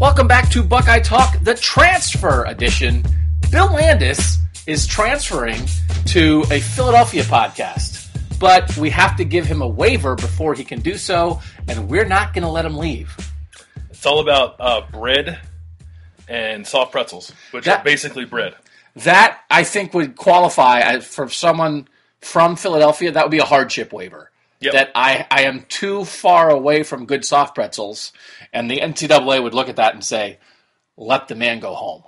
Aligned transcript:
Welcome 0.00 0.26
back 0.28 0.48
to 0.52 0.62
Buckeye 0.62 1.00
Talk, 1.00 1.38
the 1.42 1.52
transfer 1.54 2.46
edition. 2.46 3.04
Bill 3.50 3.70
Landis 3.70 4.38
is 4.66 4.86
transferring 4.86 5.60
to 6.06 6.42
a 6.50 6.58
Philadelphia 6.60 7.22
podcast, 7.22 8.08
but 8.38 8.74
we 8.78 8.88
have 8.88 9.14
to 9.16 9.24
give 9.24 9.44
him 9.44 9.60
a 9.60 9.68
waiver 9.68 10.14
before 10.14 10.54
he 10.54 10.64
can 10.64 10.80
do 10.80 10.96
so, 10.96 11.42
and 11.68 11.90
we're 11.90 12.06
not 12.06 12.32
going 12.32 12.44
to 12.44 12.48
let 12.48 12.64
him 12.64 12.78
leave. 12.78 13.14
It's 13.90 14.06
all 14.06 14.20
about 14.20 14.56
uh, 14.58 14.80
bread 14.90 15.38
and 16.26 16.66
soft 16.66 16.92
pretzels, 16.92 17.30
which 17.50 17.66
That- 17.66 17.80
are 17.80 17.84
basically 17.84 18.24
bread. 18.24 18.54
That 18.96 19.40
I 19.50 19.64
think 19.64 19.92
would 19.92 20.16
qualify 20.16 20.80
as, 20.80 21.06
for 21.06 21.28
someone 21.28 21.88
from 22.22 22.56
Philadelphia. 22.56 23.12
That 23.12 23.24
would 23.26 23.30
be 23.30 23.38
a 23.38 23.44
hardship 23.44 23.92
waiver. 23.92 24.30
Yep. 24.60 24.72
That 24.74 24.90
I, 24.94 25.26
I 25.30 25.42
am 25.42 25.64
too 25.70 26.04
far 26.04 26.50
away 26.50 26.82
from 26.82 27.06
good 27.06 27.24
soft 27.24 27.54
pretzels, 27.54 28.12
and 28.52 28.70
the 28.70 28.80
NCAA 28.80 29.42
would 29.42 29.54
look 29.54 29.68
at 29.68 29.76
that 29.76 29.94
and 29.94 30.04
say, 30.04 30.38
"Let 30.96 31.28
the 31.28 31.34
man 31.34 31.60
go 31.60 31.74
home." 31.74 32.02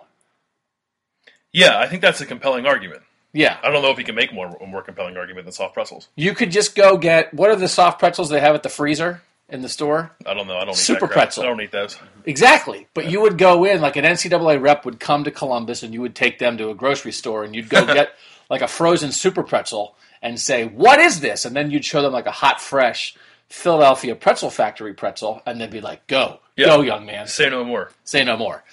Yeah, 1.53 1.79
I 1.79 1.87
think 1.87 2.03
that's 2.03 2.21
a 2.21 2.27
compelling 2.27 2.67
argument. 2.67 3.03
Yeah, 3.35 3.59
I 3.63 3.71
don't 3.71 3.83
know 3.83 3.91
if 3.91 3.99
you 3.99 4.05
can 4.05 4.15
make 4.15 4.33
more 4.33 4.57
a 4.61 4.67
more 4.67 4.83
compelling 4.83 5.17
argument 5.17 5.47
than 5.47 5.53
soft 5.53 5.75
pretzels. 5.75 6.09
you 6.17 6.35
could 6.35 6.51
just 6.51 6.75
go 6.75 6.97
get 6.97 7.33
what 7.33 7.51
are 7.51 7.57
the 7.57 7.69
soft 7.69 7.99
pretzels 7.99 8.29
they 8.29 8.41
have 8.41 8.55
at 8.55 8.63
the 8.63 8.69
freezer 8.69 9.23
in 9.49 9.63
the 9.63 9.69
store? 9.69 10.13
I 10.27 10.35
don't 10.35 10.47
know. 10.47 10.57
I 10.57 10.65
don't 10.65 10.71
eat 10.71 10.77
Super 10.77 11.07
pretzel. 11.07 11.45
I 11.45 11.47
don't 11.47 11.61
eat 11.61 11.73
those. 11.73 11.99
Exactly. 12.25 12.87
But 12.95 13.11
you 13.11 13.21
would 13.21 13.39
go 13.39 13.65
in, 13.65 13.81
like 13.81 13.97
an 13.97 14.05
NCAA 14.05 14.61
rep 14.61 14.85
would 14.85 14.99
come 14.99 15.25
to 15.25 15.31
Columbus 15.31 15.83
and 15.83 15.93
you 15.93 16.01
would 16.01 16.15
take 16.15 16.39
them 16.39 16.57
to 16.59 16.71
a 16.71 16.75
grocery 16.75 17.13
store 17.13 17.45
and 17.45 17.55
you'd 17.55 17.69
go 17.69 17.85
get 17.95 18.15
like 18.49 18.63
a 18.63 18.69
frozen 18.69 19.13
super 19.13 19.43
pretzel 19.43 19.95
and 20.23 20.41
say, 20.41 20.65
What 20.67 21.01
is 21.01 21.21
this? 21.21 21.45
And 21.45 21.55
then 21.55 21.71
you'd 21.71 21.85
show 21.85 22.03
them 22.03 22.13
like 22.13 22.27
a 22.27 22.31
hot, 22.31 22.61
fresh 22.61 23.15
Philadelphia 23.53 24.15
pretzel 24.17 24.51
factory 24.51 24.95
pretzel 24.95 25.43
and 25.47 25.61
they'd 25.61 25.71
be 25.71 25.81
like, 25.81 26.07
Go, 26.07 26.41
Yeah. 26.57 26.67
go, 26.67 26.81
young 26.81 27.05
man. 27.07 27.27
Say 27.27 27.51
no 27.51 27.65
more. 27.65 27.93
Say 28.05 28.25
no 28.25 28.37
more. 28.37 28.65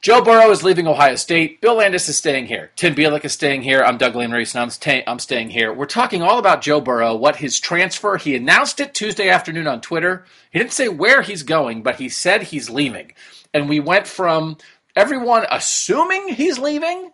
Joe 0.00 0.22
Burrow 0.22 0.50
is 0.50 0.62
leaving 0.62 0.88
Ohio 0.88 1.14
State. 1.16 1.60
Bill 1.60 1.74
Landis 1.74 2.08
is 2.08 2.16
staying 2.16 2.46
here. 2.46 2.70
Tim 2.74 2.94
Bielik 2.94 3.22
is 3.26 3.34
staying 3.34 3.60
here. 3.60 3.82
I'm 3.82 3.98
Doug 3.98 4.14
Lesmerises, 4.14 4.54
and 4.54 4.62
I'm, 4.62 4.70
sta- 4.70 5.04
I'm 5.06 5.18
staying 5.18 5.50
here. 5.50 5.74
We're 5.74 5.84
talking 5.84 6.22
all 6.22 6.38
about 6.38 6.62
Joe 6.62 6.80
Burrow, 6.80 7.14
what 7.14 7.36
his 7.36 7.60
transfer. 7.60 8.16
He 8.16 8.34
announced 8.34 8.80
it 8.80 8.94
Tuesday 8.94 9.28
afternoon 9.28 9.66
on 9.66 9.82
Twitter. 9.82 10.24
He 10.50 10.58
didn't 10.58 10.72
say 10.72 10.88
where 10.88 11.20
he's 11.20 11.42
going, 11.42 11.82
but 11.82 11.96
he 11.96 12.08
said 12.08 12.44
he's 12.44 12.70
leaving. 12.70 13.12
And 13.52 13.68
we 13.68 13.78
went 13.78 14.06
from 14.06 14.56
everyone 14.96 15.44
assuming 15.50 16.28
he's 16.30 16.58
leaving 16.58 17.10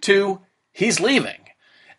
to 0.00 0.40
he's 0.72 1.00
leaving. 1.00 1.43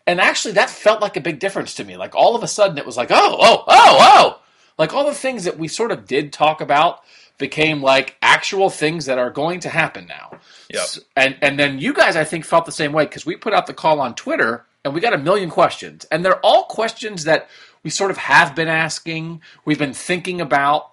And 0.06 0.20
actually, 0.20 0.54
that 0.54 0.70
felt 0.70 1.00
like 1.00 1.16
a 1.16 1.20
big 1.20 1.38
difference 1.38 1.74
to 1.74 1.84
me. 1.84 1.96
Like 1.96 2.14
all 2.14 2.36
of 2.36 2.42
a 2.42 2.48
sudden, 2.48 2.78
it 2.78 2.86
was 2.86 2.96
like, 2.96 3.10
oh, 3.10 3.36
oh, 3.40 3.64
oh, 3.66 3.98
oh. 4.00 4.40
Like 4.78 4.94
all 4.94 5.06
the 5.06 5.14
things 5.14 5.44
that 5.44 5.58
we 5.58 5.68
sort 5.68 5.90
of 5.90 6.06
did 6.06 6.32
talk 6.32 6.60
about 6.60 7.00
became 7.38 7.82
like 7.82 8.16
actual 8.22 8.70
things 8.70 9.06
that 9.06 9.18
are 9.18 9.30
going 9.30 9.60
to 9.60 9.68
happen 9.68 10.06
now. 10.06 10.38
Yep. 10.72 10.86
And 11.16 11.36
and 11.42 11.58
then 11.58 11.78
you 11.78 11.92
guys, 11.92 12.16
I 12.16 12.24
think, 12.24 12.44
felt 12.44 12.66
the 12.66 12.72
same 12.72 12.92
way 12.92 13.04
because 13.04 13.26
we 13.26 13.36
put 13.36 13.52
out 13.52 13.66
the 13.66 13.74
call 13.74 14.00
on 14.00 14.14
Twitter 14.14 14.64
and 14.84 14.94
we 14.94 15.00
got 15.00 15.12
a 15.12 15.18
million 15.18 15.50
questions, 15.50 16.04
and 16.12 16.24
they're 16.24 16.44
all 16.46 16.64
questions 16.64 17.24
that 17.24 17.48
we 17.82 17.90
sort 17.90 18.10
of 18.10 18.16
have 18.16 18.54
been 18.54 18.68
asking, 18.68 19.40
we've 19.64 19.78
been 19.78 19.92
thinking 19.92 20.40
about, 20.40 20.92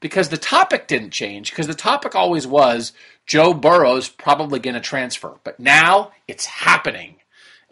because 0.00 0.28
the 0.28 0.36
topic 0.36 0.86
didn't 0.86 1.10
change. 1.10 1.50
Because 1.50 1.66
the 1.66 1.74
topic 1.74 2.14
always 2.14 2.46
was 2.46 2.92
Joe 3.26 3.54
Burrow's 3.54 4.08
probably 4.08 4.58
going 4.58 4.74
to 4.74 4.80
transfer, 4.80 5.36
but 5.44 5.58
now 5.58 6.12
it's 6.28 6.44
happening, 6.44 7.16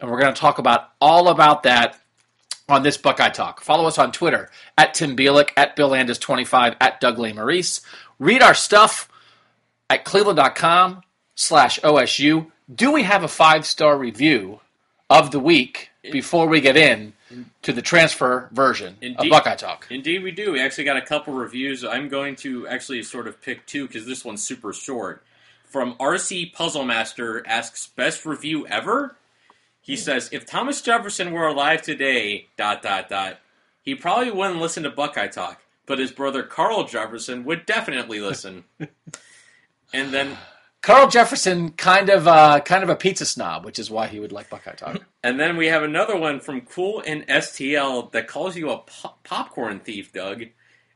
and 0.01 0.09
we're 0.09 0.19
going 0.19 0.33
to 0.33 0.39
talk 0.39 0.57
about 0.57 0.89
all 0.99 1.29
about 1.29 1.63
that 1.63 1.97
on 2.67 2.83
this 2.83 2.97
Buckeye 2.97 3.29
Talk. 3.29 3.61
Follow 3.61 3.85
us 3.85 3.97
on 3.97 4.11
Twitter 4.11 4.49
at 4.77 4.93
Tim 4.93 5.15
Bielik, 5.15 5.51
at 5.55 5.75
Bill 5.75 5.91
Landis25, 5.91 6.75
at 6.81 6.99
Doug 6.99 7.17
Lesmerises. 7.17 7.81
Read 8.19 8.41
our 8.41 8.53
stuff 8.53 9.09
at 9.89 10.03
cleveland.com 10.03 11.03
slash 11.35 11.79
OSU. 11.81 12.51
Do 12.73 12.91
we 12.91 13.03
have 13.03 13.23
a 13.23 13.27
five 13.27 13.65
star 13.65 13.97
review 13.97 14.59
of 15.09 15.31
the 15.31 15.39
week 15.39 15.89
before 16.01 16.47
we 16.47 16.61
get 16.61 16.77
in 16.77 17.13
to 17.61 17.73
the 17.73 17.81
transfer 17.81 18.49
version 18.51 18.97
of 19.17 19.29
Buckeye 19.29 19.55
Talk? 19.55 19.87
Indeed, 19.89 20.23
we 20.23 20.31
do. 20.31 20.53
We 20.53 20.61
actually 20.61 20.85
got 20.85 20.97
a 20.97 21.01
couple 21.01 21.33
reviews. 21.33 21.83
I'm 21.83 22.09
going 22.09 22.35
to 22.37 22.67
actually 22.67 23.03
sort 23.03 23.27
of 23.27 23.41
pick 23.41 23.65
two 23.65 23.87
because 23.87 24.05
this 24.05 24.25
one's 24.25 24.41
super 24.41 24.73
short. 24.73 25.23
From 25.65 25.95
RC 25.95 26.53
Puzzle 26.53 26.85
Master 26.85 27.45
asks, 27.47 27.87
"Best 27.87 28.25
review 28.25 28.67
ever?" 28.67 29.15
He 29.81 29.95
says, 29.95 30.29
"If 30.31 30.45
Thomas 30.45 30.81
Jefferson 30.81 31.31
were 31.31 31.47
alive 31.47 31.81
today, 31.81 32.47
dot 32.57 32.81
dot 32.81 33.09
dot, 33.09 33.39
he 33.81 33.95
probably 33.95 34.31
wouldn't 34.31 34.61
listen 34.61 34.83
to 34.83 34.89
Buckeye 34.91 35.27
Talk, 35.27 35.61
but 35.85 35.99
his 35.99 36.11
brother 36.11 36.43
Carl 36.43 36.85
Jefferson 36.85 37.43
would 37.45 37.65
definitely 37.65 38.19
listen." 38.19 38.63
and 39.93 40.11
then 40.11 40.37
Carl 40.81 41.07
Jefferson, 41.07 41.71
kind 41.71 42.09
of 42.09 42.27
uh, 42.27 42.59
kind 42.61 42.83
of 42.83 42.89
a 42.89 42.95
pizza 42.95 43.25
snob, 43.25 43.65
which 43.65 43.77
is 43.77 43.91
why 43.91 44.07
he 44.07 44.19
would 44.19 44.31
like 44.31 44.49
Buckeye 44.49 44.73
Talk. 44.73 45.03
And 45.23 45.39
then 45.39 45.55
we 45.55 45.67
have 45.67 45.83
another 45.83 46.17
one 46.17 46.39
from 46.39 46.61
Cool 46.61 47.03
and 47.05 47.27
STL 47.27 48.11
that 48.11 48.27
calls 48.27 48.57
you 48.57 48.71
a 48.71 48.79
po- 48.79 49.13
popcorn 49.23 49.79
thief, 49.79 50.11
Doug. 50.11 50.45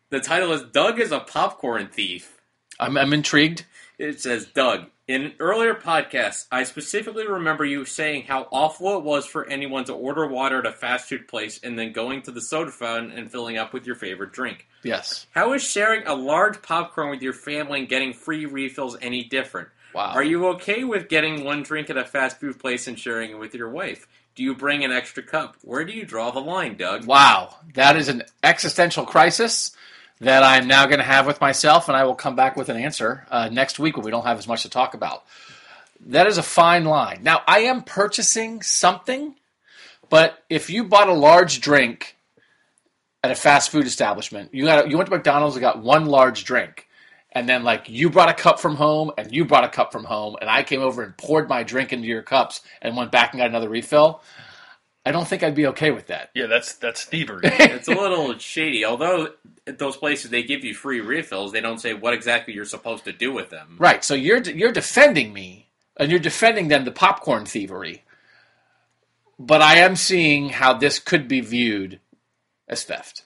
The 0.09 0.19
title 0.19 0.51
is 0.51 0.63
Doug 0.63 0.99
is 0.99 1.11
a 1.11 1.19
popcorn 1.19 1.89
thief. 1.89 2.34
I'm, 2.79 2.97
I'm 2.97 3.13
intrigued. 3.13 3.65
It 3.97 4.19
says, 4.19 4.45
Doug, 4.45 4.87
in 5.07 5.21
an 5.21 5.33
earlier 5.39 5.73
podcast, 5.73 6.47
I 6.51 6.63
specifically 6.63 7.27
remember 7.27 7.63
you 7.63 7.85
saying 7.85 8.23
how 8.23 8.47
awful 8.51 8.97
it 8.97 9.03
was 9.03 9.25
for 9.25 9.47
anyone 9.47 9.85
to 9.85 9.93
order 9.93 10.27
water 10.27 10.59
at 10.59 10.65
a 10.65 10.71
fast 10.71 11.07
food 11.07 11.27
place 11.27 11.59
and 11.63 11.77
then 11.77 11.93
going 11.93 12.23
to 12.23 12.31
the 12.31 12.41
soda 12.41 12.71
fountain 12.71 13.17
and 13.17 13.31
filling 13.31 13.57
up 13.57 13.71
with 13.71 13.85
your 13.85 13.95
favorite 13.95 14.33
drink. 14.33 14.67
Yes. 14.83 15.27
How 15.31 15.53
is 15.53 15.63
sharing 15.63 16.05
a 16.07 16.13
large 16.13 16.61
popcorn 16.61 17.09
with 17.09 17.21
your 17.21 17.33
family 17.33 17.79
and 17.79 17.89
getting 17.89 18.13
free 18.13 18.45
refills 18.45 18.97
any 19.01 19.23
different? 19.23 19.69
Wow. 19.93 20.11
Are 20.13 20.23
you 20.23 20.47
okay 20.47 20.83
with 20.83 21.07
getting 21.07 21.45
one 21.45 21.63
drink 21.63 21.89
at 21.89 21.97
a 21.97 22.03
fast 22.03 22.39
food 22.39 22.59
place 22.59 22.87
and 22.87 22.99
sharing 22.99 23.31
it 23.31 23.39
with 23.39 23.55
your 23.55 23.69
wife? 23.69 24.07
Do 24.35 24.43
you 24.43 24.53
bring 24.53 24.83
an 24.83 24.91
extra 24.91 25.23
cup? 25.23 25.55
Where 25.61 25.85
do 25.85 25.93
you 25.93 26.03
draw 26.03 26.31
the 26.31 26.41
line, 26.41 26.75
Doug? 26.75 27.05
Wow, 27.05 27.55
that 27.75 27.95
is 27.95 28.09
an 28.09 28.23
existential 28.43 29.05
crisis 29.05 29.71
that 30.21 30.43
I'm 30.43 30.67
now 30.67 30.85
going 30.85 30.99
to 30.99 31.03
have 31.03 31.27
with 31.27 31.41
myself, 31.41 31.87
and 31.87 31.97
I 31.97 32.05
will 32.05 32.15
come 32.15 32.35
back 32.35 32.55
with 32.55 32.69
an 32.69 32.77
answer 32.77 33.25
uh, 33.29 33.49
next 33.51 33.79
week 33.79 33.97
when 33.97 34.05
we 34.05 34.11
don't 34.11 34.25
have 34.25 34.37
as 34.37 34.47
much 34.47 34.63
to 34.63 34.69
talk 34.69 34.93
about. 34.93 35.23
That 36.07 36.27
is 36.27 36.37
a 36.37 36.43
fine 36.43 36.85
line. 36.85 37.19
Now, 37.23 37.41
I 37.47 37.59
am 37.61 37.81
purchasing 37.81 38.61
something, 38.61 39.35
but 40.09 40.43
if 40.49 40.69
you 40.69 40.85
bought 40.85 41.09
a 41.09 41.13
large 41.13 41.61
drink 41.61 42.15
at 43.23 43.31
a 43.31 43.35
fast 43.35 43.71
food 43.71 43.85
establishment, 43.85 44.53
you 44.53 44.65
got 44.65 44.89
you 44.89 44.97
went 44.97 45.09
to 45.09 45.15
McDonald's 45.15 45.55
and 45.55 45.61
got 45.61 45.81
one 45.81 46.05
large 46.05 46.43
drink, 46.43 46.87
and 47.31 47.49
then 47.49 47.63
like 47.63 47.89
you 47.89 48.09
brought 48.09 48.29
a 48.29 48.33
cup 48.33 48.59
from 48.59 48.75
home 48.75 49.11
and 49.17 49.33
you 49.33 49.45
brought 49.45 49.63
a 49.63 49.69
cup 49.69 49.91
from 49.91 50.03
home, 50.03 50.35
and 50.39 50.49
I 50.49 50.63
came 50.63 50.81
over 50.81 51.01
and 51.01 51.17
poured 51.17 51.49
my 51.49 51.63
drink 51.63 51.91
into 51.91 52.07
your 52.07 52.21
cups 52.21 52.61
and 52.81 52.95
went 52.95 53.11
back 53.11 53.33
and 53.33 53.39
got 53.39 53.49
another 53.49 53.69
refill. 53.69 54.21
I 55.05 55.11
don't 55.11 55.27
think 55.27 55.43
I'd 55.43 55.55
be 55.55 55.67
okay 55.67 55.91
with 55.91 56.07
that. 56.07 56.31
Yeah, 56.33 56.47
that's 56.47 56.75
that's 56.75 57.03
thievery. 57.03 57.41
It's 57.75 57.87
a 57.87 57.93
little 57.93 58.37
shady. 58.39 58.83
Although 58.85 59.29
at 59.67 59.77
those 59.77 59.97
places 59.97 60.31
they 60.31 60.43
give 60.43 60.63
you 60.63 60.73
free 60.73 60.99
refills, 61.01 61.51
they 61.51 61.61
don't 61.61 61.79
say 61.79 61.93
what 61.93 62.13
exactly 62.13 62.53
you're 62.53 62.65
supposed 62.65 63.05
to 63.05 63.13
do 63.13 63.31
with 63.31 63.49
them. 63.49 63.75
Right. 63.77 64.03
So 64.03 64.15
you're 64.15 64.41
you're 64.41 64.71
defending 64.71 65.31
me, 65.31 65.67
and 65.97 66.09
you're 66.09 66.19
defending 66.19 66.69
them 66.69 66.85
the 66.85 66.91
popcorn 66.91 67.45
thievery. 67.45 68.03
But 69.37 69.61
I 69.61 69.77
am 69.77 69.95
seeing 69.95 70.49
how 70.49 70.73
this 70.73 70.97
could 70.97 71.27
be 71.27 71.41
viewed 71.41 71.99
as 72.67 72.83
theft. 72.83 73.23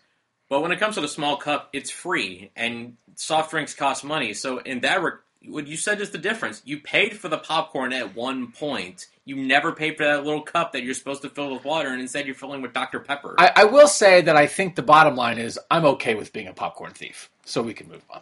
But 0.50 0.62
when 0.62 0.72
it 0.72 0.80
comes 0.80 0.96
to 0.96 1.02
the 1.02 1.08
small 1.08 1.38
cup, 1.38 1.70
it's 1.72 1.92
free, 1.92 2.52
and 2.56 2.98
soft 3.16 3.52
drinks 3.52 3.75
cost 3.75 4.04
money. 4.04 4.34
So 4.34 4.58
in 4.58 4.80
that, 4.82 5.02
re- 5.04 5.12
what 5.48 5.68
you 5.68 5.78
said 5.78 6.02
is 6.02 6.10
the 6.10 6.18
difference. 6.18 6.62
You 6.66 6.80
paid 6.80 7.18
for 7.18 7.30
the 7.30 7.38
popcorn 7.38 7.94
at 7.94 8.16
one 8.16 8.52
point. 8.52 9.06
You 9.30 9.36
never 9.36 9.72
paid 9.72 9.96
for 9.96 10.06
that 10.06 10.26
little 10.26 10.42
cup 10.42 10.72
that 10.72 10.81
you're 10.81 10.96
supposed 10.96 11.22
to 11.22 11.30
fill 11.30 11.54
with 11.54 11.64
water, 11.64 11.90
and 11.90 12.02
instead 12.02 12.26
you're 12.26 12.34
filling 12.34 12.64
with 12.64 12.74
Dr 12.74 13.00
Pepper. 13.00 13.36
I, 13.38 13.52
I 13.58 13.64
will 13.66 13.88
say 13.88 14.22
that 14.22 14.36
I 14.36 14.48
think 14.48 14.74
the 14.76 14.81
bottom 14.81 15.16
line 15.16 15.38
is 15.38 15.60
I'm 15.70 15.86
okay 15.86 16.16
with 16.16 16.34
being 16.34 16.48
a 16.48 16.54
popcorn 16.54 16.94
thief, 16.94 17.30
so 17.46 17.62
we 17.62 17.76
can 17.76 17.88
move 17.88 18.02
on. 18.10 18.22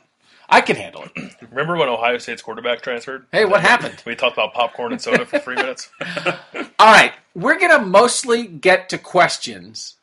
I 0.49 0.59
can 0.59 0.75
handle 0.75 1.05
it. 1.05 1.35
Remember 1.49 1.77
when 1.77 1.87
Ohio 1.87 2.17
State's 2.17 2.41
quarterback 2.41 2.81
transferred? 2.81 3.25
Hey, 3.31 3.45
what 3.45 3.61
happened? 3.61 4.03
We 4.05 4.15
talked 4.15 4.35
about 4.35 4.53
popcorn 4.53 4.91
and 4.91 5.01
soda 5.01 5.25
for 5.25 5.39
three 5.39 5.55
minutes. 5.55 5.89
All 6.77 6.91
right, 6.91 7.13
we're 7.33 7.57
gonna 7.57 7.85
mostly 7.85 8.45
get 8.45 8.89
to 8.89 8.97
questions. 8.97 9.95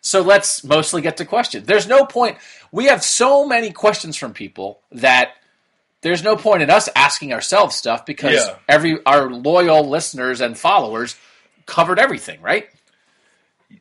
So 0.00 0.22
let's 0.22 0.64
mostly 0.64 1.02
get 1.02 1.18
to 1.18 1.24
questions. 1.24 1.68
There's 1.68 1.86
no 1.86 2.04
point. 2.04 2.38
We 2.72 2.86
have 2.86 3.04
so 3.04 3.46
many 3.46 3.70
questions 3.70 4.16
from 4.16 4.32
people 4.32 4.80
that 4.90 5.34
there's 6.02 6.22
no 6.22 6.36
point 6.36 6.62
in 6.62 6.70
us 6.70 6.88
asking 6.94 7.32
ourselves 7.32 7.74
stuff 7.76 8.04
because 8.06 8.34
Yeah. 8.46 8.56
every 8.68 8.98
our 9.06 9.30
loyal 9.30 9.88
listeners 9.88 10.40
and 10.40 10.58
followers 10.58 11.16
covered 11.66 11.98
everything, 11.98 12.40
right? 12.42 12.68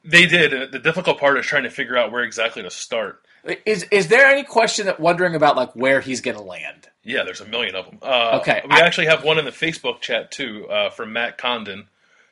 They 0.05 0.25
did. 0.25 0.71
The 0.71 0.79
difficult 0.79 1.19
part 1.19 1.37
is 1.37 1.45
trying 1.45 1.63
to 1.63 1.69
figure 1.69 1.97
out 1.97 2.11
where 2.11 2.23
exactly 2.23 2.63
to 2.63 2.71
start. 2.71 3.23
Is 3.65 3.83
is 3.91 4.07
there 4.07 4.25
any 4.27 4.43
question 4.43 4.85
that 4.85 4.99
wondering 4.99 5.35
about 5.35 5.55
like 5.57 5.71
where 5.75 5.99
he's 5.99 6.21
going 6.21 6.37
to 6.37 6.43
land? 6.43 6.87
Yeah, 7.03 7.23
there's 7.23 7.41
a 7.41 7.45
million 7.47 7.75
of 7.75 7.85
them. 7.85 7.97
Uh, 8.01 8.37
Okay, 8.41 8.61
We 8.63 8.75
I- 8.75 8.81
actually 8.81 9.07
have 9.07 9.23
one 9.23 9.39
in 9.39 9.45
the 9.45 9.51
Facebook 9.51 9.99
chat 10.01 10.31
too 10.31 10.67
uh, 10.69 10.89
from 10.91 11.11
Matt 11.13 11.37
Condon. 11.37 11.87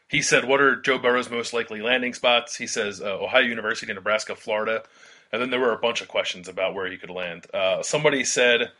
He 0.07 0.21
said, 0.21 0.45
"What 0.45 0.61
are 0.61 0.75
Joe 0.75 0.97
Burrow's 0.99 1.29
most 1.29 1.51
likely 1.53 1.81
landing 1.81 2.13
spots?" 2.13 2.55
He 2.55 2.67
says, 2.67 3.01
uh, 3.01 3.17
"Ohio 3.19 3.41
University, 3.41 3.91
Nebraska, 3.91 4.35
Florida," 4.35 4.83
and 5.31 5.41
then 5.41 5.49
there 5.49 5.59
were 5.59 5.73
a 5.73 5.77
bunch 5.79 6.01
of 6.01 6.07
questions 6.07 6.47
about 6.47 6.73
where 6.75 6.89
he 6.89 6.97
could 6.97 7.09
land. 7.09 7.45
Uh, 7.53 7.81
somebody 7.83 8.23
said, 8.23 8.71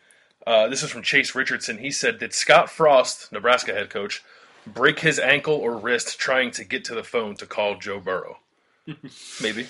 uh, 0.48 0.68
"This 0.68 0.84
is 0.84 0.90
from 0.92 1.04
Chase 1.04 1.36
Richardson." 1.36 1.78
He 1.78 1.92
said, 1.92 2.20
"Did 2.20 2.34
Scott 2.34 2.70
Frost, 2.70 3.32
Nebraska 3.32 3.74
head 3.74 3.90
coach, 3.90 4.24
break 4.66 5.00
his 5.00 5.20
ankle 5.20 5.56
or 5.56 5.78
wrist 5.78 6.20
trying 6.20 6.52
to 6.52 6.64
get 6.64 6.86
to 6.86 6.96
the 6.96 7.04
phone 7.04 7.36
to 7.38 7.46
call 7.46 7.78
Joe 7.78 8.00
Burrow?" 8.00 8.40
Maybe. 9.42 9.68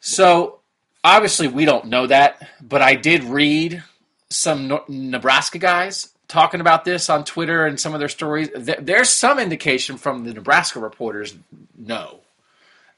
So 0.00 0.60
obviously 1.04 1.48
we 1.48 1.64
don't 1.64 1.86
know 1.86 2.06
that, 2.06 2.48
but 2.60 2.82
I 2.82 2.94
did 2.94 3.24
read 3.24 3.82
some 4.28 4.80
Nebraska 4.88 5.58
guys 5.58 6.08
talking 6.28 6.60
about 6.60 6.84
this 6.84 7.10
on 7.10 7.24
Twitter 7.24 7.66
and 7.66 7.78
some 7.78 7.92
of 7.92 7.98
their 8.00 8.08
stories. 8.08 8.48
Th- 8.48 8.78
There's 8.80 9.10
some 9.10 9.38
indication 9.38 9.98
from 9.98 10.24
the 10.24 10.32
Nebraska 10.32 10.80
reporters, 10.80 11.34
no, 11.76 12.20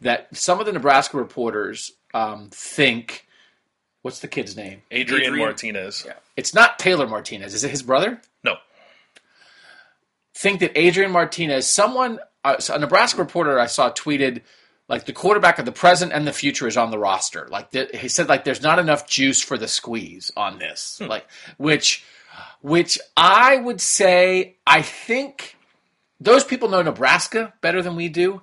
that 0.01 0.29
some 0.37 0.61
of 0.61 0.67
the 0.67 0.73
Nebraska 0.73 1.17
reporters 1.17 1.93
um, 2.13 2.49
think. 2.53 3.24
What's 4.05 4.19
the 4.19 4.29
kid's 4.29 4.55
name? 4.55 4.83
Adrian, 4.91 5.29
Adrian- 5.29 5.47
Martinez. 5.47 6.07
It's 6.37 6.53
not 6.53 6.79
Taylor 6.79 7.07
Martinez. 7.07 7.55
Is 7.55 7.65
it 7.65 7.71
his 7.71 7.83
brother? 7.83 8.21
No. 8.45 8.57
think 10.35 10.61
that 10.61 10.79
Adrian 10.79 11.11
Martinez, 11.11 11.67
someone, 11.67 12.19
uh, 12.45 12.57
a 12.69 12.79
Nebraska 12.79 13.19
reporter 13.19 13.59
I 13.59 13.65
saw 13.65 13.91
tweeted, 13.91 14.43
like 14.89 15.07
the 15.07 15.15
quarterback 15.15 15.59
of 15.59 15.65
the 15.65 15.73
present 15.73 16.13
and 16.13 16.27
the 16.27 16.35
future 16.35 16.69
is 16.69 16.77
on 16.77 16.91
the 16.91 16.99
roster. 16.99 17.49
Like 17.51 17.71
the, 17.71 17.89
he 17.95 18.09
said, 18.09 18.29
like 18.29 18.45
there's 18.45 18.61
not 18.61 18.79
enough 18.79 19.09
juice 19.09 19.41
for 19.41 19.57
the 19.57 19.69
squeeze 19.69 20.31
on 20.37 20.59
this. 20.59 21.01
Like 21.01 21.27
which, 21.57 22.05
which 22.61 22.99
I 23.17 23.57
would 23.57 23.81
say, 23.81 24.57
I 24.67 24.83
think 24.83 25.57
those 26.21 26.45
people 26.45 26.69
know 26.69 26.83
Nebraska 26.83 27.55
better 27.63 27.81
than 27.81 27.97
we 27.97 28.11
do. 28.11 28.43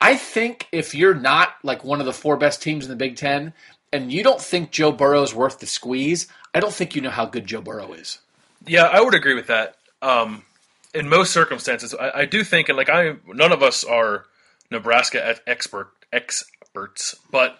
I 0.00 0.16
think 0.16 0.66
if 0.72 0.96
you're 0.96 1.14
not 1.14 1.50
like 1.62 1.84
one 1.84 2.00
of 2.00 2.06
the 2.06 2.12
four 2.12 2.36
best 2.36 2.60
teams 2.60 2.84
in 2.84 2.90
the 2.90 2.96
Big 2.96 3.14
Ten, 3.14 3.52
and 3.92 4.12
you 4.12 4.22
don't 4.22 4.40
think 4.40 4.70
Joe 4.70 4.92
Burrow's 4.92 5.34
worth 5.34 5.58
the 5.58 5.66
squeeze, 5.66 6.26
I 6.54 6.60
don't 6.60 6.72
think 6.72 6.94
you 6.94 7.02
know 7.02 7.10
how 7.10 7.26
good 7.26 7.46
Joe 7.46 7.60
Burrow 7.60 7.92
is. 7.92 8.18
Yeah, 8.66 8.84
I 8.84 9.00
would 9.00 9.14
agree 9.14 9.34
with 9.34 9.48
that. 9.48 9.76
Um, 10.00 10.44
in 10.94 11.08
most 11.08 11.32
circumstances, 11.32 11.94
I, 11.94 12.20
I 12.20 12.24
do 12.24 12.44
think, 12.44 12.68
and 12.68 12.76
like 12.76 12.88
I, 12.88 13.16
none 13.26 13.52
of 13.52 13.62
us 13.62 13.84
are 13.84 14.26
Nebraska 14.70 15.36
expert 15.46 15.90
experts, 16.12 17.16
but 17.30 17.58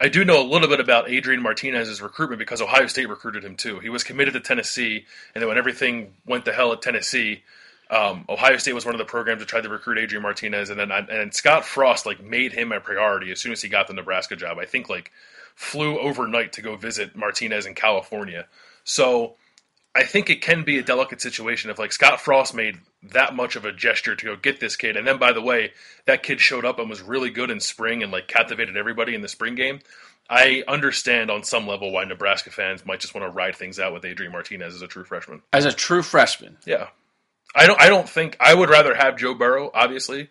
I 0.00 0.08
do 0.08 0.24
know 0.24 0.42
a 0.42 0.46
little 0.46 0.68
bit 0.68 0.80
about 0.80 1.10
Adrian 1.10 1.42
Martinez's 1.42 2.00
recruitment 2.00 2.38
because 2.38 2.62
Ohio 2.62 2.86
State 2.86 3.08
recruited 3.08 3.44
him 3.44 3.56
too. 3.56 3.80
He 3.80 3.88
was 3.88 4.04
committed 4.04 4.34
to 4.34 4.40
Tennessee, 4.40 5.04
and 5.34 5.42
then 5.42 5.48
when 5.48 5.58
everything 5.58 6.14
went 6.26 6.44
to 6.46 6.52
hell 6.52 6.72
at 6.72 6.80
Tennessee, 6.82 7.42
um, 7.90 8.24
Ohio 8.28 8.56
State 8.56 8.74
was 8.74 8.84
one 8.84 8.94
of 8.94 8.98
the 8.98 9.04
programs 9.04 9.40
that 9.40 9.48
tried 9.48 9.62
to 9.62 9.68
recruit 9.68 9.98
Adrian 9.98 10.22
Martinez, 10.22 10.70
and 10.70 10.78
then 10.78 10.92
and 10.92 11.34
Scott 11.34 11.64
Frost 11.64 12.06
like 12.06 12.22
made 12.22 12.52
him 12.52 12.70
a 12.70 12.80
priority 12.80 13.32
as 13.32 13.40
soon 13.40 13.52
as 13.52 13.60
he 13.62 13.68
got 13.68 13.88
the 13.88 13.94
Nebraska 13.94 14.36
job. 14.36 14.58
I 14.58 14.64
think 14.64 14.88
like 14.88 15.10
flew 15.56 15.98
overnight 15.98 16.52
to 16.54 16.62
go 16.62 16.76
visit 16.76 17.16
Martinez 17.16 17.66
in 17.66 17.74
California. 17.74 18.46
So 18.84 19.34
I 19.94 20.04
think 20.04 20.30
it 20.30 20.40
can 20.40 20.62
be 20.62 20.78
a 20.78 20.82
delicate 20.82 21.20
situation 21.20 21.70
if 21.70 21.80
like 21.80 21.90
Scott 21.90 22.20
Frost 22.20 22.54
made 22.54 22.78
that 23.02 23.34
much 23.34 23.56
of 23.56 23.64
a 23.64 23.72
gesture 23.72 24.14
to 24.14 24.24
go 24.24 24.36
get 24.36 24.60
this 24.60 24.76
kid, 24.76 24.96
and 24.96 25.06
then 25.06 25.18
by 25.18 25.32
the 25.32 25.42
way, 25.42 25.72
that 26.06 26.22
kid 26.22 26.40
showed 26.40 26.64
up 26.64 26.78
and 26.78 26.88
was 26.88 27.02
really 27.02 27.30
good 27.30 27.50
in 27.50 27.58
spring 27.58 28.04
and 28.04 28.12
like 28.12 28.28
captivated 28.28 28.76
everybody 28.76 29.16
in 29.16 29.20
the 29.20 29.28
spring 29.28 29.56
game. 29.56 29.80
I 30.28 30.62
understand 30.68 31.28
on 31.28 31.42
some 31.42 31.66
level 31.66 31.90
why 31.90 32.04
Nebraska 32.04 32.50
fans 32.50 32.86
might 32.86 33.00
just 33.00 33.16
want 33.16 33.26
to 33.26 33.36
ride 33.36 33.56
things 33.56 33.80
out 33.80 33.92
with 33.92 34.04
Adrian 34.04 34.30
Martinez 34.30 34.76
as 34.76 34.82
a 34.82 34.86
true 34.86 35.02
freshman. 35.02 35.42
As 35.52 35.64
a 35.64 35.72
true 35.72 36.02
freshman, 36.02 36.56
Yeah, 36.64 36.86
I 37.54 37.66
don't. 37.66 37.80
I 37.80 37.88
don't 37.88 38.08
think 38.08 38.36
I 38.40 38.54
would 38.54 38.70
rather 38.70 38.94
have 38.94 39.18
Joe 39.18 39.34
Burrow, 39.34 39.70
obviously, 39.74 40.30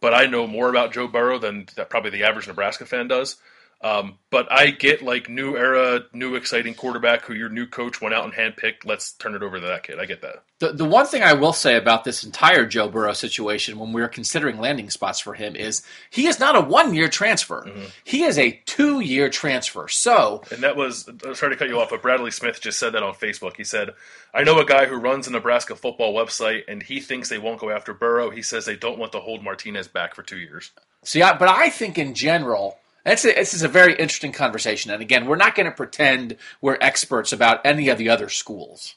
but 0.00 0.14
I 0.14 0.26
know 0.26 0.46
more 0.46 0.68
about 0.70 0.92
Joe 0.92 1.08
Burrow 1.08 1.38
than 1.38 1.66
that 1.76 1.90
probably 1.90 2.10
the 2.10 2.24
average 2.24 2.48
Nebraska 2.48 2.86
fan 2.86 3.08
does. 3.08 3.36
Um, 3.80 4.18
but 4.30 4.50
I 4.50 4.70
get 4.70 5.02
like 5.02 5.28
new 5.28 5.56
era, 5.56 6.04
new 6.14 6.36
exciting 6.36 6.74
quarterback 6.74 7.24
who 7.24 7.34
your 7.34 7.50
new 7.50 7.66
coach 7.66 8.00
went 8.00 8.14
out 8.14 8.24
and 8.24 8.32
handpicked. 8.32 8.86
Let's 8.86 9.12
turn 9.12 9.34
it 9.34 9.42
over 9.42 9.60
to 9.60 9.66
that 9.66 9.82
kid. 9.82 9.98
I 10.00 10.06
get 10.06 10.22
that. 10.22 10.42
The, 10.58 10.72
the 10.72 10.84
one 10.86 11.06
thing 11.06 11.22
I 11.22 11.34
will 11.34 11.52
say 11.52 11.76
about 11.76 12.04
this 12.04 12.24
entire 12.24 12.64
Joe 12.64 12.88
Burrow 12.88 13.12
situation 13.12 13.78
when 13.78 13.92
we 13.92 14.00
are 14.00 14.08
considering 14.08 14.58
landing 14.58 14.88
spots 14.88 15.20
for 15.20 15.34
him 15.34 15.54
is 15.54 15.82
he 16.08 16.26
is 16.26 16.40
not 16.40 16.56
a 16.56 16.60
one 16.62 16.94
year 16.94 17.08
transfer. 17.08 17.68
He 18.04 18.22
is 18.22 18.38
a 18.38 18.52
two 18.64 19.00
year 19.00 19.28
transfer. 19.28 19.88
So, 19.88 20.42
And 20.50 20.62
that 20.62 20.76
was 20.76 21.06
uh, 21.08 21.34
sorry 21.34 21.52
to 21.52 21.58
cut 21.58 21.68
you 21.68 21.78
off, 21.78 21.90
but 21.90 22.00
Bradley 22.00 22.30
Smith 22.30 22.60
just 22.62 22.78
said 22.78 22.94
that 22.94 23.02
on 23.02 23.14
Facebook. 23.14 23.56
He 23.56 23.64
said, 23.64 23.90
"I 24.32 24.44
know 24.44 24.58
a 24.60 24.64
guy 24.64 24.86
who 24.86 24.96
runs 24.96 25.26
a 25.26 25.30
Nebraska 25.30 25.76
football 25.76 26.14
website, 26.14 26.62
and 26.68 26.82
he 26.82 27.00
thinks 27.00 27.28
they 27.28 27.38
won't 27.38 27.60
go 27.60 27.70
after 27.70 27.92
Burrow. 27.92 28.30
He 28.30 28.42
says 28.42 28.64
they 28.64 28.76
don't 28.76 28.98
want 28.98 29.12
to 29.12 29.20
hold 29.20 29.42
Martinez 29.42 29.88
back 29.88 30.14
for 30.14 30.22
two 30.22 30.38
years." 30.38 30.70
see, 31.04 31.22
I, 31.22 31.36
but 31.36 31.48
I 31.48 31.68
think 31.68 31.98
in 31.98 32.14
general, 32.14 32.78
that's 33.04 33.24
a, 33.24 33.32
this 33.34 33.54
is 33.54 33.62
a 33.62 33.68
very 33.68 33.92
interesting 33.92 34.32
conversation. 34.32 34.90
And 34.90 35.02
again, 35.02 35.26
we're 35.26 35.36
not 35.36 35.54
going 35.54 35.66
to 35.66 35.72
pretend 35.72 36.36
we're 36.60 36.78
experts 36.80 37.32
about 37.32 37.64
any 37.64 37.88
of 37.88 37.98
the 37.98 38.08
other 38.08 38.28
schools. 38.28 38.94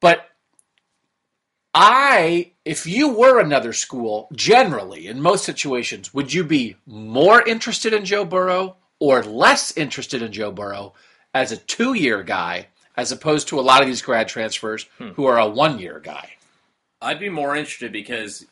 But 0.00 0.28
I, 1.72 2.52
if 2.64 2.86
you 2.86 3.08
were 3.08 3.40
another 3.40 3.72
school, 3.72 4.28
generally, 4.34 5.06
in 5.06 5.20
most 5.20 5.44
situations, 5.44 6.12
would 6.12 6.32
you 6.32 6.44
be 6.44 6.76
more 6.86 7.42
interested 7.42 7.92
in 7.92 8.04
Joe 8.04 8.24
Burrow 8.24 8.76
or 8.98 9.22
less 9.22 9.76
interested 9.76 10.20
in 10.20 10.32
Joe 10.32 10.52
Burrow 10.52 10.92
as 11.32 11.52
a 11.52 11.56
two 11.56 11.94
year 11.94 12.22
guy 12.22 12.68
as 12.96 13.12
opposed 13.12 13.48
to 13.48 13.58
a 13.58 13.62
lot 13.62 13.80
of 13.80 13.86
these 13.86 14.02
grad 14.02 14.28
transfers 14.28 14.86
hmm. 14.98 15.08
who 15.10 15.24
are 15.26 15.38
a 15.38 15.48
one 15.48 15.78
year 15.78 16.00
guy? 16.00 16.30
I'd 17.00 17.20
be 17.20 17.30
more 17.30 17.56
interested 17.56 17.92
because 17.92 18.44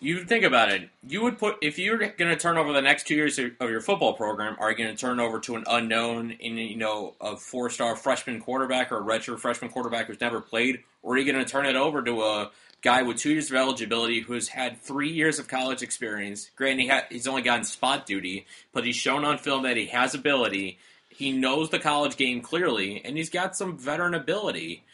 you 0.00 0.24
think 0.24 0.44
about 0.44 0.70
it. 0.70 0.88
You 1.06 1.22
would 1.22 1.38
put 1.38 1.56
if 1.60 1.78
you're 1.78 1.98
going 1.98 2.30
to 2.30 2.36
turn 2.36 2.56
over 2.56 2.72
the 2.72 2.80
next 2.80 3.06
two 3.06 3.14
years 3.14 3.38
of 3.38 3.70
your 3.70 3.80
football 3.80 4.14
program, 4.14 4.56
are 4.58 4.70
you 4.70 4.76
going 4.76 4.90
to 4.90 4.96
turn 4.96 5.20
over 5.20 5.38
to 5.40 5.56
an 5.56 5.64
unknown 5.66 6.32
in 6.32 6.56
you 6.56 6.76
know 6.76 7.14
a 7.20 7.36
four 7.36 7.70
star 7.70 7.94
freshman 7.96 8.40
quarterback 8.40 8.90
or 8.90 8.98
a 8.98 9.02
redshirt 9.02 9.38
freshman 9.38 9.70
quarterback 9.70 10.06
who's 10.06 10.20
never 10.20 10.40
played, 10.40 10.80
or 11.02 11.14
are 11.14 11.18
you 11.18 11.30
going 11.30 11.44
to 11.44 11.50
turn 11.50 11.66
it 11.66 11.76
over 11.76 12.02
to 12.02 12.22
a 12.22 12.50
guy 12.82 13.02
with 13.02 13.18
two 13.18 13.32
years 13.32 13.50
of 13.50 13.56
eligibility 13.56 14.20
who's 14.20 14.48
had 14.48 14.80
three 14.80 15.10
years 15.10 15.38
of 15.38 15.48
college 15.48 15.82
experience? 15.82 16.50
Granted, 16.56 16.82
he 16.82 16.88
ha- 16.88 17.06
he's 17.10 17.28
only 17.28 17.42
gotten 17.42 17.64
spot 17.64 18.06
duty, 18.06 18.46
but 18.72 18.84
he's 18.84 18.96
shown 18.96 19.24
on 19.24 19.36
film 19.38 19.64
that 19.64 19.76
he 19.76 19.86
has 19.86 20.14
ability. 20.14 20.78
He 21.10 21.32
knows 21.32 21.68
the 21.68 21.78
college 21.78 22.16
game 22.16 22.40
clearly, 22.40 23.02
and 23.04 23.18
he's 23.18 23.28
got 23.30 23.54
some 23.54 23.76
veteran 23.76 24.14
ability. 24.14 24.84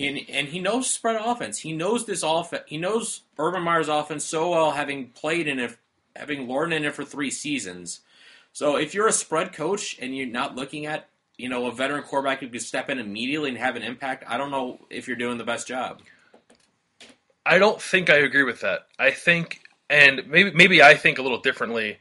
He, 0.00 0.26
and 0.30 0.48
he 0.48 0.60
knows 0.60 0.88
spread 0.88 1.20
offense. 1.22 1.58
He 1.58 1.74
knows 1.74 2.06
this 2.06 2.22
offense. 2.22 2.62
He 2.66 2.78
knows 2.78 3.20
Urban 3.38 3.62
Meyer's 3.62 3.88
offense 3.88 4.24
so 4.24 4.48
well, 4.48 4.70
having 4.70 5.08
played 5.08 5.46
in 5.46 5.58
it, 5.58 5.76
having 6.16 6.48
learned 6.48 6.72
in 6.72 6.86
it 6.86 6.94
for 6.94 7.04
three 7.04 7.30
seasons. 7.30 8.00
So 8.54 8.76
if 8.76 8.94
you're 8.94 9.08
a 9.08 9.12
spread 9.12 9.52
coach 9.52 9.98
and 10.00 10.16
you're 10.16 10.26
not 10.26 10.56
looking 10.56 10.86
at 10.86 11.10
you 11.36 11.50
know 11.50 11.66
a 11.66 11.72
veteran 11.72 12.02
quarterback 12.02 12.40
who 12.40 12.48
could 12.48 12.62
step 12.62 12.88
in 12.88 12.98
immediately 12.98 13.50
and 13.50 13.58
have 13.58 13.76
an 13.76 13.82
impact, 13.82 14.24
I 14.26 14.38
don't 14.38 14.50
know 14.50 14.80
if 14.88 15.06
you're 15.06 15.18
doing 15.18 15.36
the 15.36 15.44
best 15.44 15.68
job. 15.68 16.00
I 17.44 17.58
don't 17.58 17.80
think 17.80 18.08
I 18.08 18.16
agree 18.16 18.44
with 18.44 18.62
that. 18.62 18.86
I 18.98 19.10
think, 19.10 19.60
and 19.90 20.22
maybe 20.28 20.50
maybe 20.52 20.82
I 20.82 20.94
think 20.94 21.18
a 21.18 21.22
little 21.22 21.42
differently 21.42 21.98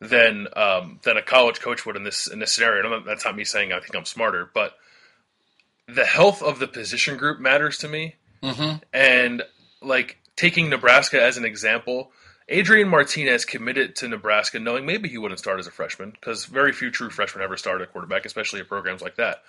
than 0.00 0.46
um, 0.56 0.98
than 1.02 1.18
a 1.18 1.22
college 1.22 1.60
coach 1.60 1.84
would 1.84 1.96
in 1.96 2.04
this 2.04 2.26
in 2.26 2.38
this 2.38 2.54
scenario. 2.54 3.00
That's 3.00 3.26
not 3.26 3.36
me 3.36 3.44
saying 3.44 3.70
I 3.70 3.80
think 3.80 3.94
I'm 3.94 4.06
smarter, 4.06 4.50
but 4.54 4.78
the 5.86 6.04
health 6.04 6.42
of 6.42 6.58
the 6.58 6.68
position 6.68 7.16
group 7.16 7.40
matters 7.40 7.78
to 7.78 7.88
me. 7.88 8.16
Mm-hmm. 8.42 8.76
And 8.92 9.42
like 9.82 10.18
taking 10.36 10.68
Nebraska 10.68 11.22
as 11.22 11.36
an 11.36 11.44
example, 11.44 12.10
Adrian 12.48 12.88
Martinez 12.88 13.44
committed 13.44 13.96
to 13.96 14.08
Nebraska 14.08 14.58
knowing 14.58 14.84
maybe 14.84 15.08
he 15.08 15.18
wouldn't 15.18 15.38
start 15.38 15.58
as 15.58 15.66
a 15.66 15.70
freshman 15.70 16.10
because 16.10 16.44
very 16.44 16.72
few 16.72 16.90
true 16.90 17.10
freshmen 17.10 17.42
ever 17.42 17.56
start 17.56 17.80
at 17.80 17.92
quarterback, 17.92 18.26
especially 18.26 18.60
at 18.60 18.68
programs 18.68 19.02
like 19.02 19.16
that. 19.16 19.42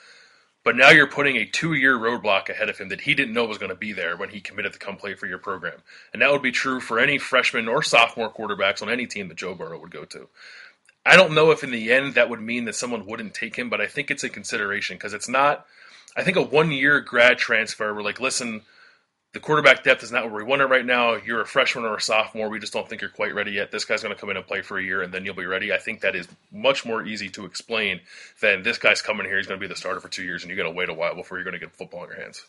But 0.64 0.76
now 0.76 0.90
you're 0.90 1.08
putting 1.08 1.36
a 1.36 1.46
two 1.46 1.74
year 1.74 1.98
roadblock 1.98 2.50
ahead 2.50 2.70
of 2.70 2.78
him 2.78 2.90
that 2.90 3.02
he 3.02 3.14
didn't 3.14 3.34
know 3.34 3.46
was 3.46 3.60
going 3.60 3.70
to 3.70 3.76
be 3.76 3.94
there 3.94 4.18
when 4.18 4.30
he 4.30 4.40
committed 4.40 4.74
to 4.74 4.80
come 4.80 4.96
play 4.98 5.14
for 5.14 5.28
your 5.28 5.38
program. 5.38 5.80
And 6.12 6.22
that 6.22 6.32
would 6.32 6.42
be 6.42 6.52
true 6.52 6.80
for 6.80 6.98
any 6.98 7.20
freshman 7.20 7.68
or 7.68 7.84
sophomore 7.84 8.34
quarterbacks 8.34 8.82
on 8.82 8.90
any 8.90 9.06
team 9.06 9.28
that 9.28 9.38
Joe 9.38 9.54
Burrow 9.54 9.80
would 9.80 9.92
go 9.92 10.06
to. 10.06 10.28
I 11.06 11.18
don't 11.18 11.36
know 11.36 11.52
if 11.52 11.64
in 11.64 11.70
the 11.70 11.92
end 11.92 12.16
that 12.16 12.32
would 12.32 12.42
mean 12.42 12.66
that 12.66 12.76
someone 12.76 13.06
wouldn't 13.06 13.36
take 13.36 13.56
him, 13.56 13.70
but 13.70 13.80
I 13.80 13.86
think 13.86 14.10
it's 14.10 14.24
a 14.24 14.30
consideration 14.30 14.98
because 14.98 15.14
it's 15.14 15.30
not. 15.30 15.68
I 16.16 16.24
think 16.24 16.38
a 16.38 16.42
one 16.42 16.72
year 16.72 17.00
grad 17.02 17.38
transfer, 17.38 17.94
we're 17.94 18.04
like, 18.04 18.20
listen, 18.20 18.62
the 19.34 19.40
quarterback 19.42 19.84
depth 19.84 20.02
is 20.02 20.14
not 20.14 20.24
where 20.24 20.36
we 20.36 20.44
want 20.44 20.62
it 20.62 20.68
right 20.68 20.86
now. 20.86 21.16
You're 21.16 21.42
a 21.42 21.46
freshman 21.46 21.84
or 21.84 21.98
a 21.98 22.02
sophomore. 22.02 22.48
We 22.48 22.58
just 22.58 22.72
don't 22.72 22.88
think 22.88 23.02
you're 23.02 23.10
quite 23.10 23.36
ready 23.36 23.52
yet. 23.52 23.70
This 23.70 23.84
guy's 23.84 24.02
going 24.02 24.16
to 24.16 24.20
come 24.20 24.30
in 24.30 24.38
and 24.38 24.48
play 24.48 24.62
for 24.62 24.80
a 24.80 24.84
year, 24.84 25.02
and 25.02 25.14
then 25.14 25.26
you'll 25.26 25.36
be 25.36 25.46
ready. 25.46 25.74
I 25.74 25.78
think 25.78 26.00
that 26.02 26.16
is 26.16 26.26
much 26.54 26.86
more 26.86 27.06
easy 27.06 27.28
to 27.30 27.44
explain 27.44 28.00
than 28.40 28.64
this 28.64 28.78
guy's 28.78 29.02
coming 29.02 29.26
here. 29.26 29.36
He's 29.36 29.46
going 29.46 29.60
to 29.60 29.68
be 29.68 29.68
the 29.68 29.78
starter 29.78 30.00
for 30.00 30.08
two 30.08 30.24
years, 30.24 30.44
and 30.44 30.50
you 30.50 30.56
got 30.56 30.64
to 30.64 30.72
wait 30.72 30.88
a 30.88 30.94
while 30.94 31.16
before 31.16 31.38
you're 31.38 31.44
going 31.44 31.54
to 31.54 31.60
get 31.60 31.74
football 31.74 32.04
in 32.04 32.12
your 32.12 32.22
hands. 32.22 32.46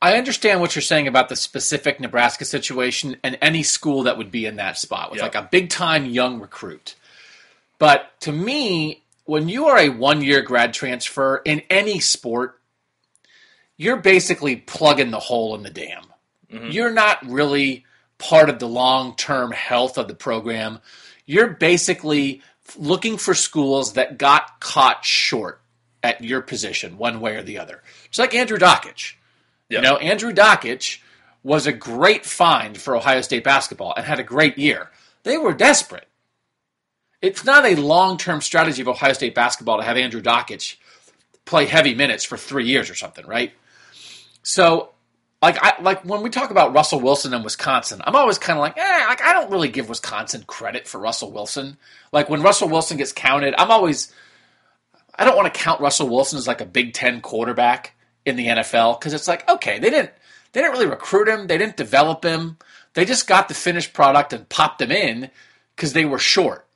I 0.00 0.16
understand 0.16 0.62
what 0.62 0.74
you're 0.74 0.82
saying 0.82 1.06
about 1.06 1.28
the 1.28 1.36
specific 1.36 2.00
Nebraska 2.00 2.46
situation 2.46 3.16
and 3.22 3.36
any 3.42 3.62
school 3.62 4.04
that 4.04 4.16
would 4.16 4.30
be 4.30 4.46
in 4.46 4.56
that 4.56 4.78
spot 4.78 5.12
with 5.12 5.20
like 5.20 5.34
a 5.34 5.48
big 5.52 5.68
time 5.68 6.06
young 6.06 6.40
recruit. 6.40 6.96
But 7.78 8.18
to 8.20 8.32
me, 8.32 9.01
when 9.24 9.48
you 9.48 9.66
are 9.66 9.78
a 9.78 9.88
one 9.88 10.22
year 10.22 10.42
grad 10.42 10.74
transfer 10.74 11.40
in 11.44 11.62
any 11.70 12.00
sport, 12.00 12.60
you're 13.76 13.96
basically 13.96 14.56
plugging 14.56 15.10
the 15.10 15.18
hole 15.18 15.54
in 15.54 15.62
the 15.62 15.70
dam. 15.70 16.04
Mm-hmm. 16.52 16.70
You're 16.70 16.92
not 16.92 17.26
really 17.26 17.84
part 18.18 18.48
of 18.48 18.58
the 18.58 18.68
long 18.68 19.16
term 19.16 19.52
health 19.52 19.98
of 19.98 20.08
the 20.08 20.14
program. 20.14 20.80
You're 21.26 21.48
basically 21.48 22.42
looking 22.76 23.16
for 23.16 23.34
schools 23.34 23.94
that 23.94 24.18
got 24.18 24.60
caught 24.60 25.04
short 25.04 25.60
at 26.02 26.22
your 26.22 26.42
position, 26.42 26.98
one 26.98 27.20
way 27.20 27.36
or 27.36 27.42
the 27.42 27.58
other. 27.58 27.82
It's 28.06 28.18
like 28.18 28.34
Andrew 28.34 28.58
Dakich. 28.58 29.14
Yeah. 29.68 29.78
You 29.78 29.82
know, 29.82 29.96
Andrew 29.96 30.32
Dakich 30.32 30.98
was 31.42 31.66
a 31.66 31.72
great 31.72 32.24
find 32.24 32.76
for 32.76 32.96
Ohio 32.96 33.20
State 33.20 33.44
basketball 33.44 33.94
and 33.96 34.04
had 34.04 34.20
a 34.20 34.24
great 34.24 34.58
year. 34.58 34.90
They 35.22 35.38
were 35.38 35.52
desperate. 35.52 36.08
It's 37.22 37.44
not 37.44 37.64
a 37.64 37.76
long 37.76 38.18
term 38.18 38.40
strategy 38.40 38.82
of 38.82 38.88
Ohio 38.88 39.12
State 39.12 39.34
basketball 39.34 39.78
to 39.78 39.84
have 39.84 39.96
Andrew 39.96 40.20
Dakich 40.20 40.76
play 41.44 41.66
heavy 41.66 41.94
minutes 41.94 42.24
for 42.24 42.36
three 42.36 42.66
years 42.66 42.90
or 42.90 42.94
something, 42.94 43.24
right? 43.26 43.52
So, 44.42 44.90
like, 45.40 45.56
I 45.62 45.80
like 45.80 46.04
when 46.04 46.22
we 46.22 46.30
talk 46.30 46.50
about 46.50 46.74
Russell 46.74 47.00
Wilson 47.00 47.32
and 47.32 47.44
Wisconsin, 47.44 48.00
I'm 48.04 48.16
always 48.16 48.38
kind 48.38 48.58
of 48.58 48.60
like, 48.60 48.76
eh, 48.76 49.06
like 49.08 49.22
I 49.22 49.32
don't 49.32 49.50
really 49.52 49.68
give 49.68 49.88
Wisconsin 49.88 50.44
credit 50.46 50.88
for 50.88 51.00
Russell 51.00 51.30
Wilson. 51.30 51.78
Like 52.12 52.28
when 52.28 52.42
Russell 52.42 52.68
Wilson 52.68 52.96
gets 52.96 53.12
counted, 53.12 53.54
I'm 53.56 53.70
always, 53.70 54.12
I 55.14 55.24
don't 55.24 55.36
want 55.36 55.52
to 55.52 55.60
count 55.60 55.80
Russell 55.80 56.08
Wilson 56.08 56.38
as 56.38 56.48
like 56.48 56.60
a 56.60 56.66
Big 56.66 56.92
Ten 56.92 57.20
quarterback 57.20 57.94
in 58.26 58.34
the 58.34 58.46
NFL 58.48 58.98
because 58.98 59.14
it's 59.14 59.28
like, 59.28 59.48
okay, 59.48 59.78
they 59.78 59.90
didn't, 59.90 60.10
they 60.52 60.60
didn't 60.60 60.72
really 60.72 60.86
recruit 60.86 61.28
him, 61.28 61.46
they 61.46 61.58
didn't 61.58 61.76
develop 61.76 62.24
him, 62.24 62.58
they 62.94 63.04
just 63.04 63.28
got 63.28 63.48
the 63.48 63.54
finished 63.54 63.92
product 63.92 64.32
and 64.32 64.48
popped 64.48 64.82
him 64.82 64.90
in 64.90 65.30
because 65.74 65.92
they 65.92 66.04
were 66.04 66.18
short. 66.18 66.66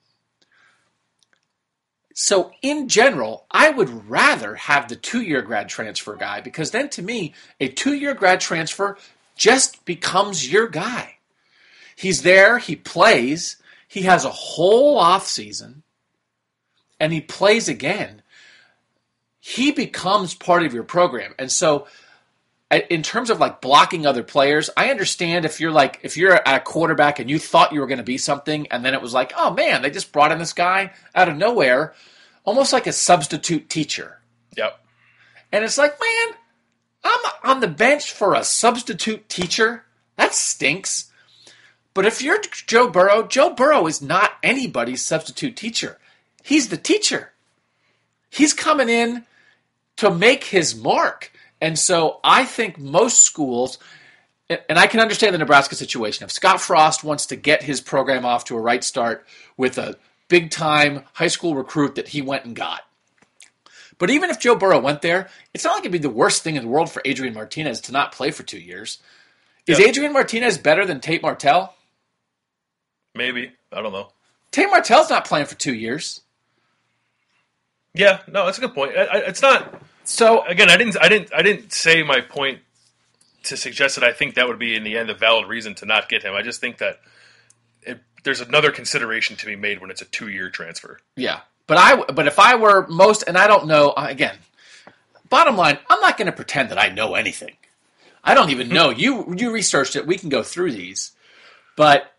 So, 2.18 2.50
in 2.62 2.88
general, 2.88 3.44
I 3.50 3.68
would 3.68 4.08
rather 4.08 4.54
have 4.54 4.88
the 4.88 4.96
two 4.96 5.20
year 5.20 5.42
grad 5.42 5.68
transfer 5.68 6.16
guy 6.16 6.40
because 6.40 6.70
then 6.70 6.88
to 6.90 7.02
me, 7.02 7.34
a 7.60 7.68
two 7.68 7.92
year 7.92 8.14
grad 8.14 8.40
transfer 8.40 8.96
just 9.36 9.84
becomes 9.84 10.50
your 10.50 10.66
guy. 10.66 11.18
He's 11.94 12.22
there, 12.22 12.56
he 12.56 12.74
plays, 12.74 13.56
he 13.86 14.02
has 14.02 14.24
a 14.24 14.30
whole 14.30 14.96
off 14.96 15.26
season, 15.26 15.82
and 16.98 17.12
he 17.12 17.20
plays 17.20 17.68
again. 17.68 18.22
He 19.38 19.70
becomes 19.70 20.34
part 20.34 20.62
of 20.62 20.72
your 20.72 20.84
program. 20.84 21.34
And 21.38 21.52
so, 21.52 21.86
in 22.70 23.02
terms 23.02 23.30
of 23.30 23.38
like 23.38 23.60
blocking 23.60 24.06
other 24.06 24.22
players, 24.22 24.70
I 24.76 24.90
understand 24.90 25.44
if 25.44 25.60
you're 25.60 25.70
like 25.70 26.00
if 26.02 26.16
you're 26.16 26.34
a 26.34 26.60
quarterback 26.60 27.18
and 27.18 27.30
you 27.30 27.38
thought 27.38 27.72
you 27.72 27.80
were 27.80 27.86
going 27.86 27.98
to 27.98 28.04
be 28.04 28.18
something, 28.18 28.66
and 28.68 28.84
then 28.84 28.94
it 28.94 29.02
was 29.02 29.14
like, 29.14 29.32
oh 29.36 29.52
man, 29.52 29.82
they 29.82 29.90
just 29.90 30.12
brought 30.12 30.32
in 30.32 30.38
this 30.38 30.52
guy 30.52 30.92
out 31.14 31.28
of 31.28 31.36
nowhere, 31.36 31.94
almost 32.44 32.72
like 32.72 32.86
a 32.86 32.92
substitute 32.92 33.68
teacher. 33.68 34.18
Yep. 34.56 34.80
And 35.52 35.64
it's 35.64 35.78
like, 35.78 35.96
man, 36.00 36.36
I'm 37.04 37.32
on 37.44 37.60
the 37.60 37.68
bench 37.68 38.10
for 38.12 38.34
a 38.34 38.42
substitute 38.42 39.28
teacher. 39.28 39.84
That 40.16 40.34
stinks. 40.34 41.12
But 41.94 42.04
if 42.04 42.20
you're 42.20 42.40
Joe 42.66 42.88
Burrow, 42.88 43.26
Joe 43.26 43.54
Burrow 43.54 43.86
is 43.86 44.02
not 44.02 44.32
anybody's 44.42 45.02
substitute 45.02 45.56
teacher. 45.56 45.98
He's 46.42 46.68
the 46.68 46.76
teacher. 46.76 47.32
He's 48.28 48.52
coming 48.52 48.88
in 48.88 49.24
to 49.96 50.10
make 50.10 50.44
his 50.44 50.74
mark. 50.74 51.32
And 51.60 51.78
so 51.78 52.20
I 52.22 52.44
think 52.44 52.78
most 52.78 53.22
schools, 53.22 53.78
and 54.48 54.78
I 54.78 54.86
can 54.86 55.00
understand 55.00 55.34
the 55.34 55.38
Nebraska 55.38 55.74
situation. 55.74 56.24
If 56.24 56.30
Scott 56.30 56.60
Frost 56.60 57.02
wants 57.02 57.26
to 57.26 57.36
get 57.36 57.62
his 57.62 57.80
program 57.80 58.24
off 58.24 58.44
to 58.46 58.56
a 58.56 58.60
right 58.60 58.84
start 58.84 59.26
with 59.56 59.78
a 59.78 59.96
big 60.28 60.50
time 60.50 61.04
high 61.14 61.28
school 61.28 61.54
recruit 61.54 61.94
that 61.94 62.08
he 62.08 62.20
went 62.22 62.44
and 62.44 62.54
got, 62.54 62.82
but 63.98 64.10
even 64.10 64.30
if 64.30 64.38
Joe 64.38 64.54
Burrow 64.54 64.80
went 64.80 65.00
there, 65.02 65.28
it's 65.54 65.64
not 65.64 65.74
like 65.74 65.80
it'd 65.80 65.92
be 65.92 65.98
the 65.98 66.10
worst 66.10 66.42
thing 66.42 66.56
in 66.56 66.62
the 66.62 66.68
world 66.68 66.90
for 66.90 67.00
Adrian 67.04 67.34
Martinez 67.34 67.80
to 67.82 67.92
not 67.92 68.12
play 68.12 68.30
for 68.30 68.42
two 68.42 68.60
years. 68.60 68.98
Is 69.66 69.78
Yeah. 69.78 69.86
Adrian 69.86 70.12
Martinez 70.12 70.58
better 70.58 70.84
than 70.84 71.00
Tate 71.00 71.22
Martell? 71.22 71.74
Maybe. 73.14 73.52
I 73.72 73.80
don't 73.80 73.92
know. 73.92 74.12
Tate 74.50 74.68
Martell's 74.68 75.10
not 75.10 75.24
playing 75.24 75.46
for 75.46 75.54
two 75.54 75.74
years. 75.74 76.20
Yeah, 77.94 78.20
no, 78.28 78.44
that's 78.44 78.58
a 78.58 78.60
good 78.60 78.74
point. 78.74 78.96
I, 78.96 79.04
I, 79.04 79.16
it's 79.20 79.40
not. 79.40 79.82
So 80.08 80.44
Again, 80.46 80.70
I 80.70 80.76
didn't. 80.76 80.96
I 81.00 81.08
didn't. 81.08 81.34
I 81.34 81.42
didn't 81.42 81.72
say 81.72 82.02
my 82.02 82.20
point 82.20 82.60
to 83.44 83.56
suggest 83.56 83.94
that 83.96 84.04
I 84.04 84.12
think 84.12 84.34
that 84.34 84.48
would 84.48 84.58
be 84.58 84.74
in 84.74 84.82
the 84.84 84.96
end 84.96 85.10
a 85.10 85.14
valid 85.14 85.48
reason 85.48 85.74
to 85.76 85.86
not 85.86 86.08
get 86.08 86.22
him. 86.24 86.34
I 86.34 86.42
just 86.42 86.60
think 86.60 86.78
that 86.78 87.00
it, 87.82 88.00
there's 88.24 88.40
another 88.40 88.70
consideration 88.72 89.36
to 89.36 89.46
be 89.46 89.54
made 89.56 89.80
when 89.80 89.90
it's 89.90 90.02
a 90.02 90.06
two-year 90.06 90.50
transfer. 90.50 90.98
yeah, 91.16 91.40
but 91.66 91.76
I 91.78 91.96
but 92.12 92.26
if 92.26 92.38
I 92.38 92.56
were 92.56 92.86
most, 92.88 93.24
and 93.26 93.36
I 93.36 93.46
don't 93.46 93.66
know 93.66 93.90
uh, 93.90 94.06
again. 94.08 94.36
Bottom 95.28 95.56
line, 95.56 95.78
I'm 95.90 96.00
not 96.00 96.16
going 96.16 96.26
to 96.26 96.32
pretend 96.32 96.68
that 96.70 96.78
I 96.78 96.88
know 96.88 97.16
anything. 97.16 97.56
I 98.22 98.34
don't 98.34 98.50
even 98.50 98.68
know. 98.68 98.90
you 98.90 99.34
you 99.36 99.50
researched 99.52 99.96
it. 99.96 100.06
We 100.06 100.16
can 100.18 100.28
go 100.28 100.42
through 100.44 100.70
these, 100.72 101.12
but 101.76 102.12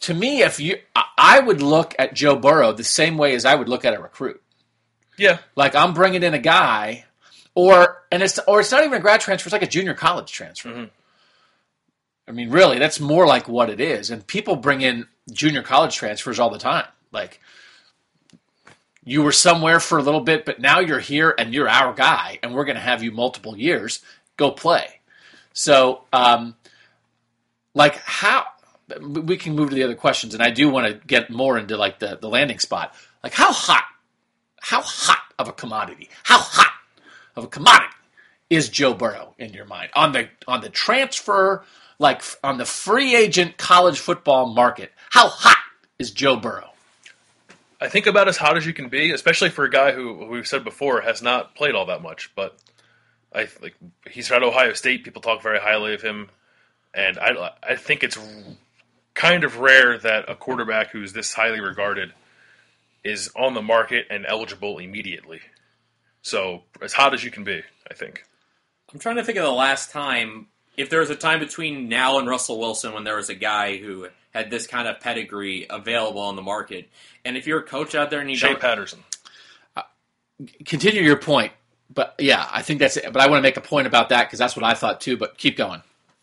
to 0.00 0.14
me, 0.14 0.42
if 0.42 0.58
you, 0.58 0.78
I- 0.96 1.04
I 1.18 1.40
would 1.40 1.60
look 1.60 1.94
at 1.98 2.14
Joe 2.14 2.36
Burrow 2.36 2.72
the 2.72 2.82
same 2.84 3.18
way 3.18 3.34
as 3.34 3.44
I 3.44 3.54
would 3.54 3.68
look 3.68 3.84
at 3.84 3.92
a 3.92 4.00
recruit. 4.00 4.42
Yeah, 5.18 5.38
Like 5.54 5.74
I'm 5.74 5.92
bringing 5.92 6.22
in 6.22 6.32
a 6.32 6.38
guy, 6.38 7.04
or 7.54 8.02
and 8.10 8.22
it's 8.22 8.38
or 8.46 8.60
it's 8.60 8.72
not 8.72 8.84
even 8.84 8.94
a 8.94 9.00
grad 9.00 9.20
transfer; 9.20 9.48
it's 9.48 9.52
like 9.52 9.62
a 9.62 9.66
junior 9.66 9.94
college 9.94 10.30
transfer. 10.30 10.68
I 12.28 12.32
mean, 12.32 12.50
really, 12.50 12.78
that's 12.78 13.00
more 13.00 13.26
like 13.26 13.48
what 13.48 13.70
it 13.70 13.80
is. 13.80 14.10
And 14.10 14.24
people 14.24 14.56
bring 14.56 14.82
in 14.82 15.06
junior 15.32 15.62
college 15.62 15.96
transfers 15.96 16.38
all 16.38 16.50
the 16.50 16.58
time. 16.58 16.86
Like 17.10 17.40
you 19.04 19.22
were 19.22 19.32
somewhere 19.32 19.80
for 19.80 19.98
a 19.98 20.02
little 20.02 20.20
bit, 20.20 20.44
but 20.44 20.60
now 20.60 20.78
you're 20.78 21.00
here 21.00 21.34
and 21.36 21.52
you're 21.52 21.68
our 21.68 21.92
guy, 21.92 22.38
and 22.42 22.54
we're 22.54 22.64
going 22.64 22.76
to 22.76 22.82
have 22.82 23.02
you 23.02 23.10
multiple 23.10 23.56
years. 23.56 24.00
Go 24.36 24.50
play. 24.50 25.00
So, 25.52 26.02
um, 26.12 26.54
like 27.74 27.96
how 27.96 28.46
we 29.00 29.36
can 29.36 29.54
move 29.54 29.70
to 29.70 29.74
the 29.74 29.82
other 29.82 29.94
questions, 29.94 30.34
and 30.34 30.42
I 30.42 30.50
do 30.50 30.68
want 30.68 30.86
to 30.86 31.06
get 31.06 31.30
more 31.30 31.58
into 31.58 31.76
like 31.76 31.98
the 31.98 32.16
the 32.20 32.28
landing 32.28 32.58
spot. 32.58 32.94
Like 33.22 33.32
how 33.32 33.52
hot 33.52 33.84
how 34.60 34.82
hot 34.82 35.22
of 35.38 35.48
a 35.48 35.52
commodity, 35.52 36.10
how 36.22 36.38
hot 36.38 36.72
of 37.36 37.44
a 37.44 37.48
commodity 37.48 37.94
is 38.48 38.68
Joe 38.68 38.94
Burrow 38.94 39.34
in 39.38 39.52
your 39.52 39.64
mind 39.64 39.90
on 39.94 40.12
the 40.12 40.28
on 40.48 40.60
the 40.60 40.68
transfer, 40.68 41.64
like 41.98 42.22
on 42.42 42.58
the 42.58 42.64
free 42.64 43.14
agent 43.14 43.56
college 43.56 44.00
football 44.00 44.52
market? 44.52 44.92
How 45.10 45.28
hot 45.28 45.56
is 45.98 46.10
Joe 46.10 46.36
Burrow? 46.36 46.70
I 47.80 47.88
think 47.88 48.06
about 48.06 48.28
as 48.28 48.36
hot 48.36 48.56
as 48.56 48.66
you 48.66 48.74
can 48.74 48.88
be, 48.88 49.10
especially 49.12 49.48
for 49.48 49.64
a 49.64 49.70
guy 49.70 49.92
who 49.92 50.14
who 50.14 50.26
we've 50.26 50.46
said 50.46 50.64
before 50.64 51.00
has 51.00 51.22
not 51.22 51.54
played 51.54 51.74
all 51.74 51.86
that 51.86 52.02
much. 52.02 52.30
But 52.34 52.58
I 53.34 53.48
like 53.62 53.74
he's 54.10 54.30
at 54.30 54.42
Ohio 54.42 54.74
State. 54.74 55.04
People 55.04 55.22
talk 55.22 55.42
very 55.42 55.60
highly 55.60 55.94
of 55.94 56.02
him, 56.02 56.28
and 56.92 57.18
I 57.18 57.52
I 57.62 57.76
think 57.76 58.02
it's 58.02 58.18
kind 59.14 59.44
of 59.44 59.58
rare 59.58 59.98
that 59.98 60.28
a 60.28 60.34
quarterback 60.34 60.90
who's 60.90 61.12
this 61.12 61.32
highly 61.34 61.60
regarded 61.60 62.12
is 63.02 63.30
on 63.34 63.54
the 63.54 63.62
market 63.62 64.06
and 64.10 64.26
eligible 64.26 64.78
immediately. 64.78 65.40
So 66.22 66.62
as 66.82 66.92
hot 66.92 67.14
as 67.14 67.24
you 67.24 67.30
can 67.30 67.44
be, 67.44 67.62
I 67.90 67.94
think. 67.94 68.24
I'm 68.92 68.98
trying 68.98 69.16
to 69.16 69.24
think 69.24 69.38
of 69.38 69.44
the 69.44 69.50
last 69.50 69.90
time, 69.90 70.46
if 70.76 70.90
there 70.90 71.00
was 71.00 71.10
a 71.10 71.16
time 71.16 71.40
between 71.40 71.88
now 71.88 72.18
and 72.18 72.28
Russell 72.28 72.58
Wilson 72.58 72.92
when 72.92 73.04
there 73.04 73.16
was 73.16 73.28
a 73.28 73.34
guy 73.34 73.76
who 73.76 74.08
had 74.32 74.50
this 74.50 74.66
kind 74.66 74.88
of 74.88 75.00
pedigree 75.00 75.66
available 75.68 76.20
on 76.20 76.36
the 76.36 76.42
market. 76.42 76.88
And 77.24 77.36
if 77.36 77.46
you're 77.46 77.60
a 77.60 77.64
coach 77.64 77.94
out 77.94 78.10
there 78.10 78.20
and 78.20 78.30
you 78.30 78.36
Shea 78.36 78.48
don't, 78.48 78.60
Patterson. 78.60 79.00
Continue 80.64 81.02
your 81.02 81.18
point, 81.18 81.52
but 81.92 82.14
yeah, 82.18 82.48
I 82.50 82.62
think 82.62 82.78
that's 82.80 82.96
it. 82.96 83.12
But 83.12 83.20
I 83.20 83.28
want 83.28 83.38
to 83.38 83.42
make 83.42 83.56
a 83.56 83.60
point 83.60 83.86
about 83.86 84.08
that 84.08 84.26
because 84.26 84.38
that's 84.38 84.56
what 84.56 84.64
I 84.64 84.74
thought 84.74 85.00
too. 85.00 85.16
But 85.16 85.36
keep 85.36 85.56
going. 85.56 85.82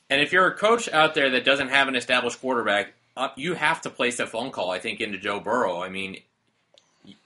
and 0.10 0.22
if 0.22 0.32
you're 0.32 0.48
a 0.48 0.56
coach 0.56 0.90
out 0.90 1.14
there 1.14 1.30
that 1.32 1.46
doesn't 1.46 1.70
have 1.70 1.88
an 1.88 1.96
established 1.96 2.42
quarterback, 2.42 2.94
uh, 3.16 3.30
you 3.36 3.54
have 3.54 3.82
to 3.82 3.90
place 3.90 4.20
a 4.20 4.26
phone 4.26 4.52
call. 4.52 4.72
I 4.72 4.80
think 4.80 5.02
into 5.02 5.18
Joe 5.20 5.40
Burrow. 5.40 5.82
I 5.82 5.90
mean, 5.90 6.22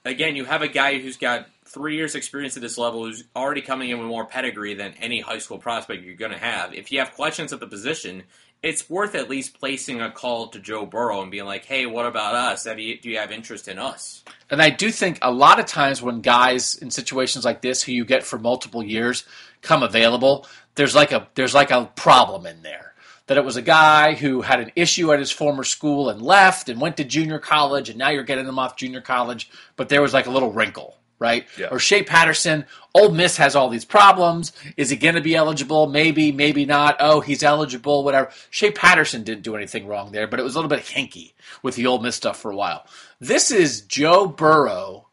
again, 0.04 0.36
you 0.36 0.44
have 0.44 0.62
a 0.62 0.68
guy 0.68 0.98
who's 0.98 1.16
got 1.16 1.46
three 1.64 1.96
years 1.96 2.14
experience 2.14 2.56
at 2.56 2.62
this 2.62 2.78
level, 2.78 3.04
who's 3.04 3.24
already 3.34 3.62
coming 3.62 3.90
in 3.90 3.98
with 3.98 4.08
more 4.08 4.26
pedigree 4.26 4.74
than 4.74 4.94
any 5.00 5.20
high 5.20 5.38
school 5.38 5.58
prospect 5.58 6.02
you're 6.02 6.14
going 6.14 6.32
to 6.32 6.38
have. 6.38 6.74
If 6.74 6.92
you 6.92 6.98
have 6.98 7.14
questions 7.14 7.52
at 7.52 7.60
the 7.60 7.66
position, 7.66 8.24
it's 8.62 8.88
worth 8.88 9.14
at 9.14 9.28
least 9.28 9.58
placing 9.58 10.00
a 10.00 10.10
call 10.10 10.48
to 10.48 10.58
Joe 10.58 10.86
Burrow 10.86 11.22
and 11.22 11.30
being 11.30 11.46
like, 11.46 11.64
"Hey, 11.64 11.86
what 11.86 12.06
about 12.06 12.34
us? 12.34 12.64
Have 12.64 12.78
you, 12.78 12.98
do 12.98 13.08
you 13.10 13.18
have 13.18 13.32
interest 13.32 13.66
in 13.68 13.78
us?" 13.78 14.22
And 14.50 14.62
I 14.62 14.70
do 14.70 14.90
think 14.90 15.18
a 15.20 15.32
lot 15.32 15.58
of 15.58 15.66
times 15.66 16.00
when 16.00 16.20
guys 16.20 16.76
in 16.76 16.90
situations 16.90 17.44
like 17.44 17.62
this, 17.62 17.82
who 17.82 17.92
you 17.92 18.04
get 18.04 18.22
for 18.22 18.38
multiple 18.38 18.82
years, 18.82 19.24
come 19.62 19.82
available, 19.82 20.46
there's 20.76 20.94
like 20.94 21.12
a 21.12 21.26
there's 21.34 21.54
like 21.54 21.70
a 21.70 21.86
problem 21.96 22.46
in 22.46 22.62
there. 22.62 22.91
That 23.32 23.38
it 23.38 23.46
was 23.46 23.56
a 23.56 23.62
guy 23.62 24.12
who 24.12 24.42
had 24.42 24.60
an 24.60 24.72
issue 24.76 25.10
at 25.10 25.18
his 25.18 25.30
former 25.30 25.64
school 25.64 26.10
and 26.10 26.20
left 26.20 26.68
and 26.68 26.78
went 26.78 26.98
to 26.98 27.04
junior 27.04 27.38
college, 27.38 27.88
and 27.88 27.98
now 27.98 28.10
you're 28.10 28.24
getting 28.24 28.46
him 28.46 28.58
off 28.58 28.76
junior 28.76 29.00
college, 29.00 29.48
but 29.74 29.88
there 29.88 30.02
was 30.02 30.12
like 30.12 30.26
a 30.26 30.30
little 30.30 30.52
wrinkle 30.52 30.98
right? 31.18 31.46
Yeah. 31.56 31.68
Or 31.70 31.78
Shea 31.78 32.02
Patterson, 32.02 32.66
Ole 32.94 33.12
Miss 33.12 33.36
has 33.36 33.54
all 33.54 33.68
these 33.68 33.84
problems. 33.84 34.52
Is 34.76 34.90
he 34.90 34.96
going 34.96 35.14
to 35.14 35.20
be 35.20 35.36
eligible? 35.36 35.86
Maybe, 35.86 36.32
maybe 36.32 36.66
not. 36.66 36.96
Oh, 36.98 37.20
he's 37.20 37.44
eligible, 37.44 38.02
whatever. 38.02 38.30
Shea 38.50 38.72
Patterson 38.72 39.22
didn't 39.22 39.44
do 39.44 39.54
anything 39.54 39.86
wrong 39.86 40.10
there, 40.10 40.26
but 40.26 40.40
it 40.40 40.42
was 40.42 40.56
a 40.56 40.58
little 40.58 40.68
bit 40.68 40.80
hinky 40.84 41.32
with 41.62 41.76
the 41.76 41.86
Ole 41.86 42.00
Miss 42.00 42.16
stuff 42.16 42.40
for 42.40 42.50
a 42.50 42.56
while. 42.56 42.84
This 43.20 43.52
is 43.52 43.82
Joe 43.82 44.26
Burrow 44.26 45.06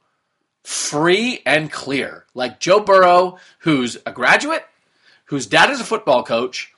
free 0.64 1.42
and 1.46 1.72
clear. 1.72 2.26
Like 2.34 2.60
Joe 2.60 2.80
Burrow, 2.80 3.38
who's 3.60 3.96
a 4.06 4.12
graduate, 4.12 4.66
whose 5.26 5.46
dad 5.46 5.70
is 5.70 5.80
a 5.80 5.86
football 5.86 6.24
coach, 6.24 6.74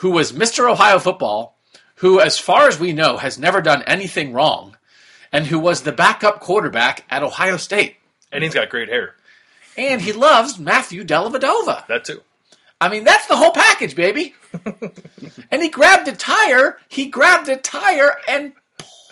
who 0.00 0.10
was 0.10 0.32
Mr. 0.32 0.70
Ohio 0.70 0.98
football, 0.98 1.58
who, 1.96 2.20
as 2.20 2.38
far 2.38 2.68
as 2.68 2.80
we 2.80 2.94
know, 2.94 3.18
has 3.18 3.38
never 3.38 3.60
done 3.60 3.82
anything 3.82 4.32
wrong, 4.32 4.74
and 5.30 5.46
who 5.46 5.58
was 5.58 5.82
the 5.82 5.92
backup 5.92 6.40
quarterback 6.40 7.04
at 7.10 7.22
Ohio 7.22 7.58
State. 7.58 7.96
And 8.32 8.42
he's 8.42 8.54
got 8.54 8.70
great 8.70 8.88
hair. 8.88 9.14
And 9.76 10.00
he 10.00 10.12
loves 10.12 10.58
Matthew 10.58 11.04
Dellavedova. 11.04 11.86
That 11.86 12.06
too. 12.06 12.22
I 12.80 12.88
mean, 12.88 13.04
that's 13.04 13.26
the 13.26 13.36
whole 13.36 13.52
package, 13.52 13.94
baby. 13.94 14.34
and 15.50 15.62
he 15.62 15.68
grabbed 15.68 16.08
a 16.08 16.16
tire. 16.16 16.78
He 16.88 17.06
grabbed 17.06 17.50
a 17.50 17.56
tire 17.56 18.16
and 18.26 18.54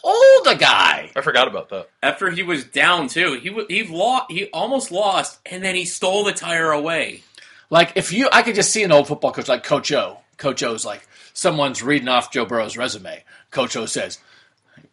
pulled 0.03 0.47
a 0.47 0.57
guy. 0.57 1.11
I 1.15 1.21
forgot 1.21 1.49
about 1.49 1.69
that. 1.69 1.91
After 2.03 2.31
he 2.31 2.43
was 2.43 2.65
down 2.65 3.09
too, 3.09 3.35
he 3.35 3.51
he 3.69 3.87
lost. 3.87 4.33
He 4.33 4.47
almost 4.47 4.91
lost, 4.91 5.39
and 5.45 5.63
then 5.63 5.75
he 5.75 5.85
stole 5.85 6.25
the 6.25 6.33
tire 6.33 6.71
away. 6.71 7.25
Like 7.69 7.93
if 7.97 8.11
you, 8.11 8.31
I 8.33 8.41
could 8.41 8.55
just 8.55 8.73
see 8.73 8.85
an 8.85 8.93
old 8.93 9.07
football 9.07 9.33
coach 9.33 9.49
like 9.49 9.65
Coach 9.65 9.93
O. 9.93 10.23
Coach 10.39 10.63
O's 10.63 10.85
like 10.87 11.07
someone's 11.35 11.83
reading 11.83 12.09
off 12.09 12.33
Joe 12.33 12.47
Burrow's 12.47 12.77
resume. 12.77 13.23
Coach 13.51 13.77
O 13.77 13.85
says, 13.87 14.19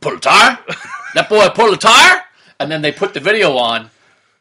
"Pull 0.01 0.17
a 0.17 0.19
tire." 0.19 0.59
that 1.15 1.29
boy 1.29 1.47
pull 1.49 1.73
a 1.73 1.77
tire, 1.77 2.23
and 2.59 2.69
then 2.69 2.81
they 2.81 2.91
put 2.91 3.13
the 3.13 3.19
video 3.19 3.55
on, 3.57 3.89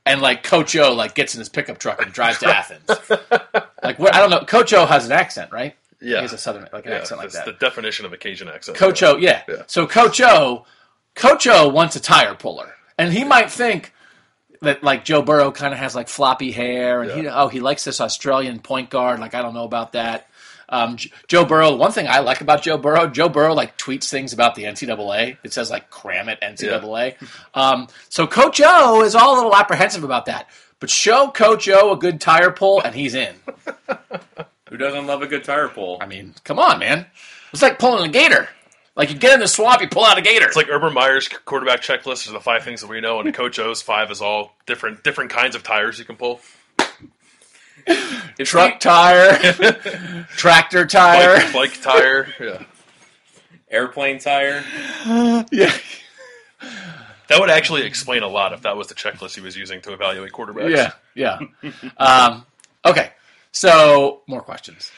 and 0.05 0.21
like 0.21 0.43
Coach 0.43 0.75
O 0.77 0.93
like 0.93 1.15
gets 1.15 1.35
in 1.35 1.39
his 1.39 1.49
pickup 1.49 1.79
truck 1.79 2.03
and 2.03 2.13
drives 2.13 2.39
to 2.39 2.47
Athens. 2.49 2.89
Like 3.85 3.99
what? 3.99 4.15
I 4.15 4.19
don't 4.21 4.31
know. 4.31 4.41
Coach 4.47 4.73
O 4.73 4.87
has 4.87 5.05
an 5.05 5.13
accent, 5.13 5.53
right? 5.53 5.77
Yeah. 6.01 6.17
he 6.17 6.23
has 6.23 6.33
a 6.33 6.39
southern 6.39 6.67
like 6.73 6.87
an 6.87 6.93
Yeah, 6.93 6.99
accent 6.99 7.21
like 7.21 7.31
that. 7.33 7.45
the 7.45 7.53
definition 7.53 8.07
of 8.07 8.15
a 8.15 8.17
Cajun 8.17 8.49
accent. 8.49 8.79
Coach 8.79 9.03
O, 9.03 9.19
yeah. 9.19 9.43
Yeah. 9.47 9.65
So 9.67 9.87
Coach 9.87 10.23
O, 10.23 10.65
Coach 11.15 11.47
O 11.47 11.69
wants 11.69 11.95
a 11.95 12.01
tire 12.01 12.35
puller, 12.35 12.73
and 12.97 13.13
he 13.13 13.25
might 13.25 13.51
think 13.51 13.93
that 14.63 14.83
like 14.83 15.05
Joe 15.05 15.21
Burrow 15.21 15.51
kind 15.53 15.75
of 15.75 15.79
has 15.81 15.95
like 15.95 16.09
floppy 16.09 16.51
hair, 16.51 17.03
and 17.03 17.11
he 17.13 17.29
oh 17.29 17.49
he 17.49 17.61
likes 17.61 17.85
this 17.85 18.01
Australian 18.01 18.59
point 18.61 18.89
guard. 18.89 19.21
Like 19.21 19.35
I 19.35 19.43
don't 19.43 19.53
know 19.53 19.65
about 19.65 19.93
that. 19.93 20.29
Um, 20.75 20.97
Joe 21.29 21.45
Burrow. 21.45 21.77
One 21.77 21.93
thing 21.93 22.09
I 22.09 22.19
like 22.19 22.41
about 22.41 22.63
Joe 22.63 22.77
Burrow, 22.77 23.07
Joe 23.07 23.29
Burrow 23.29 23.55
like 23.55 23.79
tweets 23.79 24.11
things 24.11 24.33
about 24.33 24.57
the 24.57 24.65
NCAA. 24.65 25.39
It 25.45 25.53
says 25.53 25.71
like 25.71 25.89
"cram 25.89 26.29
it 26.29 26.41
NCAA." 26.43 27.15
Um, 27.55 27.87
so 28.09 28.27
Coach 28.27 28.61
O 28.65 29.05
is 29.05 29.15
all 29.15 29.35
a 29.35 29.37
little 29.37 29.55
apprehensive 29.55 30.03
about 30.03 30.27
that. 30.27 30.49
But 30.81 30.91
show 30.91 31.29
Coach 31.31 31.69
O 31.69 31.93
a 31.93 31.97
good 31.97 32.21
tire 32.21 32.51
pull, 32.51 32.81
and 32.83 32.93
he's 32.93 33.15
in. 33.15 33.37
Who 34.69 34.77
doesn't 34.77 35.07
love 35.07 35.23
a 35.23 35.29
good 35.29 35.45
tire 35.45 35.69
pull? 35.69 35.99
I 36.01 36.07
mean, 36.07 36.35
come 36.43 36.59
on, 36.59 36.81
man. 36.81 37.07
It's 37.53 37.63
like 37.63 37.79
pulling 37.79 38.09
a 38.09 38.13
gator. 38.13 38.49
Like 38.97 39.11
you 39.11 39.17
get 39.17 39.35
in 39.35 39.41
the 39.41 39.49
swamp, 39.49 39.81
you 39.81 39.89
pull 39.89 40.05
out 40.05 40.19
a 40.19 40.23
gator. 40.23 40.47
It's 40.47 40.57
like 40.57 40.69
Urban 40.69 40.93
Meyer's 40.93 41.29
quarterback 41.29 41.83
checklist 41.83 42.27
is 42.27 42.33
the 42.33 42.41
five 42.41 42.65
things 42.65 42.81
that 42.81 42.91
we 42.91 43.01
know, 43.01 43.21
and 43.21 43.33
Coach 43.33 43.61
O's 43.61 43.81
five 43.81 44.11
is 44.11 44.21
all 44.21 44.57
different 44.67 45.05
different 45.05 45.31
kinds 45.31 45.55
of 45.55 45.63
tires 45.63 46.01
you 46.01 46.05
can 46.05 46.17
pull. 46.17 46.41
Truck 48.45 48.81
tire, 48.81 49.37
tractor 50.37 50.87
tire. 50.87 51.37
Bike, 51.37 51.53
bike 51.53 51.83
tire. 51.83 52.29
Yeah. 52.41 52.63
airplane 53.71 54.19
tire. 54.19 54.65
Yeah. 55.53 55.73
That 57.29 57.41
would 57.41 57.51
actually 57.51 57.83
explain 57.85 58.23
a 58.23 58.29
lot 58.29 58.53
if 58.53 58.63
that 58.63 58.77
was 58.77 58.89
the 58.89 58.95
checklist 58.95 59.35
he 59.35 59.41
was 59.41 59.57
using 59.57 59.81
to 59.83 59.93
evaluate 59.93 60.33
quarterbacks. 60.33 60.93
Yeah. 61.15 61.39
Yeah. 61.63 61.71
um, 61.97 62.45
okay. 62.85 63.13
So 63.53 64.23
more 64.27 64.43
questions. 64.43 64.91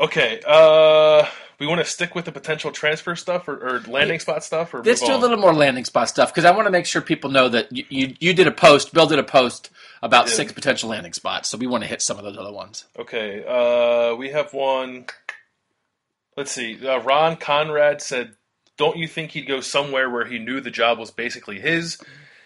Okay. 0.00 0.40
Uh, 0.46 1.26
we 1.58 1.66
want 1.66 1.80
to 1.80 1.84
stick 1.84 2.14
with 2.14 2.24
the 2.24 2.32
potential 2.32 2.70
transfer 2.70 3.16
stuff 3.16 3.48
or, 3.48 3.56
or 3.56 3.80
landing 3.80 4.20
spot 4.20 4.44
stuff, 4.44 4.72
or 4.72 4.82
Let's 4.82 5.00
do 5.00 5.14
a 5.14 5.16
little 5.16 5.36
more 5.36 5.52
landing 5.52 5.84
spot 5.84 6.08
stuff 6.08 6.32
because 6.32 6.44
I 6.44 6.52
want 6.52 6.66
to 6.66 6.70
make 6.70 6.86
sure 6.86 7.02
people 7.02 7.30
know 7.30 7.48
that 7.48 7.72
you, 7.72 7.84
you, 7.88 8.14
you 8.20 8.34
did 8.34 8.46
a 8.46 8.52
post, 8.52 8.94
Bill 8.94 9.06
did 9.06 9.18
a 9.18 9.24
post 9.24 9.70
about 10.02 10.28
six 10.28 10.52
potential 10.52 10.88
landing 10.90 11.12
spots. 11.12 11.48
So 11.48 11.58
we 11.58 11.66
want 11.66 11.82
to 11.82 11.88
hit 11.88 12.00
some 12.00 12.18
of 12.18 12.24
those 12.24 12.38
other 12.38 12.52
ones. 12.52 12.84
Okay, 12.98 13.44
uh, 13.44 14.14
we 14.14 14.30
have 14.30 14.52
one. 14.52 15.06
Let's 16.36 16.52
see. 16.52 16.86
Uh, 16.86 17.00
Ron 17.00 17.36
Conrad 17.36 18.00
said, 18.00 18.36
"Don't 18.76 18.96
you 18.96 19.08
think 19.08 19.32
he'd 19.32 19.48
go 19.48 19.60
somewhere 19.60 20.08
where 20.08 20.26
he 20.26 20.38
knew 20.38 20.60
the 20.60 20.70
job 20.70 20.98
was 20.98 21.10
basically 21.10 21.58
his, 21.58 21.98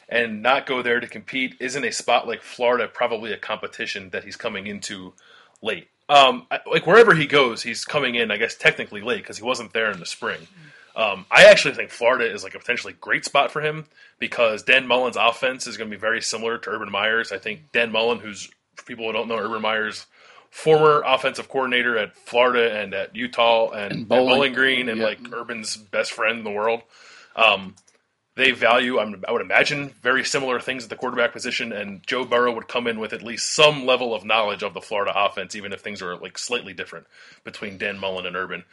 and 0.09 0.43
not 0.43 0.65
go 0.65 0.81
there 0.81 1.01
to 1.01 1.07
compete? 1.07 1.57
Isn't 1.61 1.85
a 1.85 1.93
spot 1.93 2.27
like 2.27 2.43
Florida 2.43 2.89
probably 2.89 3.35
a 3.35 3.39
competition 3.39 4.09
that 4.11 4.25
he's 4.25 4.37
coming 4.37 4.67
into 4.67 5.13
late? 5.61 5.89
Um, 6.09 6.47
I- 6.51 6.61
like 6.71 6.87
wherever 6.87 7.15
he 7.15 7.27
goes, 7.27 7.63
he's 7.63 7.85
coming 7.85 8.15
in. 8.15 8.31
I 8.31 8.37
guess 8.37 8.55
technically 8.55 9.01
late 9.01 9.19
because 9.23 9.39
he 9.39 9.45
wasn't 9.45 9.73
there 9.73 9.91
in 9.91 9.99
the 10.01 10.07
spring. 10.07 10.47
Um, 10.95 11.25
I 11.31 11.45
actually 11.47 11.75
think 11.75 11.91
Florida 11.91 12.31
is 12.31 12.45
like 12.45 12.55
a 12.55 12.59
potentially 12.59 12.93
great 13.01 13.25
spot 13.25 13.51
for 13.51 13.63
him 13.63 13.87
because 14.19 14.63
Dan 14.63 14.87
Mullen's 14.87 15.17
offense 15.17 15.67
is 15.67 15.79
going 15.79 15.89
to 15.91 15.97
be 15.97 16.01
very 16.01 16.21
similar 16.21 16.59
to 16.59 16.71
Urban 16.71 16.91
Meyer's. 16.93 17.33
I 17.33 17.39
think 17.39 17.73
Dan 17.73 17.91
Mullen, 17.93 18.19
who's 18.19 18.51
for 18.77 18.85
people 18.85 19.07
who 19.07 19.13
don't 19.13 19.27
know 19.29 19.39
Urban 19.39 19.63
Meyer's 19.63 20.05
former 20.51 21.03
offensive 21.07 21.49
coordinator 21.49 21.97
at 21.97 22.15
Florida 22.15 22.79
and 22.79 22.93
at 22.93 23.17
Utah 23.17 23.71
and, 23.71 23.93
And 23.93 24.09
Bowling. 24.09 24.27
Bowling 24.29 24.53
Green 24.53 24.89
and 24.91 24.99
Yeah. 24.99 25.07
like 25.07 25.19
Urban's 25.33 25.79
best 25.79 26.13
friend 26.13 26.37
in 26.39 26.45
the 26.45 26.51
world. 26.51 26.83
Um, 27.37 27.75
they 28.43 28.51
value, 28.51 28.99
I'm, 28.99 29.23
I 29.29 29.33
would 29.33 29.41
imagine, 29.41 29.91
very 30.03 30.25
similar 30.25 30.59
things 30.59 30.83
at 30.83 30.91
the 30.91 30.97
quarterback 30.97 31.33
position, 31.33 31.73
and 31.73 32.05
Joe 32.07 32.25
Burrow 32.25 32.53
would 32.53 32.67
come 32.67 32.89
in 32.89 32.99
with 32.99 33.13
at 33.13 33.23
least 33.23 33.55
some 33.55 33.87
level 33.87 34.15
of 34.15 34.25
knowledge 34.25 34.65
of 34.65 34.75
the 34.75 34.81
Florida 34.81 35.13
offense, 35.15 35.55
even 35.55 35.73
if 35.73 35.81
things 35.81 36.03
are 36.03 36.17
like 36.17 36.37
slightly 36.37 36.73
different 36.73 37.07
between 37.45 37.79
Dan 37.79 37.99
Mullen 37.99 38.27
and 38.27 38.35
Urban. 38.35 38.65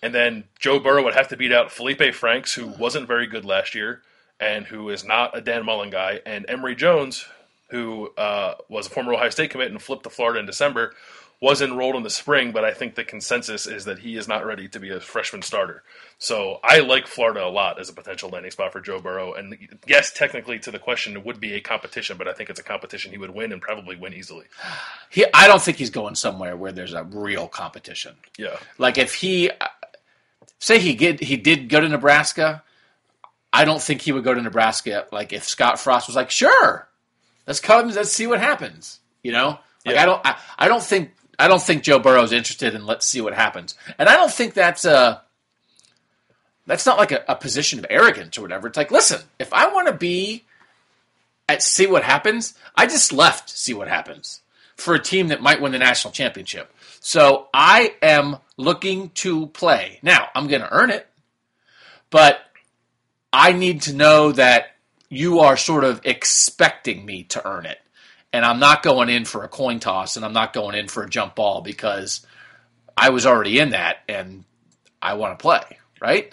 And 0.00 0.14
then 0.14 0.44
Joe 0.58 0.78
Burrow 0.78 1.02
would 1.02 1.14
have 1.14 1.28
to 1.28 1.36
beat 1.36 1.52
out 1.52 1.72
Felipe 1.72 2.14
Franks, 2.14 2.54
who 2.54 2.68
wasn't 2.68 3.08
very 3.08 3.26
good 3.26 3.44
last 3.44 3.74
year 3.74 4.02
and 4.38 4.64
who 4.64 4.88
is 4.88 5.04
not 5.04 5.36
a 5.36 5.40
Dan 5.40 5.66
Mullen 5.66 5.90
guy, 5.90 6.20
and 6.24 6.46
Emory 6.48 6.74
Jones, 6.74 7.26
who 7.68 8.10
uh, 8.16 8.54
was 8.68 8.86
a 8.86 8.90
former 8.90 9.12
Ohio 9.12 9.28
State 9.30 9.50
commit 9.50 9.70
and 9.70 9.82
flipped 9.82 10.04
to 10.04 10.10
Florida 10.10 10.40
in 10.40 10.46
December, 10.46 10.94
was 11.40 11.62
enrolled 11.62 11.96
in 11.96 12.02
the 12.02 12.10
spring, 12.10 12.52
but 12.52 12.64
I 12.66 12.72
think 12.72 12.94
the 12.94 13.04
consensus 13.04 13.66
is 13.66 13.86
that 13.86 14.00
he 14.00 14.16
is 14.16 14.28
not 14.28 14.44
ready 14.44 14.68
to 14.68 14.78
be 14.78 14.90
a 14.90 15.00
freshman 15.00 15.40
starter. 15.40 15.82
So 16.18 16.60
I 16.62 16.80
like 16.80 17.06
Florida 17.06 17.42
a 17.42 17.48
lot 17.48 17.80
as 17.80 17.88
a 17.88 17.94
potential 17.94 18.28
landing 18.28 18.50
spot 18.50 18.72
for 18.72 18.80
Joe 18.80 19.00
Burrow. 19.00 19.32
And 19.32 19.56
yes, 19.86 20.12
technically, 20.12 20.58
to 20.58 20.70
the 20.70 20.78
question, 20.78 21.16
it 21.16 21.24
would 21.24 21.40
be 21.40 21.54
a 21.54 21.60
competition, 21.60 22.18
but 22.18 22.28
I 22.28 22.34
think 22.34 22.50
it's 22.50 22.60
a 22.60 22.62
competition 22.62 23.10
he 23.10 23.16
would 23.16 23.30
win 23.30 23.52
and 23.52 23.62
probably 23.62 23.96
win 23.96 24.12
easily. 24.12 24.44
He, 25.08 25.24
I 25.32 25.46
don't 25.46 25.62
think 25.62 25.78
he's 25.78 25.88
going 25.88 26.14
somewhere 26.14 26.56
where 26.58 26.72
there's 26.72 26.92
a 26.92 27.04
real 27.04 27.48
competition. 27.48 28.16
Yeah. 28.36 28.56
Like 28.76 28.98
if 28.98 29.14
he 29.14 29.50
say 30.58 30.78
he 30.78 30.94
did 30.94 31.20
he 31.20 31.38
did 31.38 31.70
go 31.70 31.80
to 31.80 31.88
Nebraska, 31.88 32.62
I 33.50 33.64
don't 33.64 33.80
think 33.80 34.02
he 34.02 34.12
would 34.12 34.24
go 34.24 34.34
to 34.34 34.42
Nebraska. 34.42 35.06
Like 35.10 35.32
if 35.32 35.44
Scott 35.44 35.80
Frost 35.80 36.06
was 36.06 36.16
like, 36.16 36.30
sure, 36.30 36.86
let's 37.46 37.60
come, 37.60 37.88
let's 37.88 38.12
see 38.12 38.26
what 38.26 38.40
happens. 38.40 39.00
You 39.22 39.32
know, 39.32 39.58
like 39.86 39.94
Yeah. 39.94 40.02
I 40.02 40.06
don't, 40.06 40.26
I, 40.26 40.36
I 40.58 40.68
don't 40.68 40.82
think, 40.82 41.12
I 41.40 41.48
don't 41.48 41.62
think 41.62 41.82
Joe 41.82 41.98
Burrow's 41.98 42.32
interested 42.32 42.74
in 42.74 42.86
let's 42.86 43.06
see 43.06 43.20
what 43.20 43.34
happens, 43.34 43.74
and 43.98 44.08
I 44.08 44.16
don't 44.16 44.32
think 44.32 44.54
that's 44.54 44.84
a, 44.84 45.22
that's 46.66 46.86
not 46.86 46.98
like 46.98 47.12
a, 47.12 47.24
a 47.28 47.34
position 47.34 47.78
of 47.78 47.86
arrogance 47.88 48.38
or 48.38 48.42
whatever. 48.42 48.68
It's 48.68 48.76
like, 48.76 48.90
listen, 48.90 49.20
if 49.38 49.52
I 49.52 49.72
want 49.72 49.88
to 49.88 49.94
be 49.94 50.44
at 51.48 51.62
see 51.62 51.86
what 51.86 52.04
happens, 52.04 52.54
I 52.76 52.86
just 52.86 53.12
left 53.12 53.50
see 53.50 53.74
what 53.74 53.88
happens 53.88 54.40
for 54.76 54.94
a 54.94 55.02
team 55.02 55.28
that 55.28 55.42
might 55.42 55.60
win 55.60 55.72
the 55.72 55.78
national 55.78 56.12
championship. 56.12 56.72
So 57.00 57.48
I 57.52 57.94
am 58.02 58.36
looking 58.56 59.10
to 59.10 59.46
play. 59.48 59.98
Now, 60.02 60.28
I'm 60.34 60.48
going 60.48 60.62
to 60.62 60.72
earn 60.72 60.90
it, 60.90 61.06
but 62.10 62.40
I 63.32 63.52
need 63.52 63.82
to 63.82 63.94
know 63.94 64.32
that 64.32 64.76
you 65.08 65.40
are 65.40 65.56
sort 65.56 65.84
of 65.84 66.00
expecting 66.04 67.04
me 67.04 67.24
to 67.24 67.46
earn 67.46 67.66
it. 67.66 67.78
And 68.32 68.44
I'm 68.44 68.60
not 68.60 68.82
going 68.82 69.08
in 69.08 69.24
for 69.24 69.42
a 69.42 69.48
coin 69.48 69.80
toss 69.80 70.16
and 70.16 70.24
I'm 70.24 70.32
not 70.32 70.52
going 70.52 70.76
in 70.76 70.88
for 70.88 71.02
a 71.02 71.08
jump 71.08 71.34
ball 71.34 71.62
because 71.62 72.24
I 72.96 73.10
was 73.10 73.26
already 73.26 73.58
in 73.58 73.70
that 73.70 73.98
and 74.08 74.44
I 75.02 75.14
want 75.14 75.38
to 75.38 75.42
play, 75.42 75.78
right? 76.00 76.32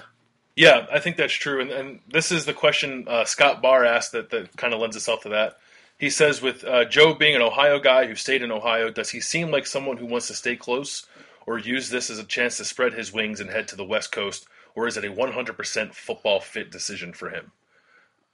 Yeah, 0.58 0.88
I 0.92 1.00
think 1.00 1.18
that's 1.18 1.34
true, 1.34 1.62
and, 1.62 1.70
and 1.70 2.00
this 2.08 2.32
is 2.32 2.46
the 2.46 2.54
question 2.54 3.06
uh, 3.08 3.26
Scott 3.26 3.62
Barr 3.62 3.86
asked 3.86 4.14
that, 4.14 4.32
that 4.32 4.58
kind 4.58 4.74
of 4.74 4.80
lends 4.80 4.96
itself 4.96 5.22
to 5.22 5.30
that. 5.30 5.60
He 6.00 6.10
says, 6.10 6.42
with 6.42 6.64
uh, 6.64 6.86
Joe 6.86 7.14
being 7.14 7.36
an 7.36 7.44
Ohio 7.44 7.80
guy 7.80 8.08
who 8.08 8.16
stayed 8.16 8.42
in 8.42 8.52
Ohio, 8.52 8.90
does 8.90 9.12
he 9.12 9.22
seem 9.22 9.52
like 9.52 9.68
someone 9.68 9.98
who 9.98 10.08
wants 10.08 10.28
to 10.28 10.34
stay 10.34 10.56
close, 10.56 11.06
or 11.46 11.60
use 11.60 11.92
this 11.92 12.10
as 12.10 12.18
a 12.18 12.24
chance 12.24 12.58
to 12.58 12.66
spread 12.66 12.94
his 12.94 13.14
wings 13.14 13.40
and 13.40 13.52
head 13.52 13.68
to 13.68 13.76
the 13.76 13.86
West 13.86 14.12
Coast, 14.12 14.48
or 14.74 14.88
is 14.88 14.98
it 14.98 15.06
a 15.06 15.12
100% 15.12 15.94
football 15.94 16.40
fit 16.40 16.72
decision 16.72 17.14
for 17.14 17.30
him? 17.30 17.52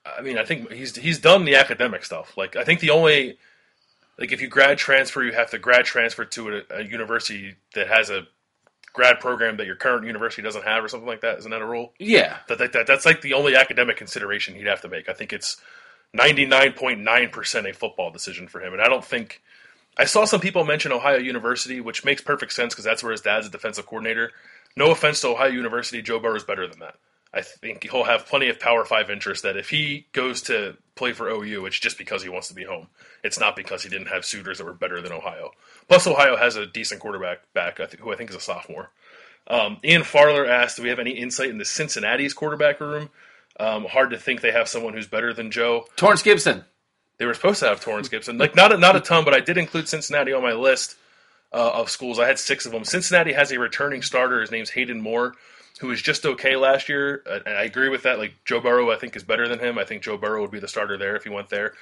I 0.05 0.21
mean, 0.21 0.37
I 0.37 0.45
think 0.45 0.71
he's 0.71 0.95
he's 0.95 1.19
done 1.19 1.43
the 1.43 1.55
academic 1.55 2.05
stuff. 2.05 2.37
Like, 2.37 2.55
I 2.55 2.63
think 2.63 2.79
the 2.79 2.89
only 2.89 3.37
like 4.17 4.31
if 4.31 4.41
you 4.41 4.47
grad 4.47 4.77
transfer, 4.77 5.23
you 5.23 5.33
have 5.33 5.51
to 5.51 5.59
grad 5.59 5.85
transfer 5.85 6.25
to 6.25 6.57
a, 6.57 6.61
a 6.77 6.83
university 6.83 7.55
that 7.75 7.87
has 7.87 8.09
a 8.09 8.27
grad 8.93 9.19
program 9.19 9.57
that 9.57 9.65
your 9.65 9.75
current 9.75 10.05
university 10.05 10.41
doesn't 10.41 10.65
have, 10.65 10.83
or 10.83 10.87
something 10.87 11.07
like 11.07 11.21
that. 11.21 11.39
Isn't 11.39 11.51
that 11.51 11.61
a 11.61 11.65
rule? 11.65 11.93
Yeah. 11.99 12.37
That, 12.47 12.59
that, 12.59 12.73
that 12.73 12.87
that's 12.87 13.05
like 13.05 13.21
the 13.21 13.33
only 13.33 13.55
academic 13.55 13.97
consideration 13.97 14.55
he'd 14.55 14.67
have 14.67 14.81
to 14.81 14.87
make. 14.87 15.09
I 15.09 15.13
think 15.13 15.33
it's 15.33 15.59
ninety 16.13 16.45
nine 16.45 16.73
point 16.73 16.99
nine 16.99 17.29
percent 17.29 17.67
a 17.67 17.73
football 17.73 18.11
decision 18.11 18.47
for 18.47 18.61
him, 18.61 18.73
and 18.73 18.81
I 18.81 18.87
don't 18.87 19.05
think. 19.05 19.41
I 19.95 20.05
saw 20.05 20.25
some 20.25 20.41
people 20.41 20.63
mention 20.63 20.91
Ohio 20.91 21.19
University, 21.19 21.79
which 21.79 22.03
makes 22.03 22.19
perfect 22.19 22.53
sense 22.53 22.73
because 22.73 22.83
that's 22.83 23.03
where 23.03 23.11
his 23.11 23.21
dad's 23.21 23.45
a 23.45 23.51
defensive 23.51 23.85
coordinator. 23.85 24.31
No 24.75 24.89
offense 24.89 25.21
to 25.21 25.27
Ohio 25.27 25.51
University, 25.51 26.01
Joe 26.01 26.19
Burrow 26.19 26.35
is 26.35 26.43
better 26.43 26.67
than 26.67 26.79
that. 26.79 26.95
I 27.33 27.41
think 27.41 27.83
he'll 27.89 28.03
have 28.03 28.27
plenty 28.27 28.49
of 28.49 28.59
Power 28.59 28.85
Five 28.85 29.09
interest. 29.09 29.43
That 29.43 29.57
if 29.57 29.69
he 29.69 30.05
goes 30.13 30.41
to 30.43 30.77
play 30.95 31.13
for 31.13 31.27
OU, 31.29 31.65
it's 31.65 31.79
just 31.79 31.97
because 31.97 32.21
he 32.21 32.29
wants 32.29 32.47
to 32.49 32.53
be 32.53 32.63
home. 32.63 32.87
It's 33.23 33.39
not 33.39 33.55
because 33.55 33.81
he 33.81 33.89
didn't 33.89 34.07
have 34.07 34.23
suitors 34.23 34.59
that 34.59 34.65
were 34.65 34.73
better 34.73 35.01
than 35.01 35.11
Ohio. 35.11 35.51
Plus, 35.87 36.05
Ohio 36.05 36.37
has 36.37 36.55
a 36.55 36.67
decent 36.67 37.01
quarterback 37.01 37.39
back, 37.53 37.79
who 37.79 38.13
I 38.13 38.15
think 38.15 38.29
is 38.29 38.35
a 38.35 38.39
sophomore. 38.39 38.91
Um, 39.47 39.77
Ian 39.83 40.03
Farler 40.03 40.47
asked, 40.47 40.77
"Do 40.77 40.83
we 40.83 40.89
have 40.89 40.99
any 40.99 41.11
insight 41.11 41.49
into 41.49 41.65
Cincinnati's 41.65 42.33
quarterback 42.33 42.79
room?" 42.79 43.09
Um, 43.59 43.85
hard 43.85 44.11
to 44.11 44.17
think 44.17 44.41
they 44.41 44.51
have 44.51 44.67
someone 44.67 44.93
who's 44.93 45.07
better 45.07 45.33
than 45.33 45.51
Joe. 45.51 45.87
Torrance 45.95 46.21
Gibson. 46.21 46.65
They 47.17 47.25
were 47.25 47.33
supposed 47.33 47.59
to 47.59 47.67
have 47.67 47.79
Torrance 47.79 48.09
Gibson, 48.09 48.37
like 48.37 48.55
not 48.55 48.73
a, 48.73 48.77
not 48.77 48.95
a 48.95 48.99
ton, 48.99 49.23
but 49.23 49.33
I 49.33 49.39
did 49.39 49.57
include 49.57 49.87
Cincinnati 49.87 50.33
on 50.33 50.41
my 50.41 50.53
list 50.53 50.95
uh, 51.51 51.71
of 51.73 51.89
schools. 51.89 52.19
I 52.19 52.27
had 52.27 52.39
six 52.39 52.65
of 52.65 52.71
them. 52.71 52.83
Cincinnati 52.83 53.33
has 53.33 53.51
a 53.51 53.59
returning 53.59 54.01
starter. 54.01 54.41
His 54.41 54.51
name's 54.51 54.71
Hayden 54.71 55.01
Moore 55.01 55.35
who 55.83 55.89
was 55.89 56.01
just 56.01 56.25
okay 56.25 56.55
last 56.55 56.87
year. 56.87 57.21
And 57.25 57.55
I 57.57 57.63
agree 57.63 57.89
with 57.89 58.03
that. 58.03 58.17
Like 58.19 58.35
Joe 58.45 58.61
Burrow, 58.61 58.89
I 58.89 58.95
think 58.95 59.17
is 59.17 59.23
better 59.23 59.49
than 59.49 59.59
him. 59.59 59.77
I 59.77 59.83
think 59.83 60.01
Joe 60.01 60.15
Burrow 60.17 60.39
would 60.41 60.49
be 60.49 60.61
the 60.61 60.67
starter 60.69 60.97
there 60.97 61.17
if 61.17 61.25
he 61.25 61.29
went 61.29 61.49
there. 61.49 61.73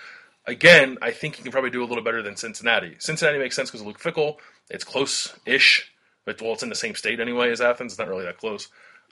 Again, 0.47 0.97
I 1.03 1.11
think 1.11 1.35
he 1.35 1.43
can 1.43 1.51
probably 1.51 1.69
do 1.69 1.83
a 1.83 1.85
little 1.85 2.03
better 2.03 2.23
than 2.23 2.35
Cincinnati. 2.35 2.95
Cincinnati 2.97 3.37
makes 3.37 3.55
sense 3.55 3.69
because 3.69 3.81
of 3.81 3.87
Luke 3.87 3.99
Fickell. 3.99 4.37
It's 4.71 4.83
close-ish, 4.83 5.91
but 6.25 6.41
well, 6.41 6.53
it's 6.53 6.63
in 6.63 6.69
the 6.69 6.75
same 6.75 6.95
state 6.95 7.19
anyway 7.19 7.51
as 7.51 7.61
Athens. 7.61 7.91
It's 7.93 7.99
not 7.99 8.07
really 8.07 8.25
that 8.25 8.39
close. 8.39 8.67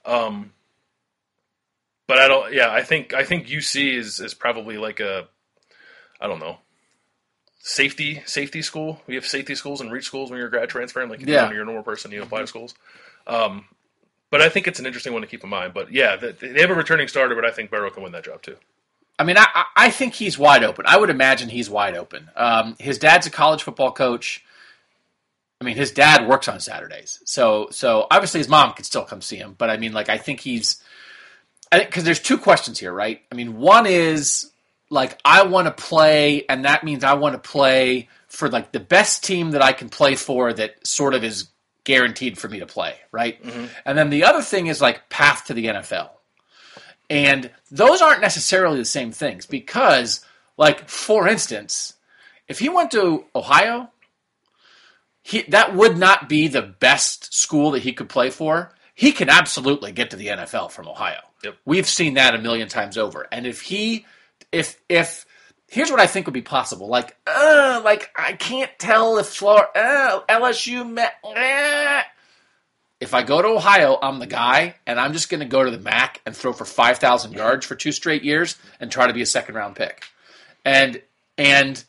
Um, 0.06 0.54
but 2.08 2.18
I 2.18 2.28
don't. 2.28 2.52
Yeah, 2.52 2.72
I 2.72 2.82
think 2.82 3.14
I 3.14 3.24
think 3.24 3.46
UC 3.46 3.94
is 3.96 4.20
is 4.20 4.34
probably 4.34 4.78
like 4.80 5.00
a, 5.00 5.28
I 6.20 6.26
don't 6.26 6.40
know, 6.40 6.58
safety 7.60 8.24
safety 8.26 8.64
school. 8.64 9.00
We 9.06 9.14
have 9.16 9.26
safety 9.28 9.54
schools 9.54 9.82
and 9.82 9.92
reach 9.92 10.06
schools 10.06 10.32
when 10.32 10.40
you're 10.40 10.48
a 10.48 10.52
grad 10.52 10.70
transferring. 10.70 11.10
Like 11.10 11.22
if 11.22 11.28
Yeah. 11.28 11.52
you're 11.52 11.62
a 11.62 11.66
normal 11.66 11.84
person, 11.84 12.12
you 12.12 12.24
apply 12.24 12.42
to 12.42 12.48
schools. 12.48 12.74
Um, 13.28 13.66
but 14.32 14.42
I 14.42 14.50
think 14.50 14.68
it's 14.68 14.80
an 14.80 14.86
interesting 14.86 15.14
one 15.14 15.22
to 15.22 15.28
keep 15.28 15.44
in 15.44 15.50
mind. 15.50 15.74
But 15.74 15.92
yeah, 15.92 16.16
th- 16.16 16.38
they 16.40 16.62
have 16.62 16.70
a 16.70 16.76
returning 16.76 17.08
starter, 17.08 17.36
but 17.36 17.46
I 17.46 17.52
think 17.52 17.70
Burrow 17.72 17.90
can 17.90 18.04
win 18.04 18.12
that 18.14 18.26
job 18.26 18.42
too. 18.42 18.56
I 19.18 19.24
mean, 19.24 19.38
I, 19.38 19.46
I- 19.54 19.66
I 19.76 19.90
think 19.92 20.14
he's 20.14 20.38
wide 20.38 20.64
open. 20.64 20.86
I 20.88 20.98
would 20.98 21.10
imagine 21.10 21.50
he's 21.50 21.70
wide 21.70 21.96
open. 21.96 22.30
Um, 22.36 22.76
his 22.80 22.98
dad's 22.98 23.28
a 23.28 23.32
college 23.32 23.64
football 23.64 23.92
coach. 23.92 24.44
I 25.62 25.66
mean, 25.66 25.76
his 25.76 25.92
dad 25.92 26.26
works 26.28 26.48
on 26.48 26.60
Saturdays, 26.62 27.20
so 27.26 27.68
so 27.72 28.08
obviously 28.10 28.40
his 28.40 28.48
mom 28.48 28.74
could 28.74 28.86
still 28.86 29.04
come 29.04 29.22
see 29.22 29.36
him. 29.36 29.56
But 29.58 29.70
I 29.70 29.76
mean, 29.78 29.92
like, 29.92 30.08
I 30.08 30.18
think 30.18 30.40
he's, 30.40 30.82
I 31.70 31.80
think 31.80 31.90
because 31.90 32.06
there's 32.06 32.22
two 32.22 32.38
questions 32.38 32.80
here, 32.80 32.94
right? 32.94 33.22
I 33.30 33.36
mean, 33.36 33.58
one 33.58 33.86
is 33.86 34.52
like 34.90 35.20
I 35.26 35.44
want 35.44 35.68
to 35.68 35.72
play, 35.74 36.46
and 36.48 36.64
that 36.64 36.86
means 36.86 37.04
I 37.04 37.16
want 37.16 37.34
to 37.34 37.50
play 37.50 38.08
for 38.28 38.48
like 38.50 38.72
the 38.72 38.80
best 38.80 39.22
team 39.26 39.52
that 39.52 39.62
I 39.62 39.74
can 39.74 39.90
play 39.90 40.16
for 40.16 40.54
that 40.54 40.88
sort 40.88 41.14
of 41.14 41.26
is 41.26 41.50
guaranteed 41.84 42.38
for 42.38 42.48
me 42.48 42.60
to 42.60 42.66
play, 42.66 42.96
right? 43.12 43.42
Mm-hmm. 43.44 43.66
And 43.86 43.98
then 43.98 44.10
the 44.10 44.24
other 44.24 44.42
thing 44.42 44.68
is 44.68 44.82
like 44.82 45.10
path 45.10 45.46
to 45.46 45.54
the 45.54 45.66
NFL. 45.66 46.10
And 47.10 47.50
those 47.72 48.02
aren't 48.02 48.22
necessarily 48.22 48.78
the 48.78 48.86
same 48.86 49.12
things 49.12 49.46
because, 49.46 50.24
like, 50.58 50.88
for 50.88 51.28
instance, 51.28 51.94
if 52.48 52.60
he 52.60 52.70
went 52.70 52.92
to 52.92 53.26
Ohio, 53.36 53.90
he, 55.24 55.42
that 55.44 55.76
would 55.76 55.98
not 55.98 56.30
be 56.30 56.48
the 56.48 56.62
best 56.62 57.34
school 57.34 57.72
that 57.72 57.84
he 57.84 57.94
could 57.94 58.10
play 58.10 58.30
for. 58.30 58.76
He 58.94 59.12
can 59.12 59.30
absolutely 59.30 59.92
get 59.92 60.12
to 60.12 60.18
the 60.18 60.28
NFL 60.28 60.72
from 60.72 60.88
Ohio. 60.88 61.22
Yep. 61.44 61.58
We've 61.66 61.88
seen 61.88 62.16
that 62.16 62.36
a 62.36 62.40
million 62.40 62.68
times 62.68 62.98
over. 62.98 63.28
And 63.32 63.48
if 63.48 63.62
he, 63.62 64.06
if, 64.52 64.80
if, 64.90 65.26
here's 65.70 65.92
what 65.92 66.00
I 66.00 66.08
think 66.08 66.26
would 66.26 66.34
be 66.34 66.42
possible. 66.42 66.88
Like, 66.88 67.16
uh, 67.26 67.82
like 67.84 68.10
I 68.16 68.34
can't 68.34 68.72
tell 68.80 69.18
if 69.18 69.28
Florida, 69.28 69.68
uh, 69.76 70.22
LSU, 70.28 70.90
met, 70.90 71.14
uh, 71.24 72.02
if 73.00 73.14
I 73.14 73.24
go 73.24 73.42
to 73.42 73.48
Ohio, 73.48 73.98
I'm 74.02 74.20
the 74.20 74.28
guy, 74.28 74.76
and 74.86 75.00
I'm 75.00 75.14
just 75.14 75.30
going 75.30 75.40
to 75.40 75.46
go 75.46 75.64
to 75.64 75.72
the 75.72 75.80
MAC 75.80 76.22
and 76.26 76.36
throw 76.36 76.52
for 76.52 76.66
five 76.66 76.98
thousand 76.98 77.34
yards 77.34 77.66
for 77.66 77.76
two 77.76 77.94
straight 77.94 78.24
years 78.24 78.58
and 78.80 78.92
try 78.92 79.08
to 79.08 79.14
be 79.14 79.22
a 79.22 79.26
second 79.26 79.56
round 79.56 79.76
pick. 79.76 80.04
And 80.66 81.02
and 81.38 81.82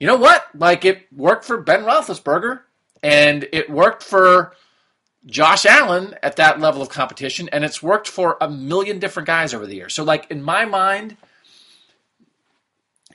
you 0.00 0.06
know 0.06 0.16
what? 0.16 0.44
Like 0.54 0.84
it 0.84 1.06
worked 1.14 1.44
for 1.44 1.58
Ben 1.58 1.84
Roethlisberger, 1.84 2.60
and 3.02 3.46
it 3.52 3.70
worked 3.70 4.02
for 4.02 4.54
Josh 5.26 5.66
Allen 5.66 6.14
at 6.22 6.36
that 6.36 6.58
level 6.58 6.82
of 6.82 6.88
competition, 6.88 7.48
and 7.52 7.64
it's 7.64 7.82
worked 7.82 8.08
for 8.08 8.36
a 8.40 8.50
million 8.50 8.98
different 8.98 9.26
guys 9.26 9.54
over 9.54 9.66
the 9.66 9.76
years. 9.76 9.94
So, 9.94 10.02
like 10.02 10.30
in 10.30 10.42
my 10.42 10.64
mind, 10.64 11.16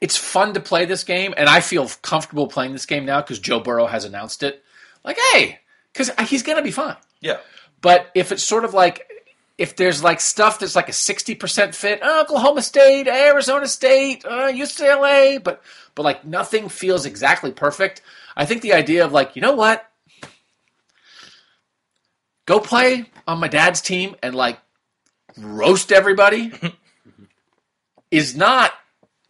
it's 0.01 0.17
fun 0.17 0.53
to 0.53 0.59
play 0.59 0.85
this 0.85 1.03
game, 1.03 1.33
and 1.37 1.47
I 1.47 1.61
feel 1.61 1.87
comfortable 2.01 2.47
playing 2.47 2.73
this 2.73 2.85
game 2.85 3.05
now 3.05 3.21
because 3.21 3.39
Joe 3.39 3.59
Burrow 3.59 3.87
has 3.87 4.05
announced 4.05 4.43
it. 4.43 4.63
Like, 5.03 5.17
hey, 5.31 5.59
because 5.93 6.11
he's 6.29 6.43
going 6.43 6.57
to 6.57 6.63
be 6.63 6.71
fine. 6.71 6.97
Yeah, 7.21 7.37
But 7.81 8.11
if 8.13 8.31
it's 8.31 8.43
sort 8.43 8.65
of 8.65 8.73
like 8.73 9.09
if 9.57 9.75
there's 9.77 10.03
like 10.03 10.19
stuff 10.19 10.59
that's 10.59 10.75
like 10.75 10.89
a 10.89 10.93
sixty 10.93 11.33
percent 11.33 11.73
fit, 11.73 12.03
uh, 12.03 12.21
Oklahoma 12.23 12.61
State, 12.61 13.07
Arizona 13.07 13.67
State, 13.67 14.25
uh, 14.25 14.51
UCLA, 14.51 15.41
but 15.41 15.61
but 15.95 16.03
like 16.03 16.25
nothing 16.25 16.69
feels 16.69 17.05
exactly 17.05 17.51
perfect. 17.51 18.01
I 18.35 18.45
think 18.45 18.61
the 18.61 18.73
idea 18.73 19.05
of 19.05 19.13
like 19.13 19.35
you 19.35 19.41
know 19.41 19.55
what, 19.55 19.89
go 22.45 22.59
play 22.59 23.05
on 23.27 23.39
my 23.39 23.47
dad's 23.47 23.81
team 23.81 24.15
and 24.21 24.35
like 24.35 24.59
roast 25.37 25.91
everybody 25.91 26.51
is 28.11 28.35
not 28.35 28.73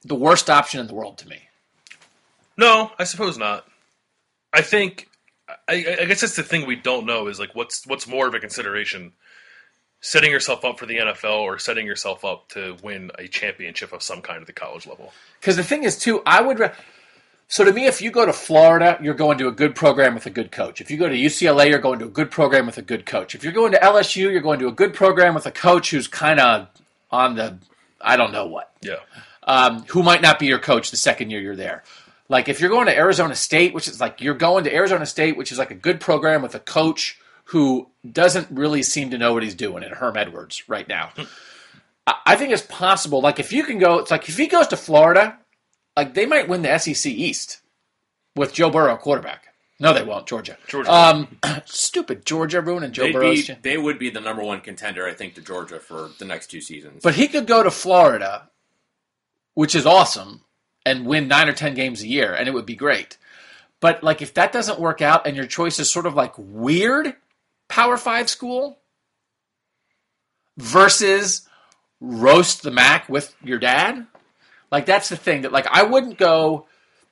the 0.05 0.15
worst 0.15 0.49
option 0.49 0.79
in 0.79 0.87
the 0.87 0.93
world 0.93 1.17
to 1.19 1.27
me. 1.27 1.39
no, 2.57 2.91
I 2.97 3.03
suppose 3.03 3.37
not. 3.37 3.65
I 4.53 4.61
think. 4.61 5.09
I, 5.67 5.97
I 6.01 6.05
guess 6.05 6.21
that's 6.21 6.35
the 6.35 6.43
thing 6.43 6.65
we 6.65 6.75
don't 6.75 7.05
know 7.05 7.27
is 7.27 7.39
like 7.39 7.53
what's 7.53 7.85
what's 7.85 8.07
more 8.07 8.27
of 8.27 8.33
a 8.33 8.39
consideration, 8.39 9.13
setting 10.01 10.31
yourself 10.31 10.65
up 10.65 10.79
for 10.79 10.87
the 10.87 10.97
NFL 10.97 11.41
or 11.41 11.59
setting 11.59 11.85
yourself 11.85 12.25
up 12.25 12.49
to 12.49 12.75
win 12.83 13.11
a 13.19 13.27
championship 13.27 13.93
of 13.93 14.01
some 14.01 14.21
kind 14.21 14.41
at 14.41 14.47
the 14.47 14.53
college 14.53 14.87
level. 14.87 15.13
Because 15.39 15.55
the 15.55 15.63
thing 15.63 15.83
is, 15.83 15.97
too, 15.99 16.21
I 16.25 16.41
would. 16.41 16.59
Re- 16.59 16.71
so 17.47 17.63
to 17.63 17.71
me, 17.71 17.85
if 17.85 18.01
you 18.01 18.09
go 18.09 18.25
to 18.25 18.33
Florida, 18.33 18.97
you're 19.01 19.13
going 19.13 19.37
to 19.37 19.47
a 19.47 19.51
good 19.51 19.75
program 19.75 20.15
with 20.15 20.25
a 20.25 20.31
good 20.31 20.51
coach. 20.51 20.81
If 20.81 20.89
you 20.89 20.97
go 20.97 21.07
to 21.07 21.15
UCLA, 21.15 21.69
you're 21.69 21.79
going 21.79 21.99
to 21.99 22.05
a 22.05 22.09
good 22.09 22.31
program 22.31 22.65
with 22.65 22.79
a 22.79 22.81
good 22.81 23.05
coach. 23.05 23.35
If 23.35 23.43
you're 23.43 23.53
going 23.53 23.71
to 23.73 23.79
LSU, 23.79 24.31
you're 24.31 24.41
going 24.41 24.59
to 24.59 24.67
a 24.67 24.71
good 24.71 24.93
program 24.95 25.35
with 25.35 25.45
a 25.45 25.51
coach 25.51 25.91
who's 25.91 26.07
kind 26.07 26.39
of 26.39 26.67
on 27.11 27.35
the, 27.35 27.59
I 28.01 28.17
don't 28.17 28.31
know 28.31 28.47
what, 28.47 28.71
Yeah, 28.81 28.95
um, 29.45 29.83
who 29.89 30.03
might 30.03 30.21
not 30.21 30.39
be 30.39 30.47
your 30.47 30.59
coach 30.59 30.91
the 30.91 30.97
second 30.97 31.29
year 31.29 31.39
you're 31.39 31.55
there. 31.55 31.83
Like 32.27 32.49
if 32.49 32.59
you're 32.59 32.69
going 32.69 32.87
to 32.87 32.97
Arizona 32.97 33.35
State, 33.35 33.73
which 33.73 33.87
is 33.87 34.01
like 34.01 34.19
you're 34.21 34.33
going 34.33 34.63
to 34.63 34.73
Arizona 34.73 35.05
State, 35.05 35.37
which 35.37 35.51
is 35.51 35.59
like 35.59 35.71
a 35.71 35.75
good 35.75 35.99
program 35.99 36.41
with 36.41 36.55
a 36.55 36.59
coach 36.59 37.19
who 37.45 37.87
doesn't 38.09 38.47
really 38.49 38.81
seem 38.81 39.11
to 39.11 39.17
know 39.17 39.33
what 39.33 39.43
he's 39.43 39.53
doing 39.55 39.83
in 39.83 39.91
Herm 39.91 40.17
Edwards 40.17 40.67
right 40.67 40.87
now. 40.87 41.11
I- 42.07 42.35
think 42.35 42.51
it's 42.51 42.63
possible. 42.63 43.21
Like 43.21 43.39
if 43.39 43.53
you 43.53 43.63
can 43.63 43.77
go, 43.77 43.99
it's 43.99 44.11
like 44.11 44.27
if 44.27 44.37
he 44.37 44.47
goes 44.47 44.67
to 44.67 44.77
Florida, 44.77 45.37
like 45.95 46.13
they 46.15 46.25
might 46.25 46.47
win 46.47 46.63
the 46.63 46.77
SEC 46.79 47.11
East 47.11 47.61
with 48.35 48.53
Joe 48.53 48.69
Burrow 48.71 48.97
quarterback. 48.97 49.43
No, 49.79 49.93
they 49.93 50.03
won't. 50.03 50.25
Georgia. 50.25 50.57
Georgia. 50.67 50.91
Um, 50.91 51.37
stupid 51.65 52.25
Georgia 52.25 52.61
ruining 52.61 52.91
Joe 52.93 53.03
They'd 53.03 53.13
Burrow's. 53.13 53.51
they 53.61 53.77
would 53.77 53.99
be 53.99 54.09
the 54.09 54.21
number 54.21 54.41
one 54.41 54.61
contender, 54.61 55.05
I 55.07 55.13
think, 55.13 55.35
to 55.35 55.41
Georgia 55.41 55.79
for 55.79 56.09
the 56.17 56.25
next 56.25 56.47
two 56.47 56.61
seasons. 56.61 57.01
But 57.03 57.15
he 57.15 57.27
could 57.27 57.45
go 57.45 57.61
to 57.61 57.69
Florida, 57.71 58.49
which 59.55 59.73
is 59.73 59.85
awesome, 59.87 60.41
and 60.85 61.07
win 61.07 61.27
nine 61.27 61.49
or 61.49 61.53
ten 61.53 61.73
games 61.73 62.03
a 62.03 62.07
year, 62.07 62.33
and 62.33 62.47
it 62.47 62.53
would 62.53 62.65
be 62.67 62.75
great. 62.75 63.17
But 63.79 64.03
like 64.03 64.21
if 64.21 64.35
that 64.35 64.51
doesn't 64.51 64.79
work 64.79 65.01
out 65.01 65.25
and 65.25 65.35
your 65.35 65.47
choice 65.47 65.79
is 65.79 65.91
sort 65.91 66.05
of 66.05 66.13
like 66.13 66.33
weird 66.37 67.15
Power 67.67 67.97
Five 67.97 68.29
school 68.29 68.79
versus 70.57 71.47
roast 71.99 72.61
the 72.63 72.71
Mac 72.71 73.09
with 73.09 73.35
your 73.43 73.59
dad, 73.59 74.05
like 74.71 74.85
that's 74.85 75.09
the 75.09 75.17
thing 75.17 75.41
that 75.41 75.51
like 75.51 75.67
I 75.69 75.83
wouldn't 75.83 76.17
go 76.17 76.67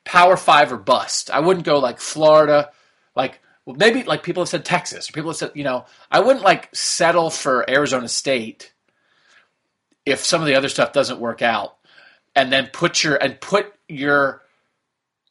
Power 0.06 0.38
Five 0.38 0.71
or 0.71 0.77
bust. 0.77 1.29
I 1.32 1.39
wouldn't 1.39 1.65
go 1.65 1.79
like 1.79 1.99
Florida, 1.99 2.71
like 3.15 3.39
well 3.65 3.75
maybe 3.75 4.03
like 4.03 4.23
people 4.23 4.41
have 4.41 4.49
said 4.49 4.65
Texas 4.65 5.10
or 5.10 5.13
people 5.13 5.32
have 5.32 5.38
said 5.38 5.51
you 5.56 5.63
know 5.63 5.86
I 6.12 6.19
wouldn't 6.19 6.45
like 6.45 6.73
settle 6.75 7.29
for 7.29 7.69
Arizona 7.69 8.08
State 8.08 8.73
if 10.06 10.23
some 10.23 10.41
of 10.41 10.47
the 10.47 10.56
other 10.56 10.69
stuff 10.69 10.91
doesn't 10.91 11.19
work 11.19 11.41
out, 11.41 11.77
and 12.36 12.52
then 12.52 12.67
put 12.67 13.04
your 13.04 13.15
and 13.15 13.39
put 13.39 13.74
your 13.88 14.41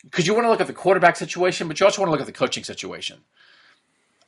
because 0.04 0.26
you 0.26 0.34
want 0.34 0.46
to 0.46 0.50
look 0.50 0.60
at 0.60 0.66
the 0.66 0.72
quarterback 0.72 1.16
situation, 1.16 1.68
but 1.68 1.78
you 1.78 1.86
also 1.86 2.00
want 2.00 2.08
to 2.08 2.12
look 2.12 2.20
at 2.20 2.26
the 2.26 2.32
coaching 2.32 2.64
situation. 2.64 3.20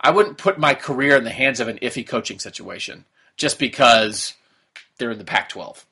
I 0.01 0.11
wouldn't 0.11 0.39
put 0.39 0.59
my 0.59 0.75
career 0.75 1.17
in 1.17 1.25
the 1.25 1.31
hands 1.31 1.61
of 1.61 1.69
an 1.69 1.79
iffy 1.79 2.07
coaching 2.07 2.39
situation 2.39 3.05
just 3.37 3.59
because 3.59 4.35
they're 4.99 5.11
in 5.11 5.19
the 5.19 5.25
Pac-12. 5.25 5.85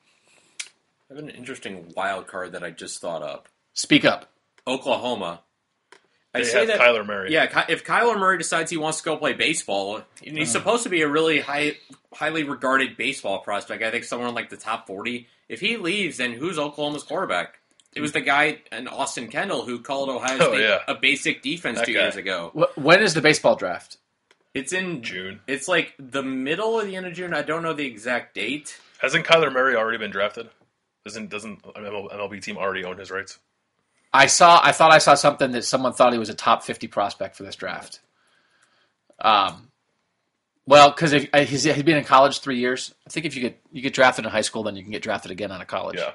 I 1.09 1.15
have 1.15 1.17
an 1.17 1.29
interesting 1.29 1.91
wild 1.95 2.27
card 2.27 2.51
that 2.53 2.63
I 2.63 2.71
just 2.71 3.01
thought 3.01 3.21
up. 3.21 3.49
Speak 3.73 4.05
up. 4.05 4.29
Oklahoma. 4.67 5.41
I 6.33 6.39
They 6.39 6.45
say 6.45 6.59
have 6.59 6.67
that 6.67 6.79
Kyler 6.79 7.05
Murray. 7.05 7.31
Yeah, 7.31 7.65
if 7.69 7.83
Kyler 7.83 8.17
Murray 8.17 8.37
decides 8.39 8.71
he 8.71 8.77
wants 8.77 8.97
to 8.99 9.03
go 9.03 9.17
play 9.17 9.33
baseball, 9.33 9.97
and 9.97 10.05
he's 10.21 10.33
mm-hmm. 10.33 10.45
supposed 10.45 10.83
to 10.83 10.89
be 10.89 11.01
a 11.01 11.07
really 11.07 11.39
high, 11.39 11.77
highly 12.13 12.43
regarded 12.43 12.97
baseball 12.97 13.39
prospect. 13.39 13.83
I 13.83 13.91
think 13.91 14.03
somewhere 14.03 14.29
in 14.29 14.35
like 14.35 14.49
the 14.49 14.57
top 14.57 14.87
forty. 14.87 15.27
If 15.47 15.59
he 15.59 15.77
leaves, 15.77 16.17
then 16.17 16.33
who's 16.33 16.57
Oklahoma's 16.57 17.03
quarterback? 17.03 17.59
It 17.95 18.01
was 18.01 18.11
the 18.11 18.21
guy 18.21 18.59
in 18.71 18.87
Austin 18.87 19.27
Kendall 19.27 19.65
who 19.65 19.79
called 19.79 20.09
Ohio 20.09 20.37
Oh, 20.39 20.53
State 20.53 20.61
yeah. 20.61 20.79
a 20.87 20.95
basic 20.95 21.43
defense 21.43 21.77
That 21.77 21.85
two 21.85 21.93
guy. 21.93 22.01
years 22.01 22.15
ago. 22.15 22.67
When 22.75 23.03
is 23.03 23.13
the 23.13 23.21
baseball 23.21 23.55
draft? 23.55 23.97
It's 24.55 24.73
in 24.73 25.03
June. 25.03 25.41
It's 25.47 25.67
like 25.67 25.93
the 25.99 26.23
middle 26.23 26.79
of 26.79 26.87
the 26.87 26.95
end 26.95 27.05
of 27.05 27.13
June. 27.13 27.33
I 27.33 27.43
don't 27.43 27.61
know 27.61 27.73
the 27.73 27.85
exact 27.85 28.35
date. 28.35 28.79
Hasn't 28.99 29.25
Kyler 29.25 29.51
Murray 29.51 29.75
already 29.75 29.97
been 29.97 30.11
drafted? 30.11 30.49
Doesn't 31.05 31.29
doesn't 31.29 31.63
an 31.75 31.83
MLB 31.83 32.41
team 32.41 32.57
already 32.57 32.83
own 32.83 32.97
his 32.97 33.11
rights? 33.11 33.39
I 34.13 34.27
saw. 34.27 34.61
I 34.63 34.71
thought 34.71 34.91
I 34.91 34.99
saw 34.99 35.15
something 35.15 35.51
that 35.51 35.65
someone 35.65 35.93
thought 35.93 36.13
he 36.13 36.19
was 36.19 36.29
a 36.29 36.35
top 36.35 36.63
fifty 36.63 36.87
prospect 36.87 37.35
for 37.35 37.43
this 37.43 37.55
draft. 37.55 37.99
Um, 39.19 39.71
well, 40.65 40.91
because 40.91 41.11
he's 41.11 41.63
he's 41.63 41.83
been 41.83 41.97
in 41.97 42.03
college 42.03 42.39
three 42.39 42.59
years. 42.59 42.93
I 43.07 43.09
think 43.09 43.25
if 43.25 43.35
you 43.35 43.41
get 43.41 43.59
you 43.71 43.81
get 43.81 43.93
drafted 43.93 44.25
in 44.25 44.31
high 44.31 44.41
school, 44.41 44.63
then 44.63 44.75
you 44.75 44.83
can 44.83 44.91
get 44.91 45.01
drafted 45.01 45.31
again 45.31 45.51
out 45.51 45.61
of 45.61 45.67
college. 45.67 45.97
Yeah. 45.97 46.11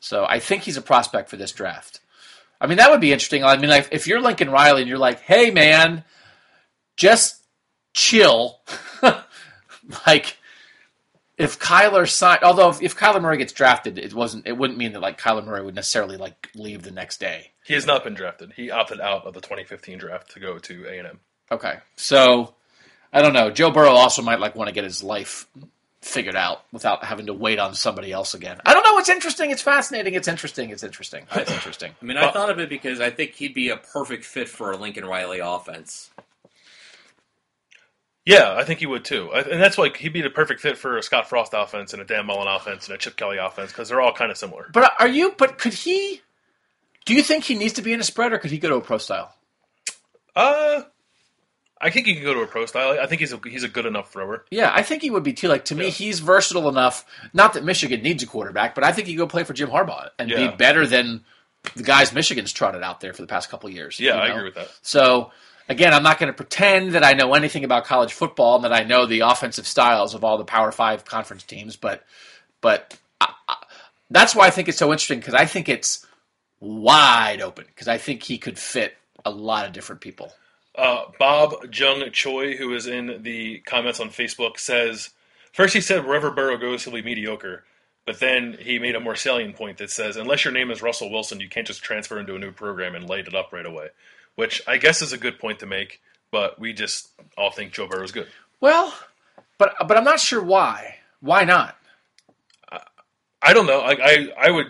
So 0.00 0.26
I 0.28 0.40
think 0.40 0.62
he's 0.62 0.76
a 0.76 0.82
prospect 0.82 1.30
for 1.30 1.36
this 1.36 1.52
draft. 1.52 2.00
I 2.60 2.66
mean, 2.66 2.78
that 2.78 2.90
would 2.90 3.00
be 3.00 3.12
interesting. 3.12 3.44
I 3.44 3.56
mean, 3.56 3.70
like 3.70 3.88
if 3.92 4.06
you're 4.06 4.20
Lincoln 4.20 4.50
Riley 4.50 4.82
and 4.82 4.88
you're 4.88 4.98
like, 4.98 5.20
"Hey, 5.20 5.50
man, 5.50 6.04
just 6.96 7.42
chill," 7.94 8.60
like 10.06 10.36
if 11.38 11.58
Kyler 11.58 12.08
signed, 12.08 12.42
although 12.42 12.70
if, 12.70 12.82
if 12.82 12.96
Kyler 12.96 13.20
Murray 13.20 13.38
gets 13.38 13.52
drafted, 13.52 13.98
it 13.98 14.14
wasn't. 14.14 14.46
It 14.46 14.56
wouldn't 14.56 14.78
mean 14.78 14.92
that 14.92 15.00
like 15.00 15.20
Kyler 15.20 15.44
Murray 15.44 15.64
would 15.64 15.74
necessarily 15.74 16.16
like 16.16 16.50
leave 16.54 16.82
the 16.82 16.90
next 16.90 17.20
day. 17.20 17.52
He 17.64 17.74
has 17.74 17.86
not 17.86 18.04
been 18.04 18.14
drafted. 18.14 18.52
He 18.54 18.70
opted 18.70 19.00
out 19.00 19.24
of 19.24 19.34
the 19.34 19.40
2015 19.40 19.98
draft 19.98 20.32
to 20.32 20.40
go 20.40 20.58
to 20.58 20.84
A&M. 20.86 21.20
Okay, 21.50 21.76
so 21.96 22.54
I 23.12 23.22
don't 23.22 23.32
know. 23.32 23.50
Joe 23.50 23.70
Burrow 23.70 23.92
also 23.92 24.22
might 24.22 24.40
like 24.40 24.54
want 24.54 24.68
to 24.68 24.74
get 24.74 24.84
his 24.84 25.02
life 25.02 25.46
figured 26.00 26.34
out 26.34 26.64
without 26.72 27.04
having 27.04 27.26
to 27.26 27.32
wait 27.32 27.58
on 27.58 27.74
somebody 27.74 28.10
else 28.10 28.34
again. 28.34 28.60
I 28.66 28.74
don't 28.74 28.82
know. 28.84 28.98
It's 28.98 29.08
interesting. 29.08 29.50
It's 29.50 29.62
fascinating. 29.62 30.14
It's 30.14 30.28
interesting. 30.28 30.70
It's 30.70 30.82
interesting. 30.82 31.26
It's 31.32 31.50
interesting. 31.50 31.92
I 32.00 32.04
mean, 32.04 32.16
I 32.16 32.30
thought 32.32 32.50
of 32.50 32.58
it 32.58 32.68
because 32.68 33.00
I 33.00 33.10
think 33.10 33.34
he'd 33.34 33.54
be 33.54 33.68
a 33.68 33.76
perfect 33.76 34.24
fit 34.24 34.48
for 34.48 34.72
a 34.72 34.76
Lincoln 34.76 35.04
Riley 35.04 35.38
offense. 35.38 36.10
Yeah, 38.24 38.54
I 38.56 38.62
think 38.64 38.78
he 38.78 38.86
would 38.86 39.04
too, 39.04 39.32
and 39.32 39.60
that's 39.60 39.78
like 39.78 39.96
he'd 39.96 40.12
be 40.12 40.22
the 40.22 40.30
perfect 40.30 40.60
fit 40.60 40.78
for 40.78 40.96
a 40.96 41.02
Scott 41.02 41.28
Frost 41.28 41.54
offense 41.56 41.92
and 41.92 42.00
a 42.00 42.04
Dan 42.04 42.26
Mullen 42.26 42.46
offense 42.46 42.86
and 42.86 42.94
a 42.94 42.98
Chip 42.98 43.16
Kelly 43.16 43.36
offense 43.38 43.72
because 43.72 43.88
they're 43.88 44.00
all 44.00 44.12
kind 44.12 44.30
of 44.30 44.38
similar. 44.38 44.68
But 44.72 44.92
are 45.00 45.08
you? 45.08 45.34
But 45.36 45.58
could 45.58 45.74
he? 45.74 46.20
Do 47.04 47.14
you 47.14 47.22
think 47.24 47.42
he 47.44 47.56
needs 47.56 47.72
to 47.74 47.82
be 47.82 47.92
in 47.92 47.98
a 47.98 48.04
spread, 48.04 48.32
or 48.32 48.38
could 48.38 48.52
he 48.52 48.58
go 48.58 48.68
to 48.68 48.76
a 48.76 48.80
pro 48.80 48.98
style? 48.98 49.34
Uh, 50.36 50.82
I 51.80 51.90
think 51.90 52.06
he 52.06 52.14
can 52.14 52.22
go 52.22 52.32
to 52.32 52.40
a 52.42 52.46
pro 52.46 52.64
style. 52.66 52.96
I 53.00 53.06
think 53.06 53.20
he's 53.20 53.32
a, 53.32 53.40
he's 53.44 53.64
a 53.64 53.68
good 53.68 53.86
enough 53.86 54.12
thrower. 54.12 54.44
Yeah, 54.52 54.70
I 54.72 54.82
think 54.82 55.02
he 55.02 55.10
would 55.10 55.24
be 55.24 55.32
too. 55.32 55.48
Like 55.48 55.64
to 55.66 55.74
me, 55.74 55.86
Yeah. 55.86 55.90
he's 55.90 56.20
versatile 56.20 56.68
enough. 56.68 57.04
Not 57.34 57.54
that 57.54 57.64
Michigan 57.64 58.02
needs 58.02 58.22
a 58.22 58.26
quarterback, 58.26 58.76
but 58.76 58.84
I 58.84 58.92
think 58.92 59.08
he 59.08 59.14
could 59.14 59.18
go 59.18 59.26
play 59.26 59.42
for 59.42 59.52
Jim 59.52 59.68
Harbaugh 59.68 60.10
and 60.18 60.30
Yeah. 60.30 60.48
be 60.50 60.56
better 60.56 60.86
than 60.86 61.24
the 61.74 61.82
guys 61.82 62.12
Michigan's 62.12 62.52
trotted 62.52 62.84
out 62.84 63.00
there 63.00 63.12
for 63.12 63.22
the 63.22 63.28
past 63.28 63.50
couple 63.50 63.68
of 63.68 63.74
years. 63.74 63.98
Yeah, 63.98 64.14
you 64.14 64.20
I 64.20 64.28
agree 64.28 64.44
with 64.44 64.54
that. 64.54 64.70
So 64.82 65.32
again, 65.72 65.92
I'm 65.92 66.02
not 66.02 66.18
going 66.18 66.28
to 66.32 66.36
pretend 66.36 66.92
that 66.92 67.02
I 67.02 67.14
know 67.14 67.34
anything 67.34 67.64
about 67.64 67.84
college 67.84 68.12
football 68.12 68.56
and 68.56 68.64
that 68.64 68.72
I 68.72 68.84
know 68.84 69.06
the 69.06 69.20
offensive 69.20 69.66
styles 69.66 70.14
of 70.14 70.22
all 70.22 70.38
the 70.38 70.44
Power 70.44 70.70
Five 70.70 71.04
conference 71.04 71.42
teams, 71.42 71.76
but 71.76 72.04
but 72.60 72.96
I, 73.20 73.32
I, 73.48 73.56
that's 74.10 74.36
why 74.36 74.46
I 74.46 74.50
think 74.50 74.68
it's 74.68 74.78
so 74.78 74.92
interesting 74.92 75.18
because 75.18 75.34
I 75.34 75.46
think 75.46 75.68
it's 75.68 76.06
wide 76.60 77.40
open 77.40 77.64
because 77.66 77.88
I 77.88 77.98
think 77.98 78.22
he 78.22 78.38
could 78.38 78.58
fit 78.58 78.94
a 79.24 79.30
lot 79.30 79.66
of 79.66 79.72
different 79.72 80.00
people. 80.00 80.32
Uh, 80.76 81.04
Bob 81.18 81.54
Jung 81.74 82.02
Choi, 82.12 82.56
who 82.56 82.74
is 82.74 82.86
in 82.86 83.22
the 83.22 83.58
comments 83.60 83.98
on 83.98 84.10
Facebook, 84.10 84.58
says 84.58 85.10
first 85.52 85.74
he 85.74 85.80
said 85.80 86.06
wherever 86.06 86.30
Burrow 86.30 86.56
goes, 86.58 86.84
he'll 86.84 86.94
be 86.94 87.02
mediocre. 87.02 87.64
But 88.04 88.18
then 88.18 88.56
he 88.60 88.80
made 88.80 88.96
a 88.96 89.00
more 89.00 89.14
salient 89.14 89.54
point 89.54 89.78
that 89.78 89.90
says, 89.90 90.16
unless 90.16 90.44
your 90.44 90.52
name 90.52 90.72
is 90.72 90.82
Russell 90.82 91.10
Wilson, 91.10 91.40
you 91.40 91.48
can't 91.48 91.66
just 91.66 91.84
transfer 91.84 92.18
into 92.18 92.34
a 92.34 92.38
new 92.38 92.50
program 92.50 92.96
and 92.96 93.08
light 93.08 93.28
it 93.28 93.34
up 93.34 93.52
right 93.52 93.64
away. 93.64 93.90
Which 94.34 94.62
I 94.66 94.78
guess 94.78 95.02
is 95.02 95.12
a 95.12 95.18
good 95.18 95.38
point 95.38 95.58
to 95.60 95.66
make, 95.66 96.00
but 96.30 96.58
we 96.58 96.72
just 96.72 97.08
all 97.36 97.50
think 97.50 97.72
Joe 97.72 97.86
Burrow 97.86 98.04
is 98.04 98.12
good. 98.12 98.28
Well, 98.60 98.94
but 99.58 99.74
but 99.86 99.96
I'm 99.96 100.04
not 100.04 100.20
sure 100.20 100.42
why. 100.42 100.96
Why 101.20 101.44
not? 101.44 101.76
I 103.42 103.52
don't 103.54 103.66
know. 103.66 103.80
I, 103.80 103.92
I, 103.92 104.28
I 104.38 104.50
would. 104.50 104.66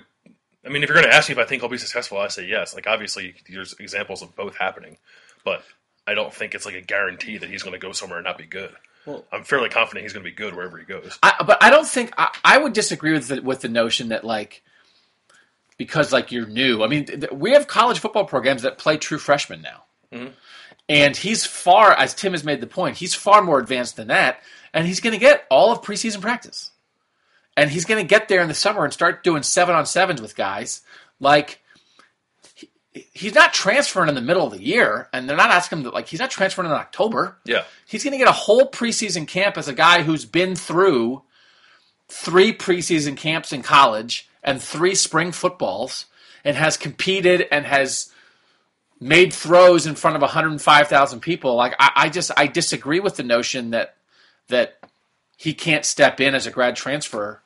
I 0.64 0.68
mean, 0.68 0.82
if 0.82 0.88
you're 0.88 0.96
going 0.96 1.08
to 1.08 1.14
ask 1.14 1.28
me 1.28 1.34
if 1.34 1.38
I 1.38 1.44
think 1.44 1.62
I'll 1.62 1.68
be 1.68 1.76
successful, 1.78 2.18
I 2.18 2.28
say 2.28 2.46
yes. 2.46 2.74
Like 2.74 2.86
obviously, 2.86 3.34
there's 3.48 3.74
examples 3.74 4.22
of 4.22 4.34
both 4.34 4.56
happening, 4.56 4.96
but 5.44 5.62
I 6.06 6.14
don't 6.14 6.32
think 6.32 6.54
it's 6.54 6.64
like 6.64 6.74
a 6.74 6.80
guarantee 6.80 7.38
that 7.38 7.50
he's 7.50 7.62
going 7.62 7.74
to 7.74 7.78
go 7.78 7.92
somewhere 7.92 8.18
and 8.18 8.24
not 8.24 8.38
be 8.38 8.46
good. 8.46 8.72
Well- 9.04 9.24
I'm 9.32 9.44
fairly 9.44 9.68
confident 9.68 10.04
he's 10.04 10.12
going 10.12 10.24
to 10.24 10.30
be 10.30 10.34
good 10.34 10.54
wherever 10.54 10.78
he 10.78 10.84
goes. 10.84 11.18
I, 11.22 11.34
but 11.46 11.62
I 11.62 11.70
don't 11.70 11.86
think 11.86 12.12
I, 12.16 12.28
I 12.44 12.58
would 12.58 12.72
disagree 12.72 13.12
with 13.12 13.28
the, 13.28 13.42
with 13.42 13.60
the 13.60 13.68
notion 13.68 14.08
that 14.08 14.24
like 14.24 14.62
because 15.76 16.12
like 16.12 16.32
you're 16.32 16.46
new. 16.46 16.82
I 16.82 16.88
mean, 16.88 17.06
th- 17.06 17.32
we 17.32 17.52
have 17.52 17.66
college 17.66 17.98
football 17.98 18.24
programs 18.24 18.62
that 18.62 18.78
play 18.78 18.96
true 18.96 19.18
freshmen 19.18 19.62
now, 19.62 19.84
mm-hmm. 20.12 20.32
and 20.88 21.16
he's 21.16 21.44
far 21.46 21.92
as 21.92 22.14
Tim 22.14 22.32
has 22.32 22.44
made 22.44 22.60
the 22.60 22.66
point. 22.66 22.96
He's 22.96 23.14
far 23.14 23.42
more 23.42 23.58
advanced 23.58 23.96
than 23.96 24.08
that, 24.08 24.40
and 24.72 24.86
he's 24.86 25.00
going 25.00 25.14
to 25.14 25.18
get 25.18 25.44
all 25.50 25.72
of 25.72 25.82
preseason 25.82 26.20
practice, 26.20 26.70
and 27.56 27.70
he's 27.70 27.84
going 27.84 28.02
to 28.02 28.08
get 28.08 28.28
there 28.28 28.42
in 28.42 28.48
the 28.48 28.54
summer 28.54 28.84
and 28.84 28.92
start 28.92 29.24
doing 29.24 29.42
seven 29.42 29.74
on 29.74 29.86
sevens 29.86 30.20
with 30.22 30.36
guys 30.36 30.80
like. 31.20 31.60
he- 32.54 32.68
He's 33.14 33.34
not 33.34 33.54
transferring 33.54 34.10
in 34.10 34.14
the 34.14 34.20
middle 34.20 34.44
of 34.46 34.52
the 34.52 34.62
year, 34.62 35.08
and 35.14 35.26
they're 35.26 35.34
not 35.34 35.50
asking 35.50 35.78
him 35.78 35.84
to 35.84 35.90
like. 35.90 36.08
He's 36.08 36.20
not 36.20 36.30
transferring 36.30 36.66
in 36.68 36.74
October 36.74 37.38
Yeah, 37.46 37.64
he's 37.86 38.04
going 38.04 38.12
to 38.12 38.18
get 38.18 38.28
a 38.28 38.32
whole 38.32 38.70
preseason 38.70 39.26
camp 39.26 39.56
as 39.56 39.66
a 39.66 39.72
guy 39.72 40.02
who's 40.02 40.26
been 40.26 40.54
through 40.54 41.22
three 42.08 42.52
preseason 42.52 43.16
camps 43.16 43.50
in 43.50 43.62
college 43.62 44.28
and 44.42 44.60
three 44.60 44.94
spring 44.94 45.32
footballs 45.32 46.06
and 46.44 46.56
has 46.56 46.76
competed 46.76 47.46
and 47.50 47.66
has 47.66 48.12
made 49.00 49.32
throws 49.32 49.86
in 49.86 49.94
front 49.94 50.16
of 50.16 50.22
105,000 50.22 51.20
people. 51.20 51.56
Like 51.56 51.74
I, 51.78 51.90
I 51.96 52.08
just 52.08 52.30
I 52.36 52.46
disagree 52.46 53.00
with 53.00 53.16
the 53.16 53.22
notion 53.22 53.70
that 53.70 53.96
that 54.48 54.78
he 55.36 55.54
can't 55.54 55.84
step 55.84 56.20
in 56.20 56.34
as 56.34 56.46
a 56.46 56.50
grad 56.50 56.76
transfer 56.76 57.42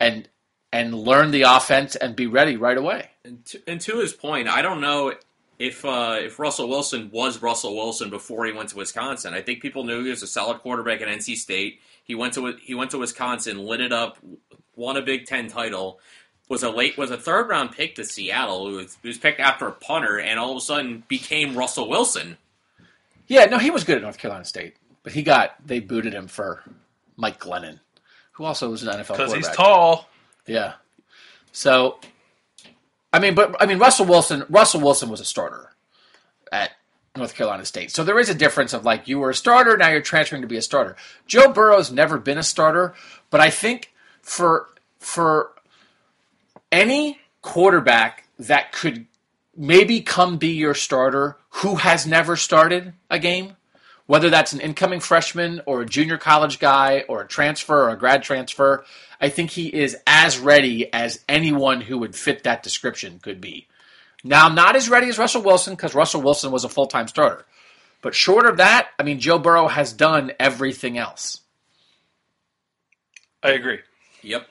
and 0.00 0.28
and 0.72 0.94
learn 0.94 1.30
the 1.30 1.42
offense 1.42 1.96
and 1.96 2.16
be 2.16 2.26
ready 2.26 2.56
right 2.56 2.76
away. 2.76 3.10
And 3.24 3.44
to, 3.46 3.62
and 3.66 3.80
to 3.82 3.98
his 3.98 4.12
point, 4.12 4.48
I 4.48 4.62
don't 4.62 4.80
know 4.80 5.14
if 5.58 5.84
uh, 5.84 6.18
if 6.20 6.38
Russell 6.38 6.68
Wilson 6.68 7.10
was 7.12 7.40
Russell 7.40 7.76
Wilson 7.76 8.10
before 8.10 8.46
he 8.46 8.52
went 8.52 8.70
to 8.70 8.76
Wisconsin. 8.76 9.34
I 9.34 9.42
think 9.42 9.62
people 9.62 9.84
knew 9.84 10.04
he 10.04 10.10
was 10.10 10.22
a 10.22 10.26
solid 10.26 10.58
quarterback 10.58 11.00
at 11.00 11.08
NC 11.08 11.36
State. 11.36 11.80
He 12.04 12.14
went 12.14 12.34
to 12.34 12.56
he 12.62 12.74
went 12.74 12.90
to 12.92 12.98
Wisconsin, 12.98 13.58
lit 13.58 13.80
it 13.80 13.92
up, 13.92 14.18
won 14.74 14.96
a 14.96 15.02
Big 15.02 15.26
Ten 15.26 15.48
title. 15.48 16.00
Was 16.48 16.62
a 16.62 16.70
late 16.70 16.96
was 16.96 17.10
a 17.10 17.16
third 17.16 17.48
round 17.48 17.72
pick 17.72 17.96
to 17.96 18.04
Seattle. 18.04 18.68
Who 18.68 18.76
was, 18.76 18.96
who 19.02 19.08
was 19.08 19.18
picked 19.18 19.40
after 19.40 19.66
a 19.66 19.72
punter, 19.72 20.18
and 20.20 20.38
all 20.38 20.52
of 20.52 20.58
a 20.58 20.60
sudden 20.60 21.02
became 21.08 21.56
Russell 21.56 21.88
Wilson. 21.88 22.36
Yeah, 23.26 23.46
no, 23.46 23.58
he 23.58 23.70
was 23.70 23.84
good 23.84 23.96
at 23.96 24.02
North 24.02 24.18
Carolina 24.18 24.44
State, 24.44 24.76
but 25.02 25.12
he 25.12 25.22
got 25.22 25.54
they 25.66 25.80
booted 25.80 26.14
him 26.14 26.28
for 26.28 26.62
Mike 27.16 27.40
Glennon, 27.40 27.80
who 28.32 28.44
also 28.44 28.70
was 28.70 28.82
an 28.84 28.90
NFL 28.90 28.98
because 28.98 29.16
quarterback. 29.16 29.36
he's 29.36 29.56
tall. 29.56 30.08
Yeah. 30.46 30.74
So, 31.50 31.98
I 33.12 33.18
mean, 33.18 33.34
but 33.34 33.56
I 33.60 33.66
mean, 33.66 33.78
Russell 33.78 34.06
Wilson. 34.06 34.44
Russell 34.48 34.80
Wilson 34.80 35.08
was 35.08 35.20
a 35.20 35.24
starter 35.24 35.72
at 36.52 36.72
North 37.16 37.34
Carolina 37.34 37.64
State. 37.64 37.90
So 37.90 38.04
there 38.04 38.18
is 38.18 38.28
a 38.28 38.34
difference 38.34 38.72
of 38.72 38.84
like 38.84 39.08
you 39.08 39.18
were 39.18 39.30
a 39.30 39.34
starter, 39.34 39.76
now 39.76 39.88
you're 39.88 40.00
transferring 40.00 40.42
to 40.42 40.48
be 40.48 40.56
a 40.56 40.62
starter. 40.62 40.96
Joe 41.26 41.52
Burrow's 41.52 41.90
never 41.90 42.18
been 42.18 42.38
a 42.38 42.42
starter, 42.42 42.94
but 43.30 43.40
I 43.40 43.50
think 43.50 43.92
for 44.22 44.68
for 44.98 45.50
any 46.76 47.18
quarterback 47.40 48.28
that 48.38 48.70
could 48.72 49.06
maybe 49.56 50.02
come 50.02 50.36
be 50.36 50.48
your 50.48 50.74
starter 50.74 51.38
who 51.48 51.76
has 51.76 52.06
never 52.06 52.36
started 52.36 52.92
a 53.08 53.18
game, 53.18 53.56
whether 54.04 54.28
that's 54.28 54.52
an 54.52 54.60
incoming 54.60 55.00
freshman 55.00 55.62
or 55.64 55.80
a 55.80 55.86
junior 55.86 56.18
college 56.18 56.58
guy 56.58 57.04
or 57.08 57.22
a 57.22 57.26
transfer 57.26 57.84
or 57.84 57.90
a 57.90 57.96
grad 57.96 58.22
transfer, 58.22 58.84
I 59.20 59.30
think 59.30 59.50
he 59.50 59.68
is 59.68 59.96
as 60.06 60.38
ready 60.38 60.92
as 60.92 61.24
anyone 61.28 61.80
who 61.80 61.98
would 61.98 62.14
fit 62.14 62.44
that 62.44 62.62
description 62.62 63.20
could 63.20 63.40
be. 63.40 63.66
Now, 64.22 64.48
not 64.48 64.76
as 64.76 64.90
ready 64.90 65.08
as 65.08 65.18
Russell 65.18 65.42
Wilson 65.42 65.74
because 65.74 65.94
Russell 65.94 66.20
Wilson 66.20 66.52
was 66.52 66.64
a 66.64 66.68
full 66.68 66.86
time 66.86 67.08
starter. 67.08 67.46
But 68.02 68.14
short 68.14 68.44
of 68.44 68.58
that, 68.58 68.88
I 68.98 69.02
mean, 69.02 69.18
Joe 69.18 69.38
Burrow 69.38 69.68
has 69.68 69.94
done 69.94 70.32
everything 70.38 70.98
else. 70.98 71.40
I 73.42 73.52
agree. 73.52 73.78
Yep. 74.22 74.46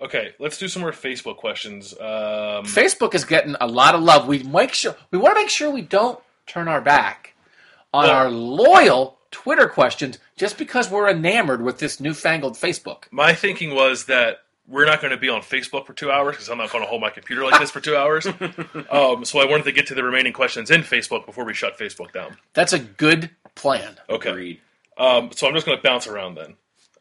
Okay, 0.00 0.32
let's 0.38 0.56
do 0.58 0.66
some 0.68 0.82
more 0.82 0.92
Facebook 0.92 1.36
questions. 1.36 1.92
Um, 2.00 2.64
Facebook 2.64 3.14
is 3.14 3.24
getting 3.24 3.54
a 3.60 3.66
lot 3.66 3.94
of 3.94 4.02
love. 4.02 4.26
We 4.26 4.42
make 4.42 4.72
sure 4.72 4.96
we 5.10 5.18
want 5.18 5.34
to 5.36 5.40
make 5.42 5.50
sure 5.50 5.70
we 5.70 5.82
don't 5.82 6.18
turn 6.46 6.68
our 6.68 6.80
back 6.80 7.34
on 7.92 8.04
Well- 8.04 8.12
our 8.16 8.30
loyal 8.30 9.18
Twitter 9.30 9.68
questions 9.68 10.18
just 10.36 10.58
because 10.58 10.90
we're 10.90 11.08
enamored 11.08 11.62
with 11.62 11.78
this 11.78 12.00
newfangled 12.00 12.54
Facebook. 12.54 13.04
my 13.10 13.32
thinking 13.34 13.74
was 13.74 14.06
that 14.06 14.42
we're 14.66 14.86
not 14.86 15.00
going 15.00 15.10
to 15.10 15.16
be 15.16 15.28
on 15.28 15.40
Facebook 15.42 15.84
for 15.86 15.92
two 15.92 16.10
hours 16.10 16.34
because 16.36 16.48
I'm 16.48 16.58
not 16.58 16.70
going 16.70 16.82
to 16.82 16.88
hold 16.88 17.00
my 17.00 17.10
computer 17.10 17.42
like 17.44 17.60
this 17.60 17.70
for 17.70 17.80
two 17.80 17.96
hours. 17.96 18.26
Um, 18.90 19.24
so 19.24 19.38
I 19.40 19.44
wanted 19.44 19.64
to 19.64 19.72
get 19.72 19.86
to 19.88 19.94
the 19.94 20.02
remaining 20.02 20.32
questions 20.32 20.70
in 20.70 20.82
Facebook 20.82 21.26
before 21.26 21.44
we 21.44 21.54
shut 21.54 21.78
Facebook 21.78 22.12
down. 22.12 22.36
That's 22.54 22.72
a 22.72 22.78
good 22.78 23.30
plan. 23.54 23.96
Okay. 24.08 24.30
Agreed. 24.30 24.60
Um, 24.98 25.30
so 25.32 25.46
I'm 25.46 25.54
just 25.54 25.66
going 25.66 25.78
to 25.78 25.82
bounce 25.82 26.06
around 26.08 26.34
then. 26.36 26.54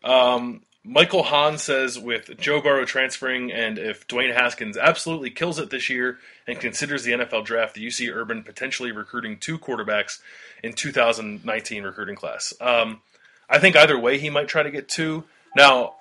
Um, 0.03 0.62
Michael 0.83 1.23
Hahn 1.23 1.57
says 1.57 1.99
with 1.99 2.39
Joe 2.39 2.61
Burrow 2.61 2.85
transferring 2.85 3.51
and 3.51 3.77
if 3.77 4.07
Dwayne 4.07 4.33
Haskins 4.33 4.77
absolutely 4.77 5.29
kills 5.29 5.59
it 5.59 5.69
this 5.69 5.89
year 5.89 6.19
and 6.47 6.59
considers 6.59 7.03
the 7.03 7.11
NFL 7.11 7.45
draft, 7.45 7.77
you 7.77 7.91
see 7.91 8.09
Urban 8.09 8.43
potentially 8.43 8.91
recruiting 8.91 9.37
two 9.37 9.59
quarterbacks 9.59 10.19
in 10.63 10.73
2019 10.73 11.83
recruiting 11.83 12.15
class? 12.15 12.53
Um, 12.61 13.01
I 13.49 13.59
think 13.59 13.75
either 13.75 13.99
way 13.99 14.19
he 14.19 14.29
might 14.29 14.47
try 14.47 14.63
to 14.63 14.71
get 14.71 14.87
two. 14.87 15.25
Now, 15.55 15.95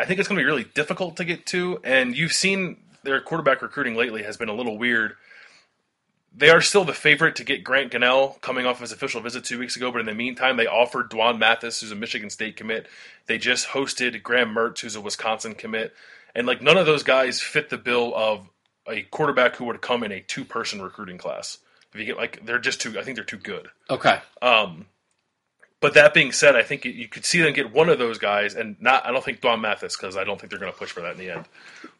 I 0.00 0.04
think 0.04 0.18
it's 0.18 0.28
going 0.28 0.38
to 0.38 0.42
be 0.42 0.46
really 0.46 0.64
difficult 0.74 1.16
to 1.16 1.24
get 1.24 1.46
two, 1.46 1.80
and 1.84 2.16
you've 2.16 2.32
seen 2.32 2.78
their 3.02 3.20
quarterback 3.20 3.62
recruiting 3.62 3.94
lately 3.94 4.22
has 4.22 4.36
been 4.36 4.48
a 4.48 4.54
little 4.54 4.78
weird. 4.78 5.14
They 6.38 6.50
are 6.50 6.60
still 6.60 6.84
the 6.84 6.92
favorite 6.92 7.34
to 7.36 7.44
get 7.44 7.64
Grant 7.64 7.90
Gunnell 7.90 8.40
coming 8.40 8.64
off 8.64 8.80
his 8.80 8.92
official 8.92 9.20
visit 9.20 9.42
two 9.42 9.58
weeks 9.58 9.74
ago, 9.74 9.90
but 9.90 9.98
in 9.98 10.06
the 10.06 10.14
meantime, 10.14 10.56
they 10.56 10.68
offered 10.68 11.10
Dwan 11.10 11.36
Mathis, 11.36 11.80
who's 11.80 11.90
a 11.90 11.96
Michigan 11.96 12.30
State 12.30 12.56
commit. 12.56 12.86
They 13.26 13.38
just 13.38 13.66
hosted 13.66 14.22
Graham 14.22 14.54
Mertz, 14.54 14.78
who's 14.78 14.94
a 14.94 15.00
Wisconsin 15.00 15.54
commit, 15.54 15.96
and 16.36 16.46
like 16.46 16.62
none 16.62 16.76
of 16.76 16.86
those 16.86 17.02
guys 17.02 17.40
fit 17.40 17.70
the 17.70 17.76
bill 17.76 18.14
of 18.14 18.48
a 18.88 19.02
quarterback 19.02 19.56
who 19.56 19.64
would 19.64 19.80
come 19.80 20.04
in 20.04 20.12
a 20.12 20.20
two-person 20.20 20.80
recruiting 20.80 21.18
class. 21.18 21.58
If 21.92 21.98
you 21.98 22.06
get 22.06 22.16
like, 22.16 22.46
they're 22.46 22.60
just 22.60 22.80
too. 22.80 22.96
I 22.96 23.02
think 23.02 23.16
they're 23.16 23.24
too 23.24 23.38
good. 23.38 23.66
Okay. 23.90 24.20
Um, 24.40 24.86
But 25.80 25.94
that 25.94 26.12
being 26.12 26.32
said, 26.32 26.56
I 26.56 26.64
think 26.64 26.84
you- 26.84 27.06
could 27.06 27.24
see 27.24 27.40
them 27.40 27.52
get 27.52 27.72
one 27.72 27.88
of 27.88 27.98
those 28.00 28.18
guys, 28.18 28.54
and 28.54 28.74
not. 28.80 29.06
I 29.06 29.12
don't 29.12 29.24
think 29.24 29.40
Dwan 29.40 29.60
Mathis 29.60 29.96
because 29.96 30.16
I 30.16 30.24
don't 30.24 30.40
think 30.40 30.50
they're 30.50 30.58
going 30.58 30.72
to 30.72 30.76
push 30.78 30.90
for 30.90 31.02
that 31.02 31.12
in 31.12 31.18
the 31.18 31.30
end. 31.30 31.44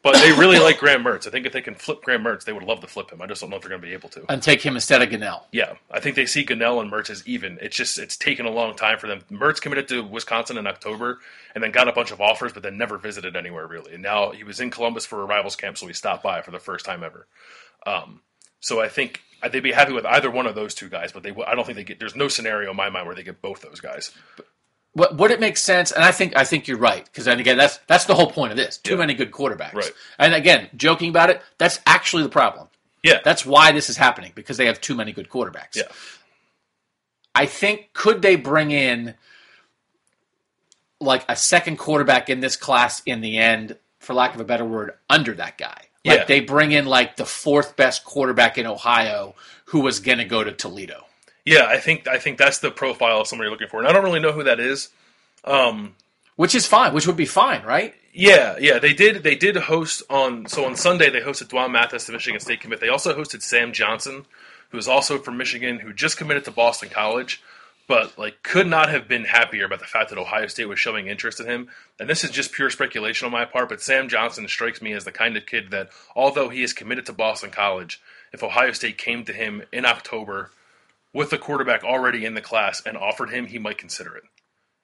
But 0.03 0.15
they 0.15 0.33
really 0.33 0.59
like 0.69 0.79
Graham 0.79 1.05
Mertz. 1.05 1.29
I 1.29 1.31
think 1.31 1.47
if 1.47 1.53
they 1.53 1.61
can 1.61 1.77
flip 1.77 2.03
Graham 2.03 2.25
Mertz, 2.25 2.45
they 2.45 2.53
would 2.53 2.65
love 2.65 2.81
to 2.81 2.89
flip 2.89 3.13
him. 3.13 3.23
I 3.23 3.27
just 3.29 3.41
don't 3.41 3.51
know 3.51 3.57
if 3.57 3.63
they're 3.63 3.69
going 3.69 3.81
to 3.81 3.87
be 3.87 3.93
able 3.93 4.09
to. 4.11 4.25
And 4.29 4.43
take 4.43 4.63
him 4.63 4.75
instead 4.75 5.01
of 5.01 5.11
Gunnell. 5.11 5.43
Yeah, 5.53 5.75
I 5.93 6.01
think 6.01 6.17
they 6.17 6.27
see 6.27 6.45
Gunnell 6.45 6.81
and 6.81 6.91
Mertz 6.91 7.09
as 7.09 7.27
even. 7.29 7.57
It's 7.63 7.77
just 7.77 7.99
it's 8.01 8.17
taken 8.17 8.47
a 8.47 8.51
long 8.51 8.75
time 8.75 8.99
for 8.99 9.07
them. 9.07 9.21
Mertz 9.31 9.61
committed 9.61 9.87
to 9.89 10.03
Wisconsin 10.03 10.59
in 10.59 10.67
October 10.67 11.21
and 11.55 11.63
then 11.63 11.71
got 11.71 11.87
a 11.87 11.93
bunch 11.93 12.11
of 12.11 12.21
offers, 12.21 12.53
but 12.53 12.65
then 12.65 12.79
never 12.79 12.99
visited 12.99 13.37
anywhere 13.37 13.69
really. 13.69 13.95
And 13.95 14.03
now 14.03 14.33
he 14.33 14.43
was 14.43 14.59
in 14.59 14.71
Columbus 14.71 15.07
for 15.07 15.23
a 15.23 15.25
rivals 15.25 15.55
camp, 15.55 15.79
so 15.79 15.87
he 15.87 15.93
stopped 15.93 16.25
by 16.25 16.43
for 16.43 16.51
the 16.51 16.59
first 16.59 16.85
time 16.85 17.05
ever. 17.05 17.29
Um, 17.87 18.23
so 18.59 18.81
I 18.81 18.89
think 18.89 19.23
they'd 19.51 19.61
be 19.61 19.73
happy 19.73 19.93
with 19.93 20.05
either 20.07 20.31
one 20.31 20.47
of 20.47 20.55
those 20.55 20.75
two 20.75 20.89
guys, 20.89 21.13
but 21.13 21.23
they 21.23 21.31
I 21.47 21.55
don't 21.55 21.65
think 21.65 21.77
they 21.77 21.85
get. 21.85 21.99
There's 21.99 22.17
no 22.17 22.29
scenario 22.29 22.71
in 22.71 22.77
my 22.77 22.91
mind 22.91 23.07
where 23.07 23.15
they 23.15 23.23
get 23.23 23.41
both 23.43 23.61
those 23.63 23.81
guys. 23.81 24.11
What 24.95 25.17
would 25.17 25.31
it 25.31 25.39
make 25.41 25.57
sense? 25.57 25.93
And 25.93 26.03
I 26.05 26.11
think 26.13 26.37
I 26.37 26.45
think 26.45 26.67
you're 26.67 26.79
right 26.79 27.05
because 27.05 27.27
then 27.27 27.39
again 27.39 27.57
that's 27.59 27.79
that's 27.87 28.07
the 28.07 28.15
whole 28.15 28.31
point 28.31 28.51
of 28.53 28.57
this. 28.57 28.79
Too 28.79 28.93
Yeah. 28.95 28.99
many 28.99 29.15
good 29.15 29.31
quarterbacks. 29.31 29.75
Right. 29.75 29.93
And 30.19 30.35
again, 30.35 30.69
joking 30.77 31.11
about 31.11 31.31
it, 31.31 31.41
that's 31.59 31.79
actually 31.87 32.23
the 32.25 32.29
problem. 32.31 32.69
Yeah, 33.05 33.21
That's 33.25 33.47
why 33.47 33.71
this 33.71 33.89
is 33.91 33.97
happening 33.97 34.33
because 34.35 34.57
they 34.57 34.67
have 34.67 34.81
too 34.81 34.95
many 34.97 35.13
good 35.13 35.29
quarterbacks. 35.29 35.77
yeah. 35.77 35.85
I 37.33 37.47
think 37.47 37.93
could 37.93 38.23
they 38.23 38.35
bring 38.35 38.73
in 38.73 39.15
like 41.01 41.25
a 41.29 41.37
second 41.37 41.77
quarterback 41.77 42.29
in 42.29 42.41
this 42.41 42.57
class 42.57 43.01
in 43.07 43.21
the 43.21 43.39
end, 43.39 43.77
for 44.01 44.15
lack 44.15 44.35
of 44.35 44.41
a 44.41 44.45
better 44.45 44.65
word, 44.65 44.95
under 45.09 45.33
that 45.35 45.57
guy. 45.57 45.83
Like 46.05 46.19
Yeah. 46.21 46.25
they 46.25 46.41
bring 46.41 46.73
in 46.73 46.87
like 46.87 47.17
the 47.17 47.27
fourth 47.27 47.77
best 47.77 48.05
quarterback 48.05 48.57
in 48.59 48.67
Ohio 48.67 49.35
who 49.67 49.81
was 49.81 50.01
gonna 50.01 50.25
go 50.25 50.43
to 50.45 50.53
Toledo. 50.53 51.05
Yeah, 51.45 51.65
I 51.67 51.79
think 51.79 52.07
I 52.07 52.19
think 52.19 52.39
that's 52.39 52.59
the 52.59 52.71
profile 52.71 53.21
of 53.21 53.27
somebody 53.27 53.47
you're 53.47 53.53
looking 53.53 53.69
for, 53.69 53.79
and 53.81 53.89
I 53.89 53.93
don't 53.93 54.05
really 54.05 54.21
know 54.21 54.33
who 54.33 54.45
that 54.45 54.61
is. 54.61 54.91
Um, 55.45 55.95
which 56.37 56.55
is 56.55 56.67
fine, 56.67 56.93
which 56.95 57.07
would 57.07 57.17
be 57.17 57.27
fine, 57.27 57.63
right? 57.65 57.95
Yeah, 58.13 58.57
yeah, 58.61 58.79
they 58.79 58.93
did. 58.93 59.23
They 59.23 59.35
did 59.35 59.57
host 59.57 60.03
on. 60.11 60.47
So 60.47 60.65
on 60.65 60.77
Sunday 60.77 61.11
they 61.11 61.21
hosted 61.21 61.49
Dwan 61.49 61.71
Mathis, 61.71 62.05
the 62.07 62.13
Michigan 62.13 62.41
State 62.41 62.61
commit. 62.61 62.81
They 62.81 62.89
also 62.89 63.17
hosted 63.17 63.43
Sam 63.43 63.73
Johnson, 63.73 64.27
who 64.71 64.79
is 64.79 64.89
also 64.89 65.19
from 65.19 65.37
Michigan, 65.37 65.79
who 65.81 65.93
just 65.93 66.17
committed 66.17 66.45
to 66.45 66.51
Boston 66.51 66.89
College, 66.91 67.43
but 67.89 68.17
like 68.19 68.43
could 68.43 68.67
not 68.67 68.91
have 68.91 69.09
been 69.09 69.25
happier 69.25 69.65
about 69.65 69.81
the 69.81 69.87
fact 69.87 70.11
that 70.11 70.19
Ohio 70.19 70.47
State 70.47 70.69
was 70.69 70.79
showing 70.79 71.09
interest 71.09 71.41
in 71.41 71.47
him. 71.47 71.69
And 71.99 72.09
this 72.09 72.23
is 72.23 72.31
just 72.31 72.53
pure 72.53 72.71
speculation 72.71 73.27
on 73.27 73.33
my 73.33 73.45
part, 73.45 73.69
but 73.71 73.81
Sam 73.83 74.09
Johnson 74.09 74.47
strikes 74.47 74.81
me 74.81 74.93
as 74.93 75.05
the 75.05 75.11
kind 75.13 75.37
of 75.37 75.47
kid 75.47 75.71
that, 75.71 75.89
although 76.15 76.51
he 76.51 76.63
is 76.63 76.73
committed 76.73 77.07
to 77.07 77.13
Boston 77.13 77.51
College, 77.51 78.01
if 78.33 78.45
Ohio 78.45 78.73
State 78.73 78.99
came 78.99 79.25
to 79.25 79.33
him 79.33 79.63
in 79.73 79.85
October 79.87 80.51
with 81.13 81.31
the 81.31 81.39
quarterback 81.39 81.83
already 81.83 82.25
in 82.25 82.35
the 82.35 82.43
class 82.43 82.83
and 82.85 82.97
offered 82.97 83.31
him, 83.31 83.47
he 83.47 83.59
might 83.59 83.79
consider 83.79 84.15
it. 84.17 84.25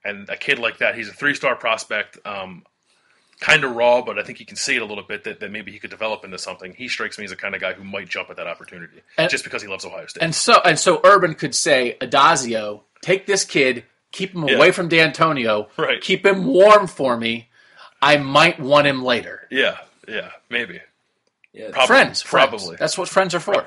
And 0.02 0.28
a 0.28 0.36
kid 0.36 0.58
like 0.58 0.78
that, 0.78 0.94
he's 0.96 1.08
a 1.08 1.12
three-star 1.12 1.56
prospect. 1.56 2.18
Um, 2.26 2.64
kind 3.40 3.64
of 3.64 3.74
raw, 3.74 4.00
but 4.00 4.18
I 4.18 4.22
think 4.22 4.38
he 4.38 4.44
can 4.44 4.56
see 4.56 4.76
it 4.76 4.82
a 4.82 4.84
little 4.84 5.04
bit 5.04 5.24
that, 5.24 5.40
that 5.40 5.50
maybe 5.50 5.72
he 5.72 5.78
could 5.78 5.90
develop 5.90 6.24
into 6.24 6.38
something. 6.38 6.72
He 6.72 6.88
strikes 6.88 7.18
me 7.18 7.24
as 7.24 7.30
the 7.30 7.36
kind 7.36 7.54
of 7.54 7.60
guy 7.60 7.72
who 7.72 7.84
might 7.84 8.08
jump 8.08 8.30
at 8.30 8.36
that 8.36 8.46
opportunity 8.46 9.02
And- 9.18 9.28
just 9.28 9.44
because 9.44 9.60
he 9.60 9.68
loves 9.68 9.84
Ohio 9.84 10.06
State. 10.06 10.22
And 10.22 10.34
so 10.34 10.60
and 10.64 10.78
so 10.78 11.00
Urban 11.04 11.34
could 11.34 11.54
say, 11.54 11.96
Addazio, 12.00 12.82
take 13.04 13.26
this 13.26 13.44
kid, 13.44 13.84
keep 14.12 14.34
him 14.34 14.44
Yeah. 14.48 14.54
away 14.56 14.70
from 14.72 14.88
D'Antonio, 14.88 15.68
Right. 15.76 16.00
keep 16.00 16.24
him 16.24 16.44
warm 16.46 16.86
for 16.86 17.16
me. 17.16 17.48
I 18.00 18.16
might 18.16 18.58
want 18.58 18.86
him 18.86 19.02
later. 19.04 19.46
yeah, 19.50 19.78
yeah, 20.08 20.30
maybe. 20.48 20.80
Yeah, 21.52 21.70
Probably. 21.70 21.86
Friends, 21.86 22.20
friends. 22.22 22.50
Probably. 22.50 22.76
That's 22.76 22.98
what 22.98 23.08
friends 23.08 23.32
are 23.32 23.38
for. 23.40 23.64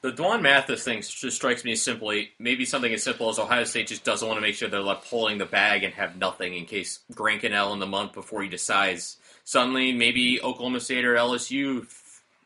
The 0.00 0.12
Dwan 0.12 0.40
Mathis 0.40 0.84
thing 0.84 1.02
just 1.02 1.36
strikes 1.36 1.62
me 1.62 1.72
as 1.72 1.82
simply 1.82 2.30
maybe 2.38 2.64
something 2.64 2.94
as 2.94 3.02
simple 3.02 3.28
as 3.28 3.38
Ohio 3.38 3.64
State 3.64 3.88
just 3.88 4.04
doesn't 4.04 4.26
want 4.26 4.38
to 4.38 4.40
make 4.40 4.54
sure 4.54 4.68
they're 4.70 4.80
left 4.80 5.10
pulling 5.10 5.36
the 5.36 5.44
bag 5.44 5.84
and 5.84 5.92
have 5.94 6.16
nothing 6.16 6.54
in 6.54 6.64
case 6.64 7.00
Grant 7.14 7.42
Gunnell 7.42 7.74
in 7.74 7.78
the 7.78 7.86
month 7.86 8.14
before 8.14 8.42
he 8.42 8.48
decides 8.48 9.18
suddenly 9.44 9.92
maybe 9.92 10.40
Oklahoma 10.42 10.80
State 10.80 11.04
or 11.04 11.14
LSU 11.14 11.86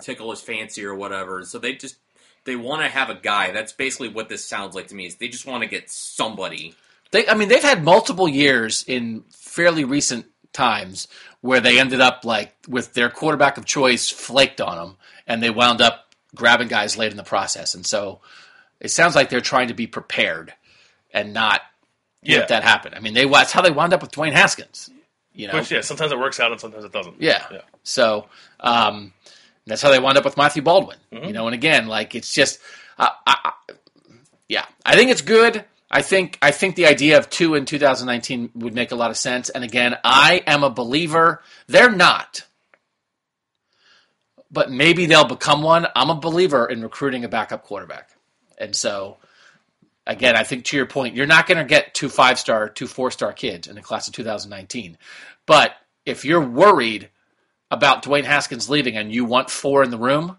tickle 0.02 0.30
his 0.30 0.40
fancy 0.40 0.84
or 0.84 0.94
whatever. 0.96 1.44
So 1.44 1.60
they 1.60 1.74
just 1.74 1.96
they 2.44 2.56
want 2.56 2.82
to 2.82 2.88
have 2.88 3.10
a 3.10 3.14
guy. 3.14 3.50
That's 3.52 3.72
basically 3.72 4.08
what 4.08 4.28
this 4.28 4.44
sounds 4.44 4.74
like 4.74 4.88
to 4.88 4.94
me. 4.94 5.06
Is 5.06 5.16
they 5.16 5.28
just 5.28 5.46
want 5.46 5.62
to 5.62 5.68
get 5.68 5.90
somebody. 5.90 6.74
They, 7.10 7.26
I 7.28 7.34
mean, 7.34 7.48
they've 7.48 7.62
had 7.62 7.82
multiple 7.84 8.28
years 8.28 8.84
in 8.86 9.24
fairly 9.30 9.84
recent 9.84 10.26
times 10.52 11.08
where 11.40 11.60
they 11.60 11.78
ended 11.78 12.00
up 12.00 12.24
like 12.24 12.54
with 12.68 12.94
their 12.94 13.08
quarterback 13.10 13.56
of 13.58 13.64
choice 13.64 14.10
flaked 14.10 14.60
on 14.60 14.76
them, 14.76 14.96
and 15.26 15.42
they 15.42 15.50
wound 15.50 15.80
up 15.80 16.14
grabbing 16.34 16.68
guys 16.68 16.96
late 16.96 17.10
in 17.10 17.16
the 17.16 17.22
process. 17.22 17.74
And 17.74 17.86
so 17.86 18.20
it 18.80 18.88
sounds 18.90 19.14
like 19.14 19.30
they're 19.30 19.40
trying 19.40 19.68
to 19.68 19.74
be 19.74 19.86
prepared 19.86 20.52
and 21.12 21.32
not 21.32 21.62
Yeah. 22.22 22.38
let 22.40 22.48
that 22.48 22.62
happen. 22.64 22.92
I 22.94 23.00
mean, 23.00 23.14
they 23.14 23.24
that's 23.26 23.52
how 23.52 23.62
they 23.62 23.70
wound 23.70 23.92
up 23.92 24.02
with 24.02 24.10
Dwayne 24.10 24.32
Haskins. 24.32 24.90
You 25.32 25.46
know, 25.46 25.54
Which, 25.54 25.70
yeah, 25.70 25.82
sometimes 25.82 26.10
it 26.10 26.18
works 26.18 26.40
out 26.40 26.50
and 26.50 26.60
sometimes 26.60 26.84
it 26.84 26.92
doesn't. 26.92 27.22
Yeah. 27.22 27.44
Yeah. 27.50 27.60
So 27.84 28.26
um, 28.60 29.12
that's 29.68 29.82
how 29.82 29.90
they 29.90 29.98
wound 29.98 30.18
up 30.18 30.24
with 30.24 30.36
Matthew 30.36 30.62
Baldwin. 30.62 30.98
Mm-hmm. 31.12 31.26
You 31.26 31.32
know, 31.32 31.46
and 31.46 31.54
again, 31.54 31.86
like 31.86 32.14
it's 32.14 32.32
just, 32.32 32.58
uh, 32.98 33.08
I, 33.26 33.36
I, 33.68 33.72
yeah, 34.48 34.64
I 34.84 34.96
think 34.96 35.10
it's 35.10 35.22
good. 35.22 35.64
I 35.90 36.02
think 36.02 36.38
I 36.42 36.50
think 36.50 36.76
the 36.76 36.86
idea 36.86 37.18
of 37.18 37.30
two 37.30 37.54
in 37.54 37.64
2019 37.64 38.50
would 38.56 38.74
make 38.74 38.92
a 38.92 38.94
lot 38.94 39.10
of 39.10 39.16
sense. 39.16 39.48
And 39.48 39.64
again, 39.64 39.96
I 40.04 40.42
am 40.46 40.62
a 40.62 40.70
believer. 40.70 41.42
They're 41.66 41.90
not, 41.90 42.44
but 44.50 44.70
maybe 44.70 45.06
they'll 45.06 45.24
become 45.24 45.62
one. 45.62 45.86
I'm 45.96 46.10
a 46.10 46.14
believer 46.14 46.66
in 46.66 46.82
recruiting 46.82 47.24
a 47.24 47.28
backup 47.28 47.64
quarterback, 47.64 48.10
and 48.58 48.74
so. 48.74 49.18
Again, 50.10 50.36
I 50.36 50.42
think 50.42 50.64
to 50.64 50.76
your 50.78 50.86
point, 50.86 51.14
you're 51.14 51.26
not 51.26 51.46
going 51.46 51.58
to 51.58 51.64
get 51.64 51.92
two 51.92 52.08
five 52.08 52.38
star, 52.38 52.70
two 52.70 52.86
four 52.86 53.10
star 53.10 53.30
kids 53.30 53.68
in 53.68 53.74
the 53.74 53.82
class 53.82 54.08
of 54.08 54.14
2019. 54.14 54.96
But 55.44 55.74
if 56.06 56.24
you're 56.24 56.40
worried 56.40 57.10
about 57.70 58.02
Dwayne 58.02 58.24
Haskins 58.24 58.68
leaving 58.70 58.96
and 58.96 59.12
you 59.12 59.24
want 59.24 59.50
four 59.50 59.82
in 59.82 59.90
the 59.90 59.98
room 59.98 60.36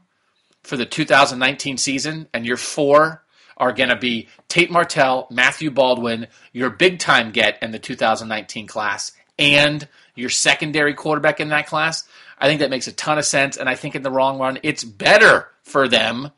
for 0.64 0.78
the 0.78 0.86
2019 0.86 1.78
season, 1.78 2.28
and 2.34 2.46
your 2.46 2.58
four 2.58 3.24
are 3.58 3.72
going 3.74 3.90
to 3.90 3.96
be 3.96 4.28
Tate 4.48 4.72
Martell, 4.72 5.28
Matthew 5.30 5.72
Baldwin, 5.72 6.28
your 6.54 6.70
big 6.70 7.00
time 7.00 7.32
get 7.32 7.62
in 7.62 7.72
the 7.72 7.80
2019 7.80 8.68
class, 8.68 9.12
and 9.38 9.88
your 10.16 10.30
secondary 10.30 10.94
quarterback 10.94 11.40
in 11.40 11.50
that 11.50 11.68
class, 11.68 12.08
I 12.38 12.48
think 12.48 12.60
that 12.60 12.70
makes 12.70 12.88
a 12.88 12.92
ton 12.92 13.18
of 13.18 13.26
sense. 13.26 13.58
And 13.58 13.70
I 13.70 13.76
think 13.76 13.96
in 13.96 14.02
the 14.02 14.10
long 14.10 14.38
run, 14.38 14.60
it's 14.64 14.84
better 14.84 15.48
for 15.64 15.88
them 15.88 16.32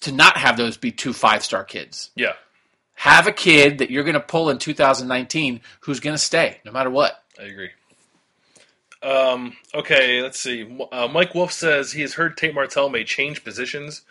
to 0.00 0.12
not 0.12 0.36
have 0.36 0.56
those 0.56 0.76
be 0.76 0.90
two 0.92 1.12
five 1.12 1.44
star 1.44 1.64
kids. 1.64 2.10
Yeah, 2.16 2.34
Have 2.94 3.26
a 3.26 3.32
kid 3.32 3.78
that 3.78 3.90
you're 3.90 4.04
going 4.04 4.14
to 4.14 4.20
pull 4.20 4.50
in 4.50 4.58
2019 4.58 5.60
who's 5.80 6.00
going 6.00 6.14
to 6.14 6.22
stay 6.22 6.60
no 6.64 6.72
matter 6.72 6.90
what. 6.90 7.22
I 7.40 7.44
agree. 7.44 7.70
Um, 9.02 9.56
okay, 9.74 10.22
let's 10.22 10.38
see. 10.38 10.66
Uh, 10.92 11.08
Mike 11.08 11.34
Wolf 11.34 11.52
says 11.52 11.92
he 11.92 12.02
has 12.02 12.14
heard 12.14 12.36
Tate 12.36 12.54
Martell 12.54 12.88
may 12.88 13.04
change 13.04 13.42
positions 13.44 14.02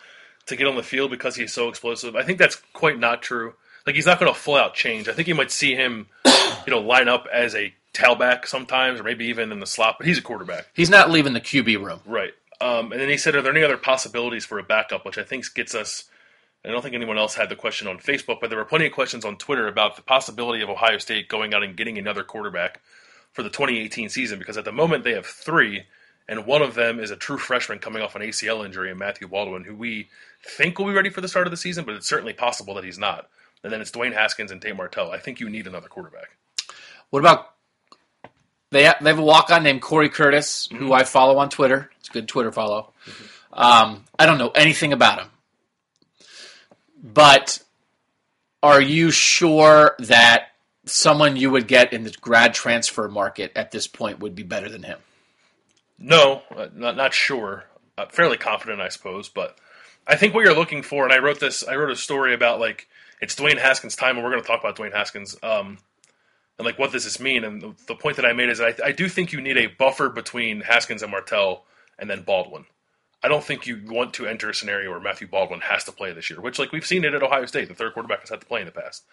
to 0.46 0.56
get 0.56 0.66
on 0.66 0.76
the 0.76 0.82
field 0.82 1.10
because 1.10 1.36
he's 1.36 1.52
so 1.52 1.68
explosive. 1.68 2.14
I 2.16 2.22
think 2.24 2.38
that's 2.38 2.56
quite 2.72 2.98
not 2.98 3.22
true. 3.22 3.54
Like 3.86 3.96
he's 3.96 4.06
not 4.06 4.20
going 4.20 4.32
to 4.32 4.38
full 4.38 4.56
out 4.56 4.74
change. 4.74 5.08
I 5.08 5.12
think 5.12 5.28
you 5.28 5.34
might 5.34 5.50
see 5.50 5.74
him, 5.74 6.06
you 6.26 6.70
know, 6.70 6.80
line 6.80 7.08
up 7.08 7.26
as 7.32 7.54
a 7.54 7.72
tailback 7.94 8.46
sometimes, 8.46 9.00
or 9.00 9.02
maybe 9.02 9.26
even 9.26 9.50
in 9.52 9.60
the 9.60 9.66
slot. 9.66 9.96
But 9.98 10.06
he's 10.06 10.18
a 10.18 10.22
quarterback, 10.22 10.66
He's 10.74 10.90
not 10.90 11.10
leaving 11.10 11.32
the 11.32 11.40
QB 11.40 11.82
room. 11.84 12.00
right? 12.06 12.32
Um, 12.60 12.92
and 12.92 13.00
then 13.00 13.08
he 13.08 13.16
said, 13.16 13.34
"Are 13.34 13.42
there 13.42 13.52
any 13.52 13.64
other 13.64 13.76
possibilities 13.76 14.44
for 14.44 14.58
a 14.58 14.62
backup?" 14.62 15.04
Which 15.04 15.18
I 15.18 15.24
think 15.24 15.52
gets 15.54 15.74
us. 15.74 16.04
I 16.64 16.68
don't 16.68 16.80
think 16.80 16.94
anyone 16.94 17.18
else 17.18 17.34
had 17.34 17.48
the 17.48 17.56
question 17.56 17.88
on 17.88 17.98
Facebook, 17.98 18.38
but 18.40 18.50
there 18.50 18.58
were 18.58 18.64
plenty 18.64 18.86
of 18.86 18.92
questions 18.92 19.24
on 19.24 19.36
Twitter 19.36 19.66
about 19.66 19.96
the 19.96 20.02
possibility 20.02 20.62
of 20.62 20.70
Ohio 20.70 20.98
State 20.98 21.26
going 21.28 21.54
out 21.54 21.64
and 21.64 21.76
getting 21.76 21.98
another 21.98 22.22
quarterback 22.22 22.80
for 23.32 23.42
the 23.42 23.50
2018 23.50 24.08
season 24.08 24.38
because 24.38 24.56
at 24.56 24.64
the 24.64 24.72
moment 24.72 25.04
they 25.04 25.14
have 25.14 25.26
three, 25.26 25.84
and 26.28 26.46
one 26.46 26.62
of 26.62 26.74
them 26.74 27.00
is 27.00 27.10
a 27.10 27.16
true 27.16 27.38
freshman 27.38 27.78
coming 27.78 28.02
off 28.02 28.14
an 28.14 28.22
ACL 28.22 28.64
injury 28.64 28.90
in 28.90 28.98
Matthew 28.98 29.28
Baldwin, 29.28 29.64
who 29.64 29.74
we 29.74 30.08
think 30.44 30.78
will 30.78 30.86
be 30.86 30.92
ready 30.92 31.10
for 31.10 31.20
the 31.20 31.28
start 31.28 31.46
of 31.46 31.50
the 31.50 31.56
season, 31.56 31.84
but 31.84 31.94
it's 31.94 32.08
certainly 32.08 32.32
possible 32.32 32.74
that 32.74 32.84
he's 32.84 32.98
not. 32.98 33.28
And 33.64 33.72
then 33.72 33.80
it's 33.80 33.90
Dwayne 33.90 34.12
Haskins 34.12 34.50
and 34.50 34.60
Tate 34.60 34.76
Martell. 34.76 35.10
I 35.10 35.18
think 35.18 35.40
you 35.40 35.48
need 35.48 35.66
another 35.66 35.88
quarterback. 35.88 36.36
What 37.10 37.20
about 37.20 37.52
they? 38.70 38.84
Have, 38.84 38.96
they 39.00 39.10
have 39.10 39.18
a 39.18 39.24
walk 39.24 39.50
on 39.50 39.62
named 39.62 39.82
Corey 39.82 40.08
Curtis, 40.08 40.68
who 40.72 40.92
I 40.92 41.04
follow 41.04 41.38
on 41.38 41.48
Twitter. 41.48 41.90
It's 42.00 42.08
a 42.08 42.12
good 42.12 42.28
Twitter 42.28 42.50
follow. 42.50 42.92
Um, 43.52 44.04
I 44.18 44.26
don't 44.26 44.38
know 44.38 44.50
anything 44.50 44.92
about 44.92 45.20
him, 45.20 45.28
but 47.02 47.62
are 48.62 48.80
you 48.80 49.10
sure 49.10 49.94
that 49.98 50.51
someone 50.84 51.36
you 51.36 51.50
would 51.50 51.68
get 51.68 51.92
in 51.92 52.04
the 52.04 52.10
grad 52.20 52.54
transfer 52.54 53.08
market 53.08 53.52
at 53.54 53.70
this 53.70 53.86
point 53.86 54.20
would 54.20 54.34
be 54.34 54.42
better 54.42 54.68
than 54.68 54.82
him? 54.82 54.98
No, 55.98 56.42
uh, 56.54 56.68
not 56.74 56.96
not 56.96 57.14
sure. 57.14 57.64
Uh, 57.96 58.06
fairly 58.06 58.36
confident, 58.36 58.80
I 58.80 58.88
suppose, 58.88 59.28
but 59.28 59.58
I 60.06 60.16
think 60.16 60.34
what 60.34 60.44
you're 60.44 60.54
looking 60.54 60.82
for, 60.82 61.04
and 61.04 61.12
I 61.12 61.18
wrote 61.18 61.40
this. 61.40 61.66
I 61.66 61.76
wrote 61.76 61.90
a 61.90 61.96
story 61.96 62.34
about 62.34 62.58
like 62.58 62.88
it's 63.20 63.36
Dwayne 63.36 63.58
Haskins' 63.58 63.94
time, 63.94 64.16
and 64.16 64.24
we're 64.24 64.30
going 64.30 64.42
to 64.42 64.48
talk 64.48 64.60
about 64.60 64.76
Dwayne 64.76 64.92
Haskins. 64.92 65.36
Um, 65.42 65.78
and 66.58 66.66
like 66.66 66.78
what 66.78 66.92
does 66.92 67.04
this 67.04 67.20
mean? 67.20 67.44
And 67.44 67.62
the, 67.62 67.74
the 67.86 67.94
point 67.94 68.16
that 68.16 68.26
I 68.26 68.32
made 68.32 68.48
is 68.48 68.60
I, 68.60 68.74
I 68.84 68.92
do 68.92 69.08
think 69.08 69.32
you 69.32 69.40
need 69.40 69.56
a 69.56 69.68
buffer 69.68 70.08
between 70.08 70.62
Haskins 70.62 71.02
and 71.02 71.10
Martell, 71.10 71.64
and 71.98 72.10
then 72.10 72.22
Baldwin. 72.22 72.64
I 73.22 73.28
don't 73.28 73.44
think 73.44 73.68
you 73.68 73.80
want 73.86 74.14
to 74.14 74.26
enter 74.26 74.50
a 74.50 74.54
scenario 74.54 74.90
where 74.90 74.98
Matthew 74.98 75.28
Baldwin 75.28 75.60
has 75.60 75.84
to 75.84 75.92
play 75.92 76.12
this 76.12 76.28
year, 76.28 76.40
which 76.40 76.58
like 76.58 76.72
we've 76.72 76.84
seen 76.84 77.04
it 77.04 77.14
at 77.14 77.22
Ohio 77.22 77.46
State. 77.46 77.68
The 77.68 77.74
third 77.74 77.94
quarterback 77.94 78.20
has 78.20 78.30
had 78.30 78.40
to 78.40 78.46
play 78.46 78.60
in 78.60 78.66
the 78.66 78.72
past. 78.72 79.04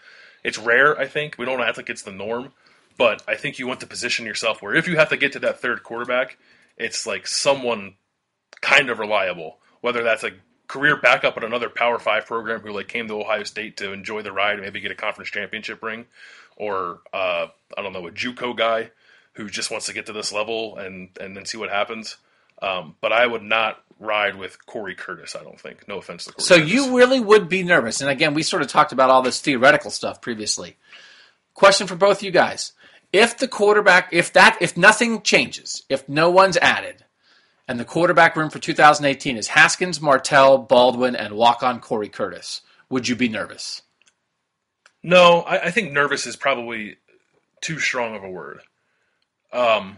It's 0.43 0.57
rare, 0.57 0.97
I 0.97 1.05
think. 1.05 1.37
We 1.37 1.45
don't 1.45 1.61
act 1.61 1.77
like 1.77 1.89
it's 1.89 2.01
the 2.01 2.11
norm, 2.11 2.53
but 2.97 3.23
I 3.27 3.35
think 3.35 3.59
you 3.59 3.67
want 3.67 3.79
to 3.81 3.87
position 3.87 4.25
yourself 4.25 4.61
where 4.61 4.75
if 4.75 4.87
you 4.87 4.97
have 4.97 5.09
to 5.09 5.17
get 5.17 5.33
to 5.33 5.39
that 5.39 5.59
third 5.59 5.83
quarterback, 5.83 6.37
it's 6.77 7.05
like 7.05 7.27
someone 7.27 7.95
kind 8.61 8.89
of 8.89 8.99
reliable, 8.99 9.59
whether 9.81 10.03
that's 10.03 10.23
a 10.23 10.31
career 10.67 10.95
backup 10.95 11.35
at 11.35 11.43
another 11.43 11.69
Power 11.69 11.99
Five 11.99 12.25
program 12.25 12.61
who 12.61 12.71
like 12.71 12.87
came 12.87 13.07
to 13.07 13.19
Ohio 13.19 13.43
State 13.43 13.77
to 13.77 13.91
enjoy 13.91 14.21
the 14.21 14.31
ride 14.31 14.53
and 14.53 14.61
maybe 14.61 14.79
get 14.79 14.91
a 14.91 14.95
conference 14.95 15.29
championship 15.29 15.83
ring, 15.83 16.05
or 16.55 17.01
uh, 17.13 17.47
I 17.77 17.81
don't 17.81 17.93
know 17.93 18.07
a 18.07 18.11
JUCO 18.11 18.55
guy 18.55 18.91
who 19.33 19.49
just 19.49 19.71
wants 19.71 19.87
to 19.87 19.93
get 19.93 20.05
to 20.05 20.13
this 20.13 20.31
level 20.31 20.77
and 20.77 21.09
and 21.19 21.35
then 21.35 21.45
see 21.45 21.57
what 21.57 21.69
happens. 21.69 22.17
Um, 22.61 22.95
but 23.01 23.13
I 23.13 23.25
would 23.25 23.43
not 23.43 23.81
ride 23.99 24.35
with 24.35 24.65
Corey 24.65 24.95
Curtis. 24.95 25.35
I 25.35 25.43
don't 25.43 25.59
think. 25.59 25.87
No 25.87 25.97
offense 25.97 26.25
to 26.25 26.33
Corey. 26.33 26.43
So 26.43 26.55
Curtis. 26.55 26.71
you 26.71 26.97
really 26.97 27.19
would 27.19 27.49
be 27.49 27.63
nervous. 27.63 28.01
And 28.01 28.09
again, 28.09 28.33
we 28.33 28.43
sort 28.43 28.61
of 28.61 28.67
talked 28.67 28.91
about 28.91 29.09
all 29.09 29.21
this 29.21 29.41
theoretical 29.41 29.91
stuff 29.91 30.21
previously. 30.21 30.77
Question 31.53 31.87
for 31.87 31.95
both 31.95 32.23
you 32.23 32.31
guys. 32.31 32.73
If 33.11 33.37
the 33.37 33.47
quarterback, 33.47 34.09
if 34.11 34.31
that, 34.33 34.57
if 34.61 34.77
nothing 34.77 35.21
changes, 35.21 35.83
if 35.89 36.07
no 36.07 36.29
one's 36.29 36.57
added, 36.57 37.03
and 37.67 37.79
the 37.79 37.85
quarterback 37.85 38.35
room 38.35 38.49
for 38.49 38.59
2018 38.59 39.37
is 39.37 39.47
Haskins, 39.49 40.01
Martell, 40.01 40.57
Baldwin, 40.57 41.15
and 41.15 41.35
walk-on 41.35 41.79
Corey 41.79 42.09
Curtis, 42.09 42.61
would 42.89 43.07
you 43.07 43.15
be 43.15 43.29
nervous? 43.29 43.81
No, 45.03 45.41
I, 45.41 45.65
I 45.65 45.71
think 45.71 45.91
nervous 45.91 46.25
is 46.25 46.35
probably 46.35 46.97
too 47.61 47.79
strong 47.79 48.15
of 48.15 48.23
a 48.23 48.29
word. 48.29 48.61
Um, 49.51 49.97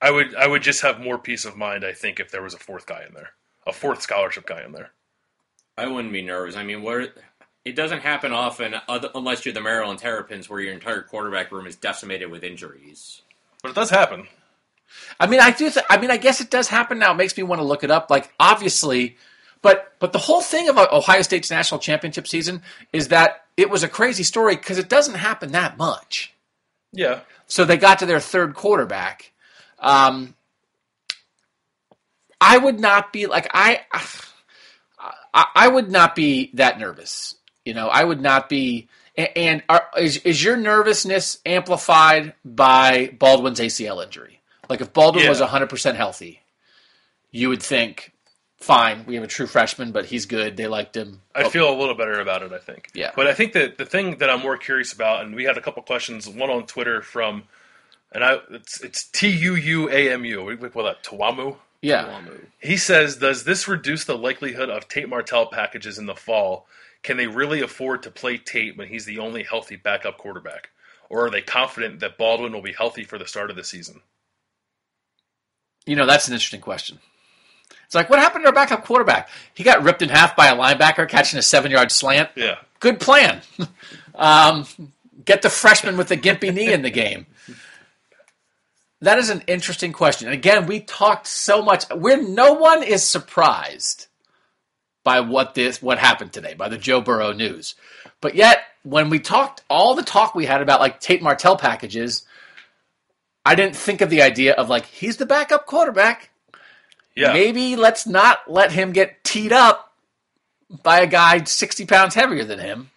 I 0.00 0.10
would 0.10 0.34
I 0.34 0.46
would 0.46 0.62
just 0.62 0.82
have 0.82 1.00
more 1.00 1.18
peace 1.18 1.44
of 1.44 1.56
mind. 1.56 1.84
I 1.84 1.92
think 1.92 2.20
if 2.20 2.30
there 2.30 2.42
was 2.42 2.54
a 2.54 2.58
fourth 2.58 2.86
guy 2.86 3.04
in 3.06 3.14
there, 3.14 3.30
a 3.66 3.72
fourth 3.72 4.02
scholarship 4.02 4.46
guy 4.46 4.64
in 4.64 4.72
there. 4.72 4.92
I 5.76 5.86
wouldn't 5.86 6.12
be 6.12 6.22
nervous. 6.22 6.56
I 6.56 6.62
mean, 6.62 6.82
where 6.82 7.08
it 7.64 7.76
doesn't 7.76 8.00
happen 8.00 8.32
often, 8.32 8.74
other, 8.88 9.10
unless 9.14 9.44
you're 9.44 9.54
the 9.54 9.60
Maryland 9.60 9.98
Terrapins, 9.98 10.48
where 10.48 10.60
your 10.60 10.72
entire 10.72 11.02
quarterback 11.02 11.52
room 11.52 11.66
is 11.66 11.76
decimated 11.76 12.30
with 12.30 12.44
injuries. 12.44 13.22
But 13.62 13.70
it 13.70 13.74
does 13.74 13.90
happen. 13.90 14.26
I 15.18 15.26
mean, 15.26 15.40
I 15.40 15.50
do. 15.50 15.70
Th- 15.70 15.86
I 15.88 15.98
mean, 15.98 16.10
I 16.10 16.16
guess 16.16 16.40
it 16.40 16.50
does 16.50 16.68
happen 16.68 16.98
now. 16.98 17.12
It 17.12 17.16
makes 17.16 17.36
me 17.36 17.42
want 17.42 17.60
to 17.60 17.66
look 17.66 17.84
it 17.84 17.90
up. 17.90 18.10
Like, 18.10 18.32
obviously, 18.40 19.16
but 19.62 19.94
but 19.98 20.12
the 20.12 20.18
whole 20.18 20.40
thing 20.40 20.68
of 20.68 20.78
uh, 20.78 20.88
Ohio 20.90 21.22
State's 21.22 21.50
national 21.50 21.80
championship 21.80 22.26
season 22.26 22.62
is 22.92 23.08
that 23.08 23.44
it 23.56 23.70
was 23.70 23.82
a 23.82 23.88
crazy 23.88 24.22
story 24.22 24.56
because 24.56 24.78
it 24.78 24.88
doesn't 24.88 25.14
happen 25.14 25.52
that 25.52 25.76
much. 25.76 26.32
Yeah, 26.92 27.20
So 27.46 27.64
they 27.64 27.76
got 27.76 28.00
to 28.00 28.06
their 28.06 28.18
third 28.18 28.54
quarterback. 28.54 29.32
Um, 29.80 30.34
I 32.40 32.56
would 32.56 32.78
not 32.80 33.12
be 33.12 33.26
like 33.26 33.48
I, 33.52 33.80
I. 33.92 34.04
I 35.32 35.68
would 35.68 35.90
not 35.90 36.16
be 36.16 36.50
that 36.54 36.78
nervous. 36.80 37.36
You 37.64 37.72
know, 37.74 37.88
I 37.88 38.02
would 38.02 38.20
not 38.20 38.48
be. 38.48 38.88
And 39.16 39.62
are, 39.68 39.86
is 39.96 40.16
is 40.18 40.42
your 40.42 40.56
nervousness 40.56 41.38
amplified 41.46 42.34
by 42.44 43.14
Baldwin's 43.18 43.60
ACL 43.60 44.02
injury? 44.04 44.40
Like 44.68 44.80
if 44.80 44.92
Baldwin 44.92 45.28
was 45.28 45.40
Yeah. 45.40 45.46
100% 45.48 45.94
healthy, 45.94 46.40
you 47.30 47.48
would 47.48 47.62
think, 47.62 48.12
fine, 48.58 49.04
we 49.06 49.14
have 49.14 49.24
a 49.24 49.28
true 49.28 49.46
freshman, 49.46 49.92
but 49.92 50.06
he's 50.06 50.26
good. 50.26 50.56
They 50.56 50.66
liked 50.66 50.96
him. 50.96 51.20
I 51.34 51.48
feel 51.48 51.72
a 51.72 51.76
little 51.78 51.94
better 51.96 52.18
about 52.20 52.42
it. 52.42 52.52
I 52.52 52.58
think. 52.58 52.88
Yeah. 52.94 53.12
But 53.14 53.26
I 53.26 53.34
think 53.34 53.52
that 53.52 53.78
the 53.78 53.86
thing 53.86 54.18
that 54.18 54.30
I'm 54.30 54.40
more 54.40 54.56
curious 54.56 54.92
about, 54.92 55.24
and 55.24 55.34
we 55.34 55.44
had 55.44 55.56
a 55.58 55.60
couple 55.60 55.82
questions. 55.82 56.28
One 56.28 56.50
on 56.50 56.66
Twitter 56.66 57.02
from, 57.02 57.44
and 58.12 58.24
I 58.24 58.38
it's 58.50 58.80
it's 58.80 59.04
T 59.04 59.28
U 59.28 59.54
U 59.54 59.88
A 59.90 60.12
M 60.12 60.24
U. 60.24 60.42
We 60.44 60.54
we 60.56 60.68
call 60.68 60.84
that 60.84 61.02
Tawamu. 61.04 61.56
yeah. 61.82 62.20
He 62.60 62.76
says, 62.76 63.16
Does 63.16 63.44
this 63.44 63.68
reduce 63.68 64.04
the 64.04 64.18
likelihood 64.18 64.68
of 64.70 64.88
Tate 64.88 65.08
Martell 65.08 65.46
packages 65.46 65.98
in 65.98 66.06
the 66.06 66.14
fall? 66.14 66.66
Can 67.02 67.16
they 67.16 67.26
really 67.26 67.62
afford 67.62 68.02
to 68.02 68.10
play 68.10 68.36
Tate 68.36 68.76
when 68.76 68.88
he's 68.88 69.06
the 69.06 69.18
only 69.18 69.42
healthy 69.42 69.76
backup 69.76 70.18
quarterback? 70.18 70.70
Or 71.08 71.26
are 71.26 71.30
they 71.30 71.40
confident 71.40 72.00
that 72.00 72.18
Baldwin 72.18 72.52
will 72.52 72.62
be 72.62 72.72
healthy 72.72 73.04
for 73.04 73.18
the 73.18 73.26
start 73.26 73.50
of 73.50 73.56
the 73.56 73.64
season? 73.64 74.00
You 75.86 75.96
know, 75.96 76.06
that's 76.06 76.28
an 76.28 76.34
interesting 76.34 76.60
question. 76.60 76.98
It's 77.86 77.94
like, 77.94 78.10
what 78.10 78.18
happened 78.20 78.44
to 78.44 78.48
our 78.48 78.54
backup 78.54 78.84
quarterback? 78.84 79.28
He 79.54 79.64
got 79.64 79.82
ripped 79.82 80.02
in 80.02 80.10
half 80.10 80.36
by 80.36 80.46
a 80.48 80.56
linebacker 80.56 81.08
catching 81.08 81.38
a 81.38 81.42
seven 81.42 81.70
yard 81.72 81.90
slant. 81.90 82.30
Yeah. 82.36 82.56
Good 82.78 83.00
plan. 83.00 83.40
um, 84.14 84.66
get 85.24 85.42
the 85.42 85.50
freshman 85.50 85.96
with 85.96 86.08
the 86.08 86.16
gimpy 86.16 86.54
knee 86.54 86.72
in 86.72 86.82
the 86.82 86.90
game. 86.90 87.26
That 89.02 89.18
is 89.18 89.30
an 89.30 89.42
interesting 89.46 89.92
question. 89.92 90.28
And 90.28 90.34
again, 90.34 90.66
we 90.66 90.80
talked 90.80 91.26
so 91.26 91.62
much 91.62 91.88
where 91.90 92.22
no 92.22 92.52
one 92.52 92.82
is 92.82 93.02
surprised 93.02 94.06
by 95.02 95.20
what 95.20 95.54
this 95.54 95.80
what 95.80 95.98
happened 95.98 96.32
today, 96.32 96.54
by 96.54 96.68
the 96.68 96.76
Joe 96.76 97.00
Burrow 97.00 97.32
news. 97.32 97.74
But 98.20 98.34
yet, 98.34 98.62
when 98.82 99.08
we 99.08 99.18
talked 99.18 99.62
all 99.68 99.94
the 99.94 100.02
talk 100.02 100.34
we 100.34 100.46
had 100.46 100.60
about 100.60 100.80
like 100.80 101.00
Tate 101.00 101.22
Martell 101.22 101.56
packages, 101.56 102.26
I 103.44 103.54
didn't 103.54 103.76
think 103.76 104.02
of 104.02 104.10
the 104.10 104.22
idea 104.22 104.52
of 104.52 104.68
like 104.68 104.84
he's 104.86 105.16
the 105.16 105.26
backup 105.26 105.66
quarterback. 105.66 106.30
Yeah. 107.16 107.32
Maybe 107.32 107.76
let's 107.76 108.06
not 108.06 108.50
let 108.50 108.72
him 108.72 108.92
get 108.92 109.24
teed 109.24 109.52
up 109.52 109.92
by 110.82 111.00
a 111.00 111.06
guy 111.06 111.42
60 111.42 111.86
pounds 111.86 112.14
heavier 112.14 112.44
than 112.44 112.58
him. 112.58 112.90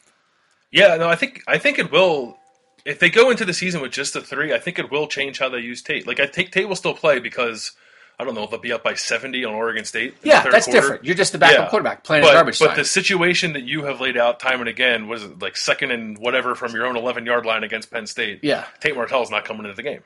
Yeah, 0.72 0.96
no, 0.98 1.08
I 1.08 1.16
think 1.16 1.44
I 1.48 1.58
think 1.58 1.80
it 1.80 1.92
will 1.92 2.38
if 2.86 3.00
they 3.00 3.10
go 3.10 3.30
into 3.30 3.46
the 3.46 3.54
season 3.54 3.82
with 3.82 3.92
just 3.92 4.14
the 4.14 4.22
three, 4.22 4.54
I 4.54 4.60
think 4.60 4.78
it 4.80 4.92
will 4.92 5.08
change 5.08 5.40
how 5.40 5.50
they 5.50 5.60
use 5.60 5.82
Tate. 5.82 6.06
Like 6.08 6.20
I 6.20 6.26
think 6.28 6.52
Tate 6.52 6.68
will 6.68 6.76
still 6.76 6.94
play 6.94 7.20
because 7.20 7.72
I 8.20 8.24
don't 8.24 8.36
know, 8.36 8.44
if 8.44 8.52
they'll 8.52 8.60
be 8.60 8.72
up 8.72 8.84
by 8.84 8.94
seventy 8.94 9.44
on 9.44 9.54
Oregon 9.54 9.86
State. 9.86 10.16
Yeah, 10.24 10.44
that's 10.50 10.66
quarter. 10.66 10.82
different. 10.82 11.06
You're 11.06 11.16
just 11.16 11.32
the 11.32 11.38
backup 11.40 11.60
Yeah. 11.66 11.70
quarterback 11.70 12.04
playing 12.04 12.24
but, 12.24 12.32
a 12.32 12.34
garbage 12.34 12.60
But 12.60 12.68
time. 12.70 12.78
the 12.78 12.86
situation 12.86 13.54
that 13.54 13.64
you 13.64 13.84
have 13.86 14.00
laid 14.02 14.18
out 14.18 14.40
time 14.40 14.60
and 14.60 14.70
again 14.70 15.08
was 15.08 15.24
like 15.42 15.58
second 15.58 15.92
and 15.92 16.18
whatever 16.18 16.54
from 16.56 16.74
your 16.74 16.86
own 16.86 16.96
eleven 16.96 17.26
yard 17.26 17.46
line 17.46 17.64
against 17.64 17.90
Penn 17.92 18.06
State. 18.06 18.40
Yeah. 18.44 18.66
Tate 18.80 18.96
Martell's 18.96 19.32
not 19.32 19.46
coming 19.46 19.64
into 19.66 19.76
the 19.76 19.84
game. 19.84 20.02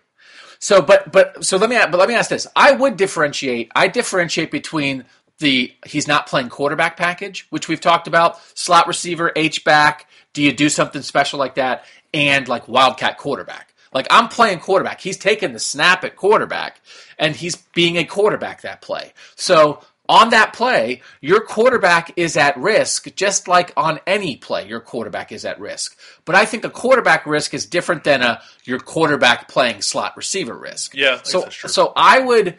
So, 0.59 0.81
but 0.81 1.11
but 1.11 1.43
so 1.45 1.57
let 1.57 1.69
me 1.69 1.75
but 1.77 1.97
let 1.97 2.07
me 2.09 2.15
ask 2.15 2.29
this. 2.29 2.47
I 2.55 2.71
would 2.71 2.97
differentiate. 2.97 3.71
I 3.75 3.87
differentiate 3.87 4.51
between 4.51 5.05
the 5.39 5.71
he's 5.85 6.07
not 6.07 6.25
playing 6.27 6.49
quarterback 6.49 6.97
package, 6.97 7.45
which 7.51 7.67
we've 7.67 7.81
talked 7.81 8.07
about, 8.07 8.39
slot 8.57 8.87
receiver, 8.87 9.31
H 9.35 9.63
back. 9.63 10.07
Do 10.33 10.41
you 10.43 10.51
do 10.53 10.69
something 10.69 11.01
special 11.01 11.37
like 11.39 11.55
that? 11.55 11.85
And 12.13 12.47
like 12.47 12.67
wildcat 12.67 13.17
quarterback. 13.17 13.73
Like 13.93 14.07
I'm 14.09 14.27
playing 14.27 14.59
quarterback. 14.59 15.01
He's 15.01 15.17
taking 15.17 15.53
the 15.53 15.59
snap 15.59 16.03
at 16.03 16.15
quarterback, 16.15 16.81
and 17.17 17.35
he's 17.35 17.55
being 17.55 17.97
a 17.97 18.03
quarterback 18.03 18.61
that 18.61 18.81
play. 18.81 19.13
So 19.35 19.81
on 20.09 20.29
that 20.29 20.53
play, 20.53 21.01
your 21.19 21.41
quarterback 21.41 22.13
is 22.15 22.37
at 22.37 22.57
risk, 22.57 23.13
just 23.15 23.47
like 23.47 23.73
on 23.75 23.99
any 24.07 24.37
play, 24.37 24.67
your 24.67 24.79
quarterback 24.79 25.31
is 25.31 25.43
at 25.45 25.59
risk. 25.59 25.97
But 26.25 26.35
I 26.35 26.45
think 26.45 26.63
a 26.63 26.69
quarterback 26.69 27.25
risk 27.25 27.53
is 27.53 27.65
different 27.65 28.03
than 28.03 28.21
a 28.21 28.41
your 28.63 28.79
quarterback 28.79 29.47
playing 29.49 29.81
slot 29.81 30.15
receiver 30.15 30.57
risk. 30.57 30.95
Yeah, 30.95 31.21
So 31.23 31.41
that's 31.41 31.55
true. 31.55 31.69
so 31.69 31.93
I 31.95 32.19
would, 32.19 32.57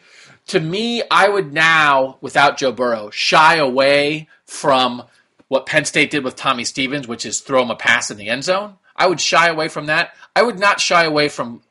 to 0.49 0.61
me, 0.61 1.03
I 1.11 1.29
would 1.29 1.53
now 1.53 2.19
without 2.21 2.59
Joe 2.59 2.73
Burrow 2.73 3.11
shy 3.11 3.57
away 3.57 4.29
from 4.45 5.05
what 5.49 5.65
Penn 5.65 5.87
State 5.87 6.11
did 6.11 6.25
with 6.25 6.37
Tommy 6.37 6.65
Stevens, 6.65 7.09
which 7.09 7.25
is 7.25 7.41
throw 7.41 7.63
him 7.63 7.71
a 7.71 7.77
pass 7.77 8.11
in 8.11 8.19
the 8.19 8.29
end 8.29 8.45
zone. 8.45 8.75
I 8.99 9.07
would 9.07 9.21
shy 9.21 9.49
away 9.49 9.69
from 9.69 9.87
that. 9.87 10.15
I 10.37 10.43
would 10.43 10.59
not 10.59 10.81
shy 10.81 11.05
away 11.05 11.29
from 11.29 11.63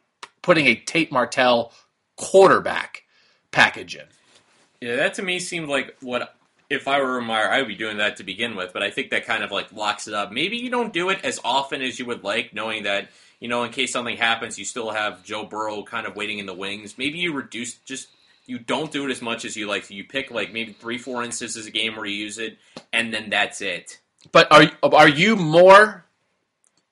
putting 0.41 0.65
a 0.67 0.75
Tate 0.75 1.11
Martell 1.11 1.73
quarterback 2.15 3.03
package 3.51 3.95
in. 3.95 4.05
Yeah, 4.81 4.95
that 4.95 5.15
to 5.15 5.23
me 5.23 5.39
seemed 5.39 5.67
like 5.67 5.95
what 6.01 6.35
if 6.69 6.87
I 6.87 6.99
were 7.01 7.17
a 7.17 7.21
Meyer, 7.21 7.49
I 7.49 7.59
would 7.59 7.67
be 7.67 7.75
doing 7.75 7.97
that 7.97 8.17
to 8.17 8.23
begin 8.23 8.55
with. 8.55 8.73
But 8.73 8.83
I 8.83 8.89
think 8.89 9.11
that 9.11 9.25
kind 9.25 9.43
of 9.43 9.51
like 9.51 9.71
locks 9.71 10.07
it 10.07 10.13
up. 10.13 10.31
Maybe 10.31 10.57
you 10.57 10.69
don't 10.69 10.93
do 10.93 11.09
it 11.09 11.23
as 11.23 11.39
often 11.43 11.81
as 11.81 11.99
you 11.99 12.05
would 12.05 12.23
like, 12.23 12.53
knowing 12.53 12.83
that 12.83 13.09
you 13.39 13.47
know 13.47 13.63
in 13.63 13.71
case 13.71 13.91
something 13.91 14.17
happens, 14.17 14.57
you 14.57 14.65
still 14.65 14.91
have 14.91 15.23
Joe 15.23 15.45
Burrow 15.45 15.83
kind 15.83 16.07
of 16.07 16.15
waiting 16.15 16.39
in 16.39 16.45
the 16.45 16.53
wings. 16.53 16.97
Maybe 16.97 17.19
you 17.19 17.33
reduce 17.33 17.75
just 17.75 18.07
you 18.45 18.59
don't 18.59 18.91
do 18.91 19.05
it 19.05 19.11
as 19.11 19.21
much 19.21 19.45
as 19.45 19.55
you 19.55 19.67
like. 19.67 19.89
You 19.89 20.03
pick 20.03 20.31
like 20.31 20.53
maybe 20.53 20.71
three, 20.71 20.97
four 20.97 21.23
instances 21.23 21.67
a 21.67 21.71
game 21.71 21.95
where 21.95 22.05
you 22.05 22.17
use 22.17 22.37
it, 22.37 22.57
and 22.93 23.13
then 23.13 23.29
that's 23.29 23.61
it. 23.61 23.99
But 24.31 24.51
are 24.51 24.71
are 24.83 25.09
you 25.09 25.35
more 25.35 26.05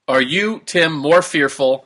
are 0.07 0.21
you 0.21 0.61
Tim 0.65 0.93
more 0.93 1.21
fearful 1.21 1.85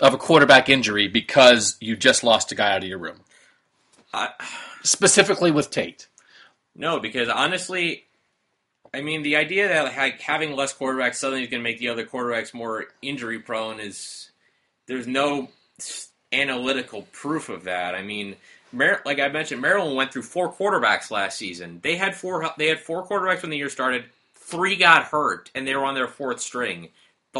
of 0.00 0.14
a 0.14 0.18
quarterback 0.18 0.68
injury 0.68 1.08
because 1.08 1.76
you 1.80 1.96
just 1.96 2.22
lost 2.22 2.52
a 2.52 2.54
guy 2.54 2.72
out 2.72 2.82
of 2.82 2.88
your 2.88 2.98
room? 2.98 3.20
I, 4.12 4.30
Specifically 4.82 5.50
with 5.50 5.70
Tate. 5.70 6.08
No, 6.74 7.00
because 7.00 7.28
honestly, 7.28 8.04
I 8.94 9.02
mean, 9.02 9.22
the 9.22 9.36
idea 9.36 9.68
that 9.68 9.96
like, 9.96 10.20
having 10.20 10.54
less 10.54 10.74
quarterbacks 10.74 11.16
suddenly 11.16 11.44
is 11.44 11.50
going 11.50 11.60
to 11.60 11.68
make 11.68 11.78
the 11.78 11.88
other 11.88 12.06
quarterbacks 12.06 12.54
more 12.54 12.86
injury 13.02 13.38
prone 13.38 13.80
is 13.80 14.30
there's 14.86 15.06
no 15.06 15.48
analytical 16.32 17.02
proof 17.12 17.48
of 17.48 17.64
that. 17.64 17.94
I 17.94 18.02
mean, 18.02 18.36
Mar- 18.72 19.02
like 19.04 19.18
I 19.18 19.28
mentioned, 19.28 19.62
Maryland 19.62 19.96
went 19.96 20.12
through 20.12 20.22
four 20.22 20.52
quarterbacks 20.52 21.10
last 21.10 21.38
season. 21.38 21.80
They 21.82 21.96
had 21.96 22.14
four. 22.14 22.50
They 22.58 22.68
had 22.68 22.80
four 22.80 23.06
quarterbacks 23.06 23.42
when 23.42 23.50
the 23.50 23.56
year 23.56 23.70
started. 23.70 24.04
Three 24.34 24.76
got 24.76 25.04
hurt, 25.04 25.50
and 25.54 25.66
they 25.66 25.74
were 25.74 25.84
on 25.84 25.94
their 25.94 26.08
fourth 26.08 26.40
string. 26.40 26.88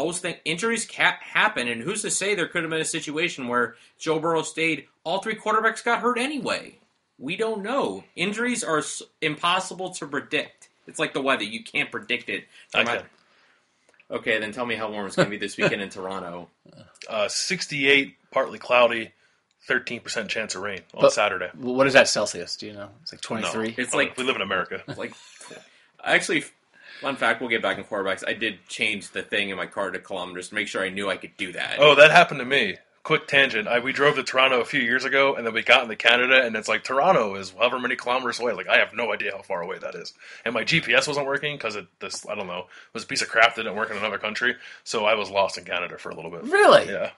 Those 0.05 0.19
things, 0.19 0.37
injuries 0.45 0.85
ca- 0.89 1.17
happen, 1.21 1.67
and 1.67 1.81
who's 1.81 2.01
to 2.03 2.11
say 2.11 2.35
there 2.35 2.47
could 2.47 2.63
have 2.63 2.69
been 2.69 2.81
a 2.81 2.85
situation 2.85 3.47
where 3.47 3.75
Joe 3.97 4.19
Burrow 4.19 4.41
stayed? 4.43 4.87
All 5.03 5.19
three 5.21 5.35
quarterbacks 5.35 5.83
got 5.83 5.99
hurt 5.99 6.17
anyway. 6.17 6.75
We 7.17 7.35
don't 7.35 7.61
know. 7.63 8.03
Injuries 8.15 8.63
are 8.63 8.77
s- 8.79 9.01
impossible 9.21 9.89
to 9.95 10.07
predict. 10.07 10.69
It's 10.87 10.99
like 10.99 11.13
the 11.13 11.21
weather; 11.21 11.43
you 11.43 11.63
can't 11.63 11.91
predict 11.91 12.29
it. 12.29 12.45
I 12.73 12.83
From- 12.85 12.97
can. 12.97 13.05
Okay, 14.11 14.39
then 14.39 14.51
tell 14.51 14.65
me 14.65 14.75
how 14.75 14.89
warm 14.89 15.05
it's 15.05 15.15
going 15.15 15.27
to 15.27 15.29
be 15.31 15.37
this 15.37 15.55
weekend 15.57 15.81
in 15.81 15.89
Toronto. 15.89 16.49
Uh, 17.07 17.27
68, 17.27 18.15
partly 18.29 18.59
cloudy, 18.59 19.11
13% 19.67 20.27
chance 20.27 20.53
of 20.53 20.61
rain 20.61 20.81
on 20.93 21.01
But- 21.01 21.13
Saturday. 21.13 21.49
What 21.55 21.87
is 21.87 21.93
that 21.93 22.07
Celsius? 22.07 22.55
Do 22.57 22.67
you 22.67 22.73
know? 22.73 22.89
It's 23.01 23.11
like 23.13 23.21
No. 23.41 23.49
23. 23.51 23.75
It's 23.83 23.93
like 23.95 24.15
we 24.17 24.23
live 24.25 24.35
in 24.35 24.41
America. 24.43 24.83
like 24.95 25.13
actually 26.03 26.43
fun 27.01 27.15
fact 27.15 27.39
we'll 27.41 27.49
get 27.49 27.61
back 27.61 27.77
in 27.77 27.83
quarterbacks 27.83 28.23
i 28.27 28.33
did 28.33 28.57
change 28.67 29.09
the 29.11 29.21
thing 29.21 29.49
in 29.49 29.57
my 29.57 29.65
car 29.65 29.91
to 29.91 29.99
kilometers 29.99 30.49
to 30.49 30.55
make 30.55 30.67
sure 30.67 30.83
i 30.83 30.89
knew 30.89 31.09
i 31.09 31.17
could 31.17 31.35
do 31.37 31.51
that 31.53 31.77
Oh, 31.79 31.95
that 31.95 32.11
happened 32.11 32.39
to 32.39 32.45
me. 32.45 32.77
Quick 33.01 33.27
tangent. 33.27 33.67
I, 33.67 33.79
we 33.79 33.93
drove 33.93 34.15
to 34.17 34.23
Toronto 34.23 34.59
a 34.59 34.65
few 34.65 34.81
years 34.81 35.05
ago, 35.05 35.33
and 35.33 35.47
then 35.47 35.53
we 35.53 35.63
got 35.63 35.81
into 35.83 35.95
Canada, 35.95 36.43
and 36.45 36.55
it's 36.55 36.67
like 36.67 36.83
Toronto 36.83 37.35
is 37.35 37.51
however 37.51 37.79
many 37.79 37.95
kilometers 37.95 38.39
away. 38.41 38.51
Like 38.51 38.67
I 38.67 38.77
have 38.77 38.93
no 38.93 39.11
idea 39.13 39.31
how 39.31 39.41
far 39.41 39.61
away 39.61 39.79
that 39.79 39.95
is, 39.95 40.13
and 40.43 40.53
my 40.53 40.63
GPS 40.63 41.07
wasn't 41.07 41.25
working 41.25 41.55
because 41.55 41.75
it 41.77 41.87
this 42.01 42.27
I 42.29 42.35
don't 42.35 42.45
know 42.45 42.65
was 42.93 43.05
a 43.05 43.07
piece 43.07 43.21
of 43.21 43.29
crap 43.29 43.55
that 43.55 43.63
didn't 43.63 43.77
work 43.77 43.89
in 43.89 43.97
another 43.97 44.17
country, 44.19 44.55
so 44.83 45.05
I 45.05 45.15
was 45.15 45.29
lost 45.31 45.57
in 45.57 45.63
Canada 45.63 45.97
for 45.97 46.09
a 46.09 46.15
little 46.15 46.29
bit. 46.29 46.43
Really? 46.43 46.87
Yeah, 46.91 47.11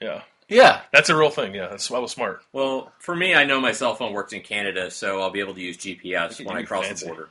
yeah, 0.00 0.22
Yeah. 0.48 0.80
that's 0.92 1.08
a 1.08 1.16
real 1.16 1.30
thing. 1.30 1.54
Yeah, 1.54 1.68
that's 1.68 1.90
I 1.90 1.98
was 2.00 2.10
smart. 2.10 2.42
well 2.52 2.92
for 2.98 3.14
me 3.14 3.34
i 3.34 3.44
know 3.44 3.60
my 3.60 3.72
cell 3.72 3.94
phone 3.94 4.12
works 4.12 4.32
in 4.32 4.42
canada 4.42 4.90
so 4.90 5.20
i'll 5.22 5.30
be 5.30 5.40
able 5.40 5.54
to 5.54 5.60
use 5.60 5.78
gps 5.78 6.44
when 6.44 6.56
i 6.56 6.62
cross 6.64 6.86
fancy. 6.86 7.06
the 7.06 7.12
border 7.12 7.28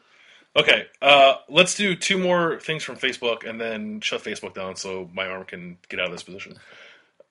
Okay, 0.57 0.87
uh, 1.03 1.35
let's 1.49 1.75
do 1.75 1.95
two 1.95 2.17
more 2.17 2.59
things 2.59 2.83
from 2.83 2.95
Facebook, 2.95 3.47
and 3.47 3.61
then 3.61 4.01
shut 4.01 4.23
Facebook 4.23 4.55
down 4.55 4.75
so 4.75 5.07
my 5.13 5.27
arm 5.27 5.43
can 5.45 5.77
get 5.89 5.99
out 5.99 6.07
of 6.07 6.11
this 6.11 6.23
position. 6.23 6.55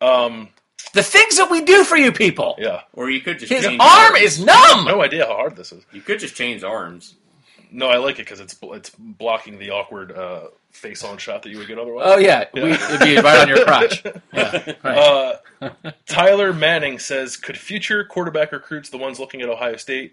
Um, 0.00 0.50
The 0.92 1.02
things 1.02 1.36
that 1.38 1.50
we 1.50 1.62
do 1.62 1.82
for 1.84 1.96
you 1.96 2.12
people. 2.12 2.54
yeah, 2.58 2.82
or 2.92 3.10
you 3.10 3.20
could 3.20 3.38
just 3.40 3.52
His 3.52 3.64
change 3.64 3.80
arm 3.80 4.12
arms. 4.14 4.20
is 4.22 4.44
numb. 4.44 4.84
no 4.84 5.02
idea 5.02 5.26
how 5.26 5.34
hard 5.34 5.56
this 5.56 5.72
is. 5.72 5.84
you 5.92 6.00
could 6.02 6.20
just 6.20 6.36
change 6.36 6.62
arms 6.62 7.16
No, 7.72 7.88
I 7.88 7.96
like 7.96 8.16
it 8.20 8.26
because 8.26 8.38
it's 8.40 8.56
it's 8.62 8.90
blocking 8.90 9.58
the 9.58 9.70
awkward 9.70 10.12
uh, 10.12 10.48
face-on 10.70 11.18
shot 11.18 11.42
that 11.42 11.50
you 11.50 11.58
would 11.58 11.66
get 11.66 11.78
otherwise. 11.80 12.04
Oh 12.08 12.18
yeah, 12.18 12.44
We, 12.54 12.70
it'd 12.72 13.00
be 13.00 13.16
right 13.16 13.40
on 13.40 13.48
your 13.48 13.64
crotch. 13.64 14.04
Yeah, 14.32 14.72
right. 14.84 14.98
Uh, 15.62 15.70
Tyler 16.06 16.52
Manning 16.52 16.98
says, 17.00 17.36
could 17.36 17.58
future 17.58 18.04
quarterback 18.04 18.52
recruits, 18.52 18.90
the 18.90 18.98
ones 18.98 19.18
looking 19.18 19.40
at 19.42 19.48
Ohio 19.48 19.76
State, 19.76 20.12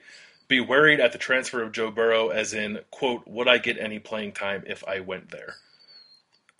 be 0.53 0.59
worried 0.59 0.99
at 0.99 1.11
the 1.11 1.17
transfer 1.17 1.61
of 1.61 1.71
Joe 1.71 1.91
Burrow? 1.91 2.29
As 2.29 2.53
in, 2.53 2.79
quote, 2.91 3.27
would 3.27 3.47
I 3.47 3.57
get 3.57 3.77
any 3.79 3.99
playing 3.99 4.33
time 4.33 4.63
if 4.67 4.83
I 4.87 4.99
went 4.99 5.31
there? 5.31 5.55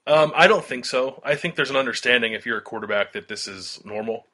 Um, 0.05 0.33
I 0.35 0.47
don't 0.47 0.65
think 0.65 0.85
so. 0.85 1.21
I 1.23 1.35
think 1.35 1.55
there's 1.55 1.69
an 1.69 1.75
understanding 1.75 2.33
if 2.33 2.45
you're 2.45 2.57
a 2.57 2.61
quarterback 2.61 3.13
that 3.13 3.27
this 3.27 3.47
is 3.47 3.79
normal. 3.85 4.25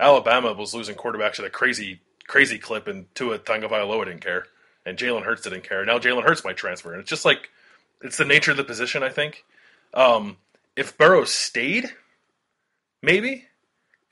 Alabama 0.00 0.52
was 0.52 0.74
losing 0.74 0.96
quarterbacks 0.96 1.38
at 1.38 1.44
a 1.44 1.50
crazy, 1.50 2.00
crazy 2.26 2.58
clip, 2.58 2.88
and 2.88 3.12
Tua 3.14 3.38
Tagovailoa 3.38 4.06
didn't 4.06 4.22
care, 4.22 4.46
and 4.86 4.96
Jalen 4.96 5.24
Hurts 5.24 5.42
didn't 5.42 5.64
care. 5.64 5.84
Now 5.84 5.98
Jalen 5.98 6.24
Hurts 6.24 6.44
might 6.44 6.56
transfer, 6.56 6.92
and 6.92 7.00
it's 7.00 7.10
just 7.10 7.24
like 7.24 7.50
it's 8.00 8.16
the 8.16 8.24
nature 8.24 8.52
of 8.52 8.56
the 8.56 8.64
position. 8.64 9.02
I 9.02 9.10
think 9.10 9.44
um, 9.92 10.38
if 10.76 10.96
Burrow 10.96 11.24
stayed, 11.24 11.90
maybe 13.02 13.46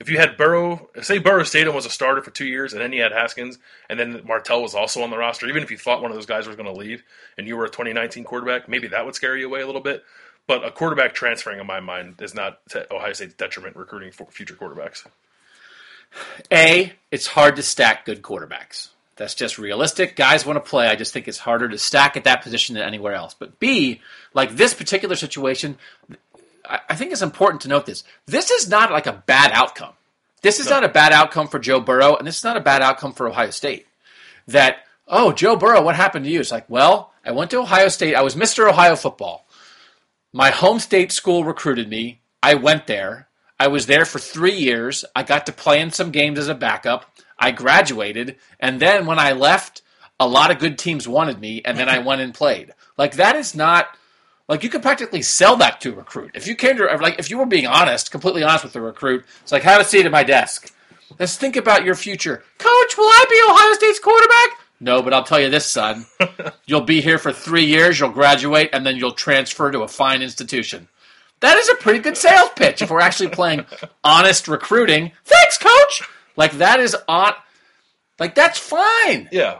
if 0.01 0.09
you 0.09 0.17
had 0.17 0.35
Burrow, 0.35 0.89
say 1.03 1.19
Burrow 1.19 1.45
and 1.53 1.75
was 1.75 1.85
a 1.85 1.89
starter 1.91 2.23
for 2.23 2.31
two 2.31 2.47
years, 2.47 2.73
and 2.73 2.81
then 2.81 2.91
you 2.91 3.03
had 3.03 3.11
Haskins, 3.11 3.59
and 3.87 3.99
then 3.99 4.21
Martell 4.25 4.63
was 4.63 4.73
also 4.73 5.03
on 5.03 5.11
the 5.11 5.17
roster. 5.17 5.47
Even 5.47 5.61
if 5.61 5.69
you 5.69 5.77
thought 5.77 6.01
one 6.01 6.09
of 6.09 6.15
those 6.15 6.25
guys 6.25 6.47
was 6.47 6.55
going 6.55 6.65
to 6.65 6.77
leave, 6.77 7.03
and 7.37 7.47
you 7.47 7.55
were 7.55 7.65
a 7.65 7.69
2019 7.69 8.23
quarterback, 8.23 8.67
maybe 8.67 8.87
that 8.87 9.05
would 9.05 9.13
scare 9.13 9.37
you 9.37 9.45
away 9.45 9.61
a 9.61 9.65
little 9.67 9.79
bit. 9.79 10.03
But 10.47 10.65
a 10.65 10.71
quarterback 10.71 11.13
transferring, 11.13 11.59
in 11.59 11.67
my 11.67 11.81
mind, 11.81 12.15
is 12.19 12.33
not 12.33 12.67
to 12.69 12.91
Ohio 12.91 13.13
State's 13.13 13.35
detriment 13.35 13.75
recruiting 13.75 14.11
for 14.11 14.25
future 14.25 14.55
quarterbacks. 14.55 15.05
A, 16.51 16.93
it's 17.11 17.27
hard 17.27 17.55
to 17.57 17.61
stack 17.61 18.03
good 18.03 18.23
quarterbacks. 18.23 18.89
That's 19.17 19.35
just 19.35 19.59
realistic. 19.59 20.15
Guys 20.15 20.47
want 20.47 20.57
to 20.57 20.67
play. 20.67 20.87
I 20.87 20.95
just 20.95 21.13
think 21.13 21.27
it's 21.27 21.37
harder 21.37 21.69
to 21.69 21.77
stack 21.77 22.17
at 22.17 22.23
that 22.23 22.41
position 22.41 22.73
than 22.73 22.83
anywhere 22.83 23.13
else. 23.13 23.35
But 23.37 23.59
B, 23.59 24.01
like 24.33 24.55
this 24.55 24.73
particular 24.73 25.15
situation, 25.15 25.77
I 26.89 26.95
think 26.95 27.11
it's 27.11 27.21
important 27.21 27.61
to 27.61 27.67
note 27.67 27.85
this. 27.85 28.03
This 28.27 28.49
is 28.51 28.69
not 28.69 28.91
like 28.91 29.07
a 29.07 29.23
bad 29.25 29.51
outcome. 29.51 29.93
This 30.41 30.59
is 30.59 30.69
not 30.69 30.83
a 30.83 30.89
bad 30.89 31.11
outcome 31.11 31.47
for 31.47 31.59
Joe 31.59 31.79
Burrow, 31.79 32.15
and 32.15 32.25
this 32.25 32.37
is 32.37 32.43
not 32.43 32.57
a 32.57 32.61
bad 32.61 32.81
outcome 32.81 33.13
for 33.13 33.27
Ohio 33.27 33.51
State. 33.51 33.85
That, 34.47 34.77
oh, 35.07 35.31
Joe 35.33 35.55
Burrow, 35.55 35.83
what 35.83 35.95
happened 35.95 36.25
to 36.25 36.31
you? 36.31 36.39
It's 36.39 36.51
like, 36.51 36.69
well, 36.69 37.13
I 37.23 37.31
went 37.31 37.51
to 37.51 37.59
Ohio 37.59 37.89
State. 37.89 38.15
I 38.15 38.21
was 38.21 38.35
Mr. 38.35 38.67
Ohio 38.67 38.95
football. 38.95 39.45
My 40.33 40.49
home 40.49 40.79
state 40.79 41.11
school 41.11 41.43
recruited 41.43 41.89
me. 41.89 42.21
I 42.41 42.55
went 42.55 42.87
there. 42.87 43.27
I 43.59 43.67
was 43.67 43.85
there 43.85 44.05
for 44.05 44.17
three 44.17 44.55
years. 44.55 45.05
I 45.15 45.21
got 45.23 45.45
to 45.45 45.51
play 45.51 45.79
in 45.79 45.91
some 45.91 46.09
games 46.09 46.39
as 46.39 46.47
a 46.47 46.55
backup. 46.55 47.13
I 47.37 47.51
graduated. 47.51 48.37
And 48.59 48.79
then 48.79 49.05
when 49.05 49.19
I 49.19 49.33
left, 49.33 49.83
a 50.19 50.27
lot 50.27 50.49
of 50.49 50.59
good 50.59 50.79
teams 50.79 51.07
wanted 51.07 51.39
me, 51.39 51.61
and 51.63 51.77
then 51.77 51.89
I 51.89 51.99
went 51.99 52.21
and 52.21 52.33
played. 52.33 52.73
Like, 52.97 53.15
that 53.15 53.35
is 53.35 53.53
not. 53.53 53.95
Like 54.51 54.65
you 54.65 54.69
could 54.69 54.81
practically 54.81 55.21
sell 55.21 55.55
that 55.55 55.79
to 55.79 55.93
a 55.93 55.95
recruit. 55.95 56.31
If 56.33 56.45
you 56.45 56.55
came 56.55 56.75
to 56.75 56.83
like 56.97 57.17
if 57.19 57.29
you 57.29 57.37
were 57.37 57.45
being 57.45 57.67
honest, 57.67 58.11
completely 58.11 58.43
honest 58.43 58.65
with 58.65 58.73
the 58.73 58.81
recruit, 58.81 59.23
it's 59.41 59.53
like 59.53 59.63
have 59.63 59.79
a 59.79 59.85
seat 59.85 60.05
at 60.05 60.11
my 60.11 60.23
desk. 60.23 60.73
Let's 61.17 61.37
think 61.37 61.55
about 61.55 61.85
your 61.85 61.95
future. 61.95 62.43
Coach, 62.57 62.97
will 62.97 63.05
I 63.05 63.25
be 63.29 63.49
Ohio 63.49 63.73
State's 63.75 63.99
quarterback? 63.99 64.59
No, 64.81 65.01
but 65.01 65.13
I'll 65.13 65.23
tell 65.23 65.39
you 65.39 65.49
this, 65.49 65.71
son. 65.71 66.05
You'll 66.65 66.81
be 66.81 66.99
here 66.99 67.17
for 67.17 67.31
three 67.31 67.63
years, 67.63 67.97
you'll 67.97 68.09
graduate, 68.09 68.71
and 68.73 68.85
then 68.85 68.97
you'll 68.97 69.13
transfer 69.13 69.71
to 69.71 69.83
a 69.83 69.87
fine 69.87 70.21
institution. 70.21 70.89
That 71.39 71.57
is 71.57 71.69
a 71.69 71.75
pretty 71.75 71.99
good 71.99 72.17
sales 72.17 72.49
pitch 72.53 72.81
if 72.81 72.89
we're 72.89 72.99
actually 72.99 73.29
playing 73.29 73.65
honest 74.03 74.49
recruiting. 74.49 75.13
Thanks, 75.23 75.57
coach. 75.59 76.09
Like 76.35 76.51
that 76.53 76.81
is 76.81 76.93
on 77.07 77.31
like 78.19 78.35
that's 78.35 78.59
fine. 78.59 79.29
Yeah. 79.31 79.59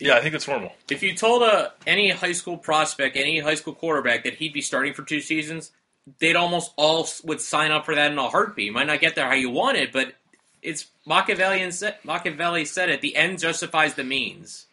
Yeah, 0.00 0.14
I 0.14 0.20
think 0.22 0.34
it's 0.34 0.48
normal. 0.48 0.72
If 0.90 1.02
you 1.02 1.14
told 1.14 1.42
a 1.42 1.72
any 1.86 2.10
high 2.10 2.32
school 2.32 2.56
prospect, 2.56 3.16
any 3.16 3.38
high 3.40 3.54
school 3.54 3.74
quarterback 3.74 4.24
that 4.24 4.34
he'd 4.34 4.52
be 4.52 4.62
starting 4.62 4.94
for 4.94 5.02
two 5.02 5.20
seasons, 5.20 5.72
they'd 6.18 6.36
almost 6.36 6.72
all 6.76 7.06
would 7.24 7.40
sign 7.40 7.70
up 7.70 7.84
for 7.84 7.94
that 7.94 8.10
in 8.10 8.18
a 8.18 8.28
heartbeat. 8.28 8.66
You 8.66 8.72
might 8.72 8.86
not 8.86 9.00
get 9.00 9.14
there 9.14 9.26
how 9.26 9.34
you 9.34 9.50
want 9.50 9.76
it, 9.76 9.92
but 9.92 10.14
it's 10.62 10.86
Machiavellian. 11.06 11.70
Machiavelli 12.04 12.64
said 12.64 12.88
it: 12.88 13.00
the 13.02 13.14
end 13.14 13.38
justifies 13.38 13.94
the 13.94 14.04
means. 14.04 14.66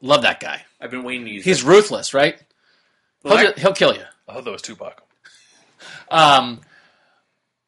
Love 0.00 0.22
that 0.22 0.38
guy. 0.38 0.64
I've 0.80 0.92
been 0.92 1.02
waiting 1.02 1.24
to 1.26 1.32
use. 1.32 1.44
He's 1.44 1.64
it. 1.64 1.66
ruthless, 1.66 2.14
right? 2.14 2.40
Well, 3.24 3.36
He'll, 3.36 3.48
I- 3.48 3.52
ju- 3.52 3.60
he'll 3.60 3.72
kill 3.74 3.94
you. 3.94 4.04
I 4.28 4.34
thought 4.34 4.44
that 4.44 4.50
was 4.52 4.62
Tupac. 4.62 5.02
Um, 6.10 6.60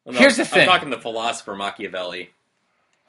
well, 0.05 0.13
no, 0.13 0.19
here's 0.19 0.37
the 0.37 0.45
thing. 0.45 0.61
I'm 0.61 0.67
talking 0.67 0.89
the 0.89 0.97
philosopher 0.97 1.55
Machiavelli. 1.55 2.29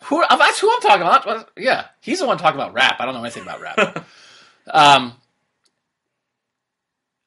Who 0.05 0.23
uh, 0.23 0.37
that's 0.37 0.61
who 0.61 0.71
I'm 0.73 0.81
talking 0.81 1.03
about. 1.03 1.51
Yeah, 1.57 1.87
he's 2.01 2.21
the 2.21 2.27
one 2.27 2.39
talking 2.39 2.61
about 2.61 2.75
rap. 2.75 2.97
I 2.99 3.05
don't 3.05 3.15
know 3.15 3.21
anything 3.21 3.43
about 3.43 3.61
rap. 3.61 4.07
um, 4.71 5.15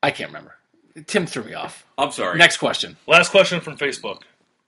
I 0.04 0.12
can't 0.12 0.30
remember. 0.30 0.56
Tim 1.08 1.26
threw 1.26 1.44
me 1.44 1.54
off. 1.54 1.86
I'm 1.98 2.12
sorry. 2.12 2.38
Next 2.38 2.58
question. 2.58 2.98
Last 3.08 3.32
question 3.32 3.60
from 3.60 3.78
Facebook. 3.78 4.22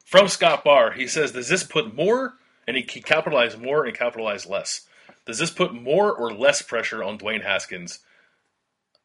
From 0.03 0.27
Scott 0.29 0.63
Barr, 0.63 0.91
he 0.91 1.07
says, 1.07 1.31
Does 1.33 1.49
this 1.49 1.63
put 1.63 1.95
more, 1.95 2.35
and 2.67 2.77
he 2.77 2.83
can 2.83 3.01
capitalize 3.01 3.57
more 3.57 3.85
and 3.85 3.95
capitalize 3.95 4.45
less, 4.45 4.87
does 5.25 5.37
this 5.37 5.51
put 5.51 5.73
more 5.73 6.13
or 6.13 6.33
less 6.33 6.61
pressure 6.61 7.03
on 7.03 7.17
Dwayne 7.17 7.43
Haskins 7.43 7.99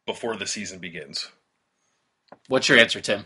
before 0.07 0.36
the 0.36 0.46
season 0.46 0.78
begins? 0.78 1.28
What's 2.48 2.68
your 2.68 2.78
answer, 2.78 3.00
Tim? 3.00 3.24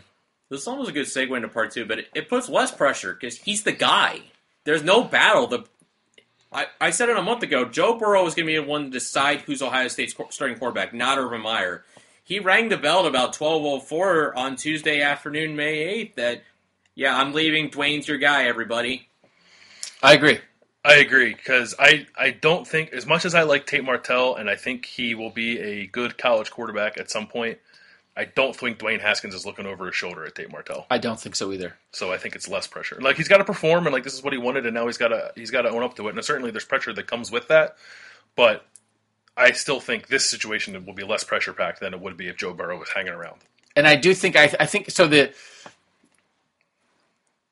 This 0.49 0.61
is 0.61 0.67
almost 0.67 0.89
a 0.89 0.93
good 0.93 1.05
segue 1.05 1.35
into 1.35 1.47
part 1.47 1.71
two, 1.71 1.85
but 1.85 1.99
it, 1.99 2.07
it 2.15 2.29
puts 2.29 2.49
less 2.49 2.71
pressure 2.71 3.13
because 3.13 3.37
he's 3.37 3.63
the 3.63 3.71
guy. 3.71 4.21
There's 4.67 4.83
no 4.83 5.01
battle. 5.01 5.47
The 5.47 5.63
I, 6.51 6.65
I 6.81 6.89
said 6.89 7.07
it 7.07 7.15
a 7.15 7.21
month 7.21 7.41
ago. 7.41 7.63
Joe 7.63 7.97
Burrow 7.97 8.27
is 8.27 8.35
going 8.35 8.45
to 8.47 8.51
be 8.51 8.57
the 8.57 8.69
one 8.69 8.83
to 8.83 8.89
decide 8.89 9.39
who's 9.39 9.61
Ohio 9.61 9.87
State's 9.87 10.11
qu- 10.11 10.27
starting 10.29 10.57
quarterback, 10.57 10.93
not 10.93 11.17
Urban 11.17 11.39
Meyer. 11.39 11.85
He 12.25 12.39
rang 12.39 12.67
the 12.67 12.75
bell 12.75 12.99
at 12.99 13.05
about 13.05 13.33
12:04 13.33 14.35
on 14.35 14.57
Tuesday 14.57 15.01
afternoon, 15.01 15.55
May 15.55 16.03
8th. 16.03 16.15
That 16.15 16.43
yeah, 16.95 17.17
I'm 17.17 17.31
leaving. 17.31 17.69
Dwayne's 17.69 18.09
your 18.09 18.17
guy. 18.17 18.43
Everybody. 18.43 19.07
I 20.03 20.13
agree. 20.15 20.39
I 20.83 20.95
agree 20.95 21.33
because 21.33 21.73
I, 21.79 22.05
I 22.17 22.31
don't 22.31 22.67
think 22.67 22.91
as 22.91 23.05
much 23.05 23.23
as 23.23 23.35
I 23.35 23.43
like 23.43 23.67
Tate 23.67 23.85
Martell 23.85 24.35
and 24.35 24.49
I 24.49 24.55
think 24.55 24.85
he 24.85 25.15
will 25.15 25.31
be 25.31 25.59
a 25.59 25.87
good 25.87 26.17
college 26.17 26.51
quarterback 26.51 26.97
at 26.97 27.09
some 27.09 27.27
point. 27.27 27.57
I 28.17 28.25
don't 28.25 28.55
think 28.55 28.79
Dwayne 28.79 28.99
Haskins 28.99 29.35
is 29.35 29.45
looking 29.45 29.67
over 29.67 29.85
his 29.85 29.95
shoulder 29.95 30.25
at 30.25 30.33
Tate 30.33 30.51
Martell. 30.51 30.87
I 30.89 30.97
don't 30.97 31.19
think 31.19 31.35
so 31.35 31.51
either. 31.51 31.75
So 31.91 32.11
I 32.11 32.17
think 32.17 32.35
it's 32.35 32.47
less 32.47 32.65
pressure. 32.65 32.97
Like 32.99 33.15
he's 33.15 33.27
got 33.27 33.37
to 33.37 33.43
perform, 33.43 33.85
and 33.85 33.93
like 33.93 34.03
this 34.03 34.15
is 34.15 34.23
what 34.23 34.33
he 34.33 34.39
wanted, 34.39 34.65
and 34.65 34.73
now 34.73 34.87
he's 34.87 34.97
got 34.97 35.09
to 35.09 35.31
he's 35.35 35.51
got 35.51 35.61
to 35.61 35.69
own 35.69 35.83
up 35.83 35.95
to 35.97 36.07
it. 36.07 36.15
And 36.15 36.25
certainly 36.25 36.49
there's 36.49 36.65
pressure 36.65 36.91
that 36.93 37.05
comes 37.05 37.31
with 37.31 37.47
that, 37.49 37.77
but 38.35 38.65
I 39.37 39.51
still 39.51 39.79
think 39.79 40.07
this 40.07 40.27
situation 40.27 40.83
will 40.83 40.95
be 40.95 41.03
less 41.03 41.23
pressure 41.23 41.53
packed 41.53 41.79
than 41.79 41.93
it 41.93 42.01
would 42.01 42.17
be 42.17 42.27
if 42.27 42.37
Joe 42.37 42.53
Burrow 42.53 42.79
was 42.79 42.89
hanging 42.89 43.13
around. 43.13 43.41
And 43.75 43.87
I 43.87 43.95
do 43.95 44.15
think 44.15 44.35
I, 44.35 44.51
I 44.59 44.65
think 44.65 44.89
so. 44.89 45.07
The 45.07 45.31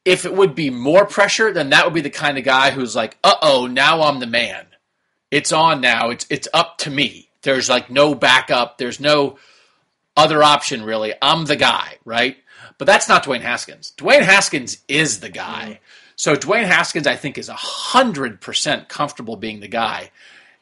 if 0.03 0.25
it 0.25 0.33
would 0.33 0.55
be 0.55 0.71
more 0.71 1.05
pressure, 1.05 1.53
then 1.53 1.69
that 1.69 1.85
would 1.85 1.93
be 1.93 2.01
the 2.01 2.09
kind 2.09 2.39
of 2.39 2.43
guy 2.43 2.71
who's 2.71 2.95
like, 2.95 3.17
"Uh 3.23 3.35
oh, 3.43 3.67
now 3.67 4.01
I'm 4.01 4.19
the 4.19 4.25
man. 4.25 4.65
It's 5.29 5.51
on 5.51 5.79
now. 5.79 6.09
It's 6.09 6.25
it's 6.31 6.47
up 6.55 6.79
to 6.79 6.89
me. 6.89 7.29
There's 7.43 7.69
like 7.69 7.91
no 7.91 8.15
backup. 8.15 8.79
There's 8.79 8.99
no 8.99 9.37
other 10.15 10.43
option 10.43 10.83
really. 10.83 11.13
I'm 11.21 11.45
the 11.45 11.55
guy, 11.55 11.97
right?" 12.05 12.37
But 12.77 12.85
that's 12.85 13.07
not 13.07 13.23
Dwayne 13.23 13.41
Haskins. 13.41 13.93
Dwayne 13.97 14.21
Haskins 14.21 14.79
is 14.87 15.19
the 15.19 15.29
guy. 15.29 15.63
Mm-hmm. 15.63 15.83
So 16.17 16.35
Dwayne 16.35 16.65
Haskins, 16.65 17.07
I 17.07 17.15
think, 17.15 17.37
is 17.37 17.49
hundred 17.49 18.41
percent 18.41 18.89
comfortable 18.89 19.35
being 19.35 19.59
the 19.59 19.67
guy. 19.67 20.11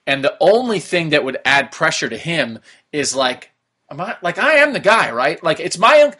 And 0.05 0.23
the 0.23 0.35
only 0.39 0.79
thing 0.79 1.09
that 1.09 1.23
would 1.23 1.37
add 1.45 1.71
pressure 1.71 2.09
to 2.09 2.17
him 2.17 2.59
is 2.91 3.15
like, 3.15 3.51
am 3.89 4.01
I 4.01 4.17
like 4.21 4.37
I 4.37 4.55
am 4.55 4.73
the 4.73 4.79
guy, 4.79 5.11
right? 5.11 5.41
Like 5.43 5.59
it's 5.59 5.77
my 5.77 6.13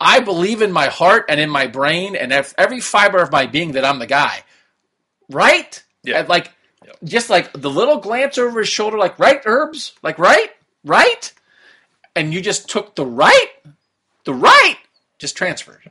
I 0.00 0.20
believe 0.20 0.62
in 0.62 0.72
my 0.72 0.86
heart 0.86 1.26
and 1.28 1.38
in 1.38 1.50
my 1.50 1.66
brain 1.66 2.16
and 2.16 2.32
every 2.32 2.80
fiber 2.80 3.18
of 3.18 3.32
my 3.32 3.46
being 3.46 3.72
that 3.72 3.84
I'm 3.84 3.98
the 3.98 4.06
guy. 4.06 4.42
Right? 5.28 5.82
Yeah. 6.02 6.20
And 6.20 6.28
like 6.28 6.52
just 7.04 7.30
like 7.30 7.52
the 7.52 7.70
little 7.70 7.98
glance 7.98 8.38
over 8.38 8.60
his 8.60 8.68
shoulder, 8.68 8.98
like, 8.98 9.18
right, 9.18 9.40
herbs? 9.44 9.92
Like, 10.02 10.18
right? 10.18 10.50
Right? 10.84 11.32
And 12.16 12.34
you 12.34 12.40
just 12.40 12.68
took 12.68 12.96
the 12.96 13.06
right, 13.06 13.48
the 14.24 14.34
right, 14.34 14.76
just 15.18 15.36
transferred. 15.36 15.90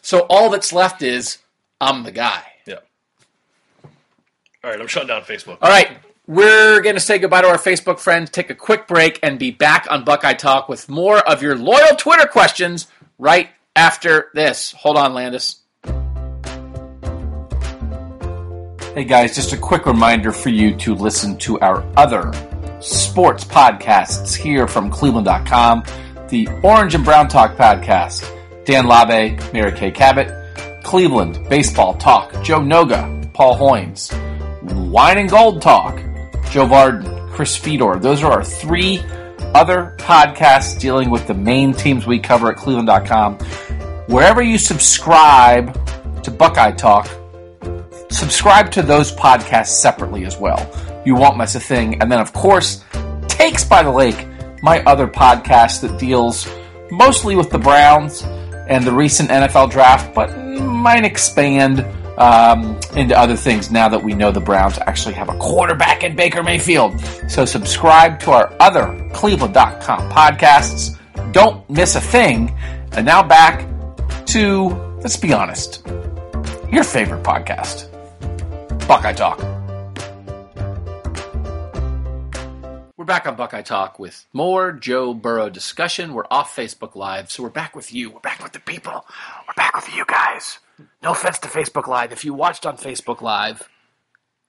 So 0.00 0.20
all 0.30 0.50
that's 0.50 0.72
left 0.72 1.02
is 1.02 1.38
I'm 1.80 2.04
the 2.04 2.12
guy. 2.12 2.42
Yeah. 2.66 2.76
All 4.62 4.70
right, 4.70 4.80
I'm 4.80 4.86
shutting 4.86 5.08
down 5.08 5.22
Facebook. 5.22 5.58
All 5.60 5.68
right, 5.68 5.98
we're 6.26 6.80
going 6.80 6.94
to 6.94 7.00
say 7.00 7.18
goodbye 7.18 7.42
to 7.42 7.48
our 7.48 7.58
Facebook 7.58 7.98
friends, 7.98 8.30
take 8.30 8.50
a 8.50 8.54
quick 8.54 8.86
break, 8.86 9.18
and 9.22 9.38
be 9.38 9.50
back 9.50 9.86
on 9.90 10.04
Buckeye 10.04 10.34
Talk 10.34 10.68
with 10.68 10.88
more 10.88 11.18
of 11.18 11.42
your 11.42 11.56
loyal 11.56 11.96
Twitter 11.96 12.26
questions 12.26 12.86
right 13.18 13.50
after 13.74 14.30
this. 14.34 14.72
Hold 14.72 14.96
on, 14.96 15.14
Landis. 15.14 15.56
Hey 18.94 19.04
guys, 19.04 19.34
just 19.34 19.52
a 19.52 19.58
quick 19.58 19.84
reminder 19.84 20.32
for 20.32 20.48
you 20.48 20.74
to 20.76 20.94
listen 20.94 21.36
to 21.38 21.60
our 21.60 21.84
other 21.98 22.32
sports 22.80 23.44
podcasts 23.44 24.34
here 24.34 24.66
from 24.68 24.90
Cleveland.com 24.90 25.84
the 26.28 26.48
Orange 26.62 26.94
and 26.94 27.04
Brown 27.04 27.28
Talk 27.28 27.56
podcast. 27.56 28.32
Dan 28.64 28.86
Labbe, 28.86 29.52
Mary 29.52 29.72
Kay 29.72 29.90
Cabot, 29.90 30.82
Cleveland 30.82 31.48
Baseball 31.48 31.94
Talk, 31.94 32.42
Joe 32.42 32.60
Noga, 32.60 33.32
Paul 33.32 33.56
Hoynes, 33.56 34.12
Wine 34.90 35.18
and 35.18 35.30
Gold 35.30 35.62
Talk, 35.62 35.96
Joe 36.50 36.66
Vardon, 36.66 37.30
Chris 37.30 37.56
Fedor. 37.56 37.98
Those 38.00 38.22
are 38.22 38.32
our 38.32 38.44
three 38.44 39.00
other 39.54 39.94
podcasts 39.98 40.78
dealing 40.78 41.10
with 41.10 41.26
the 41.26 41.34
main 41.34 41.72
teams 41.72 42.06
we 42.06 42.18
cover 42.18 42.50
at 42.50 42.56
Cleveland.com. 42.56 43.34
Wherever 44.08 44.42
you 44.42 44.58
subscribe 44.58 45.72
to 46.24 46.30
Buckeye 46.30 46.72
Talk, 46.72 47.08
subscribe 48.10 48.70
to 48.72 48.82
those 48.82 49.12
podcasts 49.12 49.68
separately 49.68 50.24
as 50.24 50.36
well. 50.38 50.58
You 51.06 51.14
won't 51.14 51.38
miss 51.38 51.54
a 51.54 51.60
thing. 51.60 52.02
And 52.02 52.12
then, 52.12 52.20
of 52.20 52.34
course, 52.34 52.84
Takes 53.36 53.64
by 53.64 53.82
the 53.82 53.90
Lake, 53.90 54.26
my 54.62 54.82
other 54.84 55.06
podcast 55.06 55.82
that 55.82 55.98
deals 56.00 56.48
mostly 56.90 57.36
with 57.36 57.50
the 57.50 57.58
Browns 57.58 58.22
and 58.22 58.84
the 58.84 58.92
recent 58.92 59.28
NFL 59.28 59.70
draft, 59.70 60.14
but 60.14 60.36
might 60.58 61.04
expand 61.04 61.80
um, 62.18 62.80
into 62.96 63.16
other 63.16 63.36
things 63.36 63.70
now 63.70 63.90
that 63.90 64.02
we 64.02 64.14
know 64.14 64.30
the 64.30 64.40
Browns 64.40 64.78
actually 64.86 65.14
have 65.14 65.28
a 65.28 65.36
quarterback 65.36 66.02
in 66.02 66.16
Baker 66.16 66.42
Mayfield. 66.42 66.98
So 67.28 67.44
subscribe 67.44 68.20
to 68.20 68.30
our 68.30 68.54
other 68.58 69.10
Cleveland.com 69.12 70.10
podcasts. 70.10 70.98
Don't 71.32 71.68
miss 71.68 71.94
a 71.94 72.00
thing. 72.00 72.56
And 72.92 73.04
now 73.04 73.22
back 73.22 73.68
to, 74.28 74.68
let's 75.02 75.18
be 75.18 75.34
honest, 75.34 75.86
your 76.72 76.84
favorite 76.84 77.22
podcast, 77.22 77.90
Buckeye 78.88 79.12
Talk. 79.12 79.55
We're 83.06 83.14
back 83.14 83.28
on 83.28 83.36
Buckeye 83.36 83.62
Talk 83.62 84.00
with 84.00 84.26
more 84.32 84.72
Joe 84.72 85.14
Burrow 85.14 85.48
discussion. 85.48 86.12
We're 86.12 86.26
off 86.28 86.56
Facebook 86.56 86.96
Live, 86.96 87.30
so 87.30 87.44
we're 87.44 87.50
back 87.50 87.76
with 87.76 87.94
you. 87.94 88.10
We're 88.10 88.18
back 88.18 88.42
with 88.42 88.50
the 88.50 88.58
people. 88.58 89.06
We're 89.46 89.54
back 89.54 89.76
with 89.76 89.94
you 89.94 90.04
guys. 90.04 90.58
No 91.04 91.12
offense 91.12 91.38
to 91.38 91.48
Facebook 91.48 91.86
Live. 91.86 92.10
If 92.10 92.24
you 92.24 92.34
watched 92.34 92.66
on 92.66 92.76
Facebook 92.76 93.20
Live, 93.20 93.68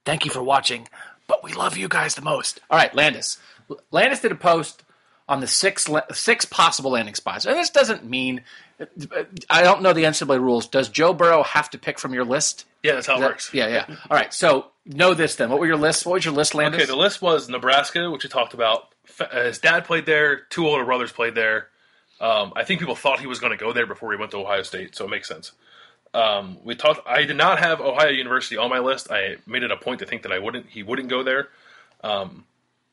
thank 0.04 0.24
you 0.24 0.32
for 0.32 0.42
watching, 0.42 0.88
but 1.28 1.44
we 1.44 1.52
love 1.52 1.76
you 1.76 1.86
guys 1.86 2.16
the 2.16 2.20
most. 2.20 2.58
All 2.68 2.76
right, 2.76 2.92
Landis. 2.92 3.38
Landis 3.92 4.22
did 4.22 4.32
a 4.32 4.34
post 4.34 4.82
on 5.28 5.38
the 5.38 5.46
six 5.46 5.88
six 6.10 6.44
possible 6.44 6.90
landing 6.90 7.14
spots, 7.14 7.46
and 7.46 7.56
this 7.56 7.70
doesn't 7.70 8.10
mean 8.10 8.42
I 9.48 9.62
don't 9.62 9.82
know 9.82 9.92
the 9.92 10.02
NCAA 10.02 10.40
rules. 10.40 10.66
Does 10.66 10.88
Joe 10.88 11.14
Burrow 11.14 11.44
have 11.44 11.70
to 11.70 11.78
pick 11.78 12.00
from 12.00 12.12
your 12.12 12.24
list? 12.24 12.64
Yeah, 12.82 12.94
that's 12.94 13.06
how 13.06 13.16
it 13.16 13.20
That- 13.20 13.26
works. 13.30 13.52
Yeah, 13.52 13.66
yeah. 13.68 13.84
All 14.10 14.16
right. 14.16 14.32
So 14.32 14.66
know 14.86 15.14
this 15.14 15.36
then. 15.36 15.50
What 15.50 15.58
were 15.60 15.66
your 15.66 15.76
lists? 15.76 16.06
What 16.06 16.14
was 16.14 16.24
your 16.24 16.34
list, 16.34 16.54
Landis? 16.54 16.82
Okay, 16.82 16.86
the 16.90 16.96
list 16.96 17.20
was 17.20 17.48
Nebraska, 17.48 18.10
which 18.10 18.24
we 18.24 18.30
talked 18.30 18.54
about. 18.54 18.88
Uh, 19.20 19.44
His 19.44 19.58
dad 19.58 19.84
played 19.84 20.06
there. 20.06 20.36
Two 20.50 20.66
older 20.66 20.84
brothers 20.84 21.10
played 21.12 21.34
there. 21.34 21.68
Um, 22.20 22.52
I 22.56 22.64
think 22.64 22.80
people 22.80 22.94
thought 22.96 23.20
he 23.20 23.26
was 23.26 23.38
going 23.40 23.52
to 23.52 23.56
go 23.56 23.72
there 23.72 23.86
before 23.86 24.12
he 24.12 24.18
went 24.18 24.30
to 24.32 24.38
Ohio 24.38 24.62
State, 24.62 24.96
so 24.96 25.04
it 25.04 25.08
makes 25.08 25.28
sense. 25.28 25.52
Um, 26.14 26.58
we 26.64 26.74
talked. 26.74 27.06
I 27.06 27.24
did 27.24 27.36
not 27.36 27.58
have 27.58 27.80
Ohio 27.80 28.08
University 28.10 28.56
on 28.56 28.70
my 28.70 28.78
list. 28.78 29.10
I 29.10 29.36
made 29.46 29.62
it 29.62 29.70
a 29.70 29.76
point 29.76 30.00
to 30.00 30.06
think 30.06 30.22
that 30.22 30.32
I 30.32 30.38
wouldn't. 30.38 30.66
He 30.68 30.82
wouldn't 30.82 31.08
go 31.08 31.22
there. 31.22 31.48
Um, 32.02 32.44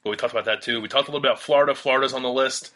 but 0.04 0.10
we 0.12 0.16
talked 0.16 0.34
about 0.34 0.46
that 0.46 0.62
too. 0.62 0.82
We 0.82 0.88
talked 0.88 1.08
a 1.08 1.12
little 1.12 1.22
bit 1.22 1.32
about 1.32 1.42
Florida. 1.42 1.74
Florida's 1.76 2.14
on 2.14 2.24
the 2.24 2.30
list. 2.32 2.72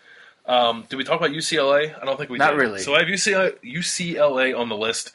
Um, 0.45 0.85
did 0.89 0.95
we 0.95 1.03
talk 1.03 1.19
about 1.19 1.31
UCLA? 1.31 1.93
I 2.01 2.05
don't 2.05 2.17
think 2.17 2.29
we 2.31 2.37
Not 2.39 2.51
did. 2.51 2.57
really. 2.59 2.79
So 2.79 2.95
I 2.95 2.99
have 2.99 3.07
UCLA, 3.07 3.53
UCLA 3.63 4.57
on 4.57 4.69
the 4.69 4.77
list. 4.77 5.11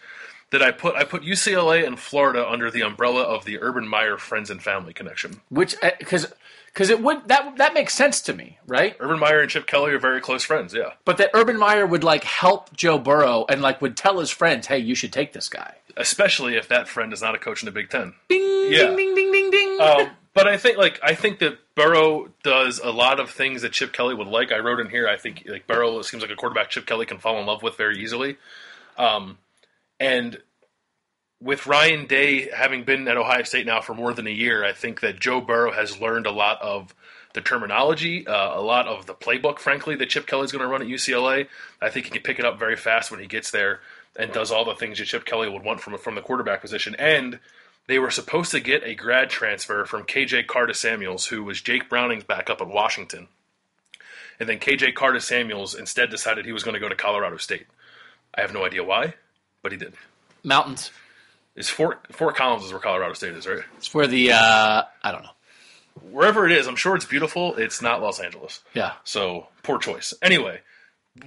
That 0.54 0.62
I 0.62 0.70
put 0.70 0.94
I 0.96 1.04
put 1.04 1.22
UCLA 1.22 1.86
and 1.86 1.98
Florida 1.98 2.48
under 2.48 2.70
the 2.70 2.80
umbrella 2.82 3.22
of 3.22 3.44
the 3.44 3.60
Urban 3.60 3.86
Meyer 3.86 4.16
friends 4.16 4.50
and 4.50 4.62
family 4.62 4.92
connection. 4.94 5.40
Which 5.50 5.74
because 5.98 6.32
because 6.66 6.90
it 6.90 7.00
would 7.02 7.28
that 7.28 7.56
that 7.58 7.74
makes 7.74 7.92
sense 7.94 8.20
to 8.22 8.32
me, 8.32 8.58
right? 8.66 8.96
Urban 9.00 9.18
Meyer 9.18 9.40
and 9.40 9.50
Chip 9.50 9.66
Kelly 9.66 9.92
are 9.92 9.98
very 9.98 10.20
close 10.20 10.44
friends. 10.44 10.72
Yeah, 10.74 10.92
But 11.04 11.16
that 11.18 11.30
Urban 11.34 11.58
Meyer 11.58 11.86
would 11.86 12.04
like 12.04 12.24
help 12.24 12.74
Joe 12.76 12.98
Burrow 12.98 13.44
and 13.48 13.60
like 13.62 13.80
would 13.82 13.96
tell 13.96 14.18
his 14.20 14.30
friends, 14.30 14.66
"Hey, 14.68 14.78
you 14.78 14.94
should 14.94 15.12
take 15.12 15.32
this 15.32 15.48
guy." 15.48 15.74
especially 15.96 16.56
if 16.56 16.66
that 16.66 16.88
friend 16.88 17.12
is 17.12 17.22
not 17.22 17.36
a 17.36 17.38
coach 17.38 17.62
in 17.62 17.66
the 17.66 17.70
Big 17.70 17.88
Ten. 17.88 18.14
Ding 18.28 18.72
Yeah. 18.72 18.86
ding 18.86 18.96
ding 18.96 19.14
ding 19.14 19.30
ding 19.30 19.50
ding. 19.52 19.80
Um, 19.80 20.10
but 20.32 20.48
I 20.48 20.56
think 20.56 20.76
like 20.76 20.98
I 21.04 21.14
think 21.14 21.38
that 21.38 21.58
Burrow 21.76 22.30
does 22.42 22.80
a 22.80 22.90
lot 22.90 23.20
of 23.20 23.30
things 23.30 23.62
that 23.62 23.70
Chip 23.72 23.92
Kelly 23.92 24.12
would 24.14 24.26
like. 24.26 24.50
I 24.50 24.58
wrote 24.58 24.80
in 24.80 24.88
here. 24.90 25.06
I 25.08 25.16
think 25.16 25.44
like 25.46 25.66
Burrow 25.68 26.02
seems 26.02 26.22
like 26.22 26.32
a 26.32 26.36
quarterback 26.36 26.70
Chip 26.70 26.84
Kelly 26.86 27.06
can 27.06 27.18
fall 27.18 27.38
in 27.38 27.46
love 27.46 27.62
with 27.62 27.76
very 27.76 27.98
easily. 28.02 28.36
Um, 28.98 29.38
and 30.00 30.38
with 31.40 31.66
Ryan 31.66 32.06
Day 32.06 32.48
having 32.50 32.84
been 32.84 33.06
at 33.06 33.16
Ohio 33.16 33.42
State 33.42 33.66
now 33.66 33.80
for 33.80 33.94
more 33.94 34.14
than 34.14 34.26
a 34.26 34.30
year, 34.30 34.64
I 34.64 34.72
think 34.72 35.00
that 35.00 35.20
Joe 35.20 35.40
Burrow 35.40 35.72
has 35.72 36.00
learned 36.00 36.26
a 36.26 36.30
lot 36.30 36.60
of 36.62 36.94
the 37.34 37.40
terminology, 37.40 38.26
uh, 38.26 38.58
a 38.58 38.62
lot 38.62 38.86
of 38.86 39.06
the 39.06 39.14
playbook, 39.14 39.58
frankly, 39.58 39.96
that 39.96 40.08
Chip 40.08 40.26
Kelly's 40.26 40.52
going 40.52 40.62
to 40.62 40.68
run 40.68 40.80
at 40.80 40.88
UCLA. 40.88 41.48
I 41.82 41.90
think 41.90 42.06
he 42.06 42.12
can 42.12 42.22
pick 42.22 42.38
it 42.38 42.44
up 42.44 42.58
very 42.58 42.76
fast 42.76 43.10
when 43.10 43.20
he 43.20 43.26
gets 43.26 43.50
there 43.50 43.80
and 44.16 44.32
does 44.32 44.52
all 44.52 44.64
the 44.64 44.74
things 44.74 44.98
that 44.98 45.06
Chip 45.06 45.24
Kelly 45.24 45.48
would 45.48 45.64
want 45.64 45.80
from 45.80 45.98
from 45.98 46.14
the 46.14 46.22
quarterback 46.22 46.60
position. 46.60 46.94
And 46.98 47.40
they 47.86 47.98
were 47.98 48.10
supposed 48.10 48.52
to 48.52 48.60
get 48.60 48.84
a 48.84 48.94
grad 48.94 49.28
transfer 49.28 49.84
from 49.84 50.04
KJ 50.04 50.46
Carta-Samuels, 50.46 51.26
who 51.26 51.42
was 51.44 51.60
Jake 51.60 51.90
Browning's 51.90 52.24
backup 52.24 52.60
at 52.60 52.68
Washington. 52.68 53.28
And 54.40 54.48
then 54.48 54.58
KJ 54.58 54.94
Carta-Samuels 54.94 55.74
instead 55.74 56.10
decided 56.10 56.46
he 56.46 56.52
was 56.52 56.62
going 56.62 56.74
to 56.74 56.80
go 56.80 56.88
to 56.88 56.94
Colorado 56.94 57.36
State. 57.36 57.66
I 58.34 58.40
have 58.40 58.54
no 58.54 58.64
idea 58.64 58.82
why, 58.82 59.14
but 59.64 59.72
he 59.72 59.78
did. 59.78 59.94
Mountains. 60.44 60.92
Is 61.56 61.68
Fort 61.70 62.06
Fort 62.12 62.36
Collins 62.36 62.64
is 62.64 62.70
where 62.72 62.80
Colorado 62.80 63.14
State 63.14 63.32
is, 63.34 63.46
right? 63.46 63.62
It's 63.78 63.92
where 63.94 64.06
the 64.06 64.32
uh, 64.32 64.82
I 65.02 65.10
don't 65.12 65.22
know. 65.22 65.30
Wherever 66.10 66.44
it 66.46 66.52
is, 66.52 66.66
I'm 66.66 66.76
sure 66.76 66.96
it's 66.96 67.04
beautiful. 67.04 67.54
It's 67.54 67.80
not 67.80 68.02
Los 68.02 68.18
Angeles. 68.20 68.60
Yeah. 68.74 68.92
So 69.04 69.46
poor 69.62 69.78
choice. 69.78 70.12
Anyway, 70.20 70.60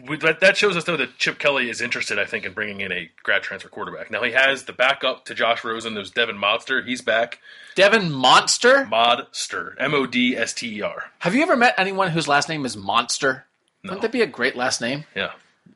we- 0.05 0.17
that, 0.17 0.41
that 0.41 0.57
shows 0.57 0.75
us 0.75 0.83
though 0.83 0.97
that 0.97 1.17
Chip 1.17 1.39
Kelly 1.39 1.69
is 1.69 1.79
interested, 1.79 2.19
I 2.19 2.25
think, 2.25 2.43
in 2.45 2.51
bringing 2.51 2.81
in 2.81 2.91
a 2.91 3.09
grad 3.23 3.41
transfer 3.43 3.69
quarterback. 3.69 4.11
Now 4.11 4.21
he 4.23 4.33
has 4.33 4.63
the 4.63 4.73
backup 4.73 5.23
to 5.25 5.33
Josh 5.33 5.63
Rosen. 5.63 5.93
There's 5.95 6.11
Devin 6.11 6.37
Monster. 6.37 6.81
He's 6.83 7.01
back. 7.01 7.39
Devin 7.75 8.11
Monster. 8.11 8.83
Modster. 8.91 9.75
M 9.79 9.93
O 9.93 10.05
D 10.05 10.35
S 10.35 10.53
T 10.53 10.77
E 10.79 10.81
R. 10.81 11.05
Have 11.19 11.33
you 11.35 11.41
ever 11.41 11.55
met 11.55 11.73
anyone 11.77 12.11
whose 12.11 12.27
last 12.27 12.49
name 12.49 12.65
is 12.65 12.75
Monster? 12.75 13.45
Wouldn't 13.83 14.01
that 14.01 14.11
be 14.11 14.21
a 14.21 14.27
great 14.27 14.57
last 14.57 14.81
name? 14.81 15.05
Yeah. 15.15 15.31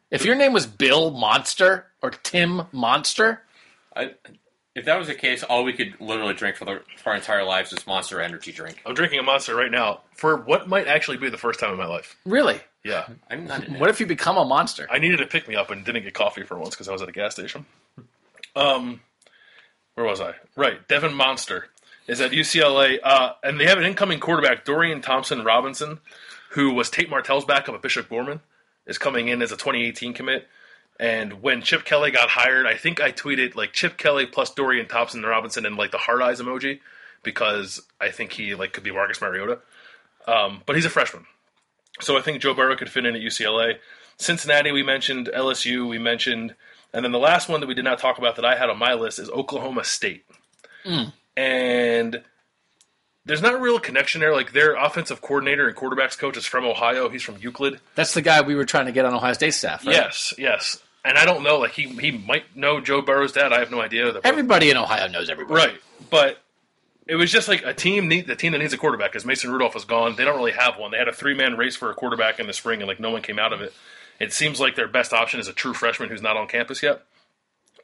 If 0.10 0.26
your 0.26 0.36
name 0.36 0.52
was 0.52 0.68
Bill 0.68 1.12
Monster 1.12 1.86
or 2.02 2.12
Tim 2.12 2.64
Monster, 2.72 3.42
I, 3.96 4.12
if 4.76 4.86
that 4.86 4.98
was 4.98 5.08
the 5.08 5.16
case, 5.16 5.44
all 5.44 5.64
we 5.64 5.74
could 5.74 5.96
literally 6.00 6.34
drink 6.34 6.56
for, 6.56 6.66
the, 6.66 6.82
for 6.98 7.10
our 7.10 7.16
entire 7.16 7.44
lives 7.44 7.74
is 7.74 7.86
Monster 7.86 8.22
Energy 8.22 8.52
drink. 8.52 8.82
I'm 8.86 8.94
drinking 8.94 9.20
a 9.20 9.24
monster 9.24 9.56
right 9.56 9.72
now 9.72 10.02
for 10.16 10.38
what 10.38 10.68
might 10.70 10.88
actually 10.88 11.18
be 11.18 11.30
the 11.30 11.38
first 11.38 11.60
time 11.60 11.72
in 11.72 11.78
my 11.78 11.88
life. 11.88 12.16
really? 12.26 12.60
Yeah. 12.84 13.06
I'm 13.30 13.46
not. 13.46 13.70
What 13.80 13.90
if 13.92 14.00
you 14.00 14.08
become 14.08 14.38
a 14.38 14.46
monster? 14.46 14.88
I 14.90 14.98
needed 14.98 15.18
to 15.18 15.28
pick 15.28 15.48
me 15.48 15.56
up 15.56 15.70
and 15.70 15.86
didn't 15.86 16.04
get 16.04 16.16
coffee 16.16 16.44
for 16.44 16.58
once 16.58 16.72
because 16.72 16.88
I 16.88 16.92
was 16.92 17.04
at 17.04 17.10
a 17.10 17.12
gas 17.12 17.34
station. 17.34 17.66
Um, 18.56 19.02
where 19.94 20.06
was 20.06 20.20
I? 20.20 20.34
Right, 20.56 20.88
Devin 20.88 21.14
Monster 21.14 21.68
is 22.08 22.22
at 22.22 22.32
UCLA, 22.32 22.98
uh, 23.04 23.34
and 23.44 23.60
they 23.60 23.66
have 23.66 23.78
an 23.78 23.84
incoming 23.84 24.20
quarterback, 24.20 24.66
Dorian 24.66 25.02
Thompson 25.02 25.44
Robinson, 25.44 26.00
who 26.52 26.74
was 26.74 26.90
Tate 26.90 27.10
Martell's 27.10 27.46
backup 27.46 27.76
at 27.76 27.82
Bishop 27.82 28.10
Gorman, 28.10 28.40
is 28.88 28.98
coming 28.98 29.28
in 29.28 29.42
as 29.42 29.52
a 29.52 29.58
2018 29.58 30.14
commit. 30.14 30.48
And 31.02 31.42
when 31.42 31.64
Chip 31.64 31.84
Kelly 31.84 32.12
got 32.12 32.30
hired, 32.30 32.68
I 32.68 32.78
think 32.78 33.02
I 33.02 33.12
tweeted 33.12 33.56
like 33.56 33.74
Chip 33.74 33.98
Kelly 33.98 34.28
plus 34.28 34.54
Dorian 34.54 34.88
Thompson 34.88 35.24
Robinson 35.24 35.66
and 35.66 35.76
like 35.76 35.90
the 35.90 35.98
heart 35.98 36.22
eyes 36.22 36.40
emoji 36.40 36.80
because 37.24 37.82
I 38.00 38.12
think 38.12 38.34
he 38.34 38.54
like 38.54 38.72
could 38.72 38.84
be 38.84 38.92
Marcus 38.92 39.20
Mariota. 39.20 39.60
Um, 40.28 40.62
but 40.68 40.76
he's 40.76 40.86
a 40.86 40.92
freshman. 40.92 41.26
So 42.02 42.20
I 42.20 42.22
think 42.22 42.40
Joe 42.40 42.54
Burrow 42.54 42.76
could 42.76 42.90
fit 42.90 43.06
in 43.08 43.16
at 43.16 43.22
UCLA. 43.22 43.78
Cincinnati, 44.18 44.72
we 44.72 44.84
mentioned. 44.84 45.32
LSU, 45.36 45.90
we 45.90 45.98
mentioned. 45.98 46.54
And 46.94 47.04
then 47.04 47.12
the 47.12 47.18
last 47.18 47.50
one 47.50 47.62
that 47.62 47.68
we 47.68 47.74
did 47.74 47.84
not 47.84 47.98
talk 47.98 48.20
about 48.20 48.36
that 48.36 48.46
I 48.46 48.56
had 48.56 48.70
on 48.70 48.78
my 48.78 48.94
list 48.94 49.18
is 49.18 49.28
Oklahoma 49.32 49.84
State. 49.84 50.24
And 51.36 52.22
there's 53.26 53.42
not 53.42 53.56
a 53.56 53.58
real 53.58 53.80
connection 53.80 54.22
there. 54.22 54.34
Like 54.34 54.54
their 54.54 54.76
offensive 54.76 55.20
coordinator 55.22 55.68
and 55.68 55.76
quarterbacks 55.76 56.16
coach 56.16 56.38
is 56.38 56.46
from 56.46 56.64
Ohio. 56.64 57.10
He's 57.10 57.24
from 57.24 57.38
Euclid. 57.38 57.80
That's 57.96 58.14
the 58.14 58.22
guy 58.22 58.42
we 58.42 58.54
were 58.54 58.66
trying 58.66 58.86
to 58.86 58.92
get 58.92 59.06
on 59.06 59.16
Ohio 59.16 59.34
State 59.34 59.56
staff. 59.56 59.84
Right? 59.84 59.96
Yes, 59.96 60.36
yes. 60.38 60.78
And 61.04 61.18
I 61.18 61.26
don't 61.26 61.44
know. 61.44 61.58
Like 61.58 61.72
he 61.72 61.88
he 61.88 62.12
might 62.12 62.56
know 62.56 62.80
Joe 62.80 63.02
Burrow's 63.02 63.32
dad. 63.32 63.52
I 63.54 63.60
have 63.60 63.72
no 63.72 63.82
idea. 63.82 64.20
Everybody 64.24 64.70
in 64.70 64.78
Ohio 64.78 65.08
knows 65.08 65.30
everybody. 65.30 65.56
Right, 65.56 65.82
but 66.10 66.38
it 67.08 67.16
was 67.16 67.32
just 67.32 67.48
like 67.48 67.64
a 67.66 67.74
team 67.74 68.08
need 68.08 68.28
the 68.28 68.36
team 68.36 68.52
that 68.52 68.60
needs 68.60 68.74
a 68.74 68.78
quarterback 68.78 69.12
because 69.12 69.26
Mason 69.26 69.52
Rudolph 69.52 69.76
is 69.76 69.86
gone. 69.86 70.16
They 70.16 70.24
don't 70.24 70.38
really 70.38 70.52
have 70.52 70.78
one. 70.78 70.92
They 70.92 70.98
had 70.98 71.08
a 71.08 71.14
three 71.14 71.34
man 71.34 71.58
race 71.58 71.76
for 71.76 71.90
a 71.90 71.96
quarterback 71.96 72.40
in 72.40 72.48
the 72.48 72.54
spring, 72.54 72.82
and 72.82 72.88
like 72.88 73.00
no 73.00 73.10
one 73.10 73.22
came 73.22 73.40
out 73.40 73.54
of 73.54 73.62
it. 73.62 73.74
It 74.20 74.32
seems 74.32 74.60
like 74.60 74.76
their 74.76 74.88
best 74.88 75.14
option 75.14 75.40
is 75.40 75.48
a 75.48 75.54
true 75.54 75.74
freshman 75.74 76.10
who's 76.10 76.22
not 76.22 76.38
on 76.38 76.48
campus 76.48 76.84
yet. 76.84 77.04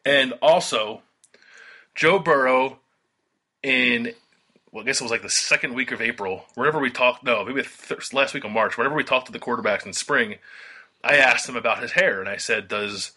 And 0.05 0.33
also, 0.41 1.01
Joe 1.95 2.19
Burrow 2.19 2.77
in 3.63 4.13
well, 4.71 4.83
I 4.83 4.85
guess 4.85 5.01
it 5.01 5.03
was 5.03 5.11
like 5.11 5.23
the 5.23 5.29
second 5.29 5.73
week 5.73 5.91
of 5.91 6.01
April. 6.01 6.45
Whenever 6.53 6.79
we 6.79 6.91
talked, 6.91 7.23
no, 7.23 7.43
maybe 7.43 7.63
the 7.63 7.95
th- 7.95 8.13
last 8.13 8.33
week 8.33 8.43
of 8.43 8.51
March. 8.51 8.77
Whenever 8.77 8.95
we 8.95 9.03
talked 9.03 9.25
to 9.25 9.31
the 9.31 9.39
quarterbacks 9.39 9.85
in 9.85 9.93
spring, 9.93 10.35
I 11.07 11.17
asked 11.17 11.47
him 11.47 11.55
about 11.55 11.81
his 11.81 11.91
hair, 11.91 12.19
and 12.19 12.29
I 12.29 12.37
said, 12.37 12.67
"Does 12.67 13.11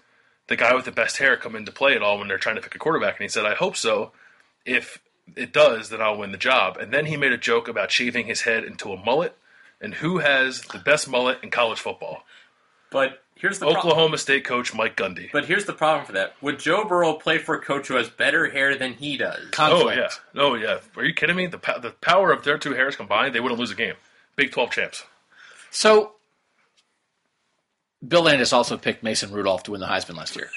the 0.46 0.56
guy 0.56 0.74
with 0.74 0.84
the 0.84 0.92
best 0.92 1.16
hair 1.18 1.36
come 1.36 1.56
into 1.56 1.72
play 1.72 1.94
at 1.94 2.02
all 2.02 2.18
when 2.18 2.28
they're 2.28 2.38
trying 2.38 2.56
to 2.56 2.62
pick 2.62 2.74
a 2.74 2.78
quarterback?" 2.78 3.16
And 3.18 3.24
he 3.24 3.28
said, 3.28 3.44
"I 3.46 3.54
hope 3.54 3.76
so. 3.76 4.12
If 4.64 4.98
it 5.36 5.52
does, 5.52 5.88
then 5.90 6.00
I'll 6.00 6.18
win 6.18 6.32
the 6.32 6.38
job." 6.38 6.76
And 6.76 6.92
then 6.92 7.06
he 7.06 7.16
made 7.16 7.32
a 7.32 7.38
joke 7.38 7.68
about 7.68 7.90
shaving 7.90 8.26
his 8.26 8.42
head 8.42 8.64
into 8.64 8.92
a 8.92 8.96
mullet, 9.04 9.36
and 9.80 9.94
who 9.94 10.18
has 10.18 10.62
the 10.62 10.78
best 10.78 11.08
mullet 11.08 11.38
in 11.42 11.50
college 11.50 11.80
football? 11.80 12.24
But 12.90 13.22
here's 13.36 13.58
the 13.60 13.66
problem. 13.66 13.86
Oklahoma 13.86 14.18
State 14.18 14.44
coach 14.44 14.74
Mike 14.74 14.96
Gundy. 14.96 15.30
But 15.32 15.44
here's 15.44 15.64
the 15.64 15.72
problem 15.72 16.04
for 16.06 16.12
that. 16.12 16.34
Would 16.42 16.58
Joe 16.58 16.84
Burrow 16.84 17.14
play 17.14 17.38
for 17.38 17.54
a 17.54 17.60
coach 17.60 17.86
who 17.88 17.94
has 17.94 18.08
better 18.08 18.50
hair 18.50 18.76
than 18.76 18.94
he 18.94 19.16
does? 19.16 19.50
Oh 19.58 19.90
yeah, 19.90 20.08
oh 20.34 20.54
yeah. 20.54 20.78
Are 20.96 21.04
you 21.04 21.14
kidding 21.14 21.36
me? 21.36 21.46
The 21.46 21.58
po- 21.58 21.78
the 21.78 21.90
power 21.90 22.32
of 22.32 22.44
their 22.44 22.58
two 22.58 22.74
hairs 22.74 22.96
combined, 22.96 23.34
they 23.34 23.40
wouldn't 23.40 23.60
lose 23.60 23.70
a 23.70 23.76
game. 23.76 23.94
Big 24.36 24.50
Twelve 24.52 24.70
champs. 24.70 25.04
So, 25.70 26.14
Bill 28.06 28.22
Landis 28.22 28.52
also 28.52 28.76
picked 28.76 29.02
Mason 29.02 29.30
Rudolph 29.32 29.64
to 29.64 29.72
win 29.72 29.80
the 29.80 29.86
Heisman 29.86 30.16
last 30.16 30.36
year. 30.36 30.50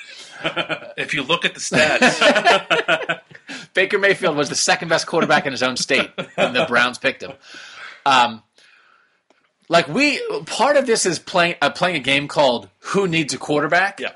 If 0.97 1.13
you 1.13 1.23
look 1.23 1.45
at 1.45 1.53
the 1.53 1.59
stats, 1.59 3.21
Baker 3.73 3.97
Mayfield 3.97 4.35
was 4.35 4.49
the 4.49 4.55
second 4.55 4.89
best 4.89 5.07
quarterback 5.07 5.45
in 5.45 5.51
his 5.51 5.63
own 5.63 5.77
state 5.77 6.11
when 6.35 6.53
the 6.53 6.65
Browns 6.67 6.97
picked 6.97 7.23
him. 7.23 7.31
Um, 8.05 8.43
like 9.69 9.87
we, 9.87 10.21
part 10.45 10.75
of 10.75 10.85
this 10.85 11.05
is 11.05 11.19
playing 11.19 11.55
uh, 11.61 11.69
playing 11.71 11.95
a 11.95 11.99
game 11.99 12.27
called 12.27 12.69
"Who 12.79 13.07
Needs 13.07 13.33
a 13.33 13.37
Quarterback." 13.37 13.99
yeah, 13.99 14.11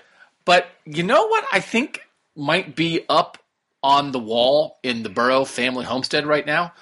But 0.45 0.67
you 0.85 1.03
know 1.03 1.27
what 1.27 1.45
I 1.51 1.61
think 1.61 2.01
might 2.35 2.75
be 2.75 3.05
up 3.09 3.37
on 3.81 4.11
the 4.11 4.19
wall 4.19 4.77
in 4.83 5.03
the 5.03 5.09
Burrow 5.09 5.45
family 5.45 5.85
homestead 5.85 6.25
right 6.25 6.45
now? 6.45 6.73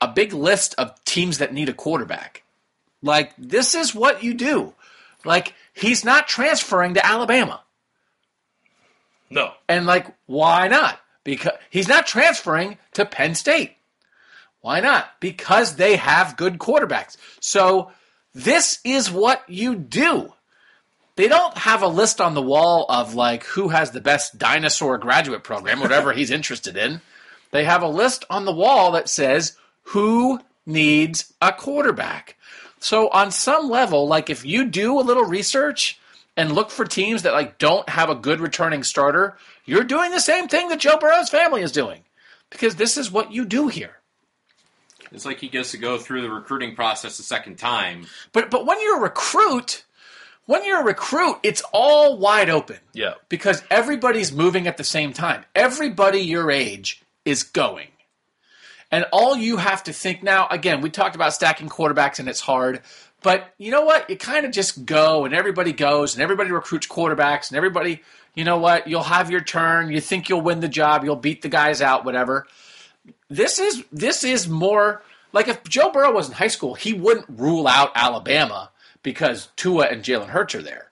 A 0.00 0.08
big 0.08 0.32
list 0.32 0.74
of 0.78 1.02
teams 1.04 1.38
that 1.38 1.52
need 1.52 1.68
a 1.68 1.74
quarterback. 1.74 2.42
Like, 3.02 3.32
this 3.36 3.74
is 3.74 3.94
what 3.94 4.22
you 4.22 4.34
do. 4.34 4.74
Like, 5.24 5.54
he's 5.72 6.04
not 6.04 6.28
transferring 6.28 6.94
to 6.94 7.06
Alabama. 7.06 7.62
no, 9.30 9.52
And, 9.68 9.86
like, 9.86 10.06
why 10.26 10.68
not? 10.68 11.00
Because 11.24 11.52
he's 11.70 11.88
not 11.88 12.06
transferring 12.06 12.78
to 12.94 13.04
Penn 13.04 13.34
State. 13.34 13.76
Why 14.60 14.80
not? 14.80 15.08
Because 15.20 15.76
they 15.76 15.96
have 15.96 16.36
good 16.36 16.58
quarterbacks. 16.58 17.16
So, 17.40 17.90
this 18.34 18.80
is 18.84 19.10
what 19.10 19.42
you 19.48 19.74
do 19.74 20.32
they 21.16 21.28
don't 21.28 21.56
have 21.58 21.82
a 21.82 21.88
list 21.88 22.20
on 22.20 22.34
the 22.34 22.42
wall 22.42 22.86
of 22.88 23.14
like 23.14 23.44
who 23.44 23.68
has 23.68 23.90
the 23.90 24.00
best 24.00 24.38
dinosaur 24.38 24.98
graduate 24.98 25.44
program, 25.44 25.80
whatever 25.80 26.12
he's 26.12 26.30
interested 26.38 26.76
in. 26.76 27.00
They 27.50 27.64
have 27.64 27.82
a 27.82 27.88
list 27.88 28.24
on 28.30 28.44
the 28.44 28.52
wall 28.52 28.92
that 28.92 29.08
says 29.08 29.56
who 29.82 30.40
needs 30.64 31.34
a 31.42 31.52
quarterback. 31.52 32.36
So 32.82 33.08
on 33.10 33.30
some 33.30 33.70
level, 33.70 34.08
like 34.08 34.28
if 34.28 34.44
you 34.44 34.64
do 34.64 34.98
a 34.98 35.02
little 35.02 35.24
research 35.24 36.00
and 36.36 36.50
look 36.50 36.70
for 36.70 36.84
teams 36.84 37.22
that 37.22 37.32
like 37.32 37.56
don't 37.56 37.88
have 37.88 38.10
a 38.10 38.16
good 38.16 38.40
returning 38.40 38.82
starter, 38.82 39.36
you're 39.64 39.84
doing 39.84 40.10
the 40.10 40.18
same 40.18 40.48
thing 40.48 40.68
that 40.68 40.80
Joe 40.80 40.96
Burrow's 40.98 41.28
family 41.28 41.62
is 41.62 41.70
doing. 41.70 42.02
Because 42.50 42.74
this 42.74 42.98
is 42.98 43.10
what 43.10 43.32
you 43.32 43.44
do 43.44 43.68
here. 43.68 44.00
It's 45.12 45.24
like 45.24 45.38
he 45.38 45.48
gets 45.48 45.70
to 45.70 45.78
go 45.78 45.96
through 45.96 46.22
the 46.22 46.30
recruiting 46.30 46.74
process 46.74 47.20
a 47.20 47.22
second 47.22 47.56
time. 47.56 48.06
But 48.32 48.50
but 48.50 48.66
when 48.66 48.80
you're 48.80 48.98
a 48.98 49.02
recruit, 49.02 49.84
when 50.46 50.64
you're 50.64 50.80
a 50.80 50.84
recruit, 50.84 51.36
it's 51.44 51.62
all 51.72 52.18
wide 52.18 52.50
open. 52.50 52.78
yeah, 52.92 53.14
because 53.28 53.62
everybody's 53.70 54.32
moving 54.32 54.66
at 54.66 54.76
the 54.76 54.84
same 54.84 55.12
time. 55.12 55.44
Everybody 55.54 56.18
your 56.18 56.50
age 56.50 57.00
is 57.24 57.44
going. 57.44 57.91
And 58.92 59.06
all 59.10 59.36
you 59.36 59.56
have 59.56 59.82
to 59.84 59.92
think 59.92 60.22
now, 60.22 60.46
again, 60.48 60.82
we 60.82 60.90
talked 60.90 61.16
about 61.16 61.32
stacking 61.32 61.68
quarterbacks 61.68 62.18
and 62.18 62.28
it's 62.28 62.40
hard, 62.40 62.82
but 63.22 63.52
you 63.58 63.70
know 63.70 63.82
what? 63.82 64.08
You 64.10 64.16
kind 64.16 64.46
of 64.46 64.52
just 64.52 64.84
go 64.84 65.24
and 65.24 65.34
everybody 65.34 65.72
goes 65.72 66.14
and 66.14 66.22
everybody 66.22 66.52
recruits 66.52 66.86
quarterbacks 66.86 67.48
and 67.48 67.56
everybody, 67.56 68.02
you 68.34 68.44
know 68.44 68.58
what? 68.58 68.86
You'll 68.86 69.02
have 69.02 69.30
your 69.30 69.40
turn. 69.40 69.90
You 69.90 70.00
think 70.00 70.28
you'll 70.28 70.42
win 70.42 70.60
the 70.60 70.68
job. 70.68 71.04
You'll 71.04 71.16
beat 71.16 71.42
the 71.42 71.48
guys 71.48 71.80
out, 71.80 72.04
whatever. 72.04 72.46
This 73.28 73.58
is 73.58 73.82
this 73.90 74.22
is 74.22 74.46
more 74.46 75.02
like 75.32 75.48
if 75.48 75.64
Joe 75.64 75.90
Burrow 75.90 76.12
was 76.12 76.28
in 76.28 76.34
high 76.34 76.48
school, 76.48 76.74
he 76.74 76.92
wouldn't 76.92 77.26
rule 77.28 77.66
out 77.66 77.92
Alabama 77.94 78.70
because 79.02 79.48
Tua 79.56 79.86
and 79.86 80.04
Jalen 80.04 80.28
Hurts 80.28 80.54
are 80.54 80.62
there 80.62 80.88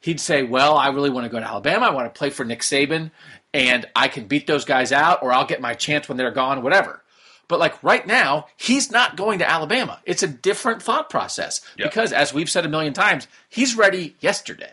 he'd 0.00 0.20
say, 0.20 0.42
"Well, 0.42 0.76
I 0.76 0.88
really 0.88 1.10
want 1.10 1.24
to 1.24 1.30
go 1.30 1.38
to 1.38 1.46
Alabama. 1.46 1.86
I 1.86 1.90
want 1.90 2.12
to 2.12 2.18
play 2.18 2.30
for 2.30 2.44
Nick 2.44 2.60
Saban, 2.60 3.10
and 3.54 3.86
I 3.94 4.08
can 4.08 4.26
beat 4.26 4.46
those 4.46 4.64
guys 4.64 4.92
out, 4.92 5.22
or 5.22 5.32
I'll 5.32 5.46
get 5.46 5.60
my 5.60 5.74
chance 5.74 6.08
when 6.08 6.18
they're 6.18 6.30
gone, 6.30 6.62
whatever." 6.62 7.02
But 7.50 7.58
like 7.58 7.82
right 7.82 8.06
now, 8.06 8.46
he's 8.56 8.92
not 8.92 9.16
going 9.16 9.40
to 9.40 9.50
Alabama. 9.50 10.00
It's 10.06 10.22
a 10.22 10.28
different 10.28 10.80
thought 10.82 11.10
process 11.10 11.60
Yeah. 11.76 11.86
because, 11.86 12.12
as 12.12 12.32
we've 12.32 12.48
said 12.48 12.64
a 12.64 12.68
million 12.68 12.92
times, 12.94 13.26
he's 13.48 13.76
ready 13.76 14.14
yesterday, 14.20 14.72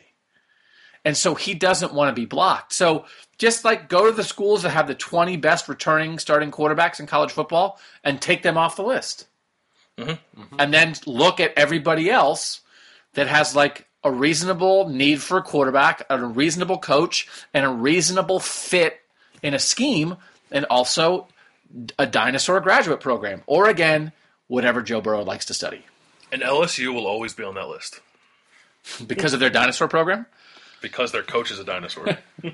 and 1.04 1.18
so 1.18 1.34
he 1.34 1.56
doesn't 1.56 1.92
want 1.94 2.16
to 2.16 2.22
be 2.22 2.28
blocked. 2.28 2.74
So 2.74 3.06
just 3.40 3.66
like 3.66 3.90
go 3.90 4.06
to 4.06 4.12
the 4.12 4.24
schools 4.24 4.62
that 4.62 4.70
have 4.70 4.88
the 4.88 4.94
twenty 4.96 5.38
best 5.38 5.68
returning 5.68 6.20
starting 6.20 6.52
quarterbacks 6.52 7.00
in 7.00 7.08
college 7.08 7.32
football 7.32 7.80
and 8.04 8.22
take 8.22 8.44
them 8.44 8.58
off 8.58 8.76
the 8.76 8.84
list, 8.84 9.26
mm-hmm. 9.98 10.12
Mm-hmm. 10.12 10.56
and 10.60 10.72
then 10.72 10.94
look 11.08 11.40
at 11.40 11.54
everybody 11.58 12.12
else 12.12 12.62
that 13.16 13.28
has 13.28 13.56
like 13.56 13.88
a 14.04 14.12
reasonable 14.12 14.88
need 14.88 15.20
for 15.20 15.40
a 15.40 15.42
quarterback, 15.42 16.06
a 16.12 16.24
reasonable 16.24 16.78
coach, 16.78 17.28
and 17.56 17.66
a 17.66 17.70
reasonable 17.70 18.40
fit 18.40 19.00
in 19.42 19.56
a 19.56 19.60
scheme, 19.60 20.16
and 20.52 20.66
also 20.66 21.28
a 22.00 22.06
dinosaur 22.06 22.60
graduate 22.62 23.00
program, 23.00 23.44
or 23.46 23.68
again, 23.70 24.12
whatever 24.48 24.82
Joe 24.82 25.02
Burrow 25.02 25.24
likes 25.24 25.46
to 25.46 25.54
study 25.54 25.84
and 26.32 26.42
LSU 26.42 26.94
will 26.94 27.08
always 27.08 27.34
be 27.34 27.44
on 27.44 27.56
that 27.56 27.68
list 27.68 28.02
because 29.06 29.34
of 29.34 29.40
their 29.40 29.50
dinosaur 29.50 29.88
program. 29.88 30.26
because 30.82 31.12
their 31.12 31.24
coach 31.24 31.52
is 31.52 31.60
a 31.60 31.64
dinosaur. 31.64 32.18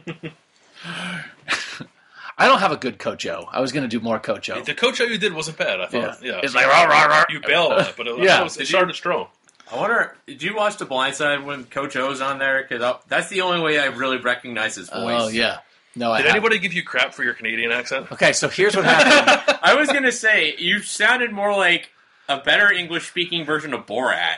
I 2.36 2.47
don't 2.47 2.59
have 2.59 2.72
a 2.72 2.78
good 2.78 2.97
Coach 2.97 3.26
O. 3.28 3.47
I 3.51 3.61
was 3.61 3.72
going 3.72 3.84
to 3.84 3.88
do 3.88 3.99
more 4.03 4.20
Coach 4.20 4.49
O. 4.49 4.59
the 4.61 4.74
coach 4.74 4.97
that 4.97 5.09
you 5.09 5.18
did 5.20 5.34
wasn't 5.34 5.57
bad. 5.57 5.80
I 5.80 5.86
thought. 5.88 6.24
Yeah. 6.24 6.32
Yeah, 6.34 6.39
It's 6.43 6.55
like, 6.55 6.66
rah, 6.66 6.86
rah, 6.86 7.05
rah. 7.05 7.26
you 7.30 7.39
bailed 7.39 7.74
on 7.74 7.82
it, 7.82 7.93
but 7.95 8.07
it, 8.07 8.18
Yeah. 8.24 8.41
it, 8.41 8.43
was, 8.43 8.57
it 8.57 8.66
started 8.68 8.95
strong. 8.95 9.28
I 9.72 9.78
wonder, 9.78 10.16
did 10.26 10.41
you 10.41 10.55
watch 10.55 10.78
The 10.78 10.86
Blind 10.86 11.16
Side 11.16 11.43
when 11.45 11.66
Coach 11.66 11.95
O's 11.95 12.22
on 12.22 12.39
there? 12.39 12.66
Because 12.68 12.97
that's 13.07 13.30
the 13.30 13.41
only 13.41 13.61
way 13.61 13.80
I 13.80 13.86
really 13.86 14.18
recognize 14.18 14.76
his 14.76 14.89
oh, 14.91 15.01
voice. 15.01 15.22
Oh 15.22 15.28
yeah. 15.30 15.59
No, 15.96 16.12
I 16.12 16.18
Did 16.18 16.26
haven't. 16.28 16.38
anybody 16.41 16.60
give 16.60 16.74
you 16.74 16.84
crap 16.84 17.14
for 17.14 17.24
your 17.24 17.34
Canadian 17.34 17.72
accent? 17.72 18.12
Okay, 18.12 18.34
so 18.34 18.50
here's 18.50 18.76
what 18.76 18.86
happened. 18.86 19.58
I 19.64 19.76
was 19.76 19.89
gonna 19.89 20.12
say 20.12 20.56
you 20.58 20.80
sounded 20.82 21.32
more 21.32 21.56
like 21.56 21.89
a 22.28 22.39
better 22.39 22.72
English 22.72 23.08
speaking 23.08 23.46
version 23.46 23.74
of 23.74 23.86
Borat. 23.86 24.38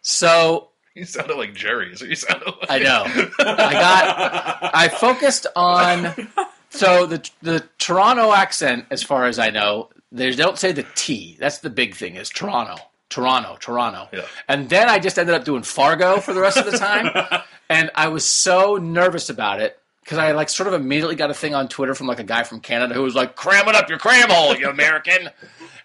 so 0.00 0.68
You 0.94 1.04
sounded 1.04 1.36
like 1.36 1.54
Jerry. 1.54 1.92
Is 1.92 2.00
what 2.00 2.10
you 2.10 2.16
sounded 2.16 2.46
like. 2.46 2.70
I 2.70 2.78
know. 2.78 3.04
I 3.38 3.72
got. 3.72 4.70
I 4.74 4.88
focused 4.88 5.46
on. 5.56 6.28
So 6.70 7.06
the 7.06 7.30
the 7.42 7.64
Toronto 7.78 8.32
accent, 8.32 8.86
as 8.90 9.02
far 9.02 9.26
as 9.26 9.38
I 9.38 9.50
know, 9.50 9.90
they 10.10 10.32
don't 10.34 10.58
say 10.58 10.72
the 10.72 10.86
T. 10.94 11.36
That's 11.38 11.58
the 11.58 11.70
big 11.70 11.94
thing. 11.94 12.16
Is 12.16 12.28
Toronto, 12.30 12.76
Toronto, 13.08 13.56
Toronto. 13.60 14.08
Yeah. 14.12 14.22
And 14.48 14.68
then 14.68 14.88
I 14.88 14.98
just 14.98 15.18
ended 15.18 15.34
up 15.34 15.44
doing 15.44 15.62
Fargo 15.62 16.18
for 16.18 16.32
the 16.32 16.40
rest 16.40 16.56
of 16.56 16.64
the 16.70 16.76
time, 16.78 17.42
and 17.68 17.90
I 17.94 18.08
was 18.08 18.24
so 18.24 18.76
nervous 18.76 19.28
about 19.28 19.60
it 19.60 19.78
because 20.02 20.18
I 20.18 20.32
like 20.32 20.48
sort 20.48 20.66
of 20.68 20.74
immediately 20.74 21.16
got 21.16 21.30
a 21.30 21.34
thing 21.34 21.54
on 21.54 21.68
Twitter 21.68 21.94
from 21.94 22.06
like 22.06 22.20
a 22.20 22.24
guy 22.24 22.42
from 22.42 22.60
Canada 22.60 22.94
who 22.94 23.02
was 23.02 23.14
like, 23.14 23.36
"Cram 23.36 23.68
it 23.68 23.74
up 23.74 23.88
your 23.88 23.98
cram 23.98 24.30
hole, 24.30 24.56
you 24.56 24.68
American." 24.68 25.30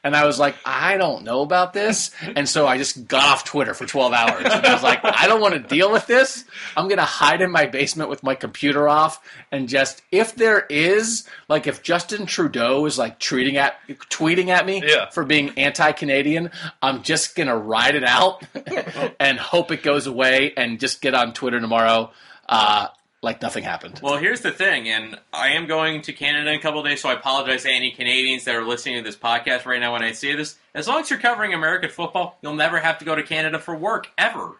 And 0.03 0.15
I 0.15 0.25
was 0.25 0.39
like, 0.39 0.55
I 0.63 0.95
don't 0.95 1.23
know 1.23 1.41
about 1.41 1.73
this. 1.73 2.11
And 2.21 2.47
so 2.47 2.65
I 2.65 2.77
just 2.77 3.07
got 3.07 3.25
off 3.25 3.43
Twitter 3.43 3.73
for 3.73 3.85
12 3.85 4.13
hours. 4.13 4.43
And 4.45 4.65
I 4.65 4.71
was 4.73 4.83
like, 4.83 4.99
I 5.03 5.27
don't 5.27 5.41
want 5.41 5.55
to 5.55 5.59
deal 5.59 5.91
with 5.91 6.05
this. 6.05 6.45
I'm 6.77 6.85
going 6.87 6.99
to 6.99 7.03
hide 7.03 7.41
in 7.41 7.51
my 7.51 7.65
basement 7.65 8.09
with 8.09 8.23
my 8.23 8.35
computer 8.35 8.87
off 8.87 9.19
and 9.51 9.67
just, 9.67 10.03
if 10.11 10.35
there 10.35 10.65
is, 10.69 11.27
like, 11.49 11.67
if 11.67 11.81
Justin 11.81 12.25
Trudeau 12.25 12.85
is 12.85 12.97
like 12.97 13.19
tweeting 13.19 13.55
at, 13.55 13.75
tweeting 14.09 14.47
at 14.49 14.65
me 14.65 14.81
Yeah. 14.85 15.09
for 15.09 15.25
being 15.25 15.49
anti 15.57 15.91
Canadian, 15.91 16.51
I'm 16.81 17.01
just 17.01 17.35
going 17.35 17.47
to 17.47 17.57
ride 17.57 17.95
it 17.95 18.05
out 18.05 18.43
and 19.19 19.37
hope 19.39 19.71
it 19.71 19.83
goes 19.83 20.07
away 20.07 20.53
and 20.55 20.79
just 20.79 21.01
get 21.01 21.15
on 21.15 21.33
Twitter 21.33 21.59
tomorrow 21.59 22.11
uh, 22.47 22.87
like 23.21 23.41
nothing 23.41 23.63
happened. 23.63 23.99
Well, 24.01 24.17
here's 24.17 24.41
the 24.41 24.51
thing, 24.51 24.87
and 24.89 25.19
I 25.33 25.49
am 25.49 25.65
going 25.65 26.01
to 26.03 26.13
Canada 26.13 26.49
in 26.51 26.57
a 26.57 26.61
couple 26.61 26.79
of 26.79 26.85
days, 26.85 27.01
so 27.01 27.09
I 27.09 27.13
apologize 27.13 27.63
to 27.63 27.71
any 27.71 27.91
Canadians 27.91 28.45
that 28.45 28.55
are 28.55 28.63
listening 28.63 28.97
to 28.97 29.01
this 29.01 29.15
podcast 29.15 29.65
right 29.65 29.79
now 29.79 29.93
when 29.93 30.03
I 30.03 30.11
say 30.11 30.35
this. 30.35 30.57
As 30.75 30.87
long 30.87 31.01
as 31.01 31.09
you're 31.09 31.19
covering 31.19 31.53
American 31.53 31.89
football, 31.89 32.37
you'll 32.41 32.55
never 32.55 32.79
have 32.79 32.99
to 32.99 33.05
go 33.05 33.15
to 33.15 33.23
Canada 33.23 33.59
for 33.59 33.75
work 33.75 34.07
ever. 34.17 34.57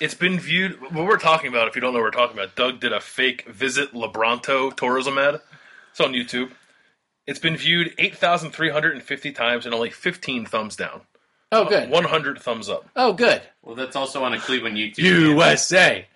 It's 0.00 0.14
been 0.14 0.38
viewed. 0.38 0.80
What 0.80 1.06
we're 1.06 1.18
talking 1.18 1.48
about, 1.48 1.68
if 1.68 1.74
you 1.74 1.80
don't 1.80 1.92
know 1.92 1.98
what 1.98 2.04
we're 2.04 2.10
talking 2.22 2.38
about, 2.38 2.54
Doug 2.54 2.80
did 2.80 2.92
a 2.92 3.00
fake 3.00 3.46
visit 3.48 3.92
Lebronto 3.92 4.74
tourism 4.74 5.18
ad. 5.18 5.40
It's 5.90 6.00
on 6.00 6.12
YouTube. 6.12 6.52
It's 7.26 7.40
been 7.40 7.56
viewed 7.56 7.92
8,350 7.98 9.32
times 9.32 9.66
and 9.66 9.74
only 9.74 9.90
15 9.90 10.46
thumbs 10.46 10.76
down. 10.76 11.00
Oh, 11.50 11.64
good. 11.64 11.90
100 11.90 12.38
thumbs 12.40 12.68
up. 12.68 12.88
Oh, 12.94 13.12
good. 13.12 13.42
Well, 13.62 13.74
that's 13.74 13.96
also 13.96 14.22
on 14.22 14.32
a 14.32 14.38
Cleveland 14.38 14.76
YouTube. 14.76 14.98
USA. 14.98 16.06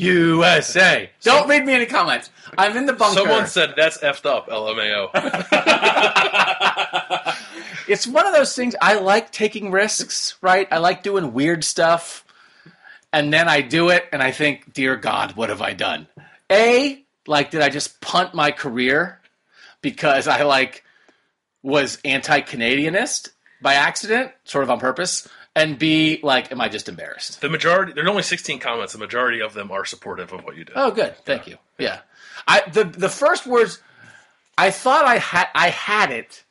USA. 0.00 1.10
Don't 1.22 1.48
read 1.48 1.64
me 1.64 1.74
any 1.74 1.86
comments. 1.86 2.30
I'm 2.56 2.76
in 2.76 2.86
the 2.86 2.92
bunker. 2.92 3.20
Someone 3.20 3.46
said 3.46 3.74
that's 3.76 3.98
effed 3.98 4.26
up, 4.26 4.48
LMAO. 4.48 5.10
it's 7.88 8.06
one 8.06 8.26
of 8.26 8.34
those 8.34 8.54
things 8.54 8.74
I 8.80 8.94
like 8.94 9.32
taking 9.32 9.70
risks, 9.70 10.36
right? 10.40 10.68
I 10.70 10.78
like 10.78 11.02
doing 11.02 11.32
weird 11.32 11.64
stuff. 11.64 12.24
And 13.12 13.32
then 13.32 13.48
I 13.48 13.60
do 13.60 13.88
it 13.88 14.04
and 14.12 14.22
I 14.22 14.30
think, 14.30 14.72
dear 14.72 14.96
God, 14.96 15.32
what 15.32 15.48
have 15.48 15.60
I 15.60 15.72
done? 15.72 16.06
A, 16.50 17.04
like, 17.26 17.50
did 17.50 17.60
I 17.60 17.68
just 17.68 18.00
punt 18.00 18.34
my 18.34 18.52
career 18.52 19.20
because 19.82 20.28
I 20.28 20.44
like 20.44 20.84
was 21.62 21.98
anti-Canadianist 22.04 23.30
by 23.60 23.74
accident, 23.74 24.32
sort 24.44 24.64
of 24.64 24.70
on 24.70 24.78
purpose? 24.78 25.28
And 25.56 25.78
B, 25.78 26.20
like, 26.22 26.52
am 26.52 26.60
I 26.60 26.68
just 26.68 26.88
embarrassed? 26.88 27.40
the 27.40 27.48
majority, 27.48 27.92
there's 27.92 28.08
only 28.08 28.22
16 28.22 28.60
comments. 28.60 28.92
The 28.92 29.00
majority 29.00 29.40
of 29.40 29.52
them 29.52 29.72
are 29.72 29.84
supportive 29.84 30.32
of 30.32 30.44
what 30.44 30.56
you 30.56 30.64
did. 30.64 30.74
Oh, 30.76 30.92
good. 30.92 31.16
Thank 31.24 31.48
you. 31.48 31.56
Yeah. 31.78 32.00
I 32.46 32.62
the 32.72 32.84
the 32.84 33.08
first 33.08 33.46
words 33.46 33.82
I 34.56 34.70
thought 34.70 35.04
I 35.04 35.18
had 35.18 35.48
I 35.54 35.70
had 35.70 36.10
it 36.10 36.44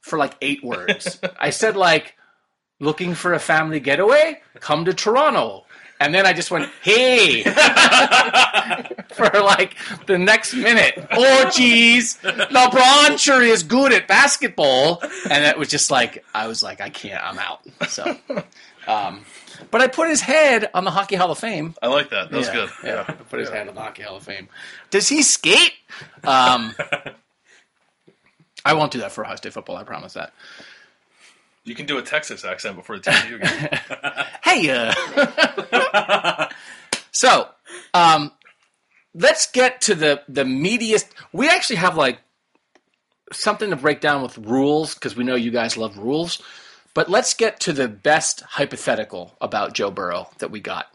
for 0.00 0.18
like 0.18 0.34
eight 0.40 0.62
words. 0.62 1.20
I 1.40 1.50
said 1.50 1.76
like 1.76 2.14
looking 2.80 3.14
for 3.14 3.32
a 3.32 3.38
family 3.38 3.80
getaway, 3.80 4.40
come 4.60 4.84
to 4.84 4.94
Toronto. 4.94 5.64
And 6.00 6.14
then 6.14 6.26
I 6.26 6.32
just 6.32 6.50
went, 6.50 6.70
hey, 6.82 7.42
for 9.12 9.28
like 9.40 9.74
the 10.06 10.16
next 10.18 10.54
minute. 10.54 11.06
Oh, 11.10 11.50
geez, 11.50 12.18
LeBron 12.18 13.18
sure 13.18 13.42
is 13.42 13.62
good 13.64 13.92
at 13.92 14.06
basketball. 14.06 15.02
And 15.28 15.44
it 15.44 15.58
was 15.58 15.68
just 15.68 15.90
like, 15.90 16.24
I 16.34 16.46
was 16.46 16.62
like, 16.62 16.80
I 16.80 16.88
can't, 16.90 17.22
I'm 17.22 17.38
out. 17.38 17.60
So, 17.88 18.16
um, 18.86 19.24
but 19.72 19.80
I 19.80 19.88
put 19.88 20.08
his 20.08 20.20
head 20.20 20.70
on 20.72 20.84
the 20.84 20.90
Hockey 20.92 21.16
Hall 21.16 21.32
of 21.32 21.38
Fame. 21.38 21.74
I 21.82 21.88
like 21.88 22.10
that. 22.10 22.30
That 22.30 22.36
was 22.36 22.46
Yeah, 22.46 22.52
good. 22.54 22.70
Yeah, 22.84 23.02
put 23.28 23.40
his 23.40 23.48
head 23.50 23.68
on 23.68 23.74
the 23.74 23.80
Hockey 23.80 24.02
Hall 24.02 24.16
of 24.16 24.22
Fame. 24.22 24.48
Does 24.90 25.08
he 25.08 25.22
skate? 25.22 25.72
Um, 26.22 26.74
I 28.64 28.74
won't 28.74 28.92
do 28.92 29.00
that 29.00 29.12
for 29.12 29.24
Ohio 29.24 29.36
State 29.36 29.52
football. 29.52 29.76
I 29.76 29.82
promise 29.84 30.12
that. 30.12 30.32
You 31.68 31.74
can 31.74 31.86
do 31.86 31.98
a 31.98 32.02
Texas 32.02 32.44
accent 32.44 32.76
before 32.76 32.98
the 32.98 33.10
TCU 33.10 33.42
game. 33.42 34.24
Hey, 34.42 34.70
uh. 34.70 36.48
so, 37.12 37.48
um, 37.92 38.32
let's 39.14 39.50
get 39.50 39.82
to 39.82 39.94
the 39.94 40.22
the 40.26 40.44
meatiest. 40.44 41.06
We 41.32 41.50
actually 41.50 41.76
have 41.76 41.96
like 41.96 42.20
something 43.30 43.68
to 43.68 43.76
break 43.76 44.00
down 44.00 44.22
with 44.22 44.38
rules 44.38 44.94
because 44.94 45.14
we 45.14 45.24
know 45.24 45.34
you 45.34 45.50
guys 45.50 45.76
love 45.76 45.98
rules. 45.98 46.40
But 46.94 47.10
let's 47.10 47.34
get 47.34 47.60
to 47.60 47.74
the 47.74 47.88
best 47.88 48.40
hypothetical 48.40 49.36
about 49.40 49.74
Joe 49.74 49.90
Burrow 49.90 50.30
that 50.38 50.50
we 50.50 50.60
got. 50.60 50.86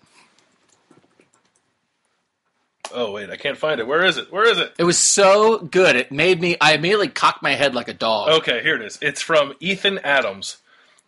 oh, 2.94 3.12
wait, 3.12 3.30
I 3.30 3.38
can't 3.38 3.58
find 3.58 3.80
it. 3.80 3.88
Where 3.88 4.04
is 4.04 4.18
it? 4.18 4.32
Where 4.32 4.50
is 4.50 4.58
it? 4.58 4.74
It 4.78 4.84
was 4.84 4.98
so 4.98 5.60
good. 5.60 5.96
It 5.96 6.12
made 6.12 6.42
me. 6.42 6.58
I 6.60 6.74
immediately 6.74 7.08
cocked 7.10 7.44
my 7.44 7.54
head 7.54 7.76
like 7.76 7.88
a 7.88 7.94
dog. 7.94 8.30
Okay, 8.42 8.62
here 8.64 8.76
it 8.76 8.82
is. 8.82 8.98
It's 9.02 9.22
from 9.22 9.54
Ethan 9.60 10.00
Adams. 10.00 10.58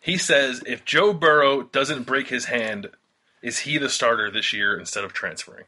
He 0.06 0.18
says 0.18 0.62
if 0.66 0.84
Joe 0.84 1.12
Burrow 1.12 1.64
doesn't 1.64 2.04
break 2.04 2.28
his 2.28 2.44
hand, 2.44 2.90
is 3.42 3.58
he 3.58 3.76
the 3.76 3.88
starter 3.88 4.30
this 4.30 4.52
year 4.52 4.78
instead 4.78 5.02
of 5.02 5.12
transferring? 5.12 5.64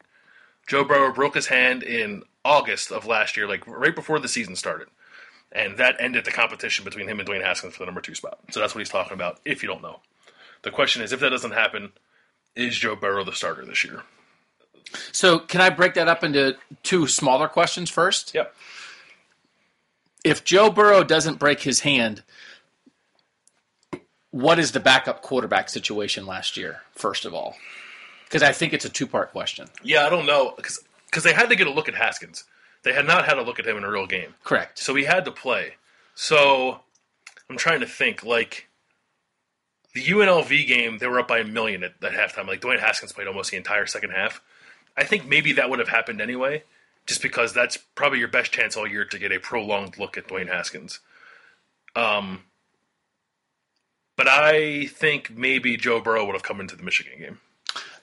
Joe 0.68 0.84
Burrow 0.84 1.12
broke 1.12 1.34
his 1.34 1.49
hand 1.49 1.82
in 1.82 2.22
August 2.45 2.93
of 2.93 3.05
last 3.05 3.36
year, 3.36 3.49
like 3.49 3.66
right 3.66 3.97
before 3.97 4.20
the 4.20 4.28
season 4.28 4.55
started. 4.55 4.86
And 5.51 5.76
that 5.78 5.97
ended 5.99 6.24
the 6.24 6.30
competition 6.30 6.84
between 6.84 7.09
him 7.09 7.18
and 7.18 7.28
Dwayne 7.28 7.43
Haskins 7.43 7.72
for 7.72 7.80
the 7.80 7.86
number 7.86 8.01
two 8.01 8.14
spot. 8.14 8.39
So 8.53 8.61
that's 8.61 8.76
what 8.76 8.78
he's 8.78 8.89
talking 8.89 9.14
about, 9.14 9.41
if 9.45 9.64
you 9.64 9.68
don't 9.68 9.82
know. 9.82 9.99
The 10.62 10.70
question 10.70 11.03
is 11.03 11.12
if 11.12 11.18
that 11.18 11.30
doesn't 11.30 11.51
happen, 11.51 11.91
is 12.55 12.78
Joe 12.78 12.95
Burrow 12.95 13.24
the 13.24 13.32
starter 13.32 13.64
this 13.64 13.82
year? 13.82 14.05
So, 15.11 15.41
can 15.41 15.61
I 15.61 15.68
break 15.70 15.95
that 15.95 16.07
up 16.07 16.22
into 16.22 16.57
two 16.84 17.09
smaller 17.09 17.49
questions 17.49 17.91
first? 17.91 18.36
Yep. 18.36 18.55
If 20.22 20.45
Joe 20.45 20.70
Burrow 20.70 21.03
doesn't 21.03 21.41
break 21.41 21.62
his 21.62 21.80
hand, 21.80 22.22
what 24.31 24.59
is 24.59 24.72
the 24.72 24.81
backup 24.81 25.22
quarterback 25.22 25.68
situation 25.68 26.26
last 26.26 26.57
year, 26.57 26.83
first 26.93 27.24
of 27.24 27.35
all? 27.35 27.57
Because 28.24 28.43
I 28.43 28.53
think 28.53 28.72
it's 28.72 28.85
a 28.85 28.91
two 28.91 29.07
part 29.07 29.33
question. 29.33 29.68
Yeah, 29.83 30.07
I 30.07 30.11
don't 30.11 30.26
know. 30.26 30.55
Because 30.57 31.24
they 31.24 31.33
had 31.33 31.49
to 31.49 31.57
get 31.57 31.66
a 31.66 31.72
look 31.72 31.89
at 31.89 31.95
Haskins. 31.95 32.45
They 32.83 32.93
had 32.93 33.07
not 33.07 33.26
had 33.26 33.39
a 33.39 33.43
look 33.43 33.59
at 33.59 33.66
him 33.66 33.76
in 33.76 33.85
a 33.85 33.91
real 33.91 34.07
game. 34.07 34.35
Correct. 34.45 34.79
So 34.79 34.95
he 34.95 35.05
had 35.05 35.24
to 35.24 35.33
play. 35.33 35.74
So 36.14 36.81
I'm 37.49 37.57
trying 37.57 37.81
to 37.81 37.87
think. 37.87 38.22
Like 38.22 38.68
the 39.95 40.05
UNLV 40.05 40.66
game, 40.66 40.99
they 40.99 41.07
were 41.07 41.20
up 41.20 41.29
by 41.29 41.39
a 41.39 41.45
million 41.45 41.83
at, 41.83 41.95
at 42.03 42.12
halftime. 42.12 42.47
Like 42.47 42.61
Dwayne 42.61 42.81
Haskins 42.81 43.12
played 43.12 43.26
almost 43.26 43.51
the 43.51 43.57
entire 43.57 43.87
second 43.87 44.11
half. 44.11 44.43
I 44.97 45.05
think 45.05 45.26
maybe 45.26 45.53
that 45.53 45.70
would 45.70 45.79
have 45.79 45.89
happened 45.89 46.20
anyway, 46.20 46.64
just 47.07 47.22
because 47.22 47.53
that's 47.53 47.76
probably 47.76 48.18
your 48.18 48.29
best 48.29 48.53
chance 48.53 48.76
all 48.76 48.87
year 48.87 49.05
to 49.07 49.18
get 49.18 49.33
a 49.33 49.39
prolonged 49.39 49.99
look 49.99 50.18
at 50.18 50.29
Dwayne 50.29 50.49
Haskins. 50.49 51.01
Um, 51.97 52.43
but 54.19 54.27
I 54.27 54.87
think 54.87 55.31
maybe 55.31 55.77
Joe 55.77 56.01
Burrow 56.01 56.27
would 56.27 56.35
have 56.35 56.43
come 56.43 56.61
into 56.61 56.75
the 56.75 56.83
Michigan 56.83 57.21
game. 57.21 57.39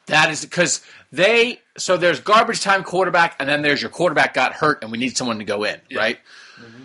That 0.06 0.32
is 0.32 0.46
because 0.46 0.82
they 1.12 1.60
so 1.78 1.98
there's 1.98 2.22
garbage 2.22 2.62
time 2.62 2.84
quarterback, 2.84 3.36
and 3.38 3.50
then 3.50 3.62
there's 3.62 3.82
your 3.82 3.92
quarterback 3.92 4.34
got 4.34 4.54
hurt, 4.54 4.82
and 4.82 4.92
we 4.92 4.98
need 4.98 5.18
someone 5.18 5.40
to 5.40 5.44
go 5.44 5.66
in, 5.66 5.82
right? 5.94 6.20
Mm-hmm. 6.60 6.84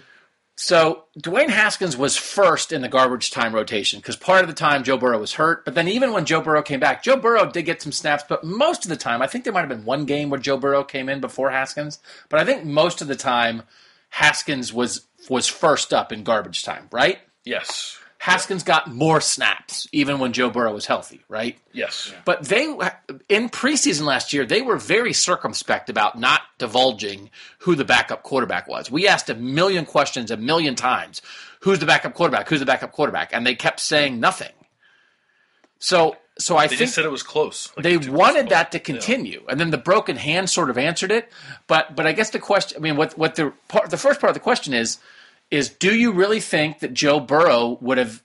So 0.57 1.05
Dwayne 1.19 1.49
Haskins 1.49 1.97
was 1.97 2.17
first 2.17 2.73
in 2.73 2.83
the 2.83 2.89
garbage 2.89 3.31
time 3.31 3.55
rotation 3.55 4.01
because 4.01 4.17
part 4.17 4.43
of 4.43 4.49
the 4.49 4.55
time 4.55 4.83
Joe 4.83 4.99
Burrow 4.99 5.21
was 5.21 5.35
hurt, 5.35 5.65
but 5.65 5.75
then 5.75 5.87
even 5.87 6.13
when 6.13 6.25
Joe 6.25 6.41
Burrow 6.41 6.63
came 6.63 6.81
back, 6.81 7.03
Joe 7.03 7.17
Burrow 7.17 7.51
did 7.51 7.63
get 7.63 7.81
some 7.81 7.93
snaps, 7.93 8.25
but 8.29 8.43
most 8.43 8.85
of 8.85 8.89
the 8.89 8.97
time, 8.97 9.23
I 9.23 9.29
think 9.29 9.45
there 9.45 9.53
might 9.53 9.61
have 9.61 9.69
been 9.69 9.85
one 9.85 10.07
game 10.07 10.29
where 10.29 10.41
Joe 10.41 10.57
Burrow 10.57 10.83
came 10.83 11.09
in 11.09 11.21
before 11.21 11.51
Haskins, 11.51 12.01
but 12.29 12.41
I 12.41 12.45
think 12.45 12.65
most 12.65 13.01
of 13.01 13.07
the 13.07 13.17
time 13.17 13.63
Haskins 14.09 14.73
was 14.73 15.07
was 15.29 15.47
first 15.47 15.93
up 15.95 16.11
in 16.11 16.25
garbage 16.25 16.65
time, 16.65 16.89
right? 16.91 17.21
Yes. 17.45 18.01
Haskins 18.21 18.65
got 18.65 18.93
more 18.93 19.19
snaps 19.19 19.89
even 19.93 20.19
when 20.19 20.35
Joe 20.35 20.51
Burrow 20.51 20.75
was 20.75 20.85
healthy, 20.85 21.23
right? 21.27 21.57
Yes. 21.73 22.13
But 22.27 22.45
they, 22.45 22.65
in 23.31 23.49
preseason 23.49 24.03
last 24.03 24.35
year, 24.35 24.45
they 24.45 24.61
were 24.61 24.77
very 24.77 25.15
circumspect 25.15 25.89
about 25.89 26.21
not 26.21 26.43
divulging 26.59 27.31
who 27.61 27.75
the 27.75 27.85
backup 27.87 28.23
quarterback 28.23 28.69
was. 28.69 28.91
We 28.91 29.09
asked 29.09 29.31
a 29.31 29.35
million 29.35 29.87
questions 29.87 30.31
a 30.31 30.37
million 30.37 30.75
times 30.75 31.23
who's 31.61 31.79
the 31.79 31.87
backup 31.87 32.13
quarterback? 32.13 32.47
Who's 32.51 32.61
the 32.61 32.67
backup 32.67 32.93
quarterback? 32.93 33.33
And 33.33 33.47
they 33.47 33.55
kept 33.55 33.81
saying 33.81 34.21
nothing. 34.21 34.53
So 35.79 36.19
so 36.39 36.59
I 36.59 36.65
They 36.65 36.69
think 36.77 36.81
just 36.81 36.95
said 36.95 37.07
it 37.07 37.11
was 37.11 37.23
close. 37.23 37.71
Like 37.75 37.85
they 37.85 37.97
wanted 37.97 38.35
points. 38.35 38.51
that 38.51 38.73
to 38.73 38.81
continue, 38.81 39.45
and 39.49 39.59
then 39.59 39.71
the 39.71 39.79
broken 39.79 40.17
hand 40.17 40.51
sort 40.51 40.69
of 40.69 40.77
answered 40.77 41.11
it. 41.11 41.33
But 41.67 41.97
but 41.97 42.07
I 42.07 42.13
guess 42.13 42.31
the 42.31 42.39
question, 42.39 42.77
I 42.77 42.81
mean, 42.83 42.97
what 42.97 43.17
what 43.17 43.37
the 43.37 43.55
part, 43.69 43.89
the 43.89 43.97
first 43.97 44.21
part 44.21 44.29
of 44.31 44.35
the 44.35 44.41
question 44.41 44.75
is 44.75 44.99
is 45.51 45.69
do 45.69 45.95
you 45.95 46.13
really 46.13 46.41
think 46.41 46.81
that 46.81 46.95
Joe 46.95 47.21
Burrow 47.21 47.79
would 47.81 47.99
have 47.99 48.23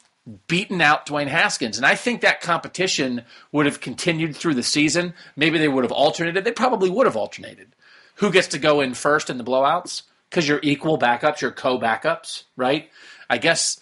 beaten 0.47 0.81
out 0.81 1.05
Dwayne 1.05 1.27
Haskins? 1.27 1.77
And 1.77 1.85
I 1.85 1.95
think 1.95 2.21
that 2.21 2.41
competition 2.41 3.23
would 3.51 3.65
have 3.65 3.81
continued 3.81 4.35
through 4.35 4.55
the 4.55 4.63
season. 4.63 5.13
Maybe 5.35 5.57
they 5.57 5.67
would 5.67 5.83
have 5.83 5.91
alternated. 5.91 6.43
They 6.43 6.51
probably 6.51 6.89
would 6.89 7.05
have 7.05 7.17
alternated. 7.17 7.69
Who 8.15 8.31
gets 8.31 8.47
to 8.49 8.59
go 8.59 8.81
in 8.81 8.93
first 8.93 9.29
in 9.29 9.37
the 9.37 9.43
blowouts? 9.43 10.03
Because 10.29 10.47
you're 10.47 10.59
equal 10.63 10.97
backups, 10.97 11.41
you're 11.41 11.51
co 11.51 11.77
backups, 11.77 12.43
right? 12.55 12.89
I 13.29 13.37
guess. 13.37 13.79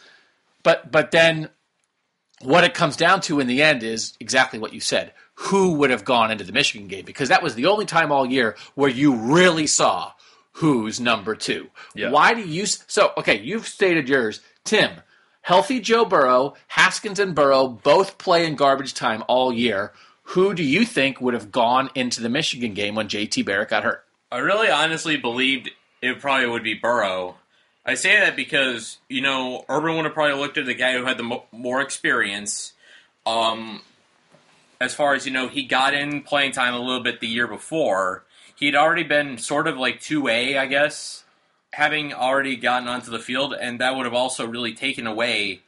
But 0.64 0.92
but 0.92 1.12
then 1.12 1.50
what 2.42 2.64
it 2.64 2.74
comes 2.74 2.96
down 2.96 3.22
to 3.22 3.40
in 3.40 3.48
the 3.48 3.62
end 3.62 3.84
is 3.84 4.14
exactly 4.20 4.60
what 4.60 4.74
you 4.74 4.80
said. 4.80 5.14
Who 5.36 5.74
would 5.74 5.90
have 5.90 6.06
gone 6.06 6.32
into 6.32 6.44
the 6.44 6.52
Michigan 6.52 6.88
game? 6.88 7.06
Because 7.06 7.30
that 7.30 7.44
was 7.44 7.56
the 7.56 7.66
only 7.66 7.86
time 7.86 8.12
all 8.12 8.26
year 8.26 8.56
where 8.76 8.90
you 8.90 9.16
really 9.16 9.66
saw 9.66 10.12
who's 10.54 11.00
number 11.00 11.36
two. 11.36 11.70
Yeah. 11.94 12.12
Why 12.12 12.34
do 12.34 12.42
you? 12.42 12.66
So, 12.66 13.12
okay, 13.18 13.42
you've 13.42 13.68
stated 13.68 14.10
yours. 14.10 14.42
Tim, 14.64 14.92
healthy 15.42 15.80
Joe 15.80 16.06
Burrow, 16.06 16.56
Haskins 16.68 17.20
and 17.20 17.36
Burrow 17.36 17.68
both 17.68 18.18
play 18.18 18.46
in 18.46 18.56
garbage 18.56 18.94
time 18.94 19.24
all 19.28 19.54
year. 19.54 19.92
Who 20.28 20.54
do 20.54 20.64
you 20.64 20.86
think 20.86 21.20
would 21.20 21.34
have 21.34 21.52
gone 21.52 21.90
into 21.96 22.22
the 22.22 22.30
Michigan 22.30 22.74
game 22.74 22.96
when 22.96 23.10
JT 23.10 23.46
Barrett 23.46 23.70
got 23.70 23.84
hurt? 23.84 24.06
I 24.32 24.38
really 24.38 24.70
honestly 24.70 25.18
believed 25.18 25.70
it 26.02 26.20
probably 26.20 26.48
would 26.48 26.64
be 26.64 26.74
Burrow. 26.74 27.36
I 27.86 27.96
say 27.96 28.18
that 28.20 28.36
because 28.36 28.98
you 29.10 29.22
know 29.22 29.66
Urban 29.68 29.96
would 29.96 30.06
have 30.06 30.14
probably 30.14 30.40
looked 30.40 30.58
at 30.58 30.66
the 30.66 30.74
guy 30.74 30.94
who 30.94 31.06
had 31.06 31.18
the 31.18 31.24
mo- 31.24 31.44
more 31.52 31.82
experience. 31.82 32.74
Um, 33.26 33.82
as 34.80 34.94
far 34.94 35.14
as 35.14 35.26
you 35.26 35.32
know, 35.32 35.48
he 35.48 35.64
got 35.64 35.94
in 35.94 36.22
playing 36.22 36.54
time 36.54 36.74
a 36.74 36.80
little 36.80 37.04
bit 37.04 37.20
the 37.20 37.28
year 37.28 37.48
before. 37.48 38.24
He'd 38.64 38.78
already 38.78 39.04
been 39.04 39.40
sort 39.40 39.68
of 39.68 39.78
like 39.78 40.00
two 40.00 40.30
A, 40.30 40.58
I 40.58 40.68
guess, 40.68 41.26
having 41.74 42.14
already 42.14 42.56
gotten 42.56 42.88
onto 42.88 43.12
the 43.12 43.20
field, 43.20 43.54
and 43.54 43.82
that 43.82 43.94
would 43.94 44.06
have 44.06 44.14
also 44.14 44.48
really 44.48 44.74
taken 44.74 45.06
away 45.06 45.60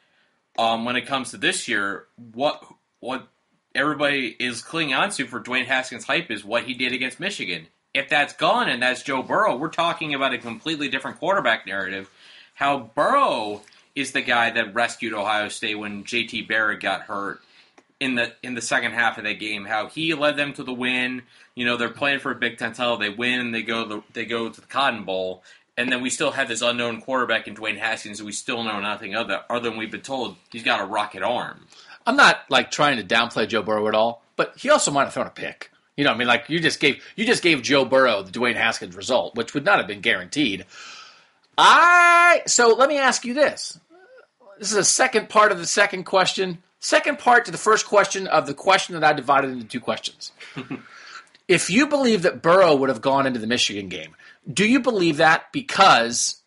um, 0.58 0.86
when 0.86 0.96
it 0.96 1.06
comes 1.06 1.32
to 1.32 1.38
this 1.38 1.68
year. 1.68 2.06
What 2.32 2.64
what 3.02 3.28
everybody 3.76 4.34
is 4.40 4.62
clinging 4.62 4.94
on 4.94 5.10
to 5.10 5.28
for 5.28 5.42
Dwayne 5.42 5.66
Haskins' 5.66 6.06
hype 6.06 6.32
is 6.32 6.46
what 6.46 6.64
he 6.64 6.74
did 6.74 6.94
against 6.94 7.20
Michigan. 7.20 7.68
If 7.94 8.08
that's 8.08 8.32
gone 8.32 8.70
and 8.70 8.82
that's 8.82 9.04
Joe 9.04 9.22
Burrow, 9.22 9.58
we're 9.58 9.68
talking 9.68 10.14
about 10.14 10.34
a 10.34 10.38
completely 10.38 10.88
different 10.88 11.20
quarterback 11.20 11.68
narrative. 11.68 12.10
How 12.54 12.80
Burrow 12.96 13.62
is 13.94 14.14
the 14.14 14.22
guy 14.22 14.52
that 14.52 14.74
rescued 14.74 15.14
Ohio 15.14 15.50
State 15.50 15.76
when 15.76 16.06
JT 16.06 16.48
Barrett 16.48 16.80
got 16.80 17.02
hurt 17.02 17.42
in 18.00 18.16
the 18.16 18.34
in 18.44 18.56
the 18.56 18.62
second 18.62 18.92
half 18.92 19.18
of 19.18 19.24
that 19.24 19.40
game. 19.40 19.66
How 19.66 19.88
he 19.88 20.14
led 20.14 20.38
them 20.38 20.54
to 20.54 20.64
the 20.64 20.74
win. 20.74 21.24
You 21.56 21.66
know 21.66 21.78
they're 21.78 21.90
playing 21.90 22.20
for 22.20 22.32
a 22.32 22.36
Big 22.36 22.58
Ten 22.58 22.74
title. 22.74 22.98
They 22.98 23.10
win. 23.10 23.40
And 23.40 23.56
they 23.56 23.62
go 23.62 23.88
the, 23.88 24.04
they 24.14 24.26
go 24.26 24.50
to 24.50 24.62
the 24.62 24.68
Cotton 24.68 25.04
Bowl, 25.04 25.44
and 25.78 25.92
then 25.92 26.02
we 26.02 26.10
still 26.10 26.32
have 26.32 26.48
this 26.48 26.62
unknown 26.62 27.02
quarterback 27.02 27.48
in 27.48 27.56
Dwayne 27.56 27.78
Haskins. 27.78 28.22
We 28.22 28.32
still 28.32 28.64
know 28.64 28.80
nothing 28.80 29.16
other 29.16 29.42
other 29.50 29.70
than 29.70 29.80
we've 29.80 29.92
been 29.92 30.02
told 30.02 30.36
he's 30.52 30.64
got 30.64 30.82
a 30.82 30.86
rocket 30.86 31.24
arm. 31.24 31.68
I'm 32.06 32.16
not 32.16 32.42
like 32.50 32.72
trying 32.72 32.98
to 32.98 33.04
downplay 33.04 33.48
Joe 33.48 33.64
Burrow 33.64 33.88
at 33.88 33.96
all, 33.96 34.22
but 34.36 34.54
he 34.58 34.70
also 34.70 34.92
might 34.92 35.06
have 35.06 35.14
thrown 35.14 35.28
a 35.28 35.32
pick. 35.32 35.72
You 35.98 36.04
know, 36.04 36.12
I 36.12 36.18
mean, 36.18 36.28
like 36.28 36.50
you 36.50 36.60
just 36.60 36.80
gave 36.80 37.04
you 37.16 37.26
just 37.26 37.42
gave 37.42 37.62
Joe 37.62 37.86
Burrow 37.86 38.22
the 38.22 38.32
Dwayne 38.32 38.56
Haskins 38.56 38.96
result, 38.96 39.36
which 39.36 39.54
would 39.54 39.66
not 39.66 39.78
have 39.78 39.88
been 39.88 40.02
guaranteed. 40.02 40.66
I 41.58 42.42
so 42.48 42.76
let 42.76 42.90
me 42.90 42.98
ask 42.98 43.24
you 43.24 43.34
this. 43.34 43.80
This 44.60 44.72
is 44.72 44.78
a 44.78 44.84
second 44.86 45.30
part 45.30 45.52
of 45.52 45.58
the 45.58 45.66
second 45.66 46.04
question. 46.04 46.62
Second 46.86 47.18
part 47.18 47.46
to 47.46 47.52
the 47.52 47.58
first 47.58 47.88
question 47.88 48.28
of 48.28 48.46
the 48.46 48.54
question 48.54 48.94
that 48.94 49.04
I 49.04 49.12
divided 49.14 49.50
into 49.50 49.66
two 49.66 49.80
questions. 49.80 50.32
if 51.48 51.68
you 51.68 51.88
believe 51.88 52.22
that 52.22 52.44
Burrow 52.44 52.76
would 52.76 52.90
have 52.90 53.02
gone 53.02 53.26
into 53.26 53.40
the 53.40 53.48
Michigan 53.48 53.90
game, 53.90 54.16
do 54.48 54.64
you 54.68 54.80
believe 54.80 55.18
that 55.18 55.52
because 55.52 56.44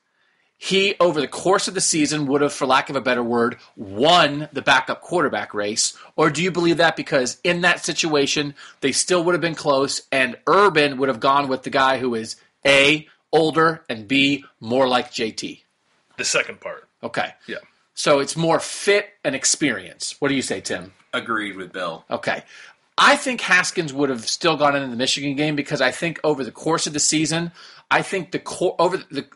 he, 0.56 0.94
over 1.00 1.20
the 1.20 1.26
course 1.26 1.66
of 1.66 1.74
the 1.74 1.80
season, 1.80 2.26
would 2.26 2.40
have, 2.40 2.52
for 2.52 2.66
lack 2.66 2.88
of 2.88 2.94
a 2.94 3.00
better 3.00 3.20
word, 3.20 3.56
won 3.74 4.48
the 4.52 4.62
backup 4.62 5.00
quarterback 5.00 5.54
race? 5.54 5.98
Or 6.14 6.30
do 6.30 6.40
you 6.40 6.52
believe 6.52 6.76
that 6.76 6.94
because 6.94 7.40
in 7.42 7.62
that 7.62 7.84
situation, 7.84 8.54
they 8.80 8.92
still 8.92 9.24
would 9.24 9.34
have 9.34 9.40
been 9.40 9.56
close 9.56 10.02
and 10.12 10.36
Urban 10.46 10.98
would 10.98 11.08
have 11.08 11.18
gone 11.18 11.48
with 11.48 11.64
the 11.64 11.70
guy 11.70 11.98
who 11.98 12.14
is 12.14 12.36
A, 12.64 13.08
older, 13.32 13.82
and 13.88 14.06
B, 14.06 14.44
more 14.60 14.86
like 14.86 15.10
JT? 15.10 15.62
The 16.16 16.24
second 16.24 16.60
part. 16.60 16.86
Okay. 17.02 17.32
Yeah. 17.48 17.58
So 17.98 18.20
it's 18.20 18.36
more 18.36 18.60
fit 18.60 19.08
and 19.24 19.34
experience. 19.34 20.14
What 20.20 20.28
do 20.28 20.36
you 20.36 20.42
say, 20.42 20.60
Tim? 20.60 20.92
Agreed 21.12 21.56
with 21.56 21.72
Bill. 21.72 22.04
Okay. 22.08 22.44
I 22.96 23.16
think 23.16 23.40
Haskins 23.40 23.92
would 23.92 24.08
have 24.08 24.28
still 24.28 24.56
gone 24.56 24.76
into 24.76 24.86
the 24.86 24.94
Michigan 24.94 25.34
game 25.34 25.56
because 25.56 25.80
I 25.80 25.90
think 25.90 26.20
over 26.22 26.44
the 26.44 26.52
course 26.52 26.86
of 26.86 26.92
the 26.92 27.00
season, 27.00 27.50
I 27.90 28.02
think 28.02 28.30
the 28.30 28.38
cor- 28.38 28.76
over 28.78 28.98
the 29.10 29.26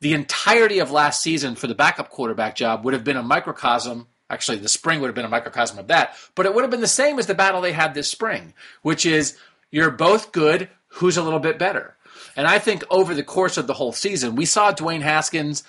the 0.00 0.14
entirety 0.14 0.80
of 0.80 0.90
last 0.90 1.22
season 1.22 1.54
for 1.54 1.68
the 1.68 1.76
backup 1.76 2.10
quarterback 2.10 2.56
job 2.56 2.84
would 2.84 2.92
have 2.92 3.04
been 3.04 3.16
a 3.16 3.22
microcosm. 3.22 4.08
Actually, 4.28 4.58
the 4.58 4.68
spring 4.68 5.00
would 5.00 5.06
have 5.06 5.14
been 5.14 5.24
a 5.24 5.28
microcosm 5.28 5.78
of 5.78 5.86
that, 5.86 6.16
but 6.34 6.44
it 6.44 6.52
would 6.52 6.62
have 6.62 6.72
been 6.72 6.80
the 6.80 6.88
same 6.88 7.20
as 7.20 7.28
the 7.28 7.34
battle 7.34 7.60
they 7.60 7.70
had 7.70 7.94
this 7.94 8.08
spring, 8.08 8.52
which 8.82 9.06
is 9.06 9.38
you're 9.70 9.92
both 9.92 10.32
good. 10.32 10.68
Who's 10.88 11.16
a 11.16 11.22
little 11.22 11.38
bit 11.38 11.56
better? 11.56 11.96
And 12.34 12.48
I 12.48 12.58
think 12.58 12.82
over 12.90 13.14
the 13.14 13.22
course 13.22 13.56
of 13.56 13.68
the 13.68 13.74
whole 13.74 13.92
season, 13.92 14.34
we 14.34 14.44
saw 14.44 14.72
Dwayne 14.72 15.02
Haskins 15.02 15.62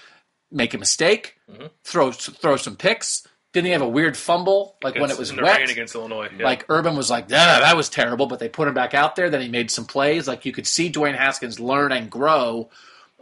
make 0.54 0.74
a 0.74 0.78
mistake, 0.78 1.38
mm-hmm. 1.52 1.66
throw 1.84 2.12
throw 2.12 2.56
some 2.56 2.76
picks. 2.76 3.28
Didn't 3.52 3.68
he 3.68 3.72
have 3.74 3.82
a 3.82 3.88
weird 3.88 4.18
fumble 4.18 4.78
like 4.82 4.96
when 4.96 5.12
it 5.12 5.18
was 5.18 5.36
wet? 5.36 5.70
against 5.70 5.94
Illinois. 5.94 6.30
Yeah. 6.38 6.46
Like 6.46 6.66
Urban 6.70 6.96
was 6.96 7.10
like, 7.10 7.30
"Nah, 7.30 7.60
that 7.60 7.78
was 7.78 7.90
terrible," 7.90 8.26
but 8.26 8.40
they 8.40 8.50
put 8.50 8.68
him 8.68 8.74
back 8.74 8.94
out 8.94 9.16
there. 9.16 9.30
Then 9.30 9.42
he 9.42 9.48
made 9.50 9.70
some 9.70 9.86
plays. 9.86 10.28
Like 10.28 10.46
you 10.46 10.52
could 10.52 10.66
see 10.66 10.92
Dwayne 10.92 11.16
Haskins 11.16 11.60
learn 11.60 11.92
and 11.92 12.10
grow 12.10 12.70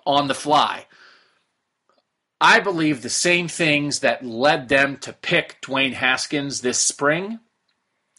on 0.05 0.27
the 0.27 0.33
fly. 0.33 0.85
I 2.39 2.59
believe 2.59 3.01
the 3.01 3.09
same 3.09 3.47
things 3.47 3.99
that 3.99 4.25
led 4.25 4.67
them 4.67 4.97
to 4.99 5.13
pick 5.13 5.61
Dwayne 5.61 5.93
Haskins 5.93 6.61
this 6.61 6.79
spring. 6.79 7.39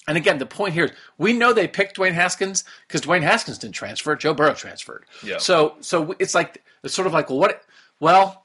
And 0.07 0.17
again, 0.17 0.39
the 0.39 0.47
point 0.47 0.75
here 0.75 0.87
is 0.87 0.91
we 1.19 1.33
know 1.33 1.53
they 1.53 1.67
picked 1.67 1.97
Dwayne 1.97 2.13
Haskins 2.13 2.65
because 2.87 3.01
Dwayne 3.01 3.23
Haskins 3.23 3.59
didn't 3.59 3.75
transfer. 3.75 4.15
Joe 4.17 4.35
Burrow 4.35 4.55
transferred. 4.55 5.07
Yeah. 5.25 5.39
So, 5.39 5.77
so 5.81 6.15
it's 6.19 6.35
like 6.35 6.63
it's 6.85 6.95
sort 6.95 7.07
of 7.07 7.13
like, 7.13 7.31
well, 7.31 7.39
what? 7.39 7.63
Well, 7.99 8.42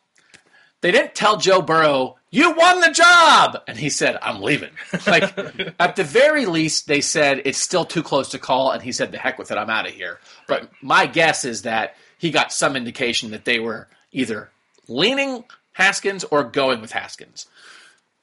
they 0.81 0.91
didn't 0.91 1.15
tell 1.15 1.37
Joe 1.37 1.61
Burrow, 1.61 2.17
you 2.29 2.51
won 2.53 2.81
the 2.81 2.91
job. 2.91 3.61
And 3.67 3.77
he 3.77 3.89
said, 3.89 4.17
I'm 4.21 4.41
leaving. 4.41 4.69
Like, 5.07 5.37
at 5.79 5.95
the 5.95 6.03
very 6.03 6.45
least, 6.45 6.87
they 6.87 7.01
said, 7.01 7.41
it's 7.45 7.57
still 7.57 7.85
too 7.85 8.03
close 8.03 8.29
to 8.29 8.39
call. 8.39 8.71
And 8.71 8.83
he 8.83 8.91
said, 8.91 9.11
the 9.11 9.17
heck 9.17 9.39
with 9.39 9.51
it, 9.51 9.57
I'm 9.57 9.69
out 9.69 9.87
of 9.87 9.93
here. 9.93 10.19
But 10.47 10.69
my 10.81 11.05
guess 11.07 11.45
is 11.45 11.63
that 11.63 11.95
he 12.17 12.29
got 12.31 12.51
some 12.51 12.75
indication 12.75 13.31
that 13.31 13.45
they 13.45 13.59
were 13.59 13.87
either 14.11 14.49
leaning 14.87 15.43
Haskins 15.73 16.23
or 16.25 16.43
going 16.43 16.81
with 16.81 16.91
Haskins. 16.91 17.47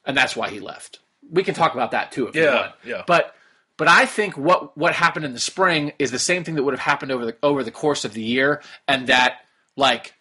And 0.05 0.15
that's 0.15 0.35
why 0.35 0.49
he 0.49 0.59
left. 0.59 0.99
We 1.31 1.43
can 1.43 1.55
talk 1.55 1.73
about 1.73 1.91
that 1.91 2.11
too 2.11 2.27
if 2.27 2.35
you 2.35 2.43
Yeah, 2.43 2.53
want. 2.55 2.71
yeah. 2.85 3.03
But 3.07 3.35
but 3.77 3.87
I 3.87 4.05
think 4.05 4.37
what 4.37 4.77
what 4.77 4.93
happened 4.93 5.25
in 5.25 5.33
the 5.33 5.39
spring 5.39 5.91
is 5.99 6.11
the 6.11 6.19
same 6.19 6.43
thing 6.43 6.55
that 6.55 6.63
would 6.63 6.73
have 6.73 6.79
happened 6.79 7.11
over 7.11 7.25
the 7.25 7.35
over 7.41 7.63
the 7.63 7.71
course 7.71 8.05
of 8.05 8.13
the 8.13 8.21
year, 8.21 8.61
and 8.87 9.07
that 9.07 9.39
like 9.75 10.13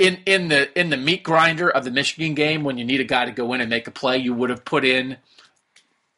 in 0.00 0.18
in 0.24 0.48
the 0.48 0.78
in 0.78 0.88
the 0.88 0.96
meat 0.96 1.22
grinder 1.22 1.68
of 1.68 1.84
the 1.84 1.90
Michigan 1.90 2.34
game, 2.34 2.64
when 2.64 2.78
you 2.78 2.84
need 2.84 3.00
a 3.00 3.04
guy 3.04 3.26
to 3.26 3.30
go 3.30 3.52
in 3.52 3.60
and 3.60 3.68
make 3.68 3.86
a 3.86 3.90
play, 3.90 4.16
you 4.16 4.32
would 4.32 4.48
have 4.48 4.64
put 4.64 4.84
in 4.84 5.18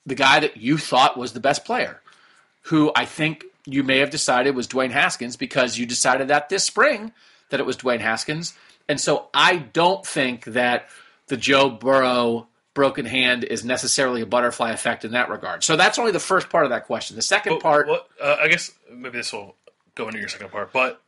the 0.06 0.14
guy 0.14 0.38
that 0.40 0.56
you 0.56 0.78
thought 0.78 1.18
was 1.18 1.32
the 1.32 1.40
best 1.40 1.64
player, 1.64 2.00
who 2.62 2.92
I 2.94 3.04
think 3.04 3.44
you 3.66 3.82
may 3.82 3.98
have 3.98 4.10
decided 4.10 4.54
was 4.54 4.68
Dwayne 4.68 4.92
Haskins 4.92 5.36
because 5.36 5.78
you 5.78 5.84
decided 5.84 6.28
that 6.28 6.48
this 6.48 6.64
spring 6.64 7.12
that 7.50 7.60
it 7.60 7.66
was 7.66 7.76
Dwayne 7.76 8.00
Haskins, 8.00 8.54
and 8.88 9.00
so 9.00 9.28
I 9.34 9.56
don't 9.56 10.06
think 10.06 10.44
that 10.44 10.88
the 11.26 11.36
Joe 11.36 11.68
Burrow 11.68 12.46
broken 12.74 13.04
hand 13.04 13.44
is 13.44 13.64
necessarily 13.64 14.22
a 14.22 14.26
butterfly 14.26 14.70
effect 14.70 15.04
in 15.04 15.12
that 15.12 15.28
regard. 15.28 15.64
So 15.64 15.76
that's 15.76 15.98
only 15.98 16.12
the 16.12 16.20
first 16.20 16.48
part 16.48 16.64
of 16.64 16.70
that 16.70 16.86
question. 16.86 17.16
The 17.16 17.22
second 17.22 17.54
But 17.54 17.62
part, 17.62 17.88
What, 17.88 18.08
uh, 18.22 18.36
I 18.40 18.48
guess 18.48 18.70
maybe 18.90 19.18
this 19.18 19.32
will 19.32 19.56
go 19.94 20.06
into 20.06 20.20
your 20.20 20.28
second 20.28 20.50
part, 20.50 20.72
but 20.72 21.02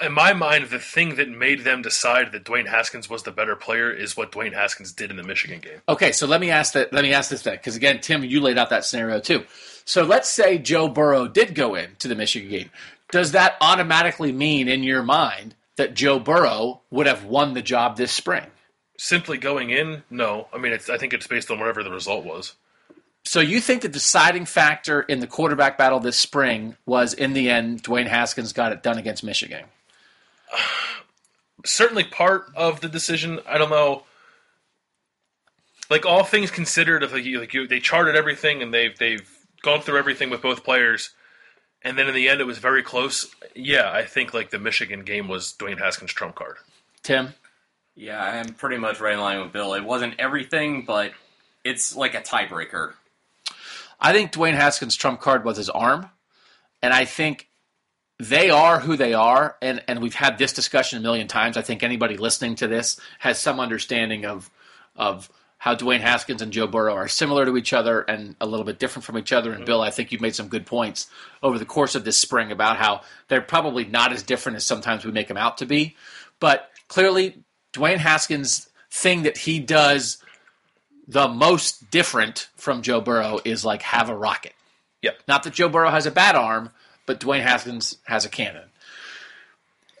in 0.00 0.12
my 0.12 0.32
mind, 0.32 0.70
the 0.70 0.78
thing 0.78 1.16
that 1.16 1.28
made 1.28 1.64
them 1.64 1.82
decide 1.82 2.32
that 2.32 2.44
Dwayne 2.44 2.68
Haskins 2.68 3.10
was 3.10 3.24
the 3.24 3.32
better 3.32 3.56
player 3.56 3.90
is 3.90 4.16
what 4.16 4.32
Dwayne 4.32 4.52
Haskins 4.52 4.92
did 4.92 5.10
in 5.10 5.16
the 5.16 5.22
Michigan 5.22 5.60
game. 5.60 5.80
Okay, 5.88 6.12
so 6.12 6.26
let 6.26 6.40
me 6.40 6.50
ask 6.50 6.74
that. 6.74 6.92
Let 6.92 7.02
me 7.02 7.12
ask 7.12 7.30
this 7.30 7.42
then, 7.42 7.56
because 7.56 7.76
again, 7.76 8.00
Tim, 8.00 8.24
you 8.24 8.40
laid 8.40 8.58
out 8.58 8.70
that 8.70 8.84
scenario 8.84 9.20
too. 9.20 9.44
So 9.84 10.04
let's 10.04 10.28
say 10.28 10.58
Joe 10.58 10.88
Burrow 10.88 11.26
did 11.26 11.54
go 11.54 11.74
into 11.74 12.06
the 12.08 12.14
Michigan 12.14 12.50
game. 12.50 12.70
Does 13.10 13.32
that 13.32 13.56
automatically 13.60 14.32
mean 14.32 14.68
in 14.68 14.82
your 14.82 15.02
mind 15.02 15.54
that 15.76 15.94
Joe 15.94 16.18
Burrow 16.18 16.80
would 16.90 17.06
have 17.06 17.24
won 17.24 17.54
the 17.54 17.62
job 17.62 17.96
this 17.96 18.12
spring? 18.12 18.46
Simply 18.98 19.36
going 19.36 19.70
in, 19.70 20.04
no. 20.10 20.46
I 20.52 20.58
mean, 20.58 20.72
it's, 20.72 20.88
I 20.88 20.96
think 20.96 21.12
it's 21.12 21.26
based 21.26 21.50
on 21.50 21.58
whatever 21.58 21.82
the 21.82 21.90
result 21.90 22.24
was. 22.24 22.54
So 23.24 23.40
you 23.40 23.60
think 23.60 23.82
the 23.82 23.88
deciding 23.88 24.46
factor 24.46 25.00
in 25.02 25.20
the 25.20 25.26
quarterback 25.26 25.78
battle 25.78 26.00
this 26.00 26.16
spring 26.18 26.76
was 26.86 27.14
in 27.14 27.32
the 27.34 27.48
end 27.50 27.82
Dwayne 27.82 28.08
Haskins 28.08 28.52
got 28.52 28.72
it 28.72 28.82
done 28.82 28.98
against 28.98 29.22
Michigan? 29.24 29.64
Certainly 31.64 32.04
part 32.04 32.46
of 32.56 32.80
the 32.80 32.88
decision. 32.88 33.40
I 33.46 33.58
don't 33.58 33.70
know. 33.70 34.02
like 35.88 36.04
all 36.04 36.24
things 36.24 36.50
considered, 36.50 37.02
if 37.04 37.12
like, 37.12 37.24
you, 37.24 37.38
like 37.38 37.54
you, 37.54 37.68
they 37.68 37.78
charted 37.78 38.16
everything 38.16 38.62
and 38.62 38.74
they've 38.74 38.96
they've 38.98 39.28
gone 39.62 39.80
through 39.80 39.98
everything 39.98 40.28
with 40.28 40.42
both 40.42 40.64
players, 40.64 41.10
and 41.82 41.96
then 41.96 42.08
in 42.08 42.14
the 42.14 42.28
end 42.28 42.40
it 42.40 42.44
was 42.44 42.58
very 42.58 42.82
close. 42.82 43.32
Yeah, 43.54 43.90
I 43.92 44.04
think 44.04 44.34
like 44.34 44.50
the 44.50 44.58
Michigan 44.58 45.04
game 45.04 45.28
was 45.28 45.54
Dwayne 45.56 45.78
Haskins' 45.78 46.12
trump 46.12 46.34
card. 46.34 46.56
Tim, 47.02 47.34
Yeah, 47.94 48.20
I'm 48.20 48.54
pretty 48.54 48.78
much 48.78 49.00
right 49.00 49.14
in 49.14 49.20
line 49.20 49.40
with 49.40 49.52
Bill. 49.52 49.74
It 49.74 49.84
wasn't 49.84 50.14
everything, 50.18 50.84
but 50.84 51.12
it's 51.62 51.94
like 51.94 52.14
a 52.14 52.20
tiebreaker. 52.20 52.94
I 54.02 54.12
think 54.12 54.32
Dwayne 54.32 54.54
Haskins' 54.54 54.96
trump 54.96 55.20
card 55.20 55.44
was 55.44 55.56
his 55.56 55.70
arm, 55.70 56.10
and 56.82 56.92
I 56.92 57.04
think 57.04 57.48
they 58.18 58.50
are 58.50 58.80
who 58.80 58.96
they 58.96 59.14
are, 59.14 59.56
and 59.62 59.82
and 59.86 60.02
we've 60.02 60.14
had 60.14 60.38
this 60.38 60.52
discussion 60.52 60.98
a 60.98 61.02
million 61.02 61.28
times. 61.28 61.56
I 61.56 61.62
think 61.62 61.82
anybody 61.82 62.16
listening 62.16 62.56
to 62.56 62.68
this 62.68 63.00
has 63.20 63.38
some 63.38 63.60
understanding 63.60 64.26
of 64.26 64.50
of 64.96 65.30
how 65.58 65.76
Dwayne 65.76 66.00
Haskins 66.00 66.42
and 66.42 66.52
Joe 66.52 66.66
Burrow 66.66 66.94
are 66.94 67.06
similar 67.06 67.46
to 67.46 67.56
each 67.56 67.72
other 67.72 68.00
and 68.00 68.34
a 68.40 68.46
little 68.46 68.66
bit 68.66 68.80
different 68.80 69.04
from 69.04 69.16
each 69.16 69.32
other. 69.32 69.50
And 69.50 69.58
mm-hmm. 69.58 69.66
Bill, 69.66 69.80
I 69.80 69.90
think 69.90 70.10
you've 70.10 70.20
made 70.20 70.34
some 70.34 70.48
good 70.48 70.66
points 70.66 71.08
over 71.40 71.56
the 71.56 71.64
course 71.64 71.94
of 71.94 72.04
this 72.04 72.18
spring 72.18 72.50
about 72.50 72.78
how 72.78 73.02
they're 73.28 73.40
probably 73.40 73.84
not 73.84 74.12
as 74.12 74.24
different 74.24 74.56
as 74.56 74.64
sometimes 74.64 75.04
we 75.04 75.12
make 75.12 75.28
them 75.28 75.36
out 75.36 75.58
to 75.58 75.66
be. 75.66 75.96
But 76.40 76.68
clearly, 76.88 77.44
Dwayne 77.72 77.98
Haskins' 77.98 78.68
thing 78.90 79.22
that 79.22 79.38
he 79.38 79.60
does 79.60 80.21
the 81.12 81.28
most 81.28 81.90
different 81.90 82.48
from 82.56 82.82
Joe 82.82 83.00
Burrow 83.00 83.40
is 83.44 83.64
like 83.64 83.82
have 83.82 84.08
a 84.08 84.16
rocket. 84.16 84.54
Yep. 85.02 85.18
Not 85.28 85.42
that 85.42 85.52
Joe 85.52 85.68
Burrow 85.68 85.90
has 85.90 86.06
a 86.06 86.10
bad 86.10 86.36
arm, 86.36 86.70
but 87.06 87.20
Dwayne 87.20 87.42
Haskins 87.42 87.98
has 88.04 88.24
a 88.24 88.28
cannon. 88.28 88.68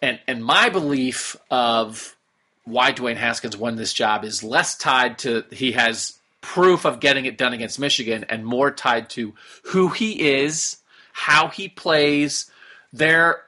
And 0.00 0.18
and 0.26 0.44
my 0.44 0.68
belief 0.68 1.36
of 1.50 2.16
why 2.64 2.92
Dwayne 2.92 3.16
Haskins 3.16 3.56
won 3.56 3.76
this 3.76 3.92
job 3.92 4.24
is 4.24 4.42
less 4.42 4.76
tied 4.76 5.18
to 5.18 5.44
he 5.50 5.72
has 5.72 6.18
proof 6.40 6.84
of 6.84 7.00
getting 7.00 7.26
it 7.26 7.38
done 7.38 7.52
against 7.52 7.78
Michigan 7.78 8.24
and 8.28 8.44
more 8.44 8.70
tied 8.70 9.10
to 9.10 9.34
who 9.66 9.88
he 9.88 10.40
is, 10.40 10.78
how 11.12 11.48
he 11.48 11.68
plays, 11.68 12.50
their 12.92 13.42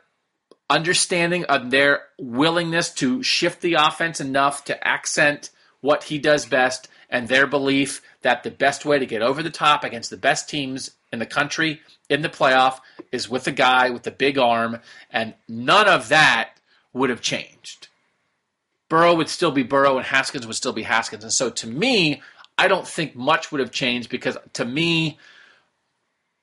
understanding 0.70 1.44
of 1.44 1.70
their 1.70 2.02
willingness 2.18 2.92
to 2.94 3.22
shift 3.22 3.60
the 3.60 3.74
offense 3.74 4.20
enough 4.20 4.64
to 4.64 4.86
accent 4.88 5.50
what 5.80 6.04
he 6.04 6.18
does 6.18 6.46
best 6.46 6.88
and 7.14 7.28
their 7.28 7.46
belief 7.46 8.02
that 8.22 8.42
the 8.42 8.50
best 8.50 8.84
way 8.84 8.98
to 8.98 9.06
get 9.06 9.22
over 9.22 9.40
the 9.40 9.48
top 9.48 9.84
against 9.84 10.10
the 10.10 10.16
best 10.16 10.48
teams 10.48 10.90
in 11.12 11.20
the 11.20 11.24
country 11.24 11.80
in 12.08 12.22
the 12.22 12.28
playoff 12.28 12.80
is 13.12 13.30
with 13.30 13.46
a 13.46 13.52
guy 13.52 13.88
with 13.88 14.04
a 14.08 14.10
big 14.10 14.36
arm 14.36 14.80
and 15.12 15.32
none 15.48 15.86
of 15.86 16.08
that 16.08 16.54
would 16.92 17.10
have 17.10 17.20
changed. 17.20 17.86
Burrow 18.88 19.14
would 19.14 19.28
still 19.28 19.52
be 19.52 19.62
Burrow 19.62 19.96
and 19.96 20.04
Haskins 20.04 20.44
would 20.44 20.56
still 20.56 20.72
be 20.72 20.82
Haskins. 20.82 21.22
And 21.22 21.32
so 21.32 21.50
to 21.50 21.68
me, 21.68 22.20
I 22.58 22.66
don't 22.66 22.86
think 22.86 23.14
much 23.14 23.52
would 23.52 23.60
have 23.60 23.70
changed 23.70 24.10
because 24.10 24.36
to 24.54 24.64
me, 24.64 25.16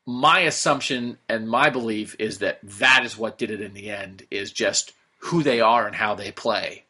my 0.06 0.40
assumption 0.40 1.18
and 1.28 1.50
my 1.50 1.70
belief 1.70 2.16
is 2.18 2.40
that 2.40 2.60
that 2.64 3.02
is 3.04 3.18
what 3.18 3.38
did 3.38 3.52
it 3.52 3.60
in 3.60 3.74
the 3.74 3.90
end 3.90 4.26
is 4.32 4.54
just 4.54 4.94
who 5.18 5.44
they 5.44 5.60
are 5.60 5.86
and 5.86 5.98
how 5.98 6.16
they 6.16 6.32
play. 6.32 6.86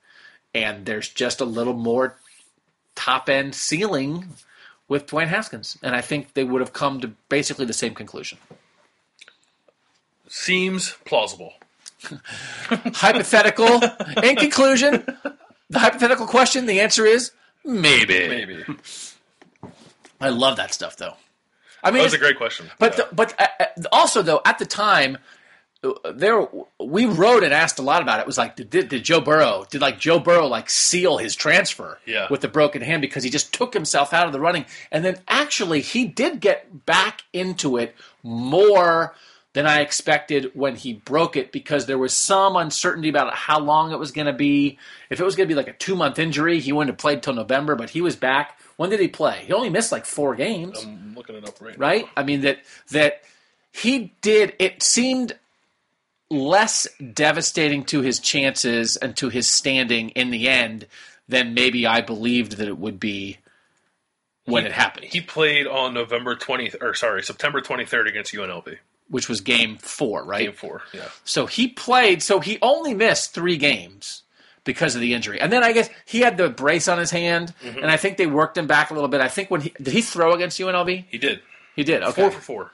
And 0.54 0.86
there's 0.86 1.10
just 1.10 1.42
a 1.42 1.46
little 1.46 1.74
more 1.74 2.18
top 2.96 3.30
end 3.30 3.56
ceiling 3.56 4.28
with 4.88 5.08
Dwayne 5.08 5.28
Haskins. 5.28 5.78
And 5.82 5.96
I 5.96 6.02
think 6.02 6.34
they 6.34 6.44
would 6.44 6.62
have 6.62 6.74
come 6.74 7.00
to 7.02 7.08
basically 7.30 7.66
the 7.66 7.74
same 7.74 7.94
conclusion. 7.96 8.38
Seems 10.28 10.94
plausible. 11.06 11.54
Hypothetical. 12.70 13.82
in 14.24 14.36
conclusion, 14.36 15.06
the 15.70 15.80
hypothetical 15.80 16.26
question, 16.26 16.66
the 16.66 16.80
answer 16.80 17.06
is 17.06 17.32
maybe. 17.64 18.28
Maybe 18.28 18.66
I 20.20 20.30
love 20.30 20.58
that 20.58 20.74
stuff 20.74 20.98
though. 20.98 21.16
I 21.84 21.92
mean, 21.92 22.00
that 22.00 22.06
was 22.06 22.14
a 22.14 22.18
great 22.18 22.38
question. 22.38 22.68
But 22.80 22.98
Yeah. 22.98 23.06
the, 23.10 23.16
but 23.16 23.40
uh, 23.40 23.48
uh, 23.60 23.66
also 23.92 24.22
though 24.22 24.42
at 24.46 24.58
the 24.60 24.66
time 24.66 25.18
there 26.14 26.48
we 26.80 27.06
wrote 27.06 27.44
and 27.44 27.54
asked 27.54 27.80
a 27.80 27.82
lot 27.82 28.02
about 28.04 28.20
it. 28.20 28.22
It 28.22 28.28
was 28.28 28.38
like 28.38 28.56
did, 28.56 28.70
did 28.70 29.04
Joe 29.04 29.20
Burrow 29.20 29.66
did 29.70 29.82
like 29.82 30.00
Joe 30.00 30.20
Burrow 30.20 30.46
like 30.48 30.70
seal 30.70 31.18
his 31.18 31.36
transfer 31.36 31.98
Yeah. 32.06 32.28
with 32.30 32.42
the 32.42 32.48
broken 32.48 32.82
hand 32.82 33.02
because 33.02 33.24
he 33.24 33.30
just 33.32 33.52
took 33.54 33.74
himself 33.74 34.14
out 34.14 34.28
of 34.28 34.34
the 34.34 34.40
running 34.40 34.66
and 34.92 35.04
then 35.04 35.18
actually 35.28 35.82
he 35.82 36.06
did 36.06 36.40
get 36.40 36.86
back 36.86 37.24
into 37.34 37.78
it 37.78 37.96
more 38.24 39.16
than 39.54 39.66
I 39.66 39.82
expected 39.82 40.52
when 40.54 40.76
he 40.78 40.94
broke 40.94 41.36
it 41.36 41.52
because 41.52 41.86
there 41.86 41.98
was 41.98 42.16
some 42.16 42.56
uncertainty 42.56 43.10
about 43.10 43.34
how 43.34 43.60
long 43.60 43.92
it 43.92 44.00
was 44.00 44.12
going 44.12 44.28
to 44.28 44.34
be. 44.34 44.78
If 45.10 45.20
it 45.20 45.26
was 45.26 45.36
going 45.36 45.50
to 45.50 45.54
be 45.54 45.58
like 45.58 45.68
a 45.68 45.74
two 45.74 45.96
month 45.96 46.20
injury, 46.20 46.60
he 46.60 46.72
wouldn't 46.72 46.92
have 46.94 46.98
played 47.00 47.22
till 47.22 47.34
November, 47.34 47.76
but 47.76 47.90
he 47.90 48.00
was 48.02 48.16
back. 48.16 48.58
When 48.78 48.90
did 48.90 49.02
he 49.02 49.10
play? 49.10 49.44
He 49.46 49.52
only 49.52 49.70
missed 49.70 49.92
like 49.92 50.06
four 50.06 50.36
games 50.36 50.82
I'm 50.84 51.16
looking 51.16 51.36
it 51.36 51.46
up 51.46 51.60
right. 51.60 51.78
now. 51.78 51.86
right? 51.86 52.06
I 52.16 52.24
mean 52.24 52.42
that 52.42 52.60
that 52.92 53.24
he 53.74 54.14
did. 54.22 54.54
It 54.60 54.82
seemed 54.84 55.34
less 56.32 56.88
devastating 57.14 57.84
to 57.86 58.02
his 58.02 58.20
chances 58.20 58.96
and 58.98 59.16
to 59.18 59.30
his 59.30 59.48
standing 59.48 60.10
in 60.10 60.32
the 60.32 60.48
end 60.48 60.88
than 61.28 61.54
maybe 61.54 61.86
I 61.86 62.02
believed 62.02 62.54
that 62.58 62.68
it 62.68 62.78
would 62.78 63.00
be 63.00 63.38
when 64.46 64.66
it 64.66 64.72
happened, 64.72 65.06
He 65.06 65.22
played 65.22 65.68
on 65.68 65.94
November 65.94 66.36
20th, 66.36 66.82
or 66.82 66.94
sorry, 66.96 67.22
September 67.22 67.62
23rd 67.62 68.08
against 68.10 68.34
UNLV. 68.34 68.78
which 69.10 69.30
was 69.30 69.40
game 69.42 69.78
four, 69.78 70.24
right? 70.24 70.46
Game 70.46 70.54
four. 70.54 70.82
Yeah. 70.94 71.08
So 71.26 71.46
he 71.46 71.68
played. 71.68 72.24
So 72.24 72.40
he 72.40 72.58
only 72.62 72.94
missed 72.94 73.34
three 73.34 73.58
games 73.58 74.24
because 74.64 74.96
of 74.96 75.02
the 75.02 75.14
injury, 75.14 75.40
and 75.40 75.52
then 75.52 75.64
I 75.64 75.74
guess 75.74 75.90
he 76.06 76.20
had 76.22 76.38
the 76.38 76.50
brace 76.50 76.88
on 76.88 76.98
his 76.98 77.12
hand, 77.12 77.54
Mm-hmm. 77.64 77.78
and 77.80 77.88
I 77.92 77.98
think 77.98 78.18
they 78.18 78.26
worked 78.28 78.58
him 78.58 78.68
back 78.68 78.90
a 78.90 78.94
little 78.94 79.10
bit. 79.10 79.20
I 79.22 79.28
think 79.28 79.50
when 79.52 79.62
he 79.62 79.70
did 79.82 79.94
he 79.94 80.02
throw 80.02 80.34
against 80.34 80.60
UNLV? 80.60 81.06
He 81.10 81.18
did. 81.18 81.42
He 81.76 81.84
did. 81.84 82.04
Okay. 82.04 82.22
Four 82.22 82.32
for 82.32 82.42
four. 82.42 82.72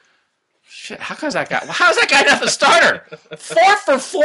Shit, 0.70 1.00
how 1.00 1.14
comes 1.14 1.34
that 1.34 1.48
guy? 1.48 1.64
How's 1.66 1.96
that 1.96 2.08
guy 2.10 2.22
not 2.22 2.40
the 2.42 2.48
starter? 2.48 3.04
Four 3.36 3.76
for 3.76 3.98
four? 3.98 4.24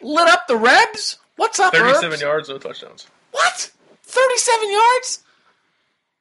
Lit 0.00 0.28
up 0.28 0.46
the 0.48 0.56
Rebs? 0.56 1.18
What's 1.36 1.60
up, 1.60 1.74
37 1.74 2.12
Herbs? 2.12 2.22
yards, 2.22 2.48
no 2.48 2.58
touchdowns. 2.58 3.06
What? 3.32 3.70
37 4.04 4.72
yards? 4.72 5.22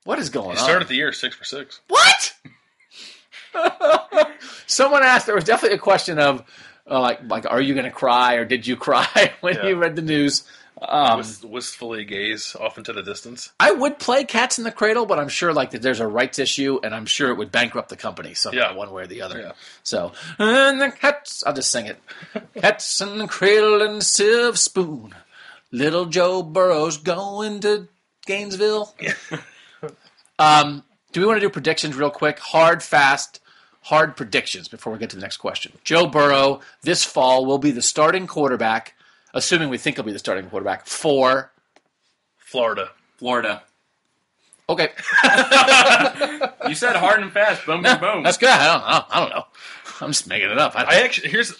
What 0.04 0.20
is 0.20 0.30
going 0.30 0.50
on? 0.50 0.56
He 0.56 0.60
on? 0.62 0.66
started 0.66 0.88
the 0.88 0.96
year 0.96 1.12
six 1.14 1.36
for 1.36 1.44
six. 1.46 1.82
What? 1.88 2.34
Someone 4.68 5.04
asked. 5.04 5.26
There 5.26 5.36
was 5.36 5.44
definitely 5.44 5.78
a 5.78 5.82
question 5.82 6.20
of, 6.20 6.44
uh, 6.90 7.00
like, 7.00 7.20
like, 7.24 7.46
are 7.50 7.62
you 7.62 7.74
going 7.74 7.86
to 7.86 7.92
cry 7.92 8.36
or 8.36 8.46
did 8.46 8.68
you 8.68 8.76
cry 8.76 9.34
when 9.42 9.56
Yeah. 9.56 9.68
you 9.68 9.76
read 9.76 9.96
the 9.96 10.02
news? 10.02 10.44
Um, 10.80 11.18
Wist- 11.18 11.44
wistfully 11.44 12.06
gaze 12.06 12.56
off 12.60 12.78
into 12.78 12.94
the 12.94 13.02
distance. 13.02 13.52
I 13.60 13.72
would 13.72 13.98
play 13.98 14.24
Cats 14.24 14.58
in 14.60 14.64
the 14.64 14.72
Cradle, 14.72 15.06
but 15.08 15.18
I'm 15.18 15.28
sure 15.30 15.52
like 15.54 15.72
that 15.72 15.82
there's 15.82 16.00
a 16.00 16.08
rights 16.08 16.38
issue, 16.40 16.80
and 16.84 16.94
I'm 16.94 17.06
sure 17.08 17.32
it 17.32 17.38
would 17.38 17.52
bankrupt 17.52 17.90
the 17.90 17.96
company 17.96 18.36
somehow, 18.36 18.60
Yeah. 18.60 18.74
one 18.76 18.92
way 18.92 19.04
or 19.04 19.08
the 19.08 19.24
other. 19.24 19.40
Yeah. 19.40 19.52
So, 19.84 20.12
and 20.38 20.80
the 20.80 20.92
cats, 20.92 21.44
I'll 21.48 21.54
just 21.54 21.72
sing 21.72 21.88
it. 21.88 22.00
cats 22.62 23.02
in 23.02 23.18
the 23.18 23.28
cradle 23.28 23.82
and 23.82 23.98
the 24.02 24.06
silver 24.06 24.56
spoon. 24.58 25.16
Little 25.72 26.06
Joe 26.06 26.44
Burrow's 26.44 26.98
going 26.98 27.60
to 27.62 27.88
Gainesville. 28.28 28.94
um, 30.40 30.84
do 31.12 31.22
we 31.22 31.28
want 31.28 31.38
to 31.38 31.46
do 31.46 31.50
predictions 31.50 31.96
real 31.96 32.10
quick? 32.12 32.40
Hard, 32.40 32.84
fast, 32.84 33.40
hard 33.82 34.16
predictions 34.16 34.68
before 34.68 34.94
we 34.94 35.00
get 35.00 35.10
to 35.12 35.16
the 35.16 35.22
next 35.22 35.38
question. 35.38 35.72
Joe 35.84 36.06
Burrow 36.08 36.62
this 36.84 37.04
fall 37.04 37.46
will 37.46 37.58
be 37.58 37.72
the 37.72 37.82
starting 37.82 38.28
quarterback, 38.28 38.94
assuming 39.38 39.70
we 39.70 39.78
think 39.78 39.96
he'll 39.96 40.06
be 40.06 40.12
the 40.12 40.20
starting 40.20 40.50
quarterback 40.50 40.86
for. 40.86 41.52
Florida. 42.38 42.90
Florida. 43.18 43.64
Okay, 44.70 44.90
You 46.68 46.76
said 46.76 46.98
hard 46.98 47.22
and 47.22 47.32
fast. 47.32 47.66
Boom, 47.66 47.84
boom, 47.84 48.00
boom. 48.02 48.24
That's 48.24 48.38
good. 48.38 48.50
I 48.50 48.66
don't, 48.74 48.84
I 48.84 48.92
don't, 48.92 49.06
I 49.16 49.20
don't 49.22 49.30
know. 49.30 49.46
I'm 50.02 50.10
just 50.12 50.28
making 50.28 50.50
it 50.52 50.58
up. 50.58 50.76
I, 50.76 50.84
I 50.84 50.96
actually 51.04 51.30
here's 51.30 51.54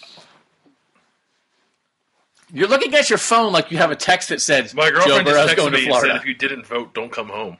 you're 2.52 2.68
looking 2.68 2.94
at 2.94 3.08
your 3.10 3.18
phone 3.18 3.52
like 3.52 3.70
you 3.70 3.78
have 3.78 3.90
a 3.90 3.96
text 3.96 4.28
that 4.30 4.40
says 4.40 4.74
my 4.74 4.88
Joe 4.90 4.96
girlfriend 4.96 5.24
Burrow's 5.26 5.44
just 5.46 5.56
going 5.56 5.72
texted 5.72 5.76
to 5.76 5.86
me 5.86 5.92
and 5.92 6.00
said 6.02 6.16
if 6.16 6.24
you 6.26 6.34
didn't 6.34 6.66
vote, 6.66 6.94
don't 6.94 7.10
come 7.10 7.28
home. 7.28 7.56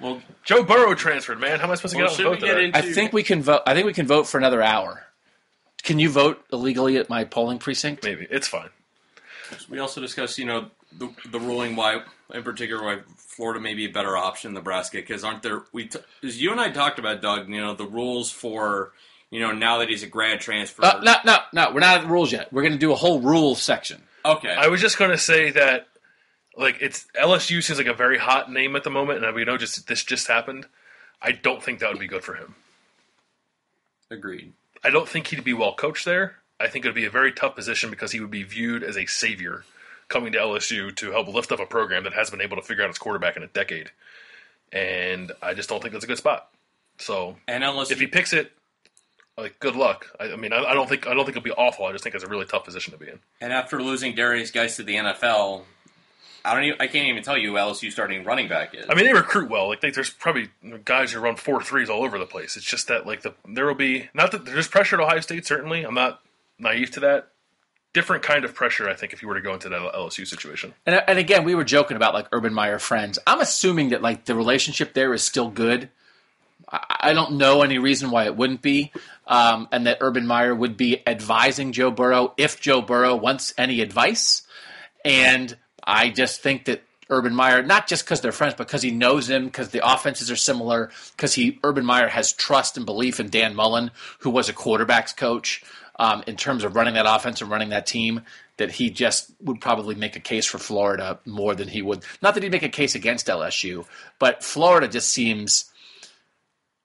well, 0.00 0.20
Joe 0.44 0.62
Burrow 0.62 0.94
transferred, 0.94 1.40
man. 1.40 1.58
How 1.58 1.64
am 1.66 1.72
I 1.72 1.74
supposed 1.76 1.94
to 1.94 1.98
Well, 2.00 2.06
get 2.08 2.12
out 2.12 2.16
should 2.16 2.26
and 2.26 2.30
we 2.34 2.36
vote 2.40 2.46
get 2.46 2.54
today? 2.54 2.64
into- 2.66 2.78
I 2.78 2.92
think 2.92 3.12
we 3.12 3.22
can 3.22 3.42
vote. 3.42 3.62
I 3.66 3.74
think 3.74 3.86
we 3.86 3.92
can 3.92 4.06
vote 4.06 4.26
for 4.26 4.38
another 4.38 4.62
hour. 4.62 5.04
Can 5.82 5.98
you 5.98 6.10
vote 6.10 6.44
illegally 6.52 6.96
at 6.96 7.08
my 7.08 7.24
polling 7.24 7.58
precinct? 7.58 8.04
Maybe 8.04 8.26
it's 8.30 8.46
fine. 8.48 8.68
We 9.68 9.78
also 9.78 10.00
discussed, 10.00 10.38
you 10.38 10.44
know, 10.44 10.70
the, 10.98 11.10
the 11.30 11.40
ruling 11.40 11.76
why, 11.76 12.02
in 12.32 12.42
particular, 12.42 12.84
why 12.84 12.98
Florida 13.16 13.60
may 13.60 13.74
be 13.74 13.86
a 13.86 13.90
better 13.90 14.16
option 14.16 14.52
than 14.52 14.60
Nebraska. 14.60 14.98
Because 14.98 15.24
aren't 15.24 15.42
there? 15.42 15.62
We, 15.72 15.86
t- 15.86 15.98
as 16.22 16.40
you 16.40 16.52
and 16.52 16.60
I 16.60 16.70
talked 16.70 16.98
about, 16.98 17.22
Doug. 17.22 17.48
You 17.48 17.60
know, 17.60 17.74
the 17.74 17.86
rules 17.86 18.30
for, 18.30 18.92
you 19.30 19.40
know, 19.40 19.52
now 19.52 19.78
that 19.78 19.88
he's 19.88 20.02
a 20.02 20.06
grad 20.06 20.40
transfer. 20.40 20.84
Uh, 20.84 21.00
no, 21.02 21.14
no, 21.24 21.38
no. 21.52 21.72
We're 21.72 21.80
not 21.80 21.96
at 21.96 22.02
the 22.02 22.08
rules 22.08 22.32
yet. 22.32 22.52
We're 22.52 22.62
going 22.62 22.72
to 22.72 22.78
do 22.78 22.92
a 22.92 22.96
whole 22.96 23.20
rules 23.20 23.62
section. 23.62 24.02
Okay. 24.24 24.52
I 24.52 24.68
was 24.68 24.80
just 24.80 24.98
going 24.98 25.10
to 25.10 25.18
say 25.18 25.50
that, 25.50 25.88
like, 26.56 26.78
it's 26.80 27.06
LSU 27.20 27.62
seems 27.62 27.78
like 27.78 27.86
a 27.86 27.94
very 27.94 28.18
hot 28.18 28.52
name 28.52 28.76
at 28.76 28.84
the 28.84 28.90
moment, 28.90 29.24
and 29.24 29.34
we 29.34 29.44
know 29.44 29.56
just 29.56 29.86
this 29.86 30.04
just 30.04 30.28
happened. 30.28 30.66
I 31.20 31.32
don't 31.32 31.62
think 31.62 31.78
that 31.80 31.90
would 31.90 31.98
be 31.98 32.06
good 32.06 32.24
for 32.24 32.34
him. 32.34 32.54
Agreed. 34.10 34.52
I 34.84 34.90
don't 34.90 35.08
think 35.08 35.28
he'd 35.28 35.44
be 35.44 35.54
well 35.54 35.74
coached 35.74 36.04
there. 36.04 36.36
I 36.62 36.68
think 36.68 36.84
it 36.84 36.88
would 36.88 36.94
be 36.94 37.04
a 37.06 37.10
very 37.10 37.32
tough 37.32 37.54
position 37.56 37.90
because 37.90 38.12
he 38.12 38.20
would 38.20 38.30
be 38.30 38.42
viewed 38.42 38.82
as 38.82 38.96
a 38.96 39.06
savior 39.06 39.64
coming 40.08 40.32
to 40.32 40.38
LSU 40.38 40.94
to 40.96 41.10
help 41.10 41.28
lift 41.28 41.52
up 41.52 41.60
a 41.60 41.66
program 41.66 42.04
that 42.04 42.12
hasn't 42.12 42.36
been 42.38 42.44
able 42.44 42.56
to 42.56 42.62
figure 42.62 42.84
out 42.84 42.90
its 42.90 42.98
quarterback 42.98 43.36
in 43.36 43.42
a 43.42 43.46
decade. 43.48 43.90
and 44.72 45.32
I 45.42 45.54
just 45.54 45.68
don't 45.68 45.80
think 45.80 45.92
that's 45.92 46.04
a 46.04 46.08
good 46.08 46.18
spot. 46.18 46.48
So 46.98 47.36
And 47.48 47.64
unless 47.64 47.90
if 47.90 47.98
he 47.98 48.06
picks 48.06 48.32
it, 48.32 48.52
like 49.36 49.58
good 49.58 49.76
luck. 49.76 50.06
I, 50.20 50.32
I 50.32 50.36
mean, 50.36 50.52
I, 50.52 50.62
I 50.62 50.74
don't 50.74 50.88
think 50.88 51.06
I 51.06 51.14
don't 51.14 51.24
think 51.24 51.36
it'll 51.36 51.44
be 51.44 51.52
awful. 51.52 51.86
I 51.86 51.92
just 51.92 52.04
think 52.04 52.14
it's 52.14 52.24
a 52.24 52.28
really 52.28 52.44
tough 52.44 52.64
position 52.64 52.92
to 52.92 52.98
be 52.98 53.08
in. 53.08 53.18
and 53.40 53.52
after 53.52 53.82
losing 53.82 54.14
Derrius 54.14 54.52
Guice 54.52 54.76
to 54.76 54.82
the 54.82 54.94
NFL, 54.96 55.62
I 56.44 56.54
don't 56.54 56.64
even, 56.64 56.80
I 56.80 56.86
can't 56.88 57.08
even 57.08 57.22
tell 57.22 57.38
you 57.38 57.52
who 57.52 57.56
LSU 57.56 57.90
starting 57.90 58.24
running 58.24 58.48
back 58.48 58.74
is. 58.74 58.84
I 58.88 58.94
mean, 58.94 59.06
they 59.06 59.12
recruit 59.12 59.48
well. 59.48 59.68
Like 59.68 59.80
they, 59.80 59.90
there's 59.90 60.10
probably 60.10 60.50
guys 60.84 61.12
who 61.12 61.20
run 61.20 61.36
four 61.36 61.62
threes 61.62 61.88
all 61.88 62.02
over 62.02 62.18
the 62.18 62.26
place. 62.26 62.56
It's 62.56 62.66
just 62.66 62.88
that 62.88 63.06
like 63.06 63.22
the 63.22 63.34
there 63.48 63.66
will 63.66 63.74
be 63.74 64.10
not 64.12 64.32
that 64.32 64.44
there's 64.44 64.68
pressure 64.68 65.00
at 65.00 65.04
Ohio 65.04 65.20
State. 65.20 65.46
Certainly, 65.46 65.84
I'm 65.84 65.94
not 65.94 66.20
naive 66.58 66.90
to 66.92 67.00
that. 67.00 67.28
Different 67.92 68.22
kind 68.22 68.44
of 68.44 68.54
pressure, 68.54 68.88
I 68.88 68.94
think, 68.94 69.12
if 69.12 69.20
you 69.20 69.28
were 69.28 69.34
to 69.34 69.42
go 69.42 69.52
into 69.52 69.68
that 69.68 69.80
LSU 69.80 70.26
situation. 70.26 70.72
And, 70.86 71.02
and 71.06 71.18
again, 71.18 71.44
we 71.44 71.54
were 71.54 71.64
joking 71.64 71.96
about 71.96 72.14
like 72.14 72.26
Urban 72.32 72.54
Meyer 72.54 72.78
friends. 72.78 73.18
I'm 73.26 73.40
assuming 73.40 73.90
that 73.90 74.00
like 74.00 74.24
the 74.24 74.34
relationship 74.34 74.94
there 74.94 75.12
is 75.12 75.22
still 75.22 75.50
good. 75.50 75.90
I, 76.72 77.12
don't 77.12 77.32
know 77.32 77.60
any 77.60 77.78
reason 77.78 78.10
why 78.10 78.24
it 78.24 78.34
wouldn't 78.34 78.62
be, 78.62 78.92
um, 79.26 79.68
and 79.72 79.86
that 79.86 79.98
Urban 80.00 80.26
Meyer 80.26 80.54
would 80.54 80.78
be 80.78 81.06
advising 81.06 81.72
Joe 81.72 81.90
Burrow 81.90 82.32
if 82.38 82.60
Joe 82.62 82.80
Burrow 82.80 83.14
wants 83.14 83.52
any 83.58 83.82
advice. 83.82 84.42
And 85.04 85.54
I 85.84 86.08
just 86.08 86.40
think 86.40 86.64
that 86.64 86.82
Urban 87.10 87.34
Meyer, 87.34 87.62
not 87.62 87.86
just 87.86 88.04
because 88.04 88.22
they're 88.22 88.32
friends, 88.32 88.54
but 88.56 88.66
because 88.66 88.80
he 88.80 88.90
knows 88.90 89.28
him, 89.28 89.44
because 89.44 89.68
the 89.68 89.86
offenses 89.86 90.30
are 90.30 90.36
similar, 90.36 90.90
because 91.14 91.34
he 91.34 91.58
Urban 91.62 91.84
Meyer 91.84 92.08
has 92.08 92.32
trust 92.32 92.78
and 92.78 92.86
belief 92.86 93.20
in 93.20 93.28
Dan 93.28 93.54
Mullen, 93.54 93.90
who 94.20 94.30
was 94.30 94.48
a 94.48 94.54
quarterbacks 94.54 95.14
coach, 95.14 95.62
um, 95.96 96.22
in 96.26 96.36
terms 96.36 96.64
of 96.64 96.74
running 96.76 96.94
that 96.94 97.06
offense 97.06 97.40
and 97.40 97.50
running 97.50 97.70
that 97.70 97.86
team. 97.86 98.22
That 98.58 98.70
he 98.70 98.90
just 98.90 99.32
would 99.40 99.60
probably 99.60 99.94
make 99.94 100.14
a 100.14 100.20
case 100.20 100.44
for 100.46 100.58
Florida 100.58 101.18
more 101.24 101.54
than 101.54 101.68
he 101.68 101.80
would. 101.82 102.04
Not 102.20 102.34
that 102.34 102.42
he'd 102.42 102.52
make 102.52 102.62
a 102.62 102.68
case 102.68 102.94
against 102.94 103.26
LSU, 103.26 103.86
but 104.18 104.44
Florida 104.44 104.86
just 104.86 105.08
seems 105.10 105.72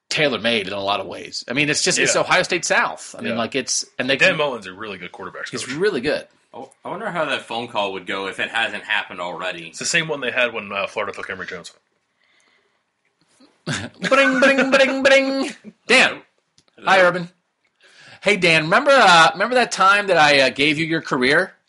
tailor 0.10 0.40
made 0.40 0.66
in 0.68 0.74
a 0.74 0.80
lot 0.80 1.02
of 1.02 1.06
ways. 1.08 1.44
I 1.48 1.54
mean, 1.54 1.70
it's 1.70 1.84
just 1.84 2.00
it's 2.00 2.16
Ohio 2.16 2.42
State 2.44 2.64
South. 2.66 3.14
I 3.18 3.22
mean, 3.22 3.34
Yeah. 3.34 3.38
like 3.38 3.54
it's 3.54 3.86
and 4.00 4.10
they 4.10 4.16
Dan 4.16 4.30
can, 4.30 4.38
Mullen's 4.38 4.66
a 4.66 4.74
really 4.74 4.98
good 4.98 5.12
quarterbacks 5.12 5.50
he's 5.50 5.72
really 5.72 6.00
good. 6.02 6.26
I 6.54 6.90
wonder 6.90 7.12
how 7.12 7.26
that 7.26 7.42
phone 7.44 7.68
call 7.68 7.94
would 7.94 8.08
go 8.08 8.28
if 8.28 8.40
it 8.40 8.50
hasn't 8.50 8.84
happened 8.86 9.20
already. 9.20 9.68
It's 9.68 9.80
the 9.80 9.86
same 9.86 10.08
one 10.08 10.22
they 10.22 10.32
had 10.32 10.54
when 10.54 10.72
uh, 10.72 10.88
Florida 10.88 11.14
took 11.14 11.30
Emory 11.30 11.46
Jones. 11.48 11.74
Bring, 14.10 14.40
bring, 14.40 14.72
bring, 14.72 15.04
bring. 15.04 15.50
Dan, 15.88 16.22
hi, 16.84 17.02
Urban. 17.02 17.30
Hey, 18.22 18.38
Dan. 18.38 18.64
Remember, 18.64 18.92
uh, 18.92 19.30
remember 19.34 19.56
that 19.56 19.72
time 19.72 20.08
that 20.08 20.18
I 20.18 20.42
uh, 20.42 20.50
gave 20.50 20.78
you 20.78 20.86
your 20.86 21.02
career? 21.02 21.54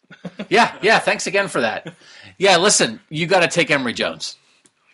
Yeah, 0.49 0.75
yeah. 0.83 0.99
Thanks 0.99 1.27
again 1.27 1.49
for 1.49 1.61
that. 1.61 1.95
Yeah, 2.39 2.57
listen, 2.57 3.01
you 3.11 3.27
got 3.27 3.41
to 3.41 3.49
take 3.49 3.71
Emory 3.71 3.93
Jones. 3.93 4.37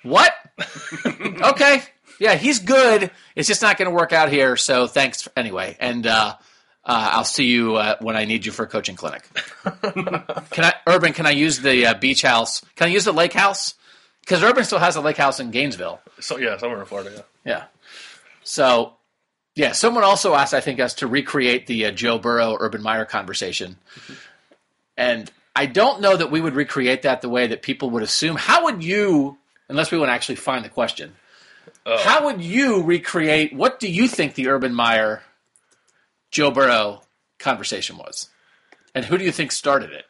What? 0.02 0.32
okay. 1.06 1.82
Yeah, 2.18 2.34
he's 2.34 2.58
good. 2.58 3.10
It's 3.36 3.48
just 3.48 3.62
not 3.62 3.76
going 3.76 3.88
to 3.90 3.94
work 3.94 4.12
out 4.12 4.30
here. 4.30 4.56
So 4.56 4.86
thanks 4.86 5.28
anyway, 5.36 5.76
and 5.78 6.06
uh, 6.06 6.34
uh, 6.84 7.08
I'll 7.12 7.24
see 7.24 7.46
you 7.46 7.76
uh, 7.76 7.96
when 8.00 8.16
I 8.16 8.24
need 8.24 8.46
you 8.46 8.52
for 8.52 8.64
a 8.64 8.66
coaching 8.66 8.96
clinic. 8.96 9.22
can 9.82 10.64
I, 10.64 10.74
Urban? 10.86 11.12
Can 11.12 11.26
I 11.26 11.30
use 11.30 11.60
the 11.60 11.86
uh, 11.86 11.94
beach 11.94 12.22
house? 12.22 12.60
Can 12.76 12.88
I 12.88 12.90
use 12.90 13.04
the 13.04 13.12
lake 13.12 13.32
house? 13.32 13.74
Because 14.20 14.42
Urban 14.42 14.64
still 14.64 14.78
has 14.78 14.96
a 14.96 15.00
lake 15.00 15.16
house 15.16 15.40
in 15.40 15.50
Gainesville. 15.50 16.00
So 16.20 16.38
yeah, 16.38 16.56
somewhere 16.58 16.80
in 16.80 16.86
Florida. 16.86 17.10
Yeah. 17.44 17.52
Yeah. 17.52 17.64
So, 18.42 18.94
yeah, 19.54 19.72
someone 19.72 20.04
also 20.04 20.34
asked, 20.34 20.54
I 20.54 20.60
think, 20.60 20.80
us 20.80 20.94
to 20.94 21.06
recreate 21.06 21.66
the 21.66 21.86
uh, 21.86 21.90
Joe 21.92 22.18
Burrow 22.18 22.56
Urban 22.58 22.82
Meyer 22.82 23.04
conversation. 23.04 23.76
And 24.96 25.30
I 25.54 25.66
don't 25.66 26.00
know 26.00 26.16
that 26.16 26.30
we 26.30 26.40
would 26.40 26.54
recreate 26.54 27.02
that 27.02 27.20
the 27.20 27.28
way 27.28 27.46
that 27.46 27.62
people 27.62 27.90
would 27.90 28.02
assume. 28.02 28.36
How 28.36 28.64
would 28.64 28.82
you, 28.82 29.38
unless 29.68 29.90
we 29.90 29.98
want 29.98 30.08
to 30.08 30.12
actually 30.12 30.36
find 30.36 30.64
the 30.64 30.68
question, 30.68 31.14
how 31.86 32.24
would 32.24 32.42
you 32.42 32.82
recreate, 32.82 33.52
what 33.52 33.78
do 33.78 33.90
you 33.90 34.08
think 34.08 34.34
the 34.34 34.48
Urban 34.48 34.74
Meyer 34.74 35.22
Joe 36.30 36.50
Burrow 36.50 37.02
conversation 37.38 37.98
was? 37.98 38.30
And 38.94 39.04
who 39.04 39.18
do 39.18 39.24
you 39.24 39.32
think 39.32 39.52
started 39.52 39.90
it? 39.90 40.06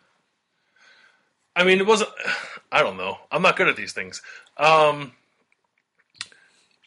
I 1.56 1.64
mean, 1.64 1.78
it 1.78 1.86
wasn't. 1.86 2.10
I 2.72 2.82
don't 2.82 2.96
know. 2.96 3.18
I'm 3.30 3.42
not 3.42 3.56
good 3.56 3.68
at 3.68 3.76
these 3.76 3.92
things. 3.92 4.20
Um, 4.56 5.12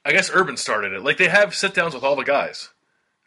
I 0.08 0.14
guess 0.14 0.32
Urban 0.34 0.56
started 0.56 0.94
it. 0.94 1.04
Like 1.04 1.18
they 1.18 1.28
have 1.28 1.54
sit 1.54 1.74
downs 1.74 1.94
with 1.94 2.06
all 2.06 2.16
the 2.16 2.24
guys. 2.24 2.70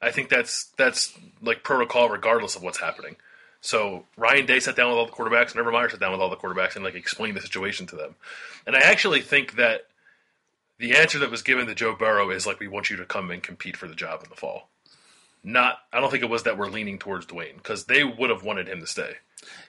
I 0.00 0.10
think 0.10 0.30
that's 0.30 0.64
that's 0.78 1.12
like 1.42 1.62
protocol, 1.62 2.08
regardless 2.08 2.56
of 2.56 2.62
what's 2.62 2.80
happening. 2.80 3.16
So 3.60 4.06
Ryan 4.16 4.46
Day 4.46 4.60
sat 4.60 4.76
down 4.76 4.88
with 4.88 4.96
all 4.96 5.04
the 5.04 5.12
quarterbacks, 5.12 5.50
and 5.50 5.60
Urban 5.60 5.74
Meyer 5.74 5.90
sat 5.90 6.00
down 6.00 6.12
with 6.12 6.22
all 6.22 6.30
the 6.30 6.36
quarterbacks 6.36 6.76
and 6.76 6.84
like 6.84 6.94
explained 6.94 7.36
the 7.36 7.42
situation 7.42 7.86
to 7.88 7.96
them. 7.96 8.14
And 8.66 8.74
I 8.74 8.80
actually 8.80 9.20
think 9.20 9.56
that 9.56 9.82
the 10.78 10.96
answer 10.96 11.18
that 11.18 11.30
was 11.30 11.42
given 11.42 11.66
to 11.66 11.74
Joe 11.74 11.94
Burrow 11.94 12.30
is 12.30 12.46
like, 12.46 12.58
we 12.58 12.66
want 12.66 12.88
you 12.88 12.96
to 12.96 13.04
come 13.04 13.30
and 13.30 13.42
compete 13.42 13.76
for 13.76 13.86
the 13.86 13.94
job 13.94 14.22
in 14.24 14.30
the 14.30 14.36
fall. 14.36 14.70
Not, 15.44 15.78
I 15.92 16.00
don't 16.00 16.10
think 16.10 16.22
it 16.22 16.30
was 16.30 16.44
that 16.44 16.56
we're 16.56 16.68
leaning 16.68 16.98
towards 16.98 17.26
Dwayne 17.26 17.56
because 17.56 17.84
they 17.84 18.02
would 18.02 18.30
have 18.30 18.42
wanted 18.42 18.68
him 18.68 18.80
to 18.80 18.86
stay. 18.86 19.16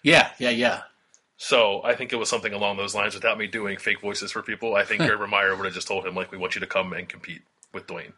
Yeah, 0.03 0.29
yeah, 0.39 0.51
yeah. 0.51 0.83
So 1.43 1.81
I 1.84 1.95
think 1.95 2.13
it 2.13 2.18
was 2.18 2.30
something 2.30 2.53
along 2.53 2.77
those 2.77 2.93
lines. 2.93 3.15
Without 3.15 3.35
me 3.35 3.47
doing 3.47 3.80
fake 3.80 3.99
voices 3.99 4.31
for 4.31 4.43
people, 4.43 4.76
I 4.76 4.85
think 4.85 5.01
Urban 5.01 5.31
Meyer 5.31 5.55
would 5.55 5.65
have 5.65 5.73
just 5.73 5.88
told 5.88 6.05
him 6.05 6.13
like, 6.13 6.31
"We 6.31 6.38
want 6.38 6.53
you 6.53 6.61
to 6.61 6.68
come 6.68 6.93
and 6.93 7.09
compete 7.09 7.41
with 7.73 7.88
Dwayne." 7.88 8.13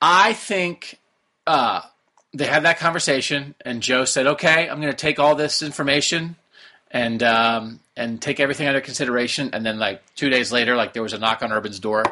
I 0.00 0.32
think 0.32 1.00
uh, 1.44 1.80
they 2.32 2.46
had 2.46 2.62
that 2.62 2.78
conversation, 2.78 3.56
and 3.62 3.82
Joe 3.82 4.04
said, 4.04 4.28
"Okay, 4.28 4.68
I'm 4.68 4.80
going 4.80 4.92
to 4.92 4.96
take 4.96 5.18
all 5.18 5.34
this 5.34 5.60
information 5.60 6.36
and 6.92 7.20
um, 7.24 7.80
and 7.96 8.22
take 8.22 8.38
everything 8.38 8.68
under 8.68 8.80
consideration." 8.80 9.50
And 9.52 9.66
then, 9.66 9.80
like 9.80 10.02
two 10.14 10.30
days 10.30 10.52
later, 10.52 10.76
like 10.76 10.92
there 10.92 11.02
was 11.02 11.14
a 11.14 11.18
knock 11.18 11.42
on 11.42 11.50
Urban's 11.50 11.80
door, 11.80 12.04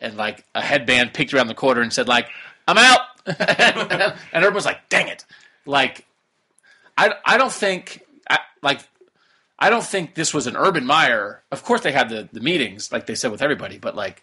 and 0.00 0.16
like 0.16 0.44
a 0.54 0.62
headband 0.62 1.12
peeked 1.12 1.34
around 1.34 1.48
the 1.48 1.54
corner 1.54 1.82
and 1.82 1.92
said, 1.92 2.06
"Like 2.06 2.28
I'm 2.68 2.78
out," 2.78 3.00
and 3.26 4.44
Urban 4.44 4.54
was 4.54 4.64
like, 4.64 4.88
"Dang 4.88 5.08
it!" 5.08 5.24
Like 5.66 6.04
I 6.98 7.14
I 7.24 7.38
don't 7.38 7.52
think 7.52 8.02
I, 8.28 8.38
like. 8.62 8.80
I 9.60 9.70
don't 9.70 9.84
think 9.84 10.14
this 10.14 10.32
was 10.32 10.46
an 10.46 10.56
Urban 10.56 10.86
Meyer. 10.86 11.42
Of 11.50 11.64
course, 11.64 11.80
they 11.80 11.90
had 11.90 12.10
the, 12.10 12.28
the 12.32 12.40
meetings, 12.40 12.92
like 12.92 13.06
they 13.06 13.16
said 13.16 13.32
with 13.32 13.42
everybody, 13.42 13.76
but 13.78 13.96
like 13.96 14.22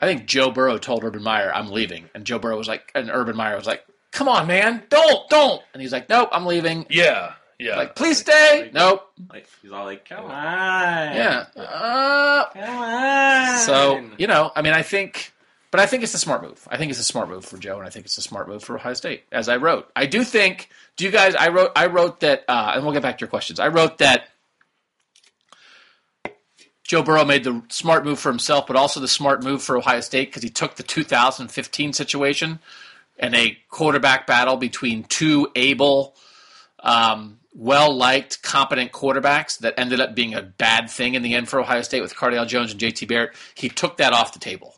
I 0.00 0.06
think 0.06 0.26
Joe 0.26 0.50
Burrow 0.50 0.78
told 0.78 1.02
Urban 1.04 1.22
Meyer, 1.22 1.50
"I'm 1.52 1.68
leaving," 1.70 2.08
and 2.14 2.24
Joe 2.24 2.38
Burrow 2.38 2.56
was 2.56 2.68
like, 2.68 2.92
and 2.94 3.10
Urban 3.10 3.34
Meyer 3.36 3.56
was 3.56 3.66
like, 3.66 3.84
"Come 4.12 4.28
on, 4.28 4.46
man, 4.46 4.84
don't, 4.88 5.28
don't," 5.30 5.62
and 5.72 5.80
he's 5.82 5.92
like, 5.92 6.08
"Nope, 6.08 6.28
I'm 6.32 6.46
leaving." 6.46 6.86
Yeah, 6.90 7.32
yeah. 7.58 7.76
Like, 7.76 7.96
please 7.96 8.18
stay. 8.18 8.70
Nope. 8.72 9.10
Like 9.32 9.48
he's 9.62 9.72
all 9.72 9.84
like, 9.84 10.08
"Come 10.08 10.26
on, 10.26 10.30
Yeah. 10.30 11.46
Uh, 11.56 12.44
come 12.52 12.78
on." 12.78 13.58
so 13.58 14.04
you 14.18 14.26
know, 14.26 14.52
I 14.54 14.62
mean, 14.62 14.74
I 14.74 14.82
think, 14.82 15.32
but 15.76 15.82
I 15.82 15.86
think 15.86 16.02
it's 16.02 16.14
a 16.14 16.18
smart 16.18 16.42
move. 16.42 16.66
I 16.70 16.78
think 16.78 16.90
it's 16.90 17.00
a 17.00 17.04
smart 17.04 17.28
move 17.28 17.44
for 17.44 17.58
Joe, 17.58 17.76
and 17.76 17.86
I 17.86 17.90
think 17.90 18.06
it's 18.06 18.16
a 18.16 18.22
smart 18.22 18.48
move 18.48 18.64
for 18.64 18.76
Ohio 18.76 18.94
State. 18.94 19.24
As 19.30 19.46
I 19.46 19.58
wrote, 19.58 19.90
I 19.94 20.06
do 20.06 20.24
think. 20.24 20.70
Do 20.96 21.04
you 21.04 21.10
guys? 21.10 21.34
I 21.34 21.48
wrote. 21.48 21.72
I 21.76 21.88
wrote 21.88 22.20
that, 22.20 22.44
uh, 22.48 22.72
and 22.74 22.82
we'll 22.82 22.94
get 22.94 23.02
back 23.02 23.18
to 23.18 23.22
your 23.22 23.28
questions. 23.28 23.60
I 23.60 23.68
wrote 23.68 23.98
that. 23.98 24.26
Joe 26.82 27.02
Burrow 27.02 27.26
made 27.26 27.44
the 27.44 27.62
smart 27.68 28.06
move 28.06 28.18
for 28.18 28.30
himself, 28.30 28.66
but 28.66 28.74
also 28.74 29.00
the 29.00 29.06
smart 29.06 29.44
move 29.44 29.62
for 29.62 29.76
Ohio 29.76 30.00
State 30.00 30.28
because 30.28 30.42
he 30.42 30.48
took 30.48 30.76
the 30.76 30.82
2015 30.82 31.92
situation 31.92 32.58
and 33.18 33.34
a 33.34 33.58
quarterback 33.68 34.26
battle 34.26 34.56
between 34.56 35.04
two 35.04 35.48
able, 35.54 36.16
um, 36.80 37.38
well 37.52 37.94
liked, 37.94 38.40
competent 38.42 38.92
quarterbacks 38.92 39.58
that 39.58 39.74
ended 39.76 40.00
up 40.00 40.14
being 40.14 40.32
a 40.32 40.40
bad 40.40 40.88
thing 40.88 41.14
in 41.14 41.20
the 41.20 41.34
end 41.34 41.50
for 41.50 41.60
Ohio 41.60 41.82
State 41.82 42.00
with 42.00 42.14
Cardale 42.14 42.48
Jones 42.48 42.72
and 42.72 42.80
JT 42.80 43.06
Barrett. 43.06 43.34
He 43.54 43.68
took 43.68 43.98
that 43.98 44.14
off 44.14 44.32
the 44.32 44.38
table. 44.38 44.75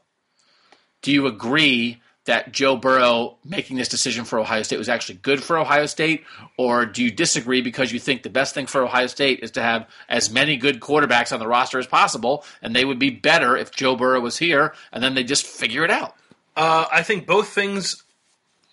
Do 1.03 1.13
you 1.13 1.27
agree 1.27 2.01
that 2.29 2.53
Joe 2.53 2.77
Burrow 2.77 3.39
making 3.43 3.79
this 3.79 3.89
decision 3.89 4.27
for 4.27 4.39
Ohio 4.39 4.63
State 4.63 4.77
was 4.77 4.91
actually 4.91 5.15
good 5.17 5.43
for 5.43 5.57
Ohio 5.57 5.87
State, 5.87 6.25
or 6.59 6.85
do 6.85 7.03
you 7.03 7.11
disagree 7.11 7.63
because 7.63 7.91
you 7.91 7.99
think 7.99 8.23
the 8.23 8.29
best 8.29 8.53
thing 8.53 8.67
for 8.67 8.83
Ohio 8.83 9.07
State 9.07 9.41
is 9.43 9.51
to 9.53 9.63
have 9.63 9.89
as 10.11 10.31
many 10.31 10.59
good 10.59 10.79
quarterbacks 10.79 11.33
on 11.33 11.41
the 11.41 11.47
roster 11.47 11.79
as 11.79 11.87
possible, 11.87 12.45
and 12.61 12.77
they 12.77 12.85
would 12.85 12.99
be 12.99 13.09
better 13.09 13.57
if 13.57 13.73
Joe 13.73 13.97
Burrow 13.97 14.21
was 14.21 14.37
here, 14.37 14.75
and 14.93 15.03
then 15.03 15.15
they 15.15 15.25
just 15.25 15.47
figure 15.47 15.85
it 15.85 15.91
out? 15.91 16.17
Uh, 16.55 16.85
I 16.93 17.03
think 17.03 17.27
both 17.27 17.49
things 17.49 18.05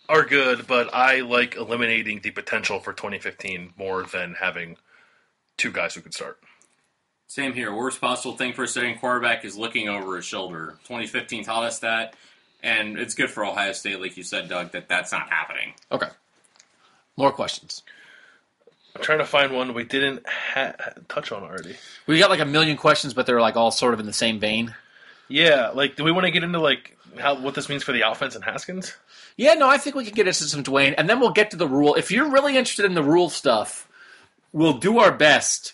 are 0.10 0.26
good, 0.26 0.68
but 0.68 0.94
I 0.94 1.22
like 1.22 1.56
eliminating 1.56 2.20
the 2.20 2.32
potential 2.32 2.82
for 2.82 2.92
2015 2.92 3.74
more 3.78 4.04
than 4.04 4.34
having 4.34 4.76
two 5.56 5.72
guys 5.72 5.96
who 5.96 6.02
could 6.02 6.14
start. 6.14 6.40
Same 7.28 7.54
here. 7.54 7.74
Worst 7.74 8.00
possible 8.00 8.38
thing 8.38 8.54
for 8.54 8.64
a 8.64 8.68
starting 8.68 8.98
quarterback 8.98 9.46
is 9.46 9.58
looking 9.58 9.90
over 9.90 10.16
his 10.16 10.26
shoulder. 10.26 10.78
2015 10.84 11.44
taught 11.44 11.64
us 11.64 11.80
that, 11.80 12.16
and 12.62 12.98
it's 12.98 13.16
good 13.16 13.30
for 13.30 13.46
Ohio 13.46 13.74
State, 13.74 14.00
like 14.00 14.16
you 14.16 14.24
said, 14.24 14.48
Doug, 14.48 14.72
that 14.72 14.88
that's 14.88 15.12
not 15.12 15.30
happening. 15.30 15.74
Okay. 15.92 16.08
More 17.18 17.32
questions. 17.32 17.84
I'm 18.96 19.02
trying 19.02 19.20
to 19.20 19.26
find 19.26 19.52
one 19.52 19.74
we 19.74 19.84
didn't 19.84 20.26
ha- 20.28 20.76
touch 21.10 21.32
on 21.32 21.44
already. 21.44 21.76
We 22.08 22.20
got 22.20 22.30
like 22.30 22.40
a 22.40 22.46
million 22.46 22.78
questions, 22.78 23.14
but 23.14 23.26
they're 23.26 23.42
like 23.42 23.58
all 23.58 23.72
sort 23.72 23.94
of 23.94 24.00
in 24.00 24.06
the 24.06 24.14
same 24.14 24.40
vein. 24.40 24.74
Yeah, 25.28 25.70
like, 25.74 25.96
do 25.96 26.04
we 26.04 26.12
want 26.12 26.26
to 26.26 26.32
get 26.32 26.44
into 26.44 26.60
like 26.60 26.98
how 27.18 27.40
what 27.40 27.56
this 27.56 27.68
means 27.68 27.84
for 27.84 27.92
the 27.92 28.10
offense 28.10 28.36
and 28.36 28.44
Haskins? 28.44 28.96
Yeah, 29.38 29.56
no, 29.56 29.68
I 29.68 29.78
think 29.78 29.96
we 29.96 30.06
can 30.06 30.14
get 30.14 30.28
into 30.28 30.46
some 30.46 30.64
Dwayne, 30.64 30.96
and 30.98 31.10
then 31.10 31.20
we'll 31.20 31.32
get 31.32 31.52
to 31.52 31.58
the 31.58 31.68
rule. 31.68 31.96
If 31.96 32.12
you're 32.12 32.30
really 32.30 32.56
interested 32.56 32.86
in 32.86 32.94
the 32.94 33.04
rule 33.04 33.30
stuff, 33.30 33.88
we'll 34.54 34.78
do 34.78 35.00
our 35.00 35.12
best 35.12 35.74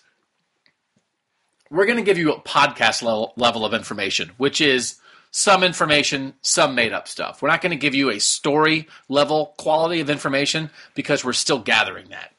we're 1.72 1.86
going 1.86 1.98
to 1.98 2.04
give 2.04 2.18
you 2.18 2.34
a 2.34 2.40
podcast 2.42 3.02
level, 3.02 3.34
level 3.38 3.66
of 3.66 3.74
information, 3.74 4.32
which 4.38 4.60
is 4.62 4.98
some 5.32 5.64
information, 5.64 6.34
some 6.42 6.76
made 6.76 6.92
up 6.92 7.08
stuff. 7.08 7.42
We're 7.42 7.50
not 7.50 7.62
going 7.62 7.72
to 7.72 7.78
give 7.78 7.96
you 7.96 8.12
a 8.12 8.20
story 8.20 8.88
level 9.08 9.56
quality 9.58 10.02
of 10.02 10.10
information 10.10 10.70
because 10.94 11.24
we're 11.24 11.34
still 11.34 11.60
gathering 11.60 12.10
that. 12.10 12.34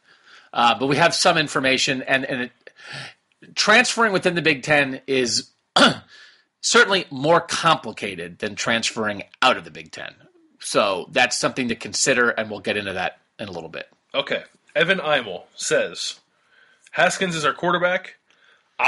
Uh, 0.53 0.79
but 0.79 0.87
we 0.87 0.97
have 0.97 1.15
some 1.15 1.39
information, 1.39 2.03
and, 2.03 2.27
and 2.27 2.43
it, 2.43 2.53
transferring 3.55 4.13
within 4.13 4.35
the 4.35 4.43
Big 4.43 4.63
Ten 4.63 5.01
is 5.07 5.51
certainly 6.61 7.07
more 7.11 7.41
complicated 7.41 8.39
than 8.39 8.55
transferring 8.55 9.23
out 9.41 9.57
of 9.57 9.65
the 9.65 9.71
Big 9.71 9.91
Ten. 9.91 10.13
So 10.61 11.09
that's 11.11 11.39
something 11.39 11.69
to 11.69 11.75
consider, 11.75 12.29
and 12.29 12.51
we'll 12.51 12.61
get 12.61 12.77
into 12.77 12.93
that 12.93 13.19
in 13.39 13.49
a 13.49 13.53
little 13.53 13.71
bit. 13.71 13.89
Okay. 14.15 14.43
Evan 14.77 14.99
Eimel 14.99 15.45
says 15.55 16.21
Haskins 16.91 17.35
is 17.35 17.47
our 17.47 17.55
quarterback. 17.55 18.17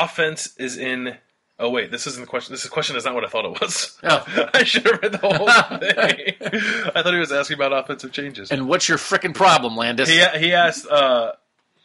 Offense 0.02 0.54
is 0.56 0.76
in. 0.76 1.16
Oh 1.58 1.70
wait, 1.70 1.90
this 1.92 2.06
isn't 2.08 2.20
the 2.20 2.26
question. 2.26 2.52
This 2.52 2.68
question 2.68 2.96
is 2.96 3.04
not 3.04 3.14
what 3.14 3.24
I 3.24 3.28
thought 3.28 3.44
it 3.44 3.60
was. 3.60 3.96
Oh. 4.02 4.48
I 4.54 4.64
should 4.64 4.84
have 4.86 5.00
read 5.02 5.12
the 5.12 5.18
whole 5.18 5.46
thing. 5.78 6.90
I 6.94 7.02
thought 7.02 7.12
he 7.14 7.20
was 7.20 7.30
asking 7.32 7.54
about 7.56 7.72
offensive 7.72 8.10
changes. 8.12 8.50
And 8.50 8.68
what's 8.68 8.88
your 8.88 8.98
freaking 8.98 9.34
problem, 9.34 9.76
Landis? 9.76 10.08
he 10.08 10.24
he 10.38 10.52
asked. 10.52 10.86
Uh, 10.88 11.32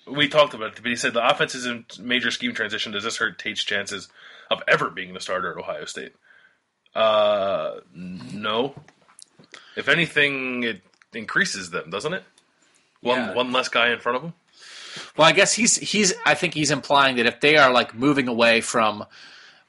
we 0.07 0.27
talked 0.27 0.55
about 0.55 0.69
it, 0.69 0.75
but 0.81 0.89
he 0.89 0.95
said 0.95 1.13
the 1.13 1.27
offense 1.27 1.53
is 1.53 1.67
in 1.67 1.85
major 1.99 2.31
scheme 2.31 2.53
transition. 2.55 2.91
Does 2.93 3.03
this 3.03 3.17
hurt 3.17 3.37
Tate's 3.37 3.63
chances 3.63 4.07
of 4.49 4.63
ever 4.67 4.89
being 4.89 5.13
the 5.13 5.19
starter 5.19 5.51
at 5.51 5.57
Ohio 5.57 5.85
State? 5.85 6.13
Uh, 6.95 7.75
no. 7.93 8.73
If 9.75 9.87
anything, 9.87 10.63
it 10.63 10.81
increases 11.13 11.69
them, 11.69 11.91
doesn't 11.91 12.13
it? 12.13 12.23
One 13.01 13.17
Yeah. 13.19 13.33
one 13.35 13.51
less 13.51 13.69
guy 13.69 13.91
in 13.91 13.99
front 13.99 14.15
of 14.17 14.23
him. 14.23 14.33
Well, 15.17 15.27
I 15.27 15.31
guess 15.31 15.53
he's 15.53 15.75
he's. 15.77 16.13
I 16.25 16.33
think 16.35 16.53
he's 16.53 16.71
implying 16.71 17.15
that 17.17 17.25
if 17.25 17.39
they 17.39 17.57
are 17.57 17.71
like 17.71 17.93
moving 17.95 18.27
away 18.27 18.61
from 18.61 19.05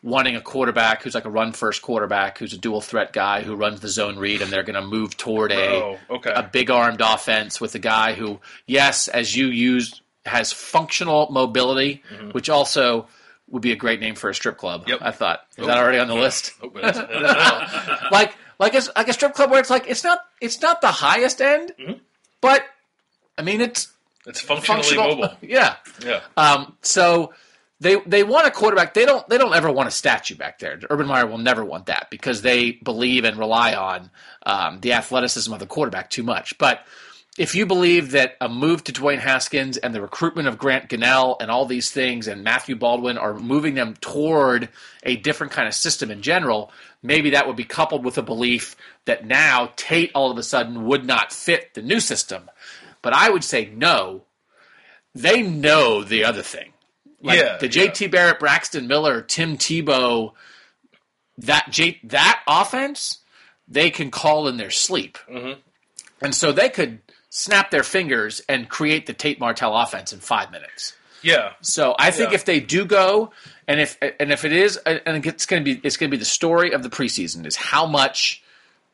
wanting 0.02 0.34
a 0.34 0.40
quarterback 0.40 1.02
who's 1.02 1.14
like 1.14 1.26
a 1.26 1.30
run 1.30 1.52
first 1.52 1.82
quarterback 1.82 2.38
who's 2.38 2.54
a 2.54 2.58
dual 2.58 2.80
threat 2.80 3.12
guy 3.12 3.42
who 3.42 3.54
runs 3.54 3.80
the 3.80 3.88
zone 3.88 4.18
read, 4.18 4.40
and 4.40 4.50
they're 4.50 4.62
going 4.62 4.80
to 4.80 4.86
move 4.86 5.16
toward 5.16 5.52
a 5.52 5.74
Oh, 5.82 5.98
okay. 6.10 6.32
a 6.34 6.42
big 6.42 6.70
armed 6.70 7.00
offense 7.02 7.60
with 7.60 7.74
a 7.74 7.78
guy 7.78 8.14
who, 8.14 8.40
yes, 8.66 9.08
as 9.08 9.36
you 9.36 9.48
used, 9.48 10.00
has 10.24 10.52
functional 10.52 11.28
mobility, 11.30 12.02
which 12.32 12.48
also 12.48 13.08
would 13.48 13.60
be 13.62 13.72
a 13.72 13.76
great 13.76 14.00
name 14.00 14.14
for 14.14 14.30
a 14.30 14.34
strip 14.34 14.56
club. 14.56 14.82
Mm-hmm. 14.82 14.90
Yep. 14.90 14.98
I 15.02 15.10
thought 15.10 15.40
is 15.58 15.66
that 15.66 15.76
already 15.76 15.98
on 15.98 16.08
the 16.08 16.14
list? 16.14 16.52
Oh, 16.62 16.68
like 18.12 18.34
like 18.58 18.74
a, 18.74 18.80
like 18.96 19.08
a 19.08 19.12
strip 19.12 19.34
club 19.34 19.50
where 19.50 19.60
it's 19.60 19.70
like 19.70 19.86
it's 19.88 20.04
not 20.04 20.20
it's 20.40 20.60
not 20.62 20.80
the 20.80 20.88
highest 20.92 21.40
end, 21.42 21.72
Mm-hmm. 21.78 21.92
but 22.40 22.62
I 23.36 23.42
mean 23.42 23.60
it's 23.60 23.88
it's 24.30 24.40
functionally 24.40 24.82
functional. 24.82 25.16
mobile. 25.16 25.36
Yeah. 25.42 25.76
Yeah. 26.04 26.20
Um, 26.36 26.76
so 26.82 27.34
they 27.80 27.96
they 28.06 28.22
want 28.22 28.46
a 28.46 28.50
quarterback. 28.50 28.94
They 28.94 29.04
don't 29.04 29.26
they 29.28 29.38
don't 29.38 29.54
ever 29.54 29.70
want 29.70 29.88
a 29.88 29.92
statue 29.92 30.36
back 30.36 30.58
there. 30.58 30.78
Urban 30.88 31.06
Meyer 31.06 31.26
will 31.26 31.38
never 31.38 31.64
want 31.64 31.86
that 31.86 32.08
because 32.10 32.42
they 32.42 32.72
believe 32.72 33.24
and 33.24 33.38
rely 33.38 33.74
on 33.74 34.10
um, 34.44 34.80
the 34.80 34.92
athleticism 34.92 35.52
of 35.52 35.58
the 35.58 35.66
quarterback 35.66 36.10
too 36.10 36.22
much. 36.22 36.56
But 36.58 36.84
if 37.38 37.54
you 37.54 37.64
believe 37.64 38.10
that 38.10 38.36
a 38.40 38.48
move 38.48 38.84
to 38.84 38.92
Dwayne 38.92 39.20
Haskins 39.20 39.78
and 39.78 39.94
the 39.94 40.02
recruitment 40.02 40.48
of 40.48 40.58
Grant 40.58 40.90
Gunnell 40.90 41.36
and 41.40 41.50
all 41.50 41.64
these 41.64 41.90
things 41.90 42.26
and 42.28 42.44
Matthew 42.44 42.76
Baldwin 42.76 43.16
are 43.16 43.34
moving 43.34 43.74
them 43.74 43.94
toward 44.00 44.68
a 45.04 45.16
different 45.16 45.52
kind 45.52 45.66
of 45.66 45.72
system 45.74 46.10
in 46.10 46.22
general, 46.22 46.72
maybe 47.02 47.30
that 47.30 47.46
would 47.46 47.56
be 47.56 47.64
coupled 47.64 48.04
with 48.04 48.18
a 48.18 48.22
belief 48.22 48.76
that 49.06 49.24
now 49.24 49.72
Tate 49.76 50.10
all 50.14 50.30
of 50.30 50.36
a 50.38 50.42
sudden 50.42 50.84
would 50.86 51.06
not 51.06 51.32
fit 51.32 51.72
the 51.72 51.82
new 51.82 52.00
system. 52.00 52.50
But 53.02 53.12
I 53.12 53.30
would 53.30 53.44
say 53.44 53.70
no. 53.74 54.22
They 55.14 55.42
know 55.42 56.04
the 56.04 56.24
other 56.24 56.42
thing. 56.42 56.72
Like 57.22 57.38
Yeah, 57.38 57.56
the 57.58 57.68
JT 57.68 58.10
Barrett, 58.10 58.38
Braxton 58.38 58.86
Miller, 58.86 59.20
Tim 59.22 59.56
Tebow, 59.58 60.32
that 61.38 61.66
J, 61.70 61.98
that 62.04 62.42
offense, 62.46 63.18
they 63.68 63.90
can 63.90 64.10
call 64.10 64.48
in 64.48 64.56
their 64.56 64.70
sleep, 64.70 65.18
Mm-hmm. 65.30 65.60
and 66.22 66.34
so 66.34 66.52
they 66.52 66.68
could 66.68 67.00
snap 67.30 67.70
their 67.70 67.82
fingers 67.82 68.42
and 68.48 68.68
create 68.68 69.06
the 69.06 69.12
Tate 69.12 69.38
Martell 69.40 69.76
offense 69.76 70.12
in 70.12 70.20
five 70.20 70.50
minutes. 70.50 70.94
Yeah. 71.22 71.52
So 71.60 71.94
I 71.98 72.10
think 72.10 72.30
Yeah. 72.30 72.34
if 72.36 72.44
they 72.44 72.60
do 72.60 72.84
go, 72.84 73.32
and 73.68 73.80
if 73.80 73.98
and 74.00 74.32
if 74.32 74.44
it 74.44 74.52
is, 74.52 74.76
and 74.78 75.24
it's 75.26 75.46
going 75.46 75.62
to 75.64 75.74
be 75.74 75.80
it's 75.84 75.96
going 75.96 76.10
to 76.10 76.16
be 76.16 76.18
the 76.18 76.24
story 76.24 76.72
of 76.72 76.82
the 76.82 76.90
preseason 76.90 77.46
is 77.46 77.56
how 77.56 77.86
much 77.86 78.42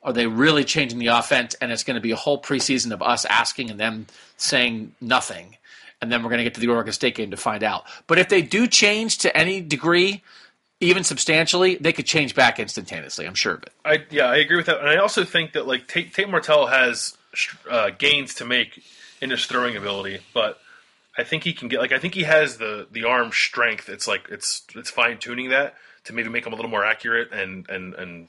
are 0.07 0.13
they 0.13 0.29
really 0.29 0.65
changing 0.65 1.01
the 1.01 1.09
offense, 1.09 1.55
and 1.61 1.73
it's 1.73 1.83
going 1.83 1.97
to 1.97 2.01
be 2.01 2.13
a 2.13 2.17
whole 2.17 2.41
preseason 2.41 2.93
of 2.93 3.03
us 3.03 3.25
asking 3.25 3.71
and 3.71 3.81
them 3.81 4.07
saying 4.37 4.95
nothing, 5.01 5.57
and 6.01 6.13
then 6.13 6.23
we're 6.23 6.31
going 6.31 6.39
to 6.39 6.45
get 6.45 6.55
to 6.55 6.61
the 6.61 6.69
Oregon 6.69 6.93
State 6.93 7.17
game 7.17 7.33
to 7.33 7.37
find 7.37 7.65
out. 7.65 7.85
But 8.07 8.19
if 8.19 8.29
they 8.29 8.41
do 8.41 8.69
change 8.69 9.19
to 9.19 9.37
any 9.37 9.61
degree, 9.61 10.23
even 10.81 11.03
substantially, 11.03 11.75
they 11.75 11.93
could 11.93 12.07
change 12.07 12.37
back 12.37 12.61
instantaneously. 12.61 13.27
I'm 13.27 13.35
sure 13.35 13.55
of 13.55 13.65
it. 13.65 13.73
I 13.85 14.05
yeah, 14.11 14.27
I 14.27 14.37
agree 14.37 14.57
with 14.57 14.67
that, 14.67 14.79
and 14.79 14.89
I 14.89 14.97
also 14.97 15.25
think 15.25 15.53
that 15.55 15.67
like 15.67 15.89
Tate, 15.89 16.15
Tate 16.15 16.29
Martell 16.29 16.69
has 16.69 17.19
uh, 17.69 17.91
gains 17.99 18.35
to 18.35 18.45
make 18.45 18.85
in 19.21 19.31
his 19.31 19.45
throwing 19.47 19.77
ability, 19.77 20.21
but 20.33 20.61
I 21.19 21.25
think 21.25 21.43
he 21.43 21.53
can 21.53 21.67
get 21.67 21.81
like 21.81 21.93
I 21.93 21.99
think 21.99 22.15
he 22.15 22.23
has 22.23 22.59
the 22.59 22.87
the 22.93 23.05
arm 23.05 23.33
strength. 23.33 23.89
It's 23.89 24.07
like 24.07 24.29
it's 24.31 24.63
it's 24.77 24.91
fine 24.91 25.19
tuning 25.19 25.49
that 25.49 25.75
to 26.05 26.13
maybe 26.13 26.29
make 26.29 26.47
him 26.47 26.53
a 26.53 26.57
little 26.57 26.71
more 26.71 26.85
accurate 26.85 27.33
and 27.33 27.69
and 27.69 27.95
and 27.95 28.29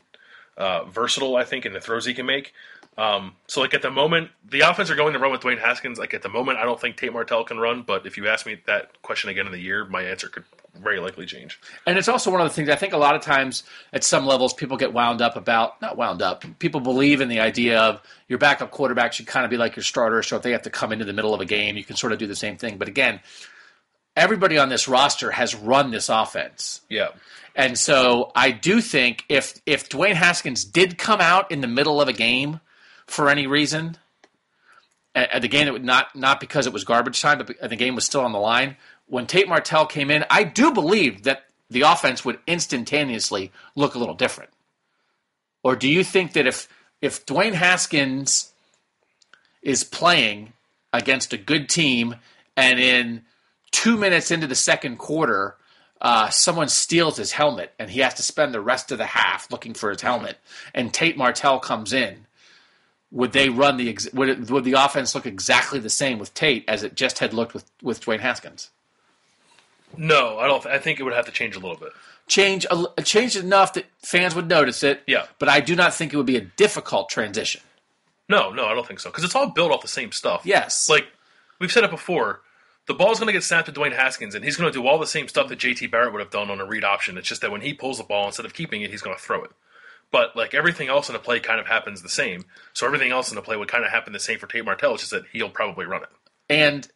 uh, 0.57 0.85
versatile. 0.85 1.35
I 1.35 1.43
think 1.43 1.65
in 1.65 1.73
the 1.73 1.81
throws 1.81 2.05
he 2.05 2.13
can 2.13 2.25
make. 2.25 2.53
Um, 2.97 3.35
so 3.45 3.61
like 3.61 3.75
at 3.75 3.83
the 3.83 3.91
moment, 3.91 4.31
the 4.49 4.61
offense 4.61 4.89
are 4.89 4.95
going 4.95 5.13
to 5.13 5.19
run 5.19 5.31
with 5.31 5.41
Dwayne 5.41 5.59
Haskins. 5.59 5.99
Like 5.99 6.15
at 6.15 6.23
the 6.23 6.29
moment, 6.29 6.57
I 6.57 6.63
don't 6.63 6.81
think 6.81 6.97
Tate 6.97 7.13
Martell 7.13 7.43
can 7.43 7.59
run. 7.59 7.83
But 7.83 8.07
if 8.07 8.17
you 8.17 8.27
ask 8.27 8.45
me 8.45 8.57
that 8.65 9.01
question 9.03 9.29
again 9.29 9.45
in 9.45 9.51
the 9.51 9.59
year, 9.59 9.85
my 9.85 10.01
answer 10.01 10.29
could 10.29 10.43
very 10.81 10.99
likely 10.99 11.25
change. 11.25 11.59
And 11.85 11.97
it's 11.97 12.07
also 12.07 12.31
one 12.31 12.41
of 12.41 12.47
the 12.47 12.53
things 12.53 12.69
I 12.69 12.75
think 12.75 12.93
a 12.93 12.97
lot 12.97 13.15
of 13.15 13.21
times 13.21 13.63
at 13.93 14.03
some 14.03 14.25
levels 14.25 14.53
people 14.53 14.77
get 14.77 14.93
wound 14.93 15.21
up 15.21 15.35
about, 15.35 15.81
not 15.81 15.97
wound 15.97 16.21
up, 16.21 16.43
people 16.59 16.81
believe 16.81 17.21
in 17.21 17.29
the 17.29 17.39
idea 17.39 17.79
of 17.79 18.01
your 18.27 18.39
backup 18.39 18.71
quarterback 18.71 19.13
should 19.13 19.27
kind 19.27 19.45
of 19.45 19.51
be 19.51 19.57
like 19.57 19.75
your 19.75 19.83
starter. 19.83 20.23
So 20.23 20.35
if 20.37 20.41
they 20.41 20.51
have 20.51 20.63
to 20.63 20.69
come 20.69 20.91
into 20.91 21.05
the 21.05 21.13
middle 21.13 21.33
of 21.33 21.41
a 21.41 21.45
game, 21.45 21.77
you 21.77 21.83
can 21.83 21.95
sort 21.95 22.13
of 22.13 22.19
do 22.19 22.27
the 22.27 22.35
same 22.35 22.57
thing. 22.57 22.77
But 22.77 22.87
again, 22.87 23.19
everybody 24.15 24.57
on 24.57 24.69
this 24.69 24.87
roster 24.87 25.31
has 25.31 25.55
run 25.55 25.91
this 25.91 26.09
offense. 26.09 26.81
Yeah, 26.89 27.09
And 27.57 27.77
so 27.77 28.31
I 28.35 28.51
do 28.51 28.79
think 28.81 29.25
if 29.27 29.59
if 29.65 29.89
Dwayne 29.89 30.13
Haskins 30.13 30.63
did 30.63 30.99
come 30.99 31.19
out 31.19 31.51
in 31.51 31.61
the 31.61 31.67
middle 31.67 31.99
of 31.99 32.07
a 32.07 32.13
game 32.13 32.59
for 33.07 33.29
any 33.29 33.47
reason, 33.47 33.97
at, 35.15 35.41
the 35.41 35.47
game 35.47 35.65
that 35.65 35.73
would 35.73 35.83
not 35.83 36.15
not 36.15 36.39
because 36.39 36.67
it 36.67 36.71
was 36.71 36.83
garbage 36.83 37.19
time, 37.19 37.39
but 37.39 37.57
the 37.67 37.75
game 37.75 37.95
was 37.95 38.05
still 38.05 38.21
on 38.21 38.31
the 38.31 38.37
line. 38.37 38.77
When 39.07 39.25
Tate 39.25 39.49
Martell 39.49 39.87
came 39.87 40.11
in, 40.11 40.23
I 40.29 40.43
do 40.43 40.71
believe 40.71 41.23
that 41.23 41.45
the 41.67 41.81
offense 41.81 42.23
would 42.23 42.39
instantaneously 42.45 43.51
look 43.75 43.95
a 43.95 43.99
little 43.99 44.15
different. 44.15 44.51
Or 45.63 45.75
do 45.75 45.89
you 45.89 46.03
think 46.03 46.33
that 46.33 46.45
if 46.45 46.69
if 47.01 47.25
Dwayne 47.25 47.53
Haskins 47.53 48.51
is 49.63 49.83
playing 49.83 50.53
against 50.93 51.33
a 51.33 51.37
good 51.37 51.69
team 51.69 52.17
and 52.55 52.79
in 52.79 53.23
two 53.71 53.97
minutes 53.97 54.29
into 54.29 54.45
the 54.45 54.55
second 54.55 54.97
quarter, 54.97 55.55
uh, 56.01 56.29
someone 56.29 56.69
steals 56.69 57.17
his 57.17 57.31
helmet 57.31 57.73
and 57.79 57.89
he 57.89 58.01
has 58.01 58.13
to 58.15 58.23
spend 58.23 58.53
the 58.53 58.61
rest 58.61 58.91
of 58.91 58.97
the 58.97 59.05
half 59.05 59.51
looking 59.51 59.73
for 59.73 59.89
his 59.89 60.01
helmet, 60.01 60.37
and 60.73 60.93
Tate 60.93 61.17
Martell 61.17 61.59
comes 61.59 61.93
in. 61.93 62.25
Would 63.11 63.31
they 63.31 63.47
run 63.49 63.77
the 63.77 63.89
ex- 63.89 64.11
would 64.13 64.29
it, 64.29 64.51
would 64.51 64.65
the 64.65 64.73
offense 64.73 65.15
look 65.15 65.25
exactly 65.25 65.79
the 65.79 65.89
same 65.89 66.19
with 66.19 66.33
Tate 66.33 66.65
as 66.67 66.83
it 66.83 66.95
just 66.95 67.19
had 67.19 67.33
looked 67.33 67.53
with 67.53 67.65
with 67.81 68.01
Dwayne 68.01 68.19
Haskins? 68.19 68.69
no, 69.95 70.37
I 70.37 70.47
don't. 70.47 70.65
I 70.65 70.79
think 70.79 70.99
it 70.99 71.03
would 71.03 71.13
have 71.13 71.25
to 71.25 71.31
change 71.31 71.55
a 71.55 71.59
little 71.59 71.77
bit. 71.77 71.93
Change 72.27 72.65
a, 72.69 73.01
change 73.03 73.37
enough 73.37 73.73
that 73.73 73.85
fans 73.99 74.35
would 74.35 74.49
notice 74.49 74.83
it. 74.83 75.01
Yeah. 75.07 75.27
but 75.39 75.47
I 75.47 75.61
do 75.61 75.75
not 75.75 75.93
think 75.93 76.13
it 76.13 76.17
would 76.17 76.25
be 76.25 76.35
a 76.35 76.41
difficult 76.41 77.09
transition. 77.09 77.61
No, 78.27 78.51
no, 78.51 78.65
I 78.65 78.73
don't 78.73 78.85
think 78.85 78.99
so. 78.99 79.09
Because 79.09 79.23
it's 79.23 79.35
all 79.35 79.49
built 79.49 79.71
off 79.71 79.81
the 79.81 79.87
same 79.87 80.11
stuff. 80.11 80.41
Yes. 80.43 80.89
Like, 80.89 81.07
we've 81.59 81.71
said 81.71 81.85
it 81.85 81.89
before. 81.89 82.41
The 82.87 82.93
ball's 82.93 83.19
going 83.19 83.27
to 83.27 83.33
get 83.33 83.43
snapped 83.43 83.67
to 83.67 83.73
Dwayne 83.73 83.93
Haskins, 83.95 84.33
and 84.33 84.43
he's 84.45 84.55
going 84.57 84.71
to 84.71 84.77
do 84.77 84.87
all 84.87 84.97
the 84.97 85.05
same 85.07 85.27
stuff 85.27 85.49
that 85.49 85.59
JT 85.59 85.91
Barrett 85.91 86.13
would 86.13 86.21
have 86.21 86.29
done 86.31 86.49
on 86.49 86.59
a 86.61 86.65
read 86.65 86.83
option. 86.85 87.17
It's 87.17 87.27
just 87.27 87.41
that 87.41 87.51
when 87.51 87.61
he 87.61 87.73
pulls 87.73 87.97
the 87.97 88.03
ball, 88.05 88.27
instead 88.27 88.45
of 88.45 88.53
keeping 88.53 88.81
it, 88.81 88.89
he's 88.91 89.01
going 89.01 89.15
to 89.15 89.21
throw 89.21 89.43
it. 89.43 89.51
But, 90.09 90.37
like, 90.37 90.53
everything 90.53 90.87
else 90.87 91.09
in 91.09 91.13
the 91.13 91.19
play 91.19 91.41
kind 91.41 91.59
of 91.59 91.67
happens 91.67 92.01
the 92.01 92.07
same. 92.09 92.45
So 92.73 92.85
everything 92.85 93.11
else 93.11 93.29
in 93.29 93.35
the 93.35 93.41
play 93.41 93.57
would 93.57 93.67
kind 93.67 93.83
of 93.83 93.91
happen 93.91 94.13
the 94.13 94.19
same 94.19 94.39
for 94.39 94.47
Tate 94.47 94.63
Martell. 94.63 94.93
It's 94.93 95.01
just 95.03 95.11
that 95.11 95.25
he'll 95.33 95.49
probably 95.49 95.85
run 95.85 96.03
it. 96.03 96.09
and 96.49 96.87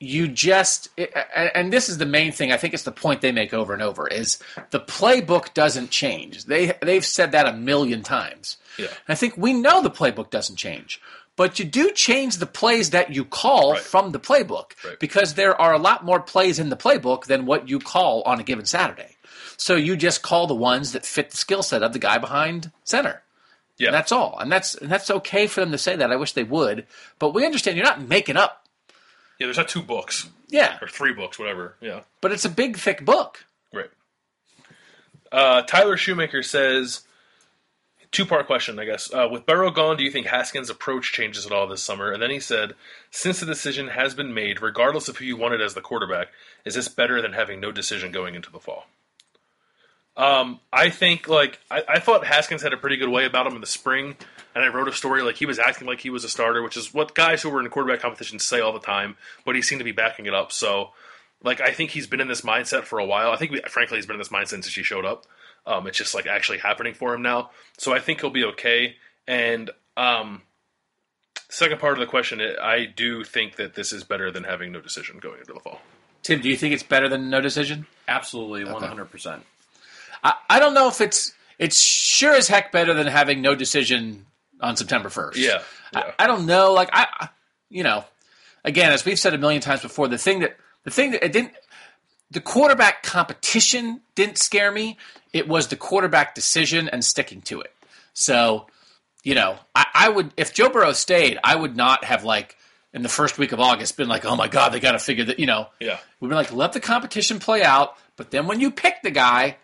you 0.00 0.26
just 0.26 0.88
and 1.34 1.72
this 1.72 1.88
is 1.88 1.98
the 1.98 2.04
main 2.04 2.32
thing 2.32 2.50
i 2.52 2.56
think 2.56 2.74
it's 2.74 2.82
the 2.82 2.90
point 2.92 3.20
they 3.20 3.30
make 3.30 3.54
over 3.54 3.72
and 3.72 3.80
over 3.80 4.08
is 4.08 4.38
the 4.70 4.80
playbook 4.80 5.54
doesn't 5.54 5.88
change 5.88 6.44
they 6.46 6.72
they've 6.82 7.04
said 7.06 7.30
that 7.32 7.46
a 7.46 7.52
million 7.52 8.02
times 8.02 8.56
Yeah. 8.76 8.88
i 9.08 9.14
think 9.14 9.36
we 9.36 9.52
know 9.52 9.82
the 9.82 9.90
playbook 9.92 10.30
doesn't 10.30 10.56
change 10.56 11.00
but 11.36 11.58
you 11.58 11.64
do 11.64 11.90
change 11.92 12.36
the 12.36 12.46
plays 12.46 12.90
that 12.90 13.10
you 13.14 13.24
call 13.24 13.72
Right. 13.72 13.80
from 13.82 14.12
the 14.12 14.20
playbook 14.20 14.72
Right. 14.84 14.98
because 15.00 15.34
there 15.34 15.60
are 15.60 15.72
a 15.72 15.78
lot 15.78 16.04
more 16.04 16.20
plays 16.20 16.58
in 16.58 16.68
the 16.68 16.76
playbook 16.76 17.24
than 17.26 17.46
what 17.46 17.68
you 17.68 17.78
call 17.78 18.22
on 18.22 18.40
a 18.40 18.44
given 18.44 18.64
saturday 18.66 19.16
so 19.56 19.74
you 19.76 19.96
just 19.96 20.22
call 20.22 20.46
the 20.46 20.54
ones 20.54 20.92
that 20.92 21.06
fit 21.06 21.30
the 21.30 21.36
skill 21.36 21.62
set 21.62 21.82
of 21.82 21.92
the 21.92 21.98
guy 21.98 22.18
behind 22.18 22.70
center 22.84 23.22
Yeah. 23.76 23.88
and 23.88 23.94
that's 23.94 24.12
all. 24.12 24.38
And 24.38 24.50
that's 24.52 24.74
and 24.76 24.90
that's 24.90 25.10
okay 25.10 25.46
for 25.48 25.60
them 25.60 25.72
to 25.72 25.78
say 25.78 25.96
that. 25.96 26.12
I 26.12 26.16
wish 26.16 26.32
they 26.32 26.44
would. 26.44 26.86
But 27.18 27.34
we 27.34 27.44
understand 27.44 27.76
you're 27.76 27.84
not 27.86 28.00
making 28.00 28.36
up 28.36 28.66
Yeah, 29.38 29.46
there's 29.48 29.56
not 29.56 29.68
two 29.68 29.82
books 29.82 30.28
Yeah, 30.48 30.78
or 30.80 30.86
three 30.88 31.12
books, 31.12 31.38
whatever. 31.40 31.74
Yeah. 31.80 32.00
but 32.20 32.30
it's 32.32 32.44
a 32.44 32.48
big, 32.48 32.76
thick 32.78 33.04
book. 33.04 33.44
Right. 33.72 33.90
Uh, 35.32 35.62
Tyler 35.62 35.96
Shoemaker 35.96 36.42
says, 36.42 37.00
two 38.14 38.24
part 38.24 38.46
question, 38.46 38.78
I 38.78 38.84
guess. 38.84 39.12
Uh, 39.12 39.28
with 39.30 39.44
Burrow 39.44 39.70
gone, 39.70 39.96
do 39.96 40.04
you 40.04 40.10
think 40.10 40.26
Haskins' 40.26 40.70
approach 40.70 41.12
changes 41.12 41.44
at 41.44 41.52
all 41.52 41.66
this 41.66 41.82
summer? 41.82 42.12
And 42.12 42.22
then 42.22 42.30
he 42.30 42.40
said, 42.40 42.74
since 43.10 43.40
the 43.40 43.46
decision 43.46 43.88
has 43.88 44.14
been 44.14 44.32
made, 44.32 44.62
regardless 44.62 45.08
of 45.08 45.18
who 45.18 45.24
you 45.24 45.36
wanted 45.36 45.60
as 45.60 45.74
the 45.74 45.80
quarterback, 45.80 46.28
is 46.64 46.74
this 46.74 46.88
better 46.88 47.20
than 47.20 47.32
having 47.32 47.60
no 47.60 47.72
decision 47.72 48.12
going 48.12 48.34
into 48.34 48.50
the 48.50 48.60
fall? 48.60 48.86
Um, 50.16 50.60
I 50.72 50.90
think 50.90 51.28
like 51.28 51.58
I, 51.70 51.82
I 51.88 51.98
thought 51.98 52.24
Haskins 52.24 52.62
had 52.62 52.72
a 52.72 52.76
pretty 52.76 52.96
good 52.96 53.08
way 53.08 53.24
about 53.24 53.46
him 53.46 53.54
in 53.56 53.60
the 53.60 53.66
spring, 53.66 54.16
and 54.54 54.64
I 54.64 54.68
wrote 54.68 54.88
a 54.88 54.92
story 54.92 55.22
like 55.22 55.36
he 55.36 55.46
was 55.46 55.58
acting 55.58 55.88
like 55.88 56.00
he 56.00 56.10
was 56.10 56.22
a 56.22 56.28
starter, 56.28 56.62
which 56.62 56.76
is 56.76 56.94
what 56.94 57.14
guys 57.14 57.42
who 57.42 57.50
were 57.50 57.60
in 57.60 57.68
quarterback 57.68 58.00
competitions 58.00 58.44
say 58.44 58.60
all 58.60 58.72
the 58.72 58.78
time. 58.78 59.16
But 59.44 59.56
he 59.56 59.62
seemed 59.62 59.80
to 59.80 59.84
be 59.84 59.92
backing 59.92 60.26
it 60.26 60.34
up. 60.34 60.52
So, 60.52 60.90
like 61.42 61.60
I 61.60 61.72
think 61.72 61.90
he's 61.90 62.06
been 62.06 62.20
in 62.20 62.28
this 62.28 62.42
mindset 62.42 62.84
for 62.84 63.00
a 63.00 63.04
while. 63.04 63.32
I 63.32 63.36
think 63.36 63.68
frankly 63.68 63.98
he's 63.98 64.06
been 64.06 64.14
in 64.14 64.20
this 64.20 64.28
mindset 64.28 64.50
since 64.50 64.72
he 64.72 64.84
showed 64.84 65.04
up. 65.04 65.26
Um, 65.66 65.86
it's 65.86 65.96
just 65.98 66.14
like 66.14 66.26
actually 66.26 66.58
happening 66.58 66.94
for 66.94 67.14
him 67.14 67.22
now. 67.22 67.50
So 67.78 67.94
I 67.94 67.98
think 68.00 68.20
he'll 68.20 68.30
be 68.30 68.44
okay. 68.44 68.96
And 69.26 69.70
um, 69.96 70.42
second 71.48 71.80
part 71.80 71.94
of 71.94 72.00
the 72.00 72.06
question, 72.06 72.40
I 72.40 72.84
do 72.84 73.24
think 73.24 73.56
that 73.56 73.74
this 73.74 73.92
is 73.92 74.04
better 74.04 74.30
than 74.30 74.44
having 74.44 74.72
no 74.72 74.80
decision 74.80 75.18
going 75.18 75.40
into 75.40 75.52
the 75.52 75.60
fall. 75.60 75.80
Tim, 76.22 76.40
do 76.40 76.48
you 76.48 76.56
think 76.56 76.74
it's 76.74 76.82
better 76.82 77.08
than 77.08 77.30
no 77.30 77.40
decision? 77.40 77.86
Absolutely, 78.08 78.64
one 78.64 78.82
hundred 78.82 79.10
percent. 79.10 79.42
I, 80.22 80.34
I 80.48 80.58
don't 80.58 80.74
know 80.74 80.88
if 80.88 81.00
it's 81.00 81.32
it's 81.58 81.78
sure 81.78 82.34
as 82.34 82.48
heck 82.48 82.72
better 82.72 82.94
than 82.94 83.06
having 83.06 83.40
no 83.42 83.54
decision 83.54 84.26
on 84.60 84.76
September 84.76 85.08
first. 85.10 85.38
Yeah, 85.38 85.62
yeah. 85.92 86.12
I, 86.18 86.24
I 86.24 86.26
don't 86.26 86.46
know. 86.46 86.72
Like 86.72 86.90
I, 86.92 87.06
I- 87.20 87.28
you 87.70 87.82
know, 87.82 88.04
again, 88.64 88.92
as 88.92 89.04
we've 89.04 89.18
said 89.18 89.34
a 89.34 89.38
million 89.38 89.60
times 89.60 89.82
before, 89.82 90.06
the 90.08 90.16
thing 90.18 90.40
that 90.40 90.56
the 90.84 90.90
thing 90.90 91.10
that 91.12 91.24
it 91.24 91.32
didn't 91.32 91.52
the 92.34 92.40
quarterback 92.42 93.02
competition 93.02 94.00
didn't 94.14 94.36
scare 94.38 94.70
me. 94.70 94.98
It 95.32 95.48
was 95.48 95.68
the 95.68 95.76
quarterback 95.76 96.34
decision 96.34 96.88
and 96.88 97.02
sticking 97.04 97.40
to 97.42 97.60
it. 97.62 97.72
So, 98.12 98.66
you 99.22 99.34
know, 99.34 99.56
I, 99.74 99.86
I 99.94 100.08
would 100.10 100.32
if 100.36 100.52
Joe 100.52 100.68
Burrow 100.68 100.92
stayed, 100.92 101.38
I 101.42 101.56
would 101.56 101.76
not 101.76 102.04
have 102.04 102.24
like 102.24 102.56
in 102.92 103.02
the 103.02 103.08
first 103.08 103.38
week 103.38 103.52
of 103.52 103.58
August 103.60 103.96
been 103.96 104.08
like, 104.08 104.24
oh 104.24 104.36
my 104.36 104.48
god, 104.48 104.68
they 104.70 104.80
got 104.80 104.92
to 104.92 104.98
figure 104.98 105.24
that. 105.24 105.38
You 105.40 105.46
know, 105.46 105.68
Yeah. 105.80 105.98
we've 106.20 106.28
been 106.28 106.36
like, 106.36 106.52
let 106.52 106.72
the 106.74 106.80
competition 106.80 107.38
play 107.40 107.62
out, 107.62 107.96
but 108.16 108.30
then 108.30 108.46
when 108.46 108.60
you 108.60 108.70
pick 108.70 109.02
the 109.02 109.10
guy, 109.10 109.56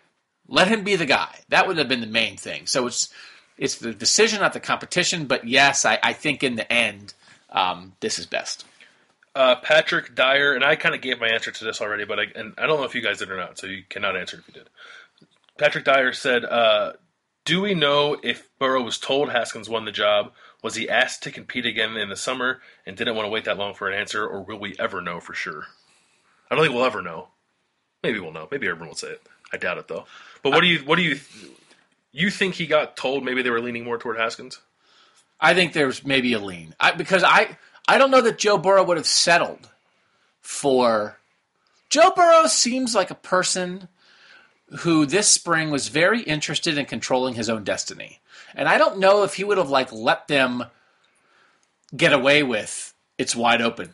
let 0.47 0.67
him 0.67 0.83
be 0.83 0.95
the 0.97 1.05
guy. 1.05 1.29
That 1.49 1.67
would 1.67 1.77
have 1.77 1.87
been 1.87 2.01
the 2.01 2.07
main 2.07 2.35
thing. 2.37 2.65
So 2.67 2.87
it's 2.87 3.09
it's 3.57 3.75
the 3.75 3.93
decision, 3.93 4.39
not 4.41 4.53
the 4.53 4.59
competition. 4.59 5.25
But 5.27 5.47
yes, 5.47 5.85
I, 5.85 5.99
I 6.01 6.13
think 6.13 6.43
in 6.43 6.55
the 6.55 6.71
end, 6.71 7.13
um, 7.51 7.93
this 7.99 8.17
is 8.17 8.25
best. 8.25 8.65
Uh, 9.33 9.55
Patrick 9.55 10.13
Dyer, 10.13 10.53
and 10.53 10.63
I 10.63 10.75
kind 10.75 10.93
of 10.93 11.01
gave 11.01 11.19
my 11.19 11.29
answer 11.29 11.51
to 11.51 11.63
this 11.63 11.79
already, 11.79 12.03
but 12.03 12.19
I, 12.19 12.23
and 12.35 12.53
I 12.57 12.67
don't 12.67 12.79
know 12.79 12.85
if 12.85 12.95
you 12.95 13.01
guys 13.01 13.19
did 13.19 13.31
or 13.31 13.37
not, 13.37 13.57
so 13.57 13.67
you 13.67 13.83
cannot 13.89 14.17
answer 14.17 14.37
if 14.37 14.47
you 14.47 14.53
did. 14.53 14.69
Patrick 15.57 15.85
Dyer 15.85 16.11
said, 16.11 16.43
uh, 16.43 16.93
"Do 17.45 17.61
we 17.61 17.73
know 17.73 18.17
if 18.21 18.49
Burrow 18.59 18.83
was 18.83 18.97
told 18.97 19.29
Haskins 19.29 19.69
won 19.69 19.85
the 19.85 19.91
job? 19.91 20.33
Was 20.61 20.75
he 20.75 20.89
asked 20.89 21.23
to 21.23 21.31
compete 21.31 21.65
again 21.65 21.95
in 21.95 22.09
the 22.09 22.15
summer 22.15 22.61
and 22.85 22.97
didn't 22.97 23.15
want 23.15 23.25
to 23.25 23.29
wait 23.31 23.45
that 23.45 23.57
long 23.57 23.73
for 23.73 23.89
an 23.89 23.97
answer, 23.97 24.25
or 24.25 24.41
will 24.41 24.59
we 24.59 24.75
ever 24.77 25.01
know 25.01 25.19
for 25.19 25.33
sure? 25.33 25.63
I 26.49 26.55
don't 26.55 26.65
think 26.65 26.75
we'll 26.75 26.85
ever 26.85 27.01
know. 27.01 27.29
Maybe 28.03 28.19
we'll 28.19 28.33
know. 28.33 28.47
Maybe 28.51 28.67
everyone 28.67 28.89
will 28.89 28.95
say 28.95 29.11
it. 29.11 29.21
I 29.53 29.57
doubt 29.57 29.77
it 29.77 29.87
though. 29.87 30.05
But 30.43 30.51
what 30.51 30.61
do 30.61 30.67
you 30.67 30.79
what 30.79 30.97
do 30.97 31.03
you 31.03 31.19
you 32.11 32.29
think 32.29 32.55
he 32.55 32.67
got 32.67 32.97
told? 32.97 33.23
Maybe 33.23 33.41
they 33.41 33.49
were 33.49 33.61
leaning 33.61 33.85
more 33.85 33.97
toward 33.97 34.17
Haskins. 34.17 34.59
I 35.39 35.53
think 35.53 35.73
there's 35.73 36.05
maybe 36.05 36.33
a 36.33 36.39
lean 36.39 36.75
I, 36.79 36.91
because 36.91 37.23
I 37.23 37.57
I 37.87 37.97
don't 37.97 38.11
know 38.11 38.21
that 38.21 38.37
Joe 38.37 38.57
Burrow 38.57 38.83
would 38.83 38.97
have 38.97 39.07
settled 39.07 39.69
for. 40.39 41.17
Joe 41.89 42.11
Burrow 42.15 42.47
seems 42.47 42.95
like 42.95 43.11
a 43.11 43.15
person 43.15 43.87
who 44.79 45.05
this 45.05 45.27
spring 45.27 45.69
was 45.69 45.89
very 45.89 46.21
interested 46.21 46.77
in 46.77 46.85
controlling 46.85 47.35
his 47.35 47.49
own 47.49 47.63
destiny, 47.63 48.19
and 48.55 48.69
I 48.69 48.77
don't 48.77 48.99
know 48.99 49.23
if 49.23 49.35
he 49.35 49.43
would 49.43 49.57
have 49.57 49.69
like 49.69 49.91
let 49.91 50.27
them 50.27 50.65
get 51.95 52.13
away 52.13 52.43
with 52.43 52.93
it's 53.17 53.35
wide 53.35 53.61
open, 53.61 53.91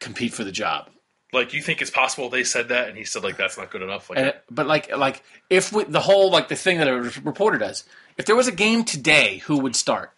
compete 0.00 0.32
for 0.32 0.44
the 0.44 0.52
job. 0.52 0.88
Like 1.32 1.52
you 1.52 1.60
think 1.60 1.82
it's 1.82 1.90
possible 1.90 2.30
they 2.30 2.44
said 2.44 2.70
that, 2.70 2.88
and 2.88 2.96
he 2.96 3.04
said 3.04 3.22
like 3.22 3.36
that's 3.36 3.58
not 3.58 3.70
good 3.70 3.82
enough. 3.82 4.08
Like 4.08 4.18
And, 4.18 4.34
but 4.50 4.66
like 4.66 4.96
like 4.96 5.22
if 5.50 5.72
we, 5.72 5.84
the 5.84 6.00
whole 6.00 6.30
like 6.30 6.48
the 6.48 6.56
thing 6.56 6.78
that 6.78 6.88
a 6.88 6.94
reporter 7.22 7.58
does, 7.58 7.84
if 8.16 8.24
there 8.24 8.36
was 8.36 8.48
a 8.48 8.52
game 8.52 8.84
today, 8.84 9.38
who 9.38 9.58
would 9.58 9.76
start? 9.76 10.12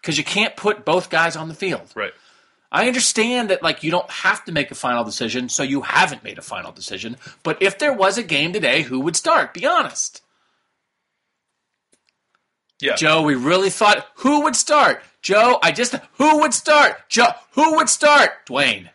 Because 0.00 0.18
you 0.18 0.24
can't 0.24 0.56
put 0.56 0.84
both 0.84 1.10
guys 1.10 1.36
on 1.36 1.48
the 1.48 1.54
field. 1.54 1.92
right. 1.94 2.12
I 2.72 2.86
understand 2.86 3.50
that 3.50 3.64
like 3.64 3.82
you 3.82 3.90
don't 3.90 4.10
have 4.10 4.44
to 4.44 4.52
make 4.52 4.70
a 4.70 4.76
final 4.76 5.02
decision, 5.02 5.48
so 5.48 5.64
you 5.64 5.80
haven't 5.80 6.22
made 6.22 6.38
a 6.38 6.42
final 6.42 6.70
decision. 6.70 7.16
But 7.42 7.60
if 7.60 7.78
there 7.78 7.92
was 7.92 8.16
a 8.16 8.22
game 8.22 8.52
today, 8.52 8.82
who 8.82 9.00
would 9.00 9.16
start? 9.16 9.52
Be 9.52 9.66
honest. 9.66 10.22
Yeah. 12.80 12.94
Joe, 12.94 13.22
we 13.22 13.34
really 13.34 13.70
thought 13.70 14.06
who 14.16 14.42
would 14.42 14.56
start? 14.56 15.02
Joe, 15.20 15.58
I 15.62 15.72
just 15.72 15.96
who 16.14 16.38
would 16.40 16.54
start? 16.54 17.08
Joe, 17.08 17.32
who 17.52 17.76
would 17.76 17.88
start? 17.88 18.46
Dwayne. 18.46 18.88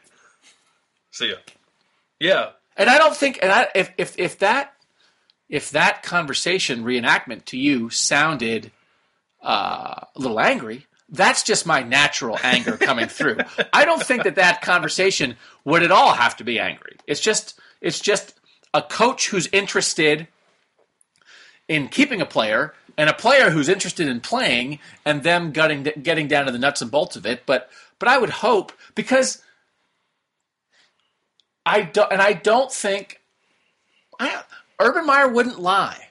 See 1.11 1.29
ya. 1.29 1.35
Yeah. 2.19 2.49
And 2.77 2.89
I 2.89 2.97
don't 2.97 3.15
think 3.15 3.39
and 3.41 3.51
I 3.51 3.67
if 3.75 3.91
if 3.97 4.17
if 4.17 4.39
that 4.39 4.73
if 5.49 5.69
that 5.71 6.01
conversation 6.01 6.83
reenactment 6.83 7.45
to 7.45 7.57
you 7.57 7.89
sounded 7.89 8.71
uh, 9.43 10.01
a 10.15 10.19
little 10.19 10.39
angry, 10.39 10.87
that's 11.09 11.43
just 11.43 11.65
my 11.65 11.83
natural 11.83 12.37
anger 12.43 12.77
coming 12.77 13.07
through. 13.07 13.37
I 13.71 13.85
don't 13.85 14.01
think 14.01 14.23
that 14.23 14.35
that 14.35 14.61
conversation 14.61 15.37
would 15.63 15.83
at 15.83 15.91
all 15.91 16.13
have 16.13 16.37
to 16.37 16.43
be 16.43 16.59
angry. 16.59 16.97
It's 17.07 17.21
just 17.21 17.59
it's 17.81 17.99
just 17.99 18.39
a 18.73 18.81
coach 18.81 19.29
who's 19.29 19.47
interested 19.47 20.27
in 21.67 21.87
keeping 21.87 22.21
a 22.21 22.25
player 22.25 22.73
and 22.97 23.09
a 23.09 23.13
player 23.13 23.49
who's 23.49 23.69
interested 23.69 24.07
in 24.07 24.19
playing 24.19 24.79
and 25.05 25.23
them 25.23 25.51
getting 25.51 25.83
getting 25.83 26.27
down 26.27 26.45
to 26.45 26.51
the 26.51 26.59
nuts 26.59 26.81
and 26.81 26.91
bolts 26.91 27.15
of 27.15 27.25
it. 27.25 27.45
But 27.45 27.69
but 27.99 28.09
I 28.09 28.17
would 28.17 28.29
hope 28.29 28.71
because 28.95 29.41
I 31.65 31.81
don't 31.81 32.11
and 32.11 32.21
I 32.21 32.33
don't 32.33 32.71
think 32.71 33.21
I, 34.19 34.43
Urban 34.79 35.05
Meyer 35.05 35.27
wouldn't 35.27 35.59
lie. 35.59 36.07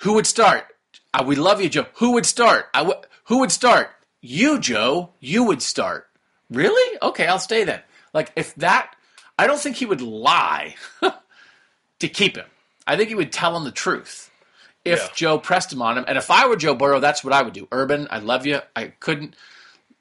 Who 0.00 0.14
would 0.14 0.26
start? 0.26 0.66
Uh, 1.12 1.24
we 1.26 1.36
love 1.36 1.60
you, 1.60 1.68
Joe. 1.68 1.86
Who 1.94 2.12
would 2.12 2.26
start? 2.26 2.66
I 2.74 2.78
w- 2.80 3.00
who 3.24 3.38
would 3.40 3.50
start? 3.52 3.90
You, 4.20 4.58
Joe. 4.60 5.10
You 5.20 5.44
would 5.44 5.62
start. 5.62 6.08
Really? 6.50 6.98
Okay, 7.02 7.26
I'll 7.26 7.38
stay 7.38 7.64
then. 7.64 7.80
Like 8.12 8.32
if 8.36 8.54
that, 8.56 8.94
I 9.38 9.46
don't 9.46 9.58
think 9.60 9.76
he 9.76 9.86
would 9.86 10.00
lie 10.02 10.74
to 11.98 12.08
keep 12.08 12.36
him. 12.36 12.46
I 12.86 12.96
think 12.96 13.08
he 13.08 13.14
would 13.14 13.32
tell 13.32 13.56
him 13.56 13.64
the 13.64 13.70
truth 13.70 14.30
if 14.84 14.98
Yeah. 15.00 15.08
Joe 15.14 15.38
pressed 15.38 15.72
him 15.72 15.82
on 15.82 15.96
him. 15.98 16.04
And 16.08 16.18
if 16.18 16.30
I 16.30 16.46
were 16.48 16.56
Joe 16.56 16.74
Burrow, 16.74 17.00
that's 17.00 17.22
what 17.24 17.32
I 17.32 17.42
would 17.42 17.52
do. 17.54 17.68
Urban, 17.72 18.08
I 18.10 18.18
love 18.18 18.46
you. 18.46 18.60
I 18.74 18.88
couldn't. 19.00 19.34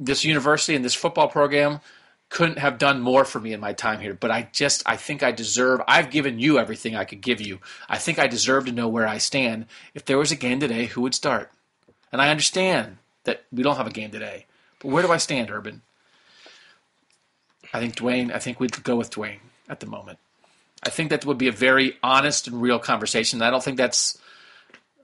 This 0.01 0.23
university 0.23 0.75
and 0.75 0.85
this 0.85 0.95
football 0.95 1.27
program 1.27 1.81
couldn't 2.29 2.59
have 2.59 2.77
done 2.77 3.01
more 3.01 3.25
for 3.25 3.39
me 3.39 3.53
in 3.53 3.59
my 3.59 3.73
time 3.73 3.99
here. 3.99 4.13
But 4.13 4.31
I 4.31 4.49
just, 4.53 4.83
I 4.85 4.95
think 4.95 5.23
I 5.23 5.31
deserve. 5.31 5.81
I've 5.87 6.11
given 6.11 6.39
you 6.39 6.59
everything 6.59 6.95
I 6.95 7.03
could 7.03 7.21
give 7.21 7.41
you. 7.41 7.59
I 7.89 7.97
think 7.97 8.19
I 8.19 8.27
deserve 8.27 8.65
to 8.65 8.71
know 8.71 8.87
where 8.87 9.07
I 9.07 9.17
stand. 9.17 9.65
If 9.93 10.05
there 10.05 10.17
was 10.17 10.31
a 10.31 10.35
game 10.35 10.59
today, 10.59 10.85
who 10.85 11.01
would 11.01 11.15
start? 11.15 11.51
And 12.11 12.21
I 12.21 12.29
understand 12.29 12.97
that 13.23 13.43
we 13.51 13.63
don't 13.63 13.77
have 13.77 13.87
a 13.87 13.91
game 13.91 14.11
today. 14.11 14.45
But 14.79 14.89
where 14.91 15.03
do 15.03 15.11
I 15.11 15.17
stand, 15.17 15.49
Urban? 15.49 15.81
I 17.73 17.79
think 17.79 17.95
Dwayne. 17.95 18.33
I 18.33 18.39
think 18.39 18.59
we'd 18.59 18.83
go 18.83 18.95
with 18.95 19.11
Dwayne 19.11 19.39
at 19.67 19.79
the 19.79 19.85
moment. 19.85 20.19
I 20.83 20.89
think 20.89 21.09
that 21.09 21.25
would 21.25 21.37
be 21.37 21.47
a 21.47 21.51
very 21.51 21.97
honest 22.01 22.47
and 22.47 22.61
real 22.61 22.79
conversation. 22.79 23.41
I 23.41 23.49
don't 23.49 23.63
think 23.63 23.77
that's 23.77 24.17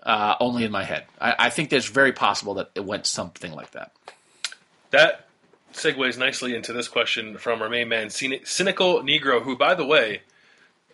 uh, 0.04 0.36
only 0.40 0.64
in 0.64 0.72
my 0.72 0.84
head. 0.84 1.06
I, 1.20 1.36
I 1.38 1.50
think 1.50 1.70
there's 1.70 1.88
very 1.88 2.14
possible 2.14 2.56
that 2.56 2.72
it 2.76 2.86
went 2.86 3.06
something 3.06 3.52
like 3.52 3.72
that. 3.72 3.92
That 4.92 5.25
segues 5.76 6.18
nicely 6.18 6.56
into 6.56 6.74
this 6.74 6.88
question 6.88 7.38
from 7.38 7.62
our 7.62 7.70
main 7.70 7.90
man, 7.90 8.10
Cynical 8.10 9.02
Negro, 9.02 9.42
who, 9.42 9.56
by 9.56 9.74
the 9.76 9.86
way, 9.86 10.22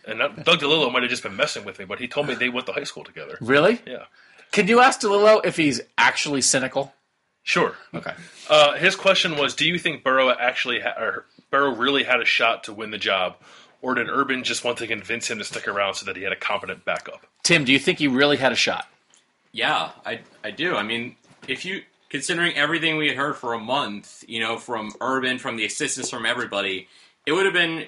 and 0.05 0.19
not- 0.19 0.43
Doug 0.43 0.59
DeLillo 0.59 0.91
might 0.91 1.03
have 1.03 1.09
just 1.09 1.23
been 1.23 1.35
messing 1.35 1.63
with 1.65 1.79
me, 1.79 1.85
but 1.85 1.99
he 1.99 2.07
told 2.07 2.27
me 2.27 2.33
they 2.33 2.49
went 2.49 2.65
to 2.67 2.73
high 2.73 2.83
school 2.83 3.03
together. 3.03 3.37
Really? 3.39 3.79
Yeah. 3.85 4.05
Can 4.51 4.67
you 4.67 4.79
ask 4.81 4.99
DeLillo 5.01 5.45
if 5.45 5.55
he's 5.57 5.81
actually 5.97 6.41
cynical? 6.41 6.93
Sure. 7.43 7.75
Okay. 7.93 8.13
Uh, 8.49 8.73
his 8.73 8.95
question 8.95 9.37
was: 9.37 9.55
Do 9.55 9.65
you 9.65 9.79
think 9.79 10.03
Burrow 10.03 10.29
actually, 10.29 10.79
ha- 10.81 10.99
or 10.99 11.25
Burrow 11.49 11.73
really 11.75 12.03
had 12.03 12.19
a 12.21 12.25
shot 12.25 12.65
to 12.65 12.73
win 12.73 12.91
the 12.91 12.97
job, 12.97 13.35
or 13.81 13.95
did 13.95 14.09
Urban 14.09 14.43
just 14.43 14.63
want 14.63 14.77
to 14.79 14.87
convince 14.87 15.29
him 15.29 15.37
to 15.39 15.43
stick 15.43 15.67
around 15.67 15.95
so 15.95 16.05
that 16.05 16.15
he 16.17 16.23
had 16.23 16.31
a 16.33 16.35
competent 16.35 16.85
backup? 16.85 17.25
Tim, 17.43 17.63
do 17.65 17.71
you 17.71 17.79
think 17.79 17.97
he 17.99 18.07
really 18.07 18.37
had 18.37 18.51
a 18.51 18.55
shot? 18.55 18.87
Yeah, 19.51 19.89
I 20.05 20.19
I 20.43 20.51
do. 20.51 20.75
I 20.75 20.83
mean, 20.83 21.15
if 21.47 21.65
you 21.65 21.81
considering 22.11 22.55
everything 22.55 22.97
we 22.97 23.07
had 23.07 23.17
heard 23.17 23.37
for 23.37 23.53
a 23.53 23.59
month, 23.59 24.23
you 24.27 24.39
know, 24.39 24.57
from 24.57 24.93
Urban, 25.01 25.39
from 25.39 25.55
the 25.55 25.65
assistants, 25.65 26.09
from 26.09 26.25
everybody, 26.25 26.87
it 27.25 27.31
would 27.31 27.45
have 27.45 27.53
been, 27.53 27.85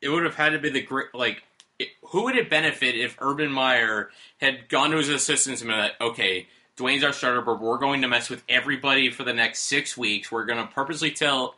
it 0.00 0.10
would 0.10 0.24
have 0.24 0.36
had 0.36 0.50
to 0.50 0.58
be 0.58 0.70
the 0.70 0.82
great 0.82 1.08
like. 1.14 1.42
It, 1.78 1.88
who 2.10 2.24
would 2.24 2.36
it 2.36 2.50
benefit 2.50 2.94
if 2.94 3.16
Urban 3.20 3.50
Meyer 3.50 4.10
had 4.38 4.68
gone 4.68 4.90
to 4.90 4.98
his 4.98 5.08
assistants 5.08 5.62
and 5.62 5.70
been 5.70 5.78
like, 5.78 5.98
okay, 5.98 6.46
Dwayne's 6.76 7.02
our 7.02 7.12
starter, 7.14 7.40
but 7.40 7.58
we're 7.58 7.78
going 7.78 8.02
to 8.02 8.08
mess 8.08 8.28
with 8.28 8.42
everybody 8.50 9.10
for 9.10 9.24
the 9.24 9.32
next 9.32 9.60
six 9.60 9.96
weeks. 9.96 10.30
We're 10.30 10.44
going 10.44 10.58
to 10.58 10.70
purposely 10.70 11.10
tell 11.10 11.54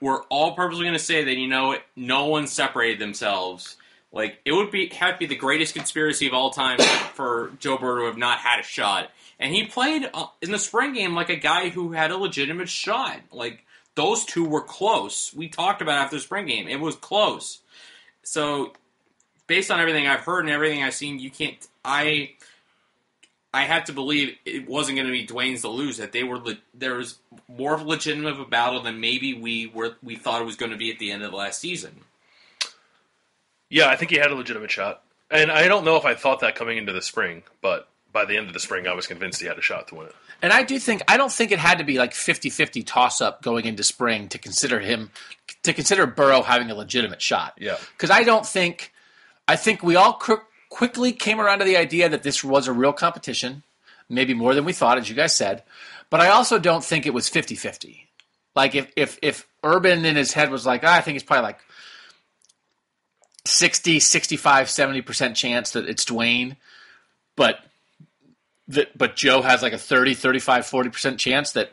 we're 0.00 0.22
all 0.24 0.54
purposely 0.54 0.84
going 0.84 0.96
to 0.96 1.02
say 1.02 1.24
that 1.24 1.36
you 1.36 1.48
know 1.48 1.76
no 1.96 2.26
one 2.26 2.46
separated 2.46 3.00
themselves. 3.00 3.76
Like 4.12 4.38
it 4.44 4.52
would 4.52 4.70
be 4.70 4.88
have 4.90 5.14
to 5.14 5.18
be 5.18 5.26
the 5.26 5.36
greatest 5.36 5.74
conspiracy 5.74 6.26
of 6.26 6.34
all 6.34 6.50
time 6.50 6.78
for 7.14 7.50
Joe 7.58 7.76
Burrow 7.76 8.02
to 8.02 8.06
have 8.06 8.16
not 8.16 8.38
had 8.38 8.60
a 8.60 8.62
shot. 8.62 9.10
And 9.38 9.54
he 9.54 9.66
played 9.66 10.08
uh, 10.14 10.26
in 10.40 10.50
the 10.50 10.58
spring 10.58 10.94
game 10.94 11.14
like 11.14 11.28
a 11.28 11.36
guy 11.36 11.68
who 11.68 11.92
had 11.92 12.10
a 12.10 12.16
legitimate 12.16 12.68
shot. 12.68 13.20
Like 13.30 13.64
those 13.94 14.24
two 14.24 14.44
were 14.44 14.62
close. 14.62 15.32
We 15.34 15.48
talked 15.48 15.82
about 15.82 15.98
after 15.98 16.16
the 16.16 16.22
spring 16.22 16.46
game. 16.46 16.68
It 16.68 16.80
was 16.80 16.96
close. 16.96 17.60
So 18.22 18.72
based 19.46 19.70
on 19.70 19.80
everything 19.80 20.06
I've 20.06 20.20
heard 20.20 20.40
and 20.40 20.50
everything 20.50 20.82
I've 20.82 20.94
seen, 20.94 21.18
you 21.18 21.30
can't. 21.30 21.56
I 21.84 22.32
I 23.52 23.62
have 23.62 23.84
to 23.84 23.92
believe 23.92 24.36
it 24.44 24.68
wasn't 24.68 24.96
going 24.96 25.06
to 25.06 25.12
be 25.12 25.26
Dwayne's 25.26 25.62
to 25.62 25.68
lose. 25.68 25.96
That 25.96 26.12
they 26.12 26.24
were 26.24 26.38
le- 26.38 26.58
there 26.74 26.94
was 26.94 27.18
more 27.48 27.74
of 27.74 27.80
a 27.80 27.84
legitimate 27.84 28.32
of 28.32 28.40
a 28.40 28.44
battle 28.44 28.82
than 28.82 29.00
maybe 29.00 29.34
we 29.34 29.66
were 29.66 29.96
we 30.02 30.16
thought 30.16 30.42
it 30.42 30.46
was 30.46 30.56
going 30.56 30.72
to 30.72 30.78
be 30.78 30.90
at 30.90 30.98
the 30.98 31.10
end 31.10 31.22
of 31.22 31.30
the 31.30 31.36
last 31.36 31.60
season. 31.60 32.00
Yeah, 33.68 33.88
I 33.88 33.96
think 33.96 34.10
he 34.10 34.18
had 34.18 34.30
a 34.30 34.34
legitimate 34.34 34.70
shot, 34.70 35.02
and 35.30 35.50
I 35.50 35.68
don't 35.68 35.84
know 35.84 35.96
if 35.96 36.04
I 36.04 36.14
thought 36.14 36.40
that 36.40 36.54
coming 36.54 36.78
into 36.78 36.92
the 36.92 37.02
spring, 37.02 37.42
but 37.60 37.88
by 38.16 38.24
the 38.24 38.38
end 38.38 38.46
of 38.46 38.54
the 38.54 38.60
spring, 38.60 38.86
I 38.88 38.94
was 38.94 39.06
convinced 39.06 39.42
he 39.42 39.46
had 39.46 39.58
a 39.58 39.62
shot 39.62 39.88
to 39.88 39.94
win 39.94 40.06
it. 40.06 40.14
And 40.40 40.50
I 40.50 40.62
do 40.62 40.78
think 40.78 41.02
I 41.06 41.18
don't 41.18 41.30
think 41.30 41.52
it 41.52 41.58
had 41.58 41.76
to 41.78 41.84
be 41.84 41.98
like 41.98 42.12
50-50 42.12 42.82
toss 42.86 43.20
up 43.20 43.42
going 43.42 43.66
into 43.66 43.84
spring 43.84 44.28
to 44.28 44.38
consider 44.38 44.80
him 44.80 45.10
to 45.64 45.74
consider 45.74 46.06
Burrow 46.06 46.40
having 46.40 46.70
a 46.70 46.74
legitimate 46.74 47.20
shot. 47.20 47.52
Yeah. 47.58 47.76
Cuz 47.98 48.10
I 48.10 48.24
don't 48.24 48.46
think 48.46 48.90
I 49.46 49.56
think 49.56 49.82
we 49.82 49.96
all 49.96 50.14
cr- 50.14 50.46
quickly 50.70 51.12
came 51.12 51.40
around 51.40 51.58
to 51.58 51.66
the 51.66 51.76
idea 51.76 52.08
that 52.08 52.22
this 52.22 52.42
was 52.42 52.68
a 52.68 52.72
real 52.72 52.94
competition, 52.94 53.62
maybe 54.08 54.32
more 54.32 54.54
than 54.54 54.64
we 54.64 54.72
thought 54.72 54.96
as 54.96 55.10
you 55.10 55.14
guys 55.14 55.36
said, 55.36 55.62
but 56.08 56.20
I 56.20 56.28
also 56.28 56.58
don't 56.58 56.82
think 56.82 57.04
it 57.04 57.12
was 57.12 57.28
50-50. 57.28 58.06
Like 58.54 58.74
if 58.74 58.90
if 58.96 59.18
if 59.20 59.46
Urban 59.62 60.06
in 60.06 60.16
his 60.16 60.32
head 60.32 60.50
was 60.50 60.64
like, 60.64 60.84
oh, 60.84 60.88
I 60.88 61.02
think 61.02 61.16
it's 61.16 61.24
probably 61.24 61.42
like 61.42 61.60
60, 63.44 64.00
65, 64.00 64.66
70% 64.68 65.34
chance 65.34 65.72
that 65.72 65.86
it's 65.86 66.04
Dwayne, 66.06 66.56
but 67.36 67.60
that 68.68 68.96
but 68.96 69.16
Joe 69.16 69.42
has 69.42 69.62
like 69.62 69.72
a 69.72 69.78
30, 69.78 70.14
35, 70.14 70.64
40% 70.64 71.18
chance 71.18 71.52
that, 71.52 71.72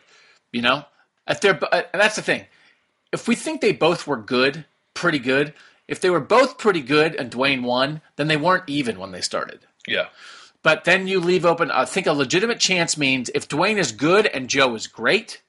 you 0.51 0.61
know, 0.61 0.85
if 1.27 1.41
they're 1.41 1.59
uh, 1.71 1.83
and 1.93 2.01
that's 2.01 2.15
the 2.15 2.21
thing. 2.21 2.45
If 3.11 3.27
we 3.27 3.35
think 3.35 3.61
they 3.61 3.73
both 3.73 4.07
were 4.07 4.17
good, 4.17 4.65
pretty 4.93 5.19
good, 5.19 5.53
if 5.87 6.01
they 6.01 6.09
were 6.09 6.19
both 6.19 6.57
pretty 6.57 6.81
good 6.81 7.15
and 7.15 7.31
Dwayne 7.31 7.63
won, 7.63 8.01
then 8.15 8.27
they 8.27 8.37
weren't 8.37 8.63
even 8.67 8.97
when 8.97 9.11
they 9.11 9.21
started. 9.21 9.59
Yeah, 9.87 10.07
But 10.63 10.85
then 10.85 11.07
you 11.07 11.19
leave 11.19 11.45
open 11.45 11.69
I 11.69 11.85
think 11.85 12.07
a 12.07 12.13
legitimate 12.13 12.59
chance 12.59 12.97
means 12.97 13.29
if 13.35 13.47
Dwayne 13.47 13.77
is 13.77 13.91
good 13.91 14.25
and 14.25 14.49
Joe 14.49 14.73
is 14.75 14.87
great, 14.87 15.41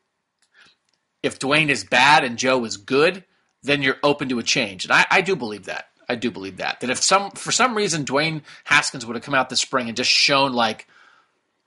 if 1.23 1.39
Dwayne 1.39 1.69
is 1.69 1.85
bad 1.85 2.25
and 2.25 2.37
Joe 2.37 2.65
is 2.65 2.77
good, 2.77 3.25
then 3.62 3.83
you're 3.83 3.97
open 4.03 4.29
to 4.29 4.39
a 4.39 4.43
change. 4.43 4.85
And 4.85 4.93
I, 4.93 5.07
I 5.11 5.21
do 5.23 5.37
believe 5.37 5.66
that. 5.66 5.89
I 6.09 6.16
do 6.16 6.31
believe 6.31 6.59
that. 6.59 6.81
That 6.81 6.91
if 6.91 7.03
some 7.03 7.31
for 7.31 7.51
some 7.51 7.75
reason 7.75 8.05
Dwayne 8.05 8.43
Haskins 8.65 9.07
would 9.07 9.16
have 9.16 9.25
come 9.25 9.35
out 9.35 9.49
this 9.49 9.61
spring 9.61 9.89
and 9.89 9.97
just 9.97 10.11
shown 10.11 10.53
like 10.53 10.87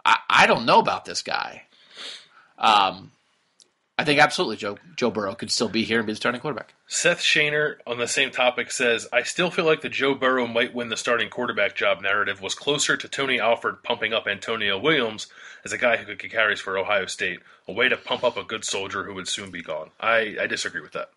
I, 0.07 0.17
I 0.29 0.47
don't 0.47 0.65
know 0.65 0.79
about 0.79 1.05
this 1.05 1.21
guy. 1.21 1.63
Um 2.57 3.11
I 3.99 4.03
think 4.03 4.19
absolutely 4.19 4.57
Joe 4.57 4.77
Joe 4.95 5.09
Burrow 5.09 5.33
could 5.33 5.51
still 5.51 5.69
be 5.69 5.83
here 5.83 5.97
and 5.97 6.05
be 6.05 6.13
the 6.13 6.17
starting 6.17 6.39
quarterback. 6.39 6.73
Seth 6.87 7.19
Shaner 7.19 7.77
on 7.85 7.97
the 7.97 8.07
same 8.07 8.29
topic 8.29 8.71
says, 8.71 9.07
I 9.11 9.23
still 9.23 9.49
feel 9.49 9.65
like 9.65 9.81
the 9.81 9.89
Joe 9.89 10.13
Burrow 10.13 10.45
might 10.45 10.73
win 10.73 10.89
the 10.89 10.97
starting 10.97 11.29
quarterback 11.29 11.75
job 11.75 12.01
narrative 12.01 12.41
was 12.41 12.53
closer 12.53 12.95
to 12.95 13.07
Tony 13.07 13.39
Alford 13.39 13.83
pumping 13.83 14.13
up 14.13 14.27
Antonio 14.27 14.79
Williams 14.79 15.27
as 15.65 15.73
a 15.73 15.77
guy 15.77 15.97
who 15.97 16.05
could 16.05 16.19
get 16.19 16.31
carries 16.31 16.59
for 16.59 16.77
Ohio 16.77 17.07
State, 17.07 17.39
a 17.67 17.73
way 17.73 17.89
to 17.89 17.97
pump 17.97 18.23
up 18.23 18.37
a 18.37 18.43
good 18.43 18.63
soldier 18.63 19.03
who 19.03 19.15
would 19.15 19.27
soon 19.27 19.49
be 19.49 19.63
gone. 19.63 19.89
I, 19.99 20.37
I 20.39 20.47
disagree 20.47 20.81
with 20.81 20.93
that. 20.93 21.09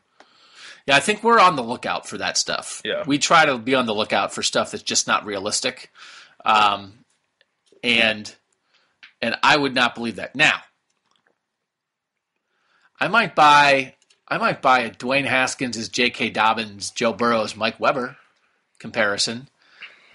Yeah, 0.87 0.97
I 0.97 1.01
think 1.01 1.23
we're 1.23 1.39
on 1.39 1.57
the 1.57 1.63
lookout 1.63 2.09
for 2.09 2.17
that 2.19 2.39
stuff. 2.39 2.81
Yeah. 2.85 3.05
We 3.07 3.19
try 3.19 3.45
to 3.45 3.59
be 3.59 3.75
on 3.75 3.87
the 3.87 3.95
lookout 3.95 4.33
for 4.33 4.43
stuff 4.43 4.71
that's 4.71 4.83
just 4.83 5.07
not 5.07 5.27
realistic. 5.27 5.91
Um, 6.45 7.05
and 7.85 8.35
and 9.23 9.37
I 9.43 9.57
would 9.57 9.75
not 9.75 9.95
believe 9.95 10.17
that. 10.17 10.35
Now, 10.35 10.61
I 12.99 13.09
might 13.09 13.35
buy 13.35 13.95
I 14.29 14.39
might 14.39 14.63
buy 14.63 14.81
a 14.81 14.91
Dwayne 14.91 15.25
Haskins 15.25 15.77
as 15.77 15.89
J.K. 15.89 16.31
Dobbins, 16.31 16.91
Joe 16.91 17.13
Burrow's 17.13 17.57
Mike 17.57 17.81
Weber 17.81 18.17
comparison. 18.79 19.49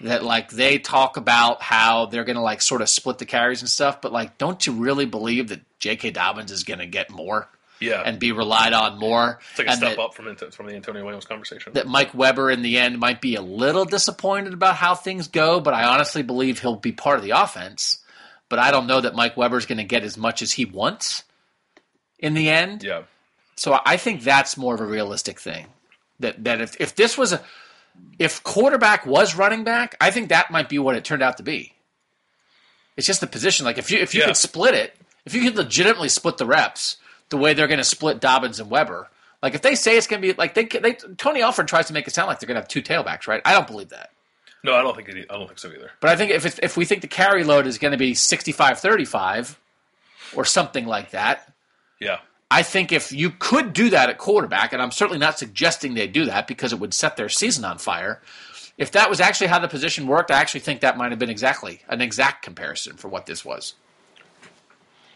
That 0.02 0.22
like 0.24 0.50
they 0.50 0.78
talk 0.78 1.16
about 1.16 1.62
how 1.62 2.06
they're 2.06 2.24
gonna 2.24 2.42
like 2.42 2.60
sort 2.60 2.82
of 2.82 2.88
split 2.88 3.18
the 3.18 3.24
carries 3.26 3.62
and 3.62 3.68
stuff, 3.70 4.00
but 4.02 4.12
like, 4.12 4.36
don't 4.38 4.66
you 4.66 4.74
really 4.74 5.06
believe 5.06 5.48
that 5.48 5.60
J.K. 5.78 6.10
Dobbins 6.10 6.50
is 6.52 6.64
gonna 6.64 6.86
get 6.86 7.08
more 7.10 7.48
Yeah. 7.80 8.02
and 8.04 8.18
be 8.18 8.32
relied 8.32 8.74
on 8.74 8.98
more? 8.98 9.40
it's 9.50 9.58
like 9.58 9.68
a 9.68 9.72
step 9.76 9.96
that- 9.96 10.02
up 10.02 10.14
from, 10.14 10.34
from 10.36 10.66
the 10.66 10.74
Antonio 10.74 11.02
Williams 11.02 11.24
conversation. 11.24 11.72
that 11.74 11.86
Mike 11.86 12.12
Weber 12.14 12.50
in 12.50 12.60
the 12.60 12.76
end 12.76 12.98
might 12.98 13.22
be 13.22 13.36
a 13.36 13.42
little 13.42 13.86
disappointed 13.86 14.52
about 14.52 14.76
how 14.76 14.94
things 14.94 15.28
go, 15.28 15.60
but 15.60 15.72
I 15.72 15.84
honestly 15.84 16.22
believe 16.22 16.58
he'll 16.60 16.76
be 16.76 16.92
part 16.92 17.16
of 17.16 17.24
the 17.24 17.30
offense. 17.30 17.98
But 18.48 18.58
I 18.58 18.70
don't 18.70 18.86
know 18.86 19.00
that 19.00 19.14
Mike 19.14 19.36
Weber's 19.36 19.66
going 19.66 19.78
to 19.78 19.84
get 19.84 20.04
as 20.04 20.16
much 20.16 20.40
as 20.42 20.52
he 20.52 20.64
wants 20.64 21.24
in 22.18 22.34
the 22.34 22.48
end. 22.48 22.82
yeah. 22.84 23.02
So 23.56 23.78
I 23.86 23.96
think 23.96 24.22
that's 24.22 24.56
more 24.56 24.74
of 24.74 24.80
a 24.80 24.86
realistic 24.86 25.40
thing. 25.40 25.66
That 26.20 26.44
that 26.44 26.60
if, 26.60 26.80
if 26.80 26.94
this 26.94 27.16
was 27.18 27.32
a 27.32 27.42
if 28.18 28.42
quarterback 28.42 29.06
was 29.06 29.34
running 29.34 29.64
back, 29.64 29.96
I 30.00 30.10
think 30.10 30.28
that 30.28 30.50
might 30.50 30.68
be 30.68 30.78
what 30.78 30.94
it 30.96 31.04
turned 31.04 31.22
out 31.22 31.38
to 31.38 31.42
be. 31.42 31.72
It's 32.96 33.06
just 33.06 33.20
the 33.20 33.26
position. 33.26 33.64
Like 33.64 33.78
if 33.78 33.90
you 33.90 33.98
if 33.98 34.14
you 34.14 34.20
Yeah. 34.20 34.26
could 34.28 34.36
split 34.36 34.74
it, 34.74 34.94
if 35.24 35.34
you 35.34 35.42
could 35.42 35.56
legitimately 35.56 36.08
split 36.08 36.36
the 36.38 36.46
reps 36.46 36.98
the 37.30 37.36
way 37.36 37.54
they're 37.54 37.66
going 37.66 37.78
to 37.78 37.84
split 37.84 38.20
Dobbins 38.20 38.60
and 38.60 38.70
Weber, 38.70 39.08
like 39.42 39.54
if 39.54 39.62
they 39.62 39.74
say 39.74 39.96
it's 39.96 40.06
going 40.06 40.20
to 40.22 40.28
be 40.28 40.34
like 40.34 40.54
they, 40.54 40.64
they 40.64 40.92
Tony 41.16 41.42
Alford 41.42 41.66
tries 41.68 41.86
to 41.86 41.92
make 41.92 42.06
it 42.06 42.14
sound 42.14 42.28
like 42.28 42.38
they're 42.40 42.46
going 42.46 42.54
to 42.56 42.60
have 42.60 42.68
two 42.68 42.82
tailbacks, 42.82 43.26
right? 43.26 43.42
I 43.44 43.52
don't 43.52 43.66
believe 43.66 43.88
that. 43.90 44.10
No, 44.66 44.74
I 44.74 44.82
don't 44.82 44.96
think 44.96 45.08
it, 45.08 45.26
I 45.30 45.34
don't 45.34 45.46
think 45.46 45.60
so 45.60 45.68
either. 45.68 45.92
But 46.00 46.10
I 46.10 46.16
think 46.16 46.32
if 46.32 46.44
it's, 46.44 46.58
if 46.60 46.76
we 46.76 46.84
think 46.84 47.00
the 47.00 47.06
carry 47.08 47.44
load 47.44 47.66
is 47.68 47.78
going 47.78 47.92
to 47.92 47.96
be 47.98 48.12
65-35 48.14 49.56
or 50.34 50.44
something 50.44 50.86
like 50.86 51.10
that, 51.10 51.52
Yeah. 52.00 52.18
I 52.50 52.62
think 52.62 52.90
if 52.92 53.10
you 53.12 53.30
could 53.30 53.72
do 53.72 53.90
that 53.90 54.08
at 54.08 54.18
quarterback, 54.18 54.72
and 54.72 54.80
I'm 54.82 54.90
certainly 54.92 55.18
not 55.18 55.38
suggesting 55.38 55.94
they 55.94 56.06
do 56.06 56.24
that 56.26 56.46
because 56.46 56.72
it 56.72 56.78
would 56.78 56.94
set 56.94 57.16
their 57.16 57.28
season 57.28 57.64
on 57.64 57.78
fire. 57.78 58.20
If 58.78 58.92
that 58.92 59.08
was 59.10 59.20
actually 59.20 59.46
how 59.48 59.58
the 59.58 59.68
position 59.68 60.06
worked, 60.06 60.30
I 60.30 60.38
actually 60.40 60.60
think 60.60 60.80
that 60.80 60.96
might 60.96 61.10
have 61.10 61.18
been 61.18 61.30
exactly 61.30 61.82
an 61.88 62.00
exact 62.00 62.44
comparison 62.44 62.96
for 62.96 63.08
what 63.08 63.26
this 63.26 63.44
was. 63.44 63.74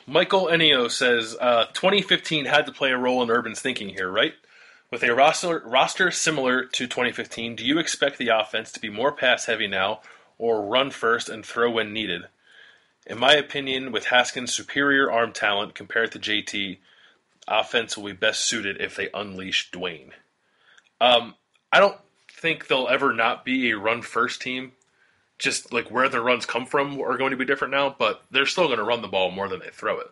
Michael 0.06 0.46
Enio 0.46 0.90
says 0.90 1.36
uh, 1.40 1.66
2015 1.72 2.46
had 2.46 2.66
to 2.66 2.72
play 2.72 2.90
a 2.90 2.96
role 2.98 3.22
in 3.22 3.30
Urban's 3.30 3.60
thinking 3.60 3.88
here, 3.90 4.10
right? 4.10 4.34
With 4.90 5.04
a 5.04 5.14
roster 5.14 5.60
roster 5.64 6.10
similar 6.10 6.64
to 6.64 6.86
2015, 6.88 7.54
do 7.54 7.64
you 7.64 7.78
expect 7.78 8.18
the 8.18 8.28
offense 8.28 8.72
to 8.72 8.80
be 8.80 8.90
more 8.90 9.12
pass 9.12 9.44
heavy 9.44 9.68
now, 9.68 10.00
or 10.36 10.66
run 10.66 10.90
first 10.90 11.28
and 11.28 11.46
throw 11.46 11.70
when 11.70 11.92
needed? 11.92 12.22
In 13.06 13.18
my 13.18 13.34
opinion, 13.34 13.92
with 13.92 14.06
Haskins' 14.06 14.52
superior 14.52 15.10
arm 15.10 15.32
talent 15.32 15.76
compared 15.76 16.10
to 16.12 16.18
JT, 16.18 16.78
offense 17.46 17.96
will 17.96 18.06
be 18.06 18.12
best 18.12 18.44
suited 18.44 18.80
if 18.80 18.96
they 18.96 19.08
unleash 19.14 19.70
Dwayne. 19.70 20.10
Um, 21.00 21.34
I 21.72 21.78
don't 21.78 21.98
think 22.28 22.66
they'll 22.66 22.88
ever 22.88 23.12
not 23.12 23.44
be 23.44 23.70
a 23.70 23.78
run 23.78 24.02
first 24.02 24.42
team. 24.42 24.72
Just 25.38 25.72
like 25.72 25.88
where 25.88 26.08
the 26.08 26.20
runs 26.20 26.46
come 26.46 26.66
from 26.66 27.00
are 27.00 27.16
going 27.16 27.30
to 27.30 27.36
be 27.36 27.46
different 27.46 27.72
now, 27.72 27.94
but 27.96 28.24
they're 28.30 28.44
still 28.44 28.66
going 28.66 28.78
to 28.78 28.84
run 28.84 29.02
the 29.02 29.08
ball 29.08 29.30
more 29.30 29.48
than 29.48 29.60
they 29.60 29.70
throw 29.70 30.00
it. 30.00 30.10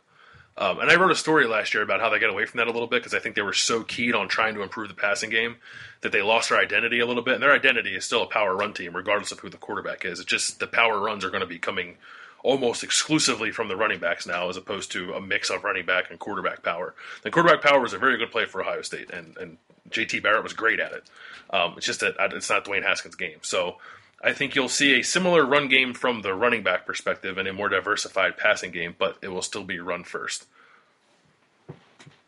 Um, 0.59 0.81
and 0.81 0.91
I 0.91 0.97
wrote 0.97 1.13
a 1.13 1.17
story 1.17 1.47
last 1.47 1.73
year 1.73 1.85
about 1.85 2.01
how 2.01 2.11
they 2.11 2.19
got 2.19 2.31
away 2.31 2.45
from 2.45 2.59
that 2.59 2.67
a 2.67 2.73
little 2.73 2.89
bit 2.89 3.01
because 3.01 3.15
I 3.15 3.21
think 3.21 3.37
they 3.37 3.43
were 3.43 3.53
so 3.53 3.85
keyed 3.85 4.17
on 4.17 4.27
trying 4.29 4.55
to 4.55 4.63
improve 4.63 4.89
the 4.89 4.95
passing 4.95 5.31
game 5.31 5.57
that 6.01 6.11
they 6.11 6.21
lost 6.21 6.49
their 6.49 6.59
identity 6.59 6.99
a 6.99 7.07
little 7.07 7.23
bit. 7.23 7.35
And 7.35 7.43
their 7.43 7.53
identity 7.53 7.95
is 7.95 8.05
still 8.05 8.25
a 8.25 8.27
power 8.27 8.57
run 8.57 8.75
team, 8.75 8.97
regardless 8.97 9.31
of 9.31 9.39
who 9.39 9.51
the 9.51 9.57
quarterback 9.57 10.05
is. 10.05 10.19
It's 10.19 10.29
just 10.29 10.59
the 10.59 10.67
power 10.67 10.99
runs 10.99 11.25
are 11.25 11.31
going 11.31 11.43
to 11.43 11.47
be 11.47 11.61
coming 11.61 11.97
almost 12.43 12.83
exclusively 12.83 13.53
from 13.53 13.69
the 13.69 13.77
running 13.77 14.01
backs 14.01 14.27
now, 14.27 14.49
as 14.49 14.57
opposed 14.57 14.91
to 14.93 15.13
a 15.13 15.21
mix 15.21 15.49
of 15.49 15.63
running 15.63 15.87
back 15.87 16.11
and 16.11 16.19
quarterback 16.19 16.65
power. 16.65 16.93
The 17.23 17.31
quarterback 17.31 17.63
power 17.63 17.81
was 17.81 17.93
a 17.93 17.99
very 17.99 18.17
good 18.17 18.33
play 18.33 18.45
for 18.45 18.61
Ohio 18.61 18.83
State, 18.83 19.11
and, 19.11 19.37
and 19.37 19.59
JT 19.91 20.23
Barrett 20.23 20.43
was 20.43 20.53
great 20.55 20.81
at 20.81 20.93
it. 20.93 21.05
Um, 21.51 21.75
it's 21.77 21.87
just 21.87 22.01
that 22.01 22.17
it's 22.33 22.51
not 22.51 22.65
Dwayne 22.65 22.83
Haskins' 22.83 23.15
game. 23.15 23.39
So 23.43 23.79
I 24.23 24.33
think 24.33 24.55
you'll 24.55 24.69
see 24.69 24.99
a 24.99 25.03
similar 25.05 25.45
run 25.47 25.69
game 25.69 25.95
from 25.95 26.23
the 26.23 26.35
running 26.35 26.63
back 26.65 26.87
perspective 26.87 27.39
and 27.39 27.47
a 27.47 27.53
more 27.53 27.69
diversified 27.69 28.37
passing 28.37 28.73
game, 28.73 28.97
but 28.99 29.17
it 29.23 29.29
will 29.29 29.43
still 29.43 29.63
be 29.65 29.79
run 29.79 30.03
first. 30.05 30.47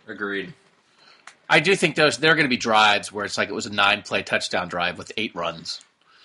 Agreed. 0.07 0.53
I 1.49 1.61
do 1.61 1.75
think 1.75 1.97
those 1.97 2.19
there 2.19 2.31
are 2.33 2.35
going 2.37 2.45
to 2.45 2.49
be 2.51 2.57
drives 2.57 3.13
where 3.13 3.25
it's 3.25 3.37
like 3.37 3.49
it 3.49 3.55
was 3.55 3.67
a 3.67 3.73
nine 3.73 4.03
play 4.03 4.23
touchdown 4.23 4.69
drive 4.69 4.99
with 4.99 5.11
eight 5.17 5.35
runs. 5.35 5.81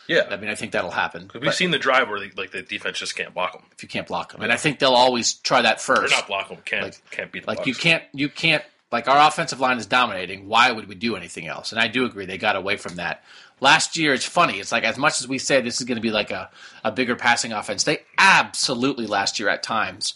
Yeah, 0.08 0.28
I 0.30 0.38
mean, 0.38 0.52
I 0.52 0.56
think 0.56 0.72
that'll 0.72 0.92
happen. 0.92 1.32
we've 1.34 1.42
but 1.42 1.56
seen 1.56 1.72
the 1.72 1.80
drive 1.80 2.10
where 2.10 2.20
the, 2.20 2.32
like 2.38 2.52
the 2.52 2.62
defense 2.62 3.00
just 3.00 3.16
can't 3.16 3.34
block 3.34 3.54
them. 3.54 3.64
if 3.76 3.82
you 3.82 3.90
can't 3.90 4.06
block 4.06 4.34
them, 4.34 4.44
and 4.44 4.52
I 4.52 4.56
think 4.56 4.78
they'll 4.78 4.92
always 4.94 5.34
try 5.34 5.64
that 5.64 5.78
Or 5.78 5.96
first. 5.96 6.14
not 6.14 6.28
block 6.28 6.50
them, 6.50 6.60
can't 6.64 6.84
Like- 6.84 7.10
can't 7.10 7.32
beat 7.32 7.44
the 7.46 7.50
Like 7.50 7.58
Bucks. 7.60 7.68
you 7.68 7.74
can't, 7.74 8.04
you 8.14 8.30
can't. 8.30 8.64
Like 8.92 9.08
our 9.10 9.28
offensive 9.28 9.60
line 9.60 9.78
is 9.80 9.88
dominating. 9.88 10.48
Why 10.48 10.72
would 10.72 10.88
we 10.88 10.94
do 10.94 11.16
anything 11.16 11.48
else? 11.48 11.72
And 11.72 11.82
I 11.82 11.88
do 11.88 12.06
agree 12.06 12.28
they 12.28 12.38
got 12.38 12.56
away 12.56 12.78
from 12.78 12.96
that 12.98 13.24
last 13.60 13.98
year. 13.98 14.14
It's 14.14 14.26
funny. 14.26 14.60
It's 14.60 14.72
like 14.72 14.84
as 14.84 14.98
much 14.98 15.20
as 15.22 15.28
we 15.28 15.38
say 15.38 15.62
this 15.62 15.80
is 15.80 15.86
going 15.86 15.98
to 15.98 16.02
be 16.02 16.12
like 16.12 16.32
a, 16.32 16.50
a 16.84 16.92
bigger 16.92 17.16
passing 17.16 17.52
offense, 17.54 17.84
they 17.84 18.00
absolutely 18.18 19.08
last 19.08 19.40
year 19.40 19.50
at 19.50 19.64
times 19.64 20.14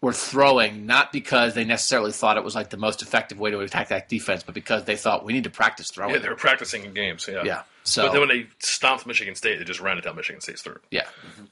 were 0.00 0.12
throwing 0.12 0.86
not 0.86 1.10
because 1.12 1.54
they 1.54 1.64
necessarily 1.64 2.12
thought 2.12 2.36
it 2.36 2.44
was 2.44 2.54
like 2.54 2.70
the 2.70 2.76
most 2.76 3.02
effective 3.02 3.38
way 3.40 3.50
to 3.50 3.58
attack 3.60 3.88
that 3.88 4.08
defense, 4.08 4.44
but 4.44 4.54
because 4.54 4.84
they 4.84 4.94
thought 4.96 5.24
we 5.24 5.32
need 5.32 5.42
to 5.44 5.50
practice 5.50 5.90
throwing. 5.90 6.14
Yeah, 6.14 6.20
they 6.20 6.28
were 6.28 6.36
practicing 6.36 6.84
in 6.84 6.94
games. 6.94 7.28
Yeah. 7.30 7.42
Yeah, 7.44 7.62
so- 7.82 8.02
but 8.04 8.12
then 8.12 8.20
when 8.20 8.28
they 8.28 8.46
stomped 8.60 9.06
Michigan 9.06 9.34
State, 9.34 9.58
they 9.58 9.64
just 9.64 9.80
ran 9.80 9.98
it 9.98 10.04
down 10.04 10.14
Michigan 10.14 10.40
State's 10.40 10.62
throat. 10.62 10.84
yeah. 10.92 11.08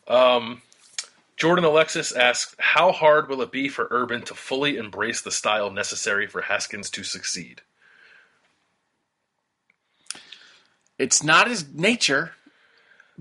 Um, 0.07 0.63
Jordan 1.37 1.65
Alexis 1.67 2.13
asks, 2.13 2.55
"How 2.59 2.93
hard 2.93 3.29
will 3.29 3.43
it 3.43 3.51
be 3.51 3.69
for 3.69 3.89
Urban 3.91 4.23
to 4.23 4.35
fully 4.35 4.79
embrace 4.79 5.21
the 5.21 5.31
style 5.31 5.71
necessary 5.71 6.27
for 6.27 6.41
Haskins 6.43 6.89
to 6.91 7.03
succeed?" 7.05 7.61
It's 10.99 11.23
not 11.23 11.49
his 11.49 11.67
nature, 11.73 12.33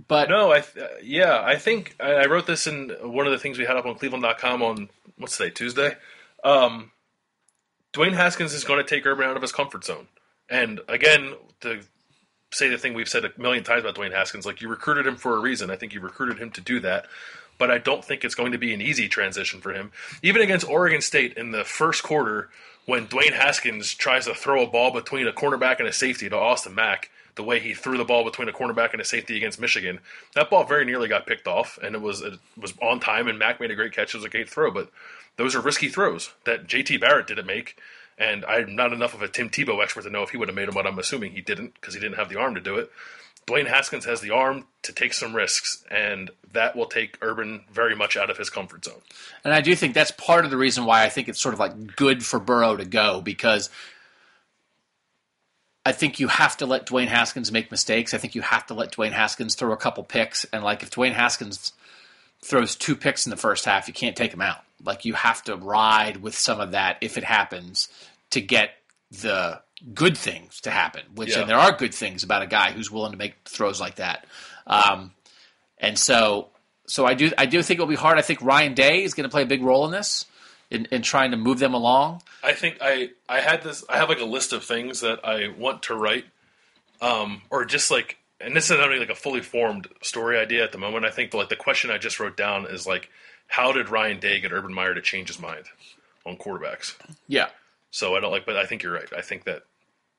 but 0.07 0.29
No, 0.29 0.51
I 0.51 0.61
th- 0.61 1.03
yeah, 1.03 1.41
I 1.41 1.55
think 1.55 1.95
I, 1.99 2.13
I 2.13 2.25
wrote 2.25 2.47
this 2.47 2.67
in 2.67 2.89
one 3.01 3.25
of 3.25 3.31
the 3.31 3.39
things 3.39 3.57
we 3.57 3.65
had 3.65 3.77
up 3.77 3.85
on 3.85 3.95
Cleveland.com 3.95 4.61
on 4.61 4.89
what's 5.17 5.37
today 5.37 5.49
Tuesday. 5.49 5.95
Um, 6.43 6.91
Dwayne 7.93 8.13
Haskins 8.13 8.53
is 8.53 8.63
going 8.63 8.83
to 8.83 8.89
take 8.89 9.05
Urban 9.05 9.25
out 9.27 9.35
of 9.35 9.41
his 9.41 9.51
comfort 9.51 9.85
zone, 9.85 10.07
and 10.49 10.81
again, 10.87 11.33
to 11.61 11.81
say 12.51 12.69
the 12.69 12.77
thing 12.77 12.93
we've 12.93 13.09
said 13.09 13.25
a 13.25 13.31
million 13.37 13.63
times 13.63 13.83
about 13.83 13.95
Dwayne 13.95 14.13
Haskins, 14.13 14.45
like 14.45 14.61
you 14.61 14.69
recruited 14.69 15.05
him 15.05 15.17
for 15.17 15.35
a 15.35 15.39
reason. 15.39 15.69
I 15.69 15.75
think 15.75 15.93
you 15.93 15.99
recruited 15.99 16.39
him 16.39 16.51
to 16.51 16.61
do 16.61 16.79
that. 16.81 17.05
But 17.57 17.71
I 17.71 17.77
don't 17.77 18.03
think 18.03 18.25
it's 18.25 18.35
going 18.35 18.51
to 18.51 18.57
be 18.57 18.73
an 18.73 18.81
easy 18.81 19.07
transition 19.07 19.61
for 19.61 19.71
him. 19.71 19.91
Even 20.21 20.41
against 20.41 20.67
Oregon 20.67 21.01
State 21.01 21.37
in 21.37 21.51
the 21.51 21.63
first 21.63 22.03
quarter, 22.03 22.49
when 22.85 23.07
Dwayne 23.07 23.31
Haskins 23.33 23.93
tries 23.93 24.25
to 24.25 24.33
throw 24.35 24.63
a 24.63 24.67
ball 24.67 24.91
between 24.91 25.25
a 25.25 25.31
cornerback 25.31 25.79
and 25.79 25.87
a 25.87 25.93
safety 25.93 26.27
to 26.29 26.37
Austin 26.37 26.75
Mack, 26.75 27.09
the 27.35 27.43
way 27.43 27.59
he 27.59 27.73
threw 27.73 27.97
the 27.97 28.05
ball 28.05 28.23
between 28.23 28.49
a 28.49 28.53
cornerback 28.53 28.93
and 28.93 29.01
a 29.01 29.05
safety 29.05 29.37
against 29.37 29.59
Michigan, 29.59 29.99
that 30.33 30.49
ball 30.49 30.63
very 30.63 30.85
nearly 30.85 31.07
got 31.07 31.27
picked 31.27 31.47
off, 31.47 31.77
and 31.81 31.95
it 31.95 32.01
was 32.01 32.21
it 32.21 32.39
was 32.57 32.73
on 32.81 32.99
time, 32.99 33.27
and 33.27 33.37
Mack 33.37 33.59
made 33.59 33.71
a 33.71 33.75
great 33.75 33.93
catch. 33.93 34.13
It 34.13 34.17
was 34.17 34.25
a 34.25 34.29
great 34.29 34.49
throw, 34.49 34.71
but 34.71 34.89
those 35.37 35.55
are 35.55 35.61
risky 35.61 35.89
throws 35.89 36.31
that 36.45 36.67
JT 36.67 36.99
Barrett 37.01 37.27
didn't 37.27 37.45
make, 37.45 37.77
and 38.17 38.45
I'm 38.45 38.75
not 38.75 38.93
enough 38.93 39.13
of 39.13 39.21
a 39.21 39.27
Tim 39.27 39.49
Tebow 39.49 39.83
expert 39.83 40.03
to 40.03 40.09
know 40.09 40.23
if 40.23 40.29
he 40.29 40.37
would 40.37 40.47
have 40.47 40.55
made 40.55 40.67
them, 40.67 40.75
but 40.75 40.87
I'm 40.87 40.99
assuming 40.99 41.31
he 41.31 41.41
didn't 41.41 41.73
because 41.75 41.93
he 41.93 41.99
didn't 41.99 42.17
have 42.17 42.29
the 42.29 42.39
arm 42.39 42.55
to 42.55 42.61
do 42.61 42.75
it. 42.75 42.91
Dwayne 43.47 43.67
Haskins 43.67 44.05
has 44.05 44.21
the 44.21 44.31
arm 44.31 44.65
to 44.81 44.91
take 44.91 45.13
some 45.13 45.35
risks, 45.35 45.83
and 45.91 46.31
that 46.53 46.75
will 46.75 46.87
take 46.87 47.17
Urban 47.21 47.63
very 47.71 47.95
much 47.95 48.17
out 48.17 48.31
of 48.31 48.37
his 48.37 48.49
comfort 48.49 48.85
zone. 48.85 49.01
And 49.43 49.53
I 49.53 49.61
do 49.61 49.75
think 49.75 49.93
that's 49.93 50.11
part 50.11 50.45
of 50.45 50.51
the 50.51 50.57
reason 50.57 50.85
why 50.85 51.03
I 51.03 51.09
think 51.09 51.27
it's 51.27 51.39
sort 51.39 51.53
of 51.53 51.59
like 51.59 51.95
good 51.95 52.25
for 52.25 52.39
Burrow 52.39 52.75
to 52.75 52.85
go 52.85 53.21
because 53.21 53.69
I 55.85 55.91
think 55.91 56.19
you 56.19 56.27
have 56.27 56.57
to 56.57 56.65
let 56.65 56.87
Dwayne 56.87 57.07
Haskins 57.07 57.51
make 57.51 57.69
mistakes. 57.69 58.13
I 58.13 58.17
think 58.17 58.33
you 58.33 58.41
have 58.41 58.65
to 58.67 58.73
let 58.73 58.91
Dwayne 58.93 59.11
Haskins 59.11 59.53
throw 59.55 59.71
a 59.71 59.77
couple 59.77 60.03
picks. 60.03 60.43
And 60.45 60.63
like 60.63 60.81
if 60.81 60.89
Dwayne 60.91 61.13
Haskins 61.13 61.73
throws 62.43 62.75
two 62.75 62.95
picks 62.95 63.25
in 63.25 63.29
the 63.29 63.37
first 63.37 63.65
half, 63.65 63.87
you 63.87 63.93
can't 63.93 64.15
take 64.15 64.33
him 64.33 64.41
out. 64.41 64.57
Like 64.83 65.05
you 65.05 65.13
have 65.13 65.43
to 65.43 65.55
ride 65.55 66.17
with 66.17 66.35
some 66.35 66.59
of 66.59 66.71
that 66.71 66.97
if 67.01 67.17
it 67.17 67.23
happens 67.23 67.87
to 68.31 68.41
get 68.41 68.71
the 69.21 69.61
good 69.93 70.17
things 70.17 70.61
to 70.61 70.71
happen. 70.71 71.03
Which 71.13 71.29
Yeah. 71.35 71.41
and 71.41 71.49
there 71.49 71.57
are 71.57 71.71
good 71.71 71.93
things 71.93 72.23
about 72.23 72.41
a 72.41 72.47
guy 72.47 72.71
who's 72.71 72.89
willing 72.89 73.11
to 73.11 73.17
make 73.17 73.35
throws 73.45 73.79
like 73.79 73.95
that. 73.95 74.25
Um, 74.65 75.11
and 75.77 75.99
so 75.99 76.49
so 76.87 77.05
I 77.05 77.13
do 77.13 77.31
I 77.37 77.45
do 77.45 77.61
think 77.61 77.77
it'll 77.79 77.87
be 77.87 77.95
hard. 77.95 78.17
I 78.17 78.21
think 78.21 78.41
Ryan 78.41 78.73
Day 78.73 79.03
is 79.03 79.13
going 79.13 79.25
to 79.25 79.31
play 79.31 79.43
a 79.43 79.47
big 79.47 79.61
role 79.61 79.85
in 79.85 79.91
this 79.91 80.25
in, 80.69 80.85
in 80.91 81.01
trying 81.01 81.31
to 81.31 81.37
move 81.37 81.59
them 81.59 81.73
along. 81.73 82.21
I 82.43 82.53
think 82.53 82.77
I 82.81 83.09
I 83.27 83.39
had 83.39 83.63
this. 83.63 83.83
I 83.89 83.97
have 83.97 84.09
like 84.09 84.19
a 84.19 84.25
list 84.25 84.53
of 84.53 84.63
things 84.63 85.01
that 85.01 85.19
I 85.23 85.49
want 85.49 85.83
to 85.83 85.95
write, 85.95 86.25
um, 87.01 87.41
or 87.49 87.65
just 87.65 87.91
like, 87.91 88.17
and 88.39 88.55
this 88.55 88.69
is 88.69 88.77
not 88.77 88.87
really 88.87 88.99
like 88.99 89.09
a 89.09 89.15
fully 89.15 89.41
formed 89.41 89.87
story 90.01 90.37
idea 90.37 90.63
at 90.63 90.71
the 90.71 90.77
moment. 90.77 91.05
I 91.05 91.11
think 91.11 91.31
the, 91.31 91.37
like 91.37 91.49
the 91.49 91.55
question 91.55 91.91
I 91.91 91.97
just 91.97 92.19
wrote 92.19 92.37
down 92.37 92.65
is 92.65 92.85
like, 92.85 93.09
how 93.47 93.71
did 93.71 93.89
Ryan 93.89 94.19
Day 94.19 94.39
get 94.39 94.51
Urban 94.51 94.73
Meyer 94.73 94.93
to 94.93 95.01
change 95.01 95.27
his 95.27 95.39
mind 95.39 95.65
on 96.25 96.37
quarterbacks? 96.37 96.95
Yeah. 97.27 97.47
So 97.91 98.15
I 98.15 98.19
don't 98.19 98.31
like, 98.31 98.45
but 98.45 98.57
I 98.57 98.65
think 98.65 98.83
you're 98.83 98.93
right. 98.93 99.11
I 99.15 99.21
think 99.21 99.45
that. 99.45 99.63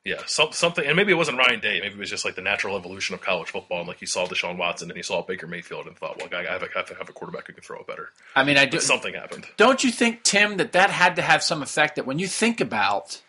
Yeah, 0.06 0.22
some, 0.26 0.52
something, 0.52 0.86
and 0.86 0.94
maybe 0.94 1.10
it 1.10 1.16
wasn't 1.16 1.38
Ryan 1.38 1.58
Day. 1.58 1.80
Maybe 1.80 1.96
it 1.96 1.98
was 1.98 2.08
just 2.08 2.24
like 2.24 2.36
the 2.36 2.40
natural 2.40 2.76
evolution 2.76 3.16
of 3.16 3.22
college 3.22 3.48
football, 3.48 3.80
and 3.80 3.88
like 3.88 3.98
he 3.98 4.06
saw 4.06 4.24
Deshaun 4.24 4.56
Watson 4.56 4.88
and 4.88 4.96
he 4.96 5.02
saw 5.02 5.20
Baker 5.20 5.48
Mayfield 5.48 5.88
and 5.88 5.96
thought, 5.96 6.16
"Well, 6.18 6.28
I 6.32 6.44
have, 6.44 6.62
a, 6.62 6.68
have 6.76 6.86
to 6.86 6.94
have 6.94 7.08
a 7.08 7.12
quarterback 7.12 7.48
who 7.48 7.54
can 7.54 7.64
throw 7.64 7.80
it 7.80 7.88
better." 7.88 8.10
I 8.36 8.44
mean, 8.44 8.56
I 8.56 8.66
do. 8.66 8.78
Something 8.78 9.14
happened. 9.14 9.46
Don't 9.56 9.82
you 9.82 9.90
think, 9.90 10.22
Tim, 10.22 10.58
that 10.58 10.70
that 10.72 10.90
had 10.90 11.16
to 11.16 11.22
have 11.22 11.42
some 11.42 11.60
effect? 11.60 11.96
That 11.96 12.06
when 12.06 12.20
you 12.20 12.28
think 12.28 12.60
about 12.60 13.20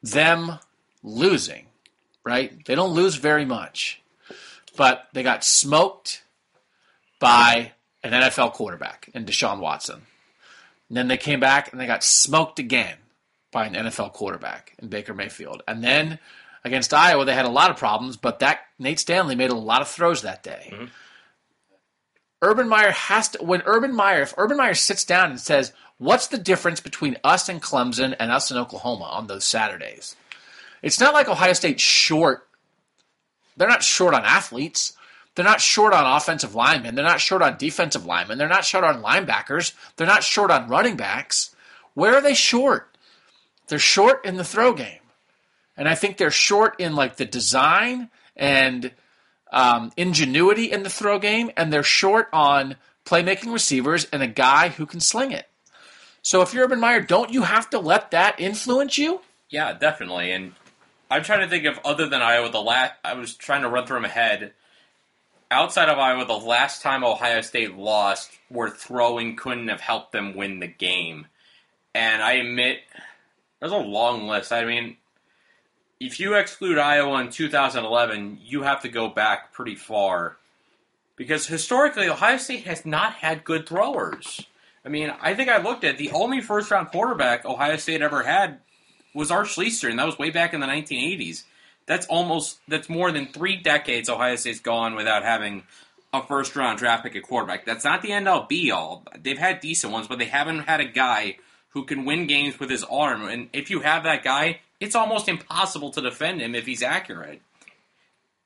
them 0.00 0.60
losing, 1.02 1.66
right? 2.24 2.64
They 2.64 2.76
don't 2.76 2.94
lose 2.94 3.16
very 3.16 3.44
much, 3.44 4.00
but 4.76 5.08
they 5.12 5.24
got 5.24 5.42
smoked 5.42 6.22
by 7.18 7.72
an 8.04 8.12
NFL 8.12 8.52
quarterback 8.52 9.10
in 9.12 9.24
Deshaun 9.24 9.58
Watson. 9.58 10.02
And 10.88 10.96
then 10.96 11.08
they 11.08 11.16
came 11.16 11.40
back 11.40 11.72
and 11.72 11.80
they 11.80 11.86
got 11.86 12.04
smoked 12.04 12.60
again 12.60 12.96
by 13.52 13.66
an 13.66 13.74
NFL 13.74 14.12
quarterback 14.12 14.74
in 14.78 14.88
Baker 14.88 15.14
Mayfield. 15.14 15.62
And 15.66 15.82
then 15.82 16.18
against 16.64 16.94
Iowa, 16.94 17.24
they 17.24 17.34
had 17.34 17.46
a 17.46 17.50
lot 17.50 17.70
of 17.70 17.76
problems, 17.76 18.16
but 18.16 18.40
that 18.40 18.60
Nate 18.78 19.00
Stanley 19.00 19.34
made 19.34 19.50
a 19.50 19.56
lot 19.56 19.82
of 19.82 19.88
throws 19.88 20.22
that 20.22 20.42
day. 20.42 20.70
Mm-hmm. 20.72 20.84
Urban 22.42 22.68
Meyer 22.68 22.90
has 22.90 23.28
to 23.30 23.42
when 23.42 23.62
Urban 23.66 23.94
Meyer 23.94 24.22
if 24.22 24.34
Urban 24.38 24.56
Meyer 24.56 24.74
sits 24.74 25.04
down 25.04 25.30
and 25.30 25.38
says, 25.38 25.72
"What's 25.98 26.28
the 26.28 26.38
difference 26.38 26.80
between 26.80 27.18
us 27.22 27.50
and 27.50 27.62
Clemson 27.62 28.16
and 28.18 28.30
us 28.30 28.50
in 28.50 28.56
Oklahoma 28.56 29.04
on 29.04 29.26
those 29.26 29.44
Saturdays?" 29.44 30.16
It's 30.82 31.00
not 31.00 31.12
like 31.12 31.28
Ohio 31.28 31.52
State's 31.52 31.82
short. 31.82 32.48
They're 33.56 33.68
not 33.68 33.82
short 33.82 34.14
on 34.14 34.24
athletes. 34.24 34.94
They're 35.34 35.44
not 35.44 35.60
short 35.60 35.92
on 35.92 36.16
offensive 36.16 36.54
linemen. 36.54 36.94
They're 36.94 37.04
not 37.04 37.20
short 37.20 37.42
on 37.42 37.58
defensive 37.58 38.06
linemen. 38.06 38.38
They're 38.38 38.48
not 38.48 38.64
short 38.64 38.84
on 38.84 39.02
linebackers. 39.02 39.74
They're 39.96 40.06
not 40.06 40.24
short 40.24 40.50
on 40.50 40.68
running 40.68 40.96
backs. 40.96 41.54
Where 41.94 42.14
are 42.14 42.22
they 42.22 42.34
short? 42.34 42.89
They're 43.70 43.78
short 43.78 44.26
in 44.26 44.36
the 44.36 44.44
throw 44.44 44.74
game. 44.74 44.98
And 45.76 45.88
I 45.88 45.94
think 45.94 46.16
they're 46.16 46.30
short 46.30 46.78
in 46.78 46.94
like 46.94 47.16
the 47.16 47.24
design 47.24 48.10
and 48.36 48.92
um, 49.52 49.92
ingenuity 49.96 50.70
in 50.70 50.82
the 50.82 50.90
throw 50.90 51.18
game, 51.18 51.50
and 51.56 51.72
they're 51.72 51.82
short 51.82 52.28
on 52.32 52.76
playmaking 53.04 53.52
receivers 53.52 54.06
and 54.12 54.22
a 54.22 54.26
guy 54.26 54.68
who 54.68 54.86
can 54.86 55.00
sling 55.00 55.32
it. 55.32 55.48
So 56.22 56.42
if 56.42 56.52
you're 56.52 56.64
Urban 56.64 56.80
Meyer, 56.80 57.00
don't 57.00 57.32
you 57.32 57.42
have 57.42 57.70
to 57.70 57.78
let 57.78 58.10
that 58.10 58.38
influence 58.38 58.98
you? 58.98 59.20
Yeah, 59.48 59.72
definitely. 59.72 60.32
And 60.32 60.52
I'm 61.10 61.22
trying 61.22 61.40
to 61.40 61.48
think 61.48 61.64
of 61.64 61.78
other 61.84 62.08
than 62.08 62.22
Iowa. 62.22 62.50
The 62.50 62.60
last 62.60 62.92
I 63.04 63.14
was 63.14 63.34
trying 63.34 63.62
to 63.62 63.68
run 63.68 63.86
through 63.86 63.98
them 63.98 64.04
ahead. 64.04 64.52
Outside 65.50 65.88
of 65.88 65.98
Iowa, 65.98 66.24
the 66.26 66.34
last 66.34 66.82
time 66.82 67.02
Ohio 67.02 67.40
State 67.40 67.76
lost, 67.76 68.30
where 68.48 68.68
throwing 68.68 69.34
couldn't 69.34 69.68
have 69.68 69.80
helped 69.80 70.12
them 70.12 70.36
win 70.36 70.60
the 70.60 70.68
game. 70.68 71.26
And 71.94 72.22
I 72.22 72.34
admit, 72.34 72.78
there's 73.60 73.72
a 73.72 73.76
long 73.76 74.26
list. 74.26 74.52
I 74.52 74.64
mean, 74.64 74.96
if 76.00 76.18
you 76.18 76.34
exclude 76.34 76.78
Iowa 76.78 77.20
in 77.20 77.30
2011, 77.30 78.38
you 78.42 78.62
have 78.62 78.82
to 78.82 78.88
go 78.88 79.08
back 79.08 79.52
pretty 79.52 79.76
far. 79.76 80.38
Because 81.16 81.46
historically, 81.46 82.08
Ohio 82.08 82.38
State 82.38 82.64
has 82.64 82.86
not 82.86 83.12
had 83.12 83.44
good 83.44 83.68
throwers. 83.68 84.46
I 84.84 84.88
mean, 84.88 85.12
I 85.20 85.34
think 85.34 85.50
I 85.50 85.60
looked 85.60 85.84
at 85.84 85.98
the 85.98 86.10
only 86.12 86.40
first 86.40 86.70
round 86.70 86.88
quarterback 86.88 87.44
Ohio 87.44 87.76
State 87.76 88.00
ever 88.00 88.22
had 88.22 88.60
was 89.14 89.30
Art 89.30 89.48
Schlichter, 89.48 89.90
and 89.90 89.98
that 89.98 90.06
was 90.06 90.18
way 90.18 90.30
back 90.30 90.54
in 90.54 90.60
the 90.60 90.66
1980s. 90.66 91.42
That's 91.84 92.06
almost 92.06 92.60
that's 92.66 92.88
more 92.88 93.12
than 93.12 93.26
three 93.26 93.56
decades 93.56 94.08
Ohio 94.08 94.36
State's 94.36 94.60
gone 94.60 94.94
without 94.94 95.22
having 95.22 95.64
a 96.14 96.22
first 96.22 96.56
round 96.56 96.78
draft 96.78 97.02
pick 97.02 97.16
at 97.16 97.22
quarterback. 97.24 97.66
That's 97.66 97.84
not 97.84 98.00
the 98.00 98.12
end 98.12 98.26
all 98.26 98.46
be 98.46 98.70
all. 98.70 99.04
They've 99.20 99.38
had 99.38 99.60
decent 99.60 99.92
ones, 99.92 100.08
but 100.08 100.18
they 100.18 100.24
haven't 100.24 100.60
had 100.60 100.80
a 100.80 100.86
guy 100.86 101.36
who 101.70 101.84
can 101.84 102.04
win 102.04 102.26
games 102.26 102.58
with 102.58 102.70
his 102.70 102.84
arm. 102.84 103.28
And 103.28 103.48
if 103.52 103.70
you 103.70 103.80
have 103.80 104.04
that 104.04 104.24
guy, 104.24 104.60
it's 104.80 104.94
almost 104.94 105.28
impossible 105.28 105.90
to 105.90 106.00
defend 106.00 106.40
him 106.40 106.54
if 106.54 106.66
he's 106.66 106.82
accurate. 106.82 107.40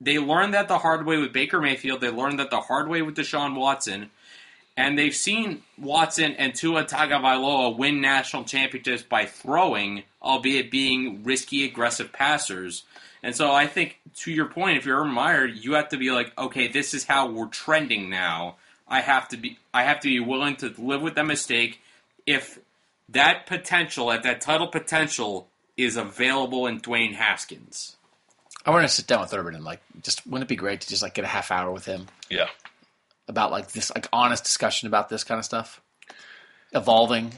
They 0.01 0.19
learned 0.19 0.53
that 0.53 0.67
the 0.67 0.79
hard 0.79 1.05
way 1.05 1.17
with 1.17 1.33
Baker 1.33 1.61
Mayfield. 1.61 2.01
They 2.01 2.09
learned 2.09 2.39
that 2.39 2.51
the 2.51 2.61
hard 2.61 2.87
way 2.87 3.01
with 3.01 3.15
Deshaun 3.15 3.55
Watson. 3.55 4.11
And 4.77 4.99
they've 4.99 5.15
seen 5.15 5.63
Watson 5.77 6.33
and 6.33 6.53
Tua 6.53 6.83
Tagovailoa 6.83 7.77
win 7.77 8.01
national 8.01 8.43
championships 8.43 9.03
by 9.03 9.25
throwing, 9.25 10.03
albeit 10.21 10.69
being 10.69 11.23
risky, 11.23 11.63
aggressive 11.63 12.11
passers. 12.11 12.83
And 13.23 13.33
so 13.33 13.53
I 13.53 13.67
think, 13.67 13.99
to 14.17 14.31
your 14.31 14.47
point, 14.47 14.77
if 14.77 14.85
you're 14.85 14.99
Urban 14.99 15.13
Meyer, 15.13 15.45
you 15.45 15.73
have 15.73 15.89
to 15.89 15.97
be 15.97 16.11
like, 16.11 16.37
okay, 16.37 16.67
this 16.67 16.93
is 16.93 17.05
how 17.05 17.31
we're 17.31 17.47
trending 17.47 18.09
now. 18.09 18.57
I 18.87 18.99
have 18.99 19.29
to 19.29 19.37
be, 19.37 19.57
I 19.73 19.83
have 19.83 20.01
to 20.01 20.09
be 20.09 20.19
willing 20.19 20.57
to 20.57 20.73
live 20.77 21.01
with 21.01 21.15
that 21.15 21.25
mistake 21.25 21.79
if 22.27 22.59
that 23.09 23.45
potential, 23.45 24.09
if 24.11 24.23
that 24.23 24.41
title 24.41 24.67
potential, 24.67 25.47
is 25.77 25.97
available 25.97 26.67
in 26.67 26.79
Dwayne 26.79 27.13
Haskins. 27.13 27.95
I 28.65 28.71
want 28.71 28.83
to 28.83 28.89
sit 28.89 29.05
down 29.07 29.21
with 29.21 29.33
Urban 29.33 29.55
and 29.55 29.63
like, 29.63 29.81
just 30.01 30.25
wouldn't 30.25 30.43
it 30.43 30.47
be 30.47 30.55
great 30.55 30.81
to 30.81 30.87
just 30.87 31.03
like 31.03 31.13
get 31.13 31.23
a 31.25 31.27
half 31.27 31.51
hour 31.51 31.71
with 31.71 31.85
him 31.85 32.07
Yeah. 32.29 32.47
about 33.27 33.51
like 33.51 33.71
this 33.73 33.91
like 33.93 34.07
honest 34.11 34.43
discussion 34.43 34.87
about 34.87 35.09
this 35.09 35.23
kind 35.23 35.37
of 35.37 35.45
stuff, 35.45 35.81
evolving 36.73 37.31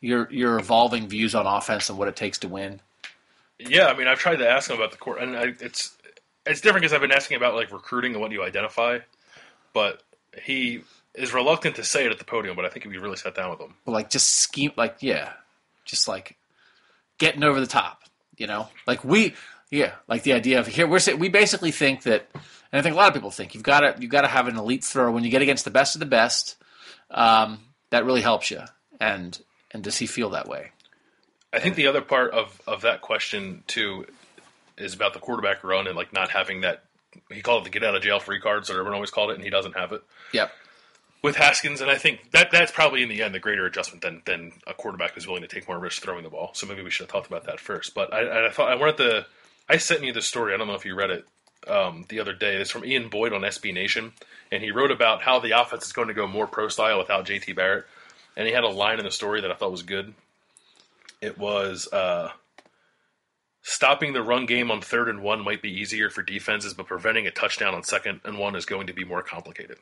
your 0.00 0.28
your 0.32 0.58
evolving 0.58 1.08
views 1.08 1.34
on 1.34 1.46
offense 1.46 1.88
and 1.88 1.98
what 1.98 2.08
it 2.08 2.16
takes 2.16 2.38
to 2.38 2.48
win. 2.48 2.80
Yeah, 3.58 3.86
I 3.86 3.96
mean, 3.96 4.08
I've 4.08 4.18
tried 4.18 4.36
to 4.36 4.48
ask 4.48 4.68
him 4.68 4.76
about 4.76 4.90
the 4.90 4.96
court, 4.96 5.20
and 5.22 5.36
I, 5.36 5.52
it's 5.60 5.96
it's 6.44 6.60
different 6.60 6.82
because 6.82 6.92
I've 6.92 7.00
been 7.00 7.12
asking 7.12 7.36
about 7.36 7.54
like 7.54 7.70
recruiting 7.72 8.12
and 8.12 8.20
what 8.20 8.32
you 8.32 8.42
identify, 8.42 8.98
but 9.72 10.02
he 10.42 10.82
is 11.14 11.34
reluctant 11.34 11.76
to 11.76 11.84
say 11.84 12.04
it 12.06 12.12
at 12.12 12.18
the 12.18 12.24
podium, 12.24 12.56
but 12.56 12.64
I 12.64 12.68
think 12.68 12.86
if 12.86 12.92
you 12.92 13.00
really 13.00 13.16
sat 13.16 13.34
down 13.34 13.50
with 13.50 13.60
him, 13.60 13.74
like 13.86 14.10
just 14.10 14.28
scheme 14.30 14.72
like 14.76 14.96
yeah. 15.00 15.32
Just 15.84 16.06
like 16.06 16.36
getting 17.18 17.42
over 17.42 17.58
the 17.58 17.66
top 17.66 18.02
you 18.36 18.46
know? 18.46 18.68
Like 18.86 19.04
we 19.04 19.34
yeah 19.70 19.92
like 20.08 20.22
the 20.22 20.32
idea 20.34 20.60
of 20.60 20.66
here 20.66 20.86
we're 20.86 20.98
saying 20.98 21.18
we 21.18 21.30
basically 21.30 21.70
think 21.70 22.02
that 22.02 22.28
and 22.34 22.78
i 22.78 22.82
think 22.82 22.94
a 22.94 22.98
lot 22.98 23.08
of 23.08 23.14
people 23.14 23.30
think 23.30 23.54
you've 23.54 23.62
got 23.62 23.80
to 23.80 23.94
you've 23.98 24.10
got 24.10 24.20
to 24.20 24.28
have 24.28 24.46
an 24.46 24.58
elite 24.58 24.84
thrower. 24.84 25.10
When 25.10 25.24
you 25.24 25.30
get 25.30 25.40
against 25.40 25.64
the 25.64 25.70
best 25.70 25.94
of 25.94 26.00
the 26.00 26.06
best 26.06 26.56
um, 27.10 27.60
that 27.90 28.04
really 28.04 28.20
helps 28.20 28.50
you. 28.50 28.60
And 29.00 29.40
and 29.70 29.82
does 29.82 29.96
he 29.96 30.06
feel 30.06 30.30
that 30.30 30.48
way? 30.48 30.72
I 31.52 31.60
think 31.60 31.76
the 31.76 31.86
other 31.86 32.00
part 32.00 32.32
of, 32.32 32.60
of 32.66 32.82
that 32.82 33.02
question 33.02 33.62
too 33.66 34.06
is 34.78 34.94
about 34.94 35.12
the 35.12 35.20
quarterback 35.20 35.62
run 35.62 35.86
and 35.86 35.96
like 35.96 36.12
not 36.12 36.30
having 36.30 36.62
that. 36.62 36.84
He 37.30 37.42
called 37.42 37.62
it 37.62 37.64
the 37.64 37.70
get 37.70 37.84
out 37.84 37.94
of 37.94 38.02
jail 38.02 38.20
free 38.20 38.40
cards 38.40 38.68
that 38.68 38.74
everyone 38.74 38.94
always 38.94 39.10
called 39.10 39.30
it, 39.30 39.34
and 39.34 39.44
he 39.44 39.50
doesn't 39.50 39.76
have 39.76 39.92
it. 39.92 40.02
Yep 40.32 40.50
with 41.22 41.36
Haskins. 41.36 41.80
And 41.80 41.90
I 41.90 41.96
think 41.96 42.30
that 42.32 42.50
that's 42.50 42.72
probably 42.72 43.02
in 43.02 43.08
the 43.08 43.22
end 43.22 43.34
the 43.34 43.38
greater 43.38 43.64
adjustment 43.66 44.02
than 44.02 44.22
than 44.24 44.52
a 44.66 44.74
quarterback 44.74 45.14
who's 45.14 45.26
willing 45.26 45.42
to 45.42 45.48
take 45.48 45.68
more 45.68 45.78
risk 45.78 46.02
throwing 46.02 46.24
the 46.24 46.30
ball. 46.30 46.50
So 46.54 46.66
maybe 46.66 46.82
we 46.82 46.90
should 46.90 47.04
have 47.04 47.12
talked 47.12 47.26
about 47.26 47.44
that 47.44 47.60
first. 47.60 47.94
But 47.94 48.12
I, 48.12 48.46
I 48.46 48.50
thought 48.50 48.70
I 48.70 48.76
wanted 48.76 48.96
to. 48.98 49.26
I 49.68 49.76
sent 49.76 50.02
you 50.02 50.12
the 50.12 50.22
story. 50.22 50.52
I 50.52 50.56
don't 50.56 50.66
know 50.66 50.74
if 50.74 50.84
you 50.84 50.94
read 50.94 51.10
it 51.10 51.24
um, 51.68 52.04
the 52.08 52.20
other 52.20 52.32
day. 52.32 52.56
It's 52.56 52.70
from 52.70 52.84
Ian 52.84 53.08
Boyd 53.08 53.32
on 53.32 53.42
SB 53.42 53.72
Nation, 53.72 54.12
and 54.50 54.62
he 54.62 54.70
wrote 54.70 54.90
about 54.90 55.22
how 55.22 55.38
the 55.38 55.52
offense 55.52 55.86
is 55.86 55.92
going 55.92 56.08
to 56.08 56.14
go 56.14 56.26
more 56.26 56.46
pro 56.46 56.68
style 56.68 56.98
without 56.98 57.26
JT 57.26 57.54
Barrett. 57.54 57.86
And 58.36 58.46
he 58.46 58.54
had 58.54 58.64
a 58.64 58.68
line 58.68 58.98
in 58.98 59.04
the 59.04 59.10
story 59.10 59.42
that 59.42 59.50
I 59.50 59.54
thought 59.54 59.70
was 59.70 59.82
good. 59.82 60.14
It 61.20 61.38
was 61.38 61.86
uh, 61.92 62.30
stopping 63.62 64.12
the 64.12 64.22
run 64.22 64.46
game 64.46 64.70
on 64.70 64.80
third 64.80 65.08
and 65.08 65.22
one 65.22 65.44
might 65.44 65.62
be 65.62 65.70
easier 65.70 66.10
for 66.10 66.22
defenses, 66.22 66.74
but 66.74 66.86
preventing 66.86 67.26
a 67.26 67.30
touchdown 67.30 67.74
on 67.74 67.82
second 67.84 68.20
and 68.24 68.38
one 68.38 68.56
is 68.56 68.64
going 68.64 68.88
to 68.88 68.92
be 68.92 69.04
more 69.04 69.22
complicated. 69.22 69.78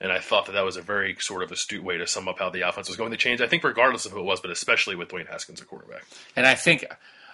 And 0.00 0.12
I 0.12 0.18
thought 0.18 0.46
that 0.46 0.52
that 0.52 0.64
was 0.64 0.76
a 0.76 0.82
very 0.82 1.16
sort 1.20 1.42
of 1.42 1.50
astute 1.50 1.82
way 1.82 1.96
to 1.96 2.06
sum 2.06 2.28
up 2.28 2.38
how 2.38 2.50
the 2.50 2.62
offense 2.68 2.88
was 2.88 2.98
going 2.98 3.12
to 3.12 3.16
change. 3.16 3.40
I 3.40 3.46
think 3.46 3.64
regardless 3.64 4.04
of 4.04 4.12
who 4.12 4.20
it 4.20 4.24
was, 4.24 4.40
but 4.40 4.50
especially 4.50 4.94
with 4.94 5.08
Dwayne 5.08 5.26
Haskins 5.26 5.60
at 5.60 5.68
quarterback. 5.68 6.04
And 6.36 6.46
I 6.46 6.54
think, 6.54 6.84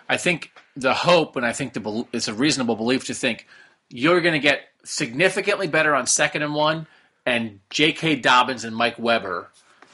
I 0.09 0.17
think 0.17 0.53
the 0.77 0.95
hope, 0.95 1.35
and 1.37 1.45
I 1.45 1.53
think 1.53 1.73
the 1.73 2.07
it's 2.13 2.29
a 2.29 2.35
reasonable 2.35 2.77
belief 2.77 3.07
to 3.07 3.15
think 3.15 3.47
you're 3.91 4.21
going 4.21 4.35
to 4.35 4.39
get 4.39 4.61
significantly 4.85 5.67
better 5.67 5.95
on 5.95 6.07
second 6.07 6.43
and 6.43 6.55
one, 6.55 6.87
and 7.27 7.59
J.K. 7.71 8.17
Dobbins 8.17 8.65
and 8.65 8.75
Mike 8.77 8.97
Weber 8.99 9.49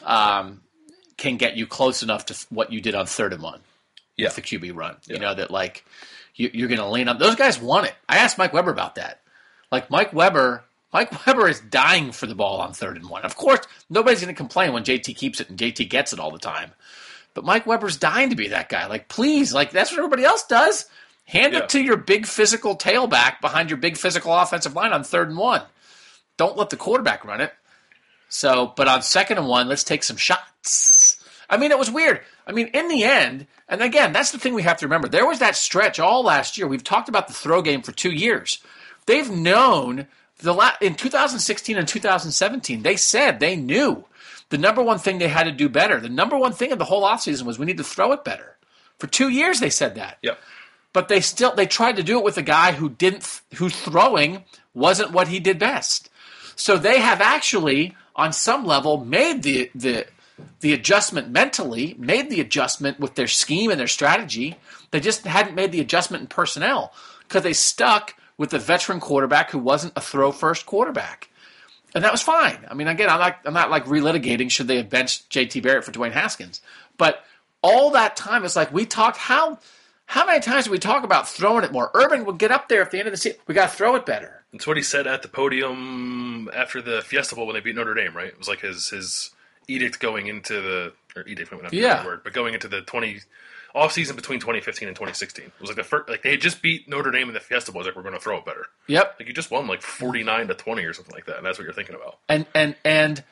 um, 0.05 0.61
can 1.16 1.36
get 1.39 1.57
you 1.57 1.66
close 1.66 2.03
enough 2.03 2.27
to 2.27 2.47
what 2.51 2.70
you 2.73 2.81
did 2.82 2.95
on 2.95 3.07
third 3.07 3.32
and 3.32 3.43
one 3.43 3.61
Yeah. 4.16 4.27
with 4.28 4.36
the 4.36 4.43
QB 4.43 4.74
run. 4.77 4.97
You 5.07 5.19
know 5.19 5.35
that 5.35 5.51
like 5.51 5.85
you, 6.35 6.51
you're 6.53 6.69
going 6.69 6.81
to 6.81 6.86
lean 6.89 7.09
on 7.09 7.19
those 7.19 7.35
guys. 7.35 7.59
Want 7.61 7.86
it? 7.86 7.95
I 8.09 8.19
asked 8.19 8.36
Mike 8.39 8.53
Weber 8.53 8.70
about 8.70 8.97
that. 8.97 9.20
Like 9.73 9.90
Mike 9.90 10.12
Weber. 10.12 10.65
Mike 10.93 11.27
Weber 11.27 11.48
is 11.48 11.60
dying 11.60 12.12
for 12.12 12.27
the 12.27 12.35
ball 12.35 12.60
on 12.60 12.73
third 12.73 12.97
and 12.97 13.09
one. 13.10 13.23
Of 13.23 13.36
course, 13.36 13.60
nobody's 13.90 14.20
going 14.23 14.35
to 14.35 14.36
complain 14.36 14.73
when 14.73 14.85
JT 14.85 15.16
keeps 15.16 15.40
it 15.40 15.51
and 15.51 15.59
JT 15.59 15.89
gets 15.90 16.12
it 16.12 16.19
all 16.19 16.31
the 16.31 16.39
time. 16.39 16.73
But 17.35 17.44
Mike 17.44 17.66
Weber's 17.66 17.97
dying 17.98 18.31
to 18.31 18.36
be 18.36 18.48
that 18.48 18.69
guy. 18.69 18.86
Like, 18.86 19.09
please, 19.09 19.52
like 19.52 19.70
that's 19.70 19.90
what 19.90 19.98
everybody 19.98 20.24
else 20.24 20.44
does. 20.47 20.86
Hand 21.27 21.52
Yeah. 21.52 21.60
it 21.60 21.69
to 21.70 21.81
your 21.82 21.98
big 21.98 22.27
physical 22.27 22.77
tailback 22.77 23.40
behind 23.40 23.69
your 23.70 23.77
big 23.77 23.97
physical 23.98 24.32
offensive 24.35 24.74
line 24.74 24.93
on 24.93 25.05
third 25.05 25.28
and 25.28 25.36
one. 25.39 25.62
Don't 26.39 26.56
let 26.56 26.70
the 26.70 26.77
quarterback 26.77 27.24
run 27.24 27.40
it. 27.43 27.52
So, 28.31 28.73
but 28.77 28.89
on 28.89 29.02
second 29.02 29.39
and 29.39 29.47
one, 29.47 29.69
let's 29.69 29.85
take 29.85 30.02
some 30.02 30.16
shots. 30.16 31.23
I 31.51 31.56
mean, 31.56 31.70
it 31.70 31.78
was 31.78 31.90
weird. 31.90 32.20
I 32.47 32.52
mean, 32.52 32.69
in 32.69 32.89
the 32.89 33.05
end, 33.05 33.47
and 33.69 33.82
again, 33.82 34.12
that's 34.12 34.32
the 34.32 34.39
thing 34.39 34.55
we 34.55 34.62
have 34.62 34.78
to 34.78 34.86
remember. 34.86 35.09
There 35.09 35.27
was 35.27 35.39
that 35.40 35.56
stretch 35.56 35.98
all 36.01 36.23
last 36.23 36.56
year. 36.59 36.66
We've 36.66 36.85
talked 36.85 37.09
about 37.09 37.27
the 37.28 37.35
throw 37.35 37.62
game 37.62 37.82
for 37.82 37.93
two 37.93 38.10
years. 38.10 38.59
They've 39.06 39.31
known 39.31 40.06
the 40.39 40.52
la- 40.55 40.73
in 40.81 40.94
2016 40.94 41.77
and 41.77 41.86
2017. 41.89 42.82
They 42.82 42.97
said 42.97 43.40
they 43.40 43.56
knew 43.56 44.05
the 44.51 44.59
number 44.59 44.82
one 44.82 44.98
thing 44.98 45.19
they 45.19 45.28
had 45.28 45.44
to 45.44 45.52
do 45.52 45.69
better. 45.69 46.01
The 46.01 46.09
number 46.09 46.39
one 46.39 46.52
thing 46.52 46.73
of 46.73 46.78
the 46.78 46.85
whole 46.86 47.02
offseason 47.02 47.43
was 47.44 47.59
we 47.59 47.66
need 47.66 47.77
to 47.78 47.85
throw 47.85 48.12
it 48.12 48.24
better. 48.24 48.56
For 48.98 49.06
two 49.06 49.28
years, 49.28 49.60
they 49.60 49.70
said 49.70 49.94
that 49.97 50.19
Yep. 50.23 50.39
but 50.93 51.09
they 51.09 51.20
still 51.20 51.55
they 51.55 51.66
tried 51.66 51.97
to 51.97 52.02
do 52.02 52.19
it 52.19 52.24
with 52.24 52.39
a 52.39 52.43
guy 52.43 52.73
who 52.73 52.89
didn't 52.89 53.40
whose 53.56 53.77
throwing 53.78 54.44
wasn't 54.74 55.12
what 55.12 55.28
he 55.28 55.39
did 55.40 55.59
best. 55.59 56.10
So 56.56 56.77
they 56.77 56.98
have 57.01 57.20
actually 57.20 57.97
on 58.16 58.32
some 58.32 58.65
level 58.65 59.05
made 59.05 59.43
the 59.43 59.70
the 59.74 60.06
the 60.60 60.73
adjustment 60.73 61.31
mentally, 61.31 61.94
made 61.98 62.31
the 62.31 62.40
adjustment 62.40 62.98
with 63.01 63.16
their 63.16 63.27
scheme 63.27 63.70
and 63.70 63.78
their 63.78 63.86
strategy. 63.89 64.56
They 64.93 65.01
just 65.01 65.24
hadn't 65.24 65.55
made 65.56 65.73
the 65.73 65.81
adjustment 65.81 66.23
in 66.23 66.27
personnel 66.28 66.93
because 67.27 67.43
they 67.43 67.52
stuck 67.52 68.15
with 68.39 68.51
the 68.51 68.59
veteran 68.59 69.01
quarterback 69.01 69.51
who 69.51 69.59
wasn't 69.59 69.93
a 69.97 70.01
throw 70.01 70.32
first 70.32 70.65
quarterback. 70.65 71.28
And 71.94 72.05
that 72.05 72.12
was 72.12 72.23
fine. 72.23 72.65
I 72.70 72.74
mean, 72.74 72.86
again, 72.89 73.10
I'm 73.10 73.19
not 73.19 73.39
I'm 73.44 73.55
not 73.55 73.70
like 73.70 73.85
relitigating 73.86 74.51
should 74.51 74.69
they 74.69 74.77
have 74.77 74.89
benched 74.89 75.28
JT 75.31 75.62
Barrett 75.62 75.85
for 75.85 75.93
Dwayne 75.93 76.12
Haskins. 76.12 76.60
But 76.97 77.24
all 77.62 77.90
that 77.90 78.16
time 78.16 78.44
it's 78.44 78.56
like 78.56 78.73
we 78.73 78.86
talked 78.86 79.16
how 79.19 79.59
how 80.06 80.24
many 80.24 80.40
times 80.40 80.65
did 80.65 80.70
we 80.70 80.78
talk 80.78 81.05
about 81.05 81.28
throwing 81.28 81.65
it 81.65 81.73
more? 81.73 81.90
Urban 81.94 82.24
would 82.24 82.39
get 82.39 82.51
up 82.51 82.69
there 82.69 82.81
at 82.81 82.90
the 82.90 82.98
end 82.98 83.09
of 83.09 83.12
the 83.12 83.19
season. 83.19 83.39
We 83.47 83.55
got 83.55 83.70
to 83.70 83.77
throw 83.77 83.94
it 83.97 84.06
better. 84.06 84.43
That's 84.52 84.66
what 84.66 84.78
he 84.78 84.82
said 84.82 85.06
at 85.06 85.20
the 85.20 85.28
podium 85.28 86.48
after 86.55 86.81
the 86.81 87.02
Fiesta 87.02 87.35
Bowl 87.35 87.47
when 87.47 87.55
they 87.55 87.60
beat 87.60 87.77
Notre 87.77 87.93
Dame, 87.94 88.16
right? 88.16 88.28
It 88.28 88.39
was 88.39 88.48
like 88.48 88.60
his 88.60 88.89
his 88.89 89.31
edict 89.66 90.01
going 90.01 90.27
into 90.27 90.55
the 90.60 90.93
or 91.16 91.27
edict, 91.27 91.52
not 91.52 91.73
Yeah. 91.73 92.05
word, 92.06 92.20
but 92.24 92.32
going 92.32 92.55
into 92.55 92.69
the 92.69 92.81
twenty 92.82 93.20
off 93.78 93.92
season 93.92 94.16
between 94.16 94.40
2015 94.40 94.88
and 94.88 94.96
2016. 94.96 95.44
It 95.46 95.52
was 95.60 95.70
like 95.70 95.76
the 95.76 95.84
first, 95.84 96.09
like 96.09 96.22
they 96.22 96.32
had 96.32 96.40
just 96.40 96.60
beat 96.62 96.88
Notre 96.88 97.10
Dame 97.10 97.28
in 97.28 97.34
the 97.34 97.40
Fiesta 97.40 97.72
Bowl. 97.72 97.80
It 97.80 97.84
was 97.84 97.86
like 97.88 97.96
we're 97.96 98.02
going 98.02 98.14
to 98.14 98.20
throw 98.20 98.38
it 98.38 98.44
better. 98.44 98.66
Yep. 98.88 99.16
Like 99.18 99.28
you 99.28 99.34
just 99.34 99.50
won 99.50 99.66
like 99.66 99.82
49 99.82 100.48
to 100.48 100.55
20 100.55 100.84
or 100.84 100.92
something 100.92 101.14
like 101.14 101.26
that, 101.26 101.38
and 101.38 101.46
that's 101.46 101.59
what 101.59 101.64
you're 101.64 101.72
thinking 101.72 101.94
about. 101.94 102.18
and 102.28 102.46
and 102.55 102.76
and 102.84 103.22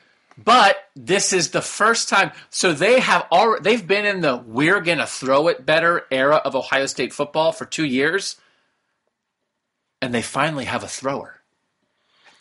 but 0.43 0.77
this 0.95 1.33
is 1.33 1.49
the 1.49 1.61
first 1.63 2.09
time 2.09 2.31
so 2.51 2.71
they 2.71 2.99
have 2.99 3.25
already 3.31 3.63
they've 3.63 3.87
been 3.87 4.05
in 4.05 4.21
the 4.21 4.37
we're 4.37 4.81
gonna 4.81 5.07
throw 5.07 5.47
it 5.47 5.65
better 5.65 6.05
era 6.11 6.35
of 6.35 6.55
ohio 6.55 6.85
state 6.85 7.11
football 7.11 7.51
for 7.51 7.65
two 7.65 7.85
years 7.85 8.35
and 9.99 10.13
they 10.13 10.21
finally 10.21 10.65
have 10.65 10.83
a 10.83 10.87
thrower 10.87 11.41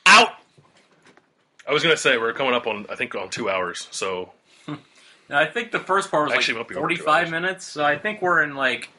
out 0.05 0.29
I 1.67 1.73
was 1.73 1.83
going 1.83 1.95
to 1.97 2.01
say 2.01 2.19
we're 2.19 2.35
coming 2.35 2.53
up 2.55 2.67
on 2.67 2.85
I 2.91 2.97
think 2.97 3.15
on 3.15 3.31
two 3.31 3.49
hours, 3.51 3.89
so 3.91 4.31
Now, 5.29 5.39
I 5.41 5.47
think 5.47 5.73
the 5.73 5.81
first 5.81 6.11
part 6.11 6.27
was 6.27 6.35
Actually, 6.35 6.59
like 6.59 6.69
might 6.71 6.75
be 6.75 6.75
over 6.77 6.89
two 6.89 6.97
45 6.97 7.31
minutes, 7.31 7.65
so 7.67 7.85
I 7.85 7.99
think 7.99 8.23
we're 8.23 8.43
in 8.43 8.55
like 8.55 8.91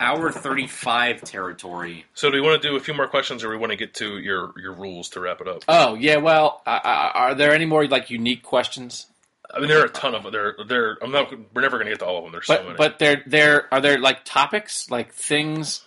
hour 0.00 0.30
35 0.32 1.22
territory. 1.22 2.04
so 2.14 2.30
do 2.30 2.34
we 2.36 2.40
want 2.40 2.60
to 2.60 2.68
do 2.68 2.76
a 2.76 2.80
few 2.80 2.94
more 2.94 3.06
questions, 3.08 3.44
or 3.44 3.50
we 3.50 3.56
want 3.56 3.70
to 3.70 3.76
get 3.76 3.94
to 3.94 4.18
your 4.18 4.52
your 4.60 4.72
rules 4.72 5.08
to 5.10 5.20
wrap 5.20 5.40
it 5.40 5.48
up? 5.48 5.62
oh 5.68 5.94
yeah 5.94 6.16
well 6.16 6.60
uh, 6.66 6.80
uh, 6.82 7.10
are 7.14 7.34
there 7.34 7.52
any 7.52 7.66
more 7.66 7.86
like 7.86 8.10
unique 8.10 8.42
questions 8.42 9.06
I 9.54 9.58
mean, 9.58 9.68
there 9.68 9.82
are 9.82 9.84
a 9.84 9.90
ton 9.90 10.14
of 10.14 10.32
there. 10.32 10.54
There, 10.66 10.96
I'm 11.02 11.12
not. 11.12 11.30
We're 11.54 11.60
never 11.60 11.76
going 11.76 11.84
to 11.86 11.92
get 11.92 11.98
to 11.98 12.06
all 12.06 12.16
of 12.18 12.24
them. 12.24 12.32
There's 12.32 12.46
so 12.46 12.56
but 12.56 12.64
many. 12.64 12.76
but 12.78 12.98
there 12.98 13.22
there 13.26 13.74
are 13.74 13.82
there 13.82 13.98
like 13.98 14.24
topics 14.24 14.90
like 14.90 15.12
things 15.12 15.84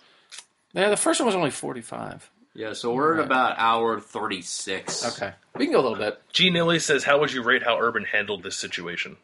yeah 0.72 0.88
the 0.88 0.96
first 0.96 1.18
one 1.20 1.26
was 1.26 1.34
only 1.34 1.50
45 1.50 2.30
Yeah, 2.54 2.74
so 2.74 2.92
we're 2.94 3.18
at 3.18 3.24
about 3.26 3.56
hour 3.58 3.98
36. 3.98 5.14
okay 5.14 5.32
we 5.56 5.64
can 5.66 5.72
go 5.72 5.80
a 5.80 5.82
little 5.82 5.98
bit 5.98 6.22
G 6.32 6.50
Nilly 6.50 6.78
says, 6.78 7.02
"How 7.04 7.18
would 7.18 7.32
you 7.32 7.42
rate 7.42 7.62
how 7.64 7.78
Urban 7.80 8.04
handled 8.04 8.42
this 8.44 8.56
situation?" 8.56 9.16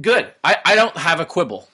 Good 0.00 0.32
i, 0.42 0.56
I 0.64 0.74
don't 0.74 0.96
have 0.96 1.20
a 1.20 1.26
quibble 1.26 1.68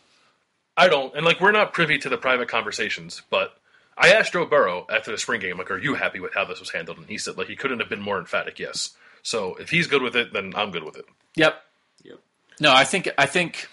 I 0.80 0.88
don't, 0.88 1.14
and 1.14 1.26
like 1.26 1.42
we're 1.42 1.52
not 1.52 1.74
privy 1.74 1.98
to 1.98 2.08
the 2.08 2.16
private 2.16 2.48
conversations, 2.48 3.20
but 3.28 3.54
I 3.98 4.14
asked 4.14 4.32
Joe 4.32 4.46
Burrow 4.46 4.86
after 4.90 5.10
the 5.10 5.18
spring 5.18 5.40
game, 5.40 5.58
like, 5.58 5.70
"Are 5.70 5.78
you 5.78 5.94
happy 5.94 6.20
with 6.20 6.32
how 6.32 6.46
this 6.46 6.58
was 6.58 6.70
handled?" 6.70 6.96
And 6.96 7.06
he 7.06 7.18
said, 7.18 7.36
like, 7.36 7.48
he 7.48 7.56
couldn't 7.56 7.80
have 7.80 7.90
been 7.90 8.00
more 8.00 8.18
emphatic. 8.18 8.58
Yes. 8.58 8.96
So 9.22 9.56
if 9.56 9.68
he's 9.68 9.86
good 9.86 10.00
with 10.00 10.16
it, 10.16 10.32
then 10.32 10.54
I'm 10.56 10.70
good 10.70 10.84
with 10.84 10.96
it. 10.96 11.04
Yep. 11.34 11.62
Yep. 12.04 12.18
No, 12.60 12.72
I 12.72 12.84
think 12.84 13.10
I 13.18 13.26
think, 13.26 13.68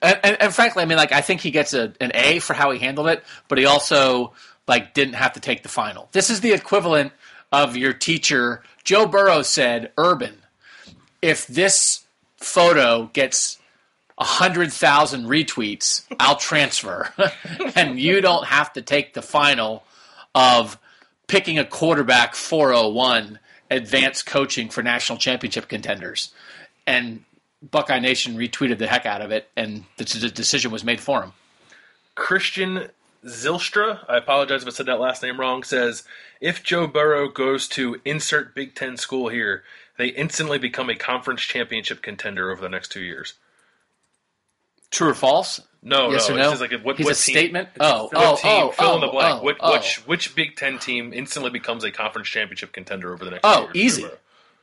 and, 0.00 0.20
and, 0.22 0.40
and 0.40 0.54
frankly, 0.54 0.84
I 0.84 0.86
mean, 0.86 0.98
like 0.98 1.10
I 1.10 1.20
think 1.20 1.40
he 1.40 1.50
gets 1.50 1.74
a, 1.74 1.92
an 2.00 2.12
A 2.14 2.38
for 2.38 2.54
how 2.54 2.70
he 2.70 2.78
handled 2.78 3.08
it, 3.08 3.24
but 3.48 3.58
he 3.58 3.64
also 3.64 4.32
like 4.68 4.94
didn't 4.94 5.14
have 5.14 5.32
to 5.32 5.40
take 5.40 5.64
the 5.64 5.68
final. 5.68 6.08
This 6.12 6.30
is 6.30 6.42
the 6.42 6.52
equivalent 6.52 7.12
of 7.50 7.76
your 7.76 7.92
teacher. 7.92 8.62
Joe 8.84 9.06
Burrow 9.06 9.42
said, 9.42 9.90
"Urban, 9.98 10.42
if 11.20 11.46
this 11.48 12.04
photo 12.36 13.10
gets." 13.12 13.56
Hundred 14.20 14.70
thousand 14.70 15.24
retweets, 15.24 16.04
I'll 16.20 16.36
transfer, 16.36 17.10
and 17.74 17.98
you 17.98 18.20
don't 18.20 18.46
have 18.46 18.70
to 18.74 18.82
take 18.82 19.14
the 19.14 19.22
final 19.22 19.82
of 20.34 20.78
picking 21.26 21.58
a 21.58 21.64
quarterback 21.64 22.34
401 22.34 23.38
advanced 23.70 24.26
coaching 24.26 24.68
for 24.68 24.82
national 24.82 25.16
championship 25.16 25.68
contenders. 25.68 26.34
And 26.86 27.24
Buckeye 27.62 28.00
Nation 28.00 28.36
retweeted 28.36 28.78
the 28.78 28.86
heck 28.86 29.06
out 29.06 29.22
of 29.22 29.30
it, 29.30 29.48
and 29.56 29.84
the, 29.96 30.04
the 30.04 30.28
decision 30.28 30.70
was 30.70 30.84
made 30.84 31.00
for 31.00 31.22
him. 31.22 31.32
Christian 32.14 32.88
Zilstra, 33.24 34.04
I 34.08 34.16
apologize 34.16 34.62
if 34.62 34.68
I 34.68 34.70
said 34.72 34.86
that 34.86 35.00
last 35.00 35.22
name 35.22 35.38
wrong, 35.38 35.62
says 35.62 36.04
if 36.40 36.62
Joe 36.62 36.86
Burrow 36.86 37.28
goes 37.28 37.68
to 37.68 38.00
insert 38.04 38.54
Big 38.54 38.74
Ten 38.74 38.96
school 38.96 39.28
here, 39.28 39.62
they 39.98 40.08
instantly 40.08 40.58
become 40.58 40.90
a 40.90 40.96
conference 40.96 41.42
championship 41.42 42.02
contender 42.02 42.50
over 42.50 42.62
the 42.62 42.68
next 42.68 42.90
two 42.90 43.02
years. 43.02 43.34
True 44.90 45.10
or 45.10 45.14
false? 45.14 45.60
No, 45.82 46.10
yes 46.10 46.28
no, 46.28 46.34
or 46.34 46.38
it's 46.38 46.44
no? 46.46 46.50
just 46.50 46.60
like 46.60 46.72
a- 46.72 46.78
what- 46.78 46.96
He's 46.98 47.06
what 47.06 47.16
a 47.16 47.20
team- 47.22 47.34
statement. 47.34 47.68
Oh, 47.80 48.04
What 48.04 48.12
oh, 48.14 48.36
team, 48.36 48.50
oh, 48.52 48.70
fill 48.72 48.86
oh, 48.90 48.94
in 48.96 49.00
the 49.00 49.06
blank. 49.08 49.40
oh, 49.40 49.44
which, 49.44 49.56
oh. 49.60 49.72
which 49.72 49.96
which 50.06 50.34
Big 50.34 50.56
Ten 50.56 50.78
team 50.78 51.12
instantly 51.14 51.50
becomes 51.50 51.84
a 51.84 51.90
conference 51.90 52.28
championship 52.28 52.72
contender 52.72 53.12
over 53.14 53.24
the 53.24 53.30
next 53.30 53.40
Oh, 53.44 53.70
easy. 53.74 54.04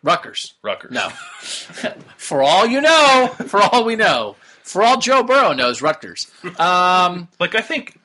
Rutgers. 0.04 0.54
Rutgers. 0.62 0.92
No. 0.92 1.10
for 2.18 2.44
all 2.44 2.68
you 2.68 2.82
know, 2.82 3.34
for 3.48 3.60
all 3.62 3.84
we 3.84 3.96
know, 3.96 4.36
for 4.64 4.84
all 4.84 4.98
Joe 5.00 5.24
Burrow 5.24 5.54
knows, 5.54 5.82
Rutgers. 5.82 6.30
Um, 6.60 7.28
Like 7.40 7.56
I 7.56 7.62
think 7.62 8.00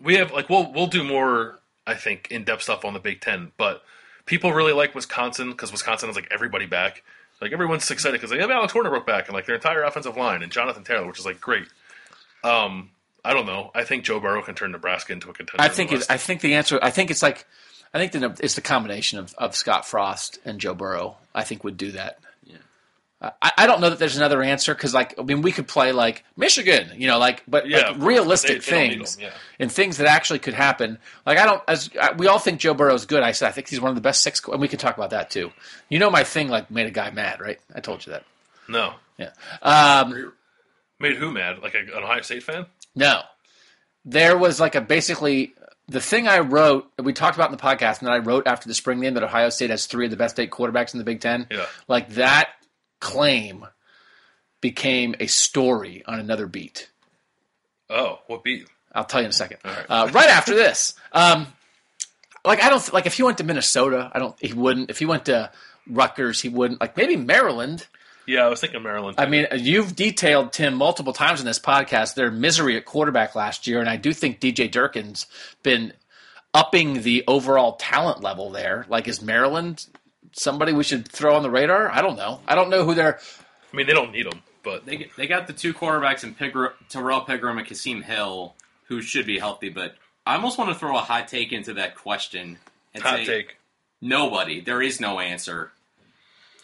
we 0.00 0.16
have 0.16 0.32
like 0.32 0.50
we'll 0.50 0.70
we'll 0.72 0.86
do 0.88 1.02
more 1.04 1.58
I 1.86 1.94
think 1.94 2.28
in 2.30 2.44
depth 2.44 2.62
stuff 2.62 2.84
on 2.84 2.92
the 2.92 3.00
Big 3.00 3.20
Ten, 3.22 3.52
but 3.56 3.82
people 4.26 4.52
really 4.52 4.72
like 4.74 4.94
Wisconsin 4.94 5.50
because 5.50 5.72
Wisconsin 5.72 6.08
has 6.08 6.16
like 6.16 6.28
everybody 6.30 6.66
back. 6.66 7.02
Like 7.42 7.52
everyone's 7.52 7.90
excited 7.90 8.12
because 8.12 8.30
they 8.30 8.38
have 8.38 8.52
Alex 8.52 8.72
Hornibrook 8.72 9.04
back 9.04 9.26
and 9.26 9.34
like 9.34 9.46
their 9.46 9.56
entire 9.56 9.82
offensive 9.82 10.16
line 10.16 10.44
and 10.44 10.52
Jonathan 10.52 10.84
Taylor, 10.84 11.08
which 11.08 11.18
is 11.18 11.26
like 11.26 11.40
great. 11.40 11.66
Um, 12.44 12.90
I 13.24 13.34
don't 13.34 13.46
know. 13.46 13.72
I 13.74 13.82
think 13.82 14.04
Joe 14.04 14.20
Burrow 14.20 14.42
can 14.42 14.54
turn 14.54 14.70
Nebraska 14.70 15.12
into 15.12 15.28
a 15.28 15.32
contender. 15.32 15.60
I 15.60 15.68
think 15.68 15.90
it's, 15.90 16.08
I 16.08 16.18
think 16.18 16.40
the 16.40 16.54
answer. 16.54 16.78
I 16.80 16.90
think 16.90 17.10
it's 17.10 17.20
like, 17.20 17.44
I 17.92 17.98
think 17.98 18.12
the, 18.12 18.44
it's 18.44 18.54
the 18.54 18.60
combination 18.60 19.18
of, 19.18 19.34
of 19.38 19.56
Scott 19.56 19.84
Frost 19.84 20.38
and 20.44 20.60
Joe 20.60 20.74
Burrow. 20.74 21.16
I 21.34 21.42
think 21.42 21.64
would 21.64 21.76
do 21.76 21.90
that. 21.92 22.20
I, 23.22 23.52
I 23.58 23.66
don't 23.68 23.80
know 23.80 23.90
that 23.90 23.98
there's 24.00 24.16
another 24.16 24.42
answer 24.42 24.74
because, 24.74 24.92
like, 24.92 25.16
I 25.18 25.22
mean, 25.22 25.42
we 25.42 25.52
could 25.52 25.68
play 25.68 25.92
like 25.92 26.24
Michigan, 26.36 26.90
you 26.96 27.06
know, 27.06 27.18
like, 27.18 27.44
but 27.46 27.68
Yeah, 27.68 27.90
like 27.90 28.02
realistic 28.02 28.62
they- 28.64 28.70
they 28.70 28.88
things 28.94 29.16
them, 29.16 29.26
yeah. 29.26 29.32
and 29.60 29.70
things 29.70 29.98
that 29.98 30.08
actually 30.08 30.40
could 30.40 30.54
happen. 30.54 30.98
Like, 31.24 31.38
I 31.38 31.46
don't, 31.46 31.62
as 31.68 31.88
I, 32.00 32.12
we 32.12 32.26
all 32.26 32.40
think 32.40 32.58
Joe 32.58 32.74
Burrow's 32.74 33.06
good. 33.06 33.22
I 33.22 33.30
said 33.32 33.48
I 33.48 33.52
think 33.52 33.68
he's 33.68 33.80
one 33.80 33.90
of 33.90 33.94
the 33.94 34.00
best 34.00 34.22
six, 34.22 34.42
and 34.48 34.60
we 34.60 34.66
can 34.66 34.78
talk 34.80 34.96
about 34.96 35.10
that 35.10 35.30
too. 35.30 35.52
You 35.88 36.00
know, 36.00 36.10
my 36.10 36.24
thing 36.24 36.48
like 36.48 36.70
made 36.70 36.86
a 36.86 36.90
guy 36.90 37.10
mad, 37.12 37.40
right? 37.40 37.60
I 37.74 37.78
told 37.80 38.04
you 38.06 38.12
that. 38.12 38.24
no 38.68 38.94
Yeah. 39.18 39.30
Um, 39.62 40.32
made 40.98 41.16
who 41.16 41.30
mad? 41.30 41.60
Like 41.62 41.74
a, 41.74 41.78
an 41.78 41.90
Ohio 42.02 42.22
State 42.22 42.42
fan? 42.42 42.66
No. 42.96 43.20
There 44.04 44.36
was 44.36 44.58
like 44.58 44.74
a 44.74 44.80
basically 44.80 45.54
the 45.88 46.00
thing 46.00 46.26
I 46.26 46.40
wrote 46.40 46.90
that 46.96 47.02
we 47.04 47.12
talked 47.12 47.36
about 47.36 47.50
in 47.50 47.56
the 47.56 47.62
podcast 47.62 47.98
and 48.00 48.08
that 48.08 48.12
I 48.12 48.18
wrote 48.18 48.46
after 48.46 48.66
the 48.68 48.74
spring 48.74 49.00
game 49.00 49.14
that 49.14 49.22
Ohio 49.22 49.48
State 49.50 49.70
has 49.70 49.86
three 49.86 50.06
of 50.06 50.10
the 50.10 50.16
best 50.16 50.40
eight 50.40 50.50
quarterbacks 50.50 50.92
in 50.94 50.98
the 50.98 51.04
Big 51.04 51.20
Ten. 51.20 51.46
Yeah. 51.50 51.66
Like 51.88 52.10
that 52.14 52.48
claim 53.02 53.66
became 54.62 55.14
a 55.20 55.26
story 55.26 56.02
on 56.06 56.18
another 56.18 56.46
beat. 56.46 56.88
Oh, 57.90 58.20
what 58.28 58.42
beat? 58.42 58.66
I'll 58.94 59.04
tell 59.04 59.20
you 59.20 59.26
in 59.26 59.30
a 59.30 59.34
second. 59.34 59.58
right. 59.64 59.86
Uh, 59.88 60.08
right 60.12 60.28
after 60.28 60.54
this, 60.54 60.94
um, 61.12 61.46
like 62.44 62.62
I 62.62 62.70
don't 62.70 62.92
like 62.94 63.04
if 63.04 63.14
he 63.14 63.22
went 63.22 63.38
to 63.38 63.44
Minnesota, 63.44 64.10
I 64.14 64.18
don't. 64.18 64.34
He 64.40 64.54
wouldn't. 64.54 64.88
If 64.88 64.98
he 64.98 65.04
went 65.04 65.26
to 65.26 65.50
Rutgers, 65.86 66.40
he 66.40 66.48
wouldn't. 66.48 66.80
Like 66.80 66.96
maybe 66.96 67.16
Maryland. 67.16 67.86
Yeah, 68.26 68.46
I 68.46 68.48
was 68.48 68.60
thinking 68.60 68.82
Maryland. 68.82 69.16
I 69.18 69.26
mean, 69.26 69.46
you've 69.56 69.96
detailed 69.96 70.52
Tim 70.52 70.74
multiple 70.74 71.12
times 71.12 71.40
in 71.40 71.46
this 71.46 71.58
podcast 71.58 72.14
their 72.14 72.30
misery 72.30 72.76
at 72.76 72.84
quarterback 72.84 73.34
last 73.34 73.66
year, 73.66 73.80
and 73.80 73.88
I 73.88 73.96
do 73.96 74.12
think 74.12 74.40
DJ 74.40 74.70
Durkin's 74.70 75.26
been 75.64 75.92
upping 76.54 77.02
the 77.02 77.24
overall 77.26 77.72
talent 77.72 78.22
level 78.22 78.50
there. 78.50 78.86
Like, 78.88 79.08
is 79.08 79.20
Maryland 79.22 79.86
somebody 80.32 80.72
we 80.72 80.84
should 80.84 81.06
throw 81.08 81.34
on 81.36 81.42
the 81.42 81.50
radar? 81.50 81.90
I 81.90 82.02
don't 82.02 82.16
know. 82.16 82.40
I 82.46 82.54
don't 82.54 82.70
know 82.70 82.84
who 82.84 82.94
they're. 82.94 83.18
I 83.72 83.76
mean, 83.76 83.86
they 83.86 83.92
don't 83.94 84.12
need 84.12 84.26
them, 84.26 84.42
but 84.62 84.84
They, 84.86 85.10
they 85.16 85.26
got 85.26 85.46
the 85.46 85.52
two 85.52 85.72
quarterbacks 85.72 86.24
in 86.24 86.34
Pigr- 86.34 86.72
Tyrrell 86.88 87.22
Pigrome 87.22 87.58
and 87.58 87.66
Kasim 87.66 88.02
Hill, 88.02 88.54
who 88.88 89.00
should 89.00 89.26
be 89.26 89.38
healthy, 89.38 89.68
but 89.70 89.94
I 90.26 90.34
almost 90.34 90.58
want 90.58 90.70
to 90.72 90.78
throw 90.78 90.96
a 90.96 91.00
hot 91.00 91.28
take 91.28 91.52
into 91.52 91.74
that 91.74 91.94
question 91.96 92.58
and 92.94 93.02
hot 93.02 93.18
say 93.18 93.24
take. 93.24 93.56
nobody. 94.00 94.60
There 94.60 94.82
is 94.82 95.00
no 95.00 95.20
answer. 95.20 95.72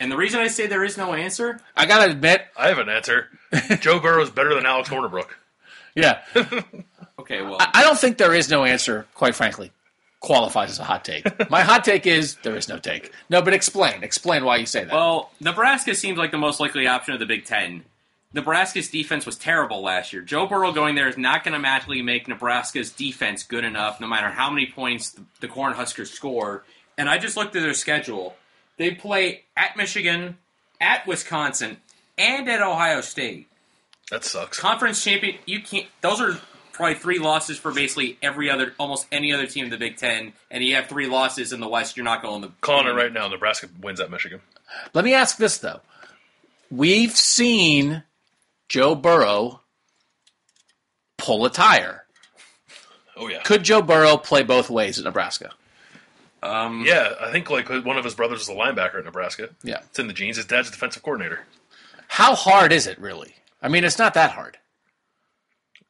And 0.01 0.13
the 0.13 0.17
reason 0.17 0.39
I 0.39 0.47
say 0.49 0.67
there 0.69 0.85
is 0.85 0.97
no 0.97 1.13
answer, 1.15 1.61
I 1.77 1.85
gotta 1.87 2.11
admit, 2.13 2.43
I 2.57 2.69
have 2.69 2.79
an 2.79 2.89
answer. 2.89 3.29
Joe 3.81 3.99
Burrow 3.99 4.23
is 4.23 4.31
better 4.31 4.55
than 4.55 4.65
Alex 4.65 4.89
Hornibrook. 4.89 5.31
yeah, 5.97 6.21
okay, 7.19 7.43
well, 7.43 7.57
I 7.59 7.83
don't 7.83 7.99
think 7.99 8.17
there 8.19 8.33
is 8.35 8.49
no 8.49 8.65
answer. 8.65 9.07
Quite 9.15 9.35
frankly, 9.35 9.73
qualifies 10.21 10.71
as 10.71 10.79
a 10.79 10.85
hot 10.85 11.05
take. 11.05 11.51
My 11.51 11.63
hot 11.63 11.85
take 11.85 12.07
is 12.07 12.37
there 12.43 12.57
is 12.57 12.69
no 12.69 12.79
take. 12.79 13.13
No, 13.31 13.43
but 13.43 13.55
explain. 13.55 14.03
Explain 14.03 14.45
why 14.45 14.57
you 14.57 14.67
say 14.67 14.85
that. 14.85 14.93
Well, 14.93 15.31
Nebraska 15.41 15.95
seems 15.95 16.19
like 16.19 16.31
the 16.31 16.39
most 16.39 16.61
likely 16.61 16.87
option 16.87 17.15
of 17.15 17.21
the 17.21 17.27
Big 17.27 17.45
Ten. 17.45 17.85
Nebraska's 18.35 18.91
defense 18.91 19.25
was 19.25 19.37
terrible 19.37 19.83
last 19.83 20.13
year. 20.13 20.21
Joe 20.21 20.47
Burrow 20.47 20.73
going 20.73 20.95
there 20.95 21.09
is 21.09 21.17
not 21.17 21.45
going 21.45 21.55
to 21.55 21.59
magically 21.59 22.03
make 22.03 22.29
Nebraska's 22.29 22.91
defense 22.91 23.43
good 23.43 23.65
enough, 23.65 24.01
no 24.01 24.07
matter 24.07 24.29
how 24.29 24.51
many 24.51 24.67
points 24.67 25.11
the, 25.11 25.23
the 25.41 25.49
Cornhuskers 25.49 26.09
score. 26.09 26.65
And 26.99 27.09
I 27.09 27.17
just 27.17 27.37
looked 27.37 27.57
at 27.57 27.63
their 27.63 27.73
schedule. 27.73 28.37
They 28.77 28.91
play 28.91 29.45
at 29.57 29.77
Michigan, 29.77 30.37
at 30.81 31.07
Wisconsin, 31.07 31.79
and 32.19 32.49
at 32.51 32.61
Ohio 32.61 33.01
State. 33.01 33.49
That 34.11 34.25
sucks. 34.25 34.59
Conference 34.59 35.03
champion. 35.03 35.37
You 35.47 35.63
can't. 35.63 35.87
Those 36.01 36.21
are 36.21 36.39
probably 36.79 36.95
three 36.95 37.19
losses 37.19 37.59
for 37.59 37.73
basically 37.73 38.17
every 38.23 38.49
other, 38.49 38.73
almost 38.79 39.07
any 39.13 39.33
other 39.35 39.47
team 39.47 39.65
in 39.67 39.71
the 39.71 39.77
Big 39.77 39.99
Ten. 39.99 40.33
And 40.51 40.65
you 40.65 40.77
have 40.77 40.87
three 40.87 41.07
losses 41.07 41.53
in 41.53 41.61
the 41.61 41.69
West. 41.69 41.97
You're 41.97 42.05
not 42.05 42.23
going 42.23 42.43
to 42.43 42.53
Calling 42.63 42.87
it 42.87 42.93
right 42.93 43.13
now. 43.13 43.29
Nebraska 43.29 43.69
wins 43.83 44.01
at 44.01 44.11
Michigan. 44.11 44.41
Let 44.95 45.05
me 45.05 45.13
ask 45.13 45.37
this 45.37 45.59
though. 45.59 45.81
We've 46.71 47.13
seen 47.13 48.05
Joe 48.69 48.95
Burrow 48.95 49.61
pull 51.19 51.45
a 51.45 51.51
tire. 51.51 52.05
Oh 53.17 53.29
yeah. 53.29 53.43
Could 53.43 53.65
Joe 53.65 53.83
Burrow 53.83 54.17
play 54.17 54.43
both 54.43 54.71
ways 54.71 54.99
at 54.99 55.05
Nebraska? 55.05 55.51
Um, 56.43 56.85
Yeah, 56.87 57.15
I 57.21 57.33
think 57.33 57.51
like 57.51 57.69
one 57.69 57.99
of 57.99 58.05
his 58.05 58.15
brothers 58.15 58.43
is 58.43 58.49
a 58.49 58.55
linebacker 58.55 58.99
at 58.99 59.05
Nebraska. 59.05 59.51
Yeah. 59.63 59.81
It's 59.91 59.99
in 59.99 60.07
the 60.07 60.13
genes. 60.13 60.37
His 60.37 60.47
dad's 60.47 60.69
a 60.69 60.71
defensive 60.71 61.03
coordinator. 61.03 61.41
How 62.07 62.35
hard 62.35 62.73
is 62.73 62.87
it 62.87 62.99
really? 62.99 63.35
I 63.61 63.69
mean, 63.69 63.85
it's 63.85 63.99
not 63.99 64.15
that 64.15 64.31
hard. 64.31 64.57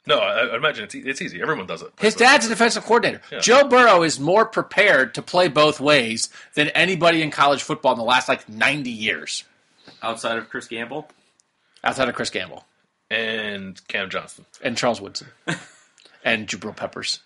No, 0.08 0.18
I, 0.20 0.46
I 0.46 0.56
imagine 0.56 0.84
it's 0.84 0.94
e- 0.94 1.02
it's 1.04 1.20
easy. 1.22 1.40
Everyone 1.42 1.66
does 1.66 1.82
it. 1.82 1.92
His 2.00 2.14
dad's 2.14 2.46
a 2.46 2.48
defensive 2.48 2.84
coordinator. 2.84 3.20
Yeah. 3.30 3.40
Joe 3.40 3.68
Burrow 3.68 4.02
is 4.02 4.18
more 4.18 4.46
prepared 4.46 5.14
to 5.14 5.22
play 5.22 5.48
both 5.48 5.80
ways 5.80 6.30
than 6.54 6.68
anybody 6.70 7.20
in 7.22 7.30
college 7.30 7.62
football 7.62 7.92
in 7.92 7.98
the 7.98 8.04
last 8.04 8.28
like 8.28 8.48
90 8.48 8.90
years, 8.90 9.44
outside 10.02 10.38
of 10.38 10.48
Chris 10.48 10.66
Gamble. 10.66 11.08
outside 11.84 12.08
of 12.08 12.14
Chris 12.14 12.30
Gamble 12.30 12.64
and 13.10 13.80
Cam 13.88 14.08
Johnston. 14.10 14.46
and 14.62 14.76
Charles 14.76 15.00
Woodson 15.00 15.28
and 16.24 16.46
Jabril 16.48 16.74
Peppers. 16.74 17.20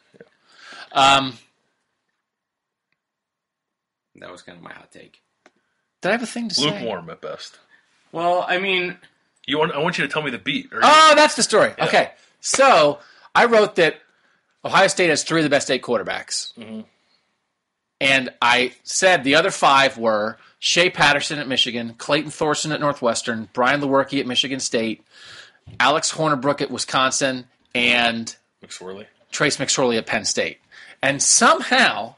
Um, 0.93 1.39
That 4.17 4.31
was 4.31 4.43
kind 4.43 4.59
of 4.59 4.63
my 4.65 4.73
hot 4.73 4.91
take. 4.93 5.21
did 6.01 6.09
I 6.09 6.13
have 6.13 6.23
a 6.23 6.27
thing 6.27 6.49
to 6.49 6.55
say? 6.55 6.65
Lukewarm 6.71 7.09
at 7.11 7.21
best. 7.21 7.59
Well, 8.13 8.45
I 8.47 8.59
mean, 8.59 8.99
You 9.47 9.59
want? 9.59 9.73
I 9.73 9.79
want 9.79 9.99
you 9.99 10.07
to 10.07 10.13
tell 10.13 10.23
me 10.23 10.31
the 10.31 10.39
beat. 10.39 10.73
Or 10.73 10.81
Oh, 10.83 11.13
that's 11.17 11.35
the 11.35 11.43
story. 11.43 11.73
Okay. 11.81 12.11
So 12.43 12.99
I 13.35 13.47
wrote 13.47 13.77
that 13.77 13.97
Ohio 14.65 14.89
State 14.89 15.09
has 15.09 15.25
three 15.25 15.41
of 15.41 15.45
the 15.45 15.51
best 15.51 15.71
eight 15.71 15.83
quarterbacks. 15.83 16.53
Mm-hmm. 16.59 16.81
And 18.01 18.31
I 18.43 18.73
said 18.83 19.23
the 19.23 19.37
other 19.37 19.53
five 19.53 19.97
were 19.97 20.37
Shea 20.59 20.91
Patterson 20.91 21.39
at 21.39 21.47
Michigan, 21.47 21.95
Clayton 21.99 22.33
Thorson 22.33 22.73
at 22.73 22.81
Northwestern, 22.81 23.49
Brian 23.53 23.81
Lewerke 23.81 24.19
at 24.19 24.27
Michigan 24.27 24.59
State, 24.61 25.05
Alex 25.79 26.13
Hornibrook 26.13 26.61
at 26.61 26.71
Wisconsin, 26.71 27.47
and 27.75 28.35
McSorley. 28.63 29.07
Trace 29.31 29.57
McSorley 29.57 29.99
at 29.99 30.07
Penn 30.07 30.25
State. 30.25 30.59
And 31.01 31.23
somehow, 31.23 32.17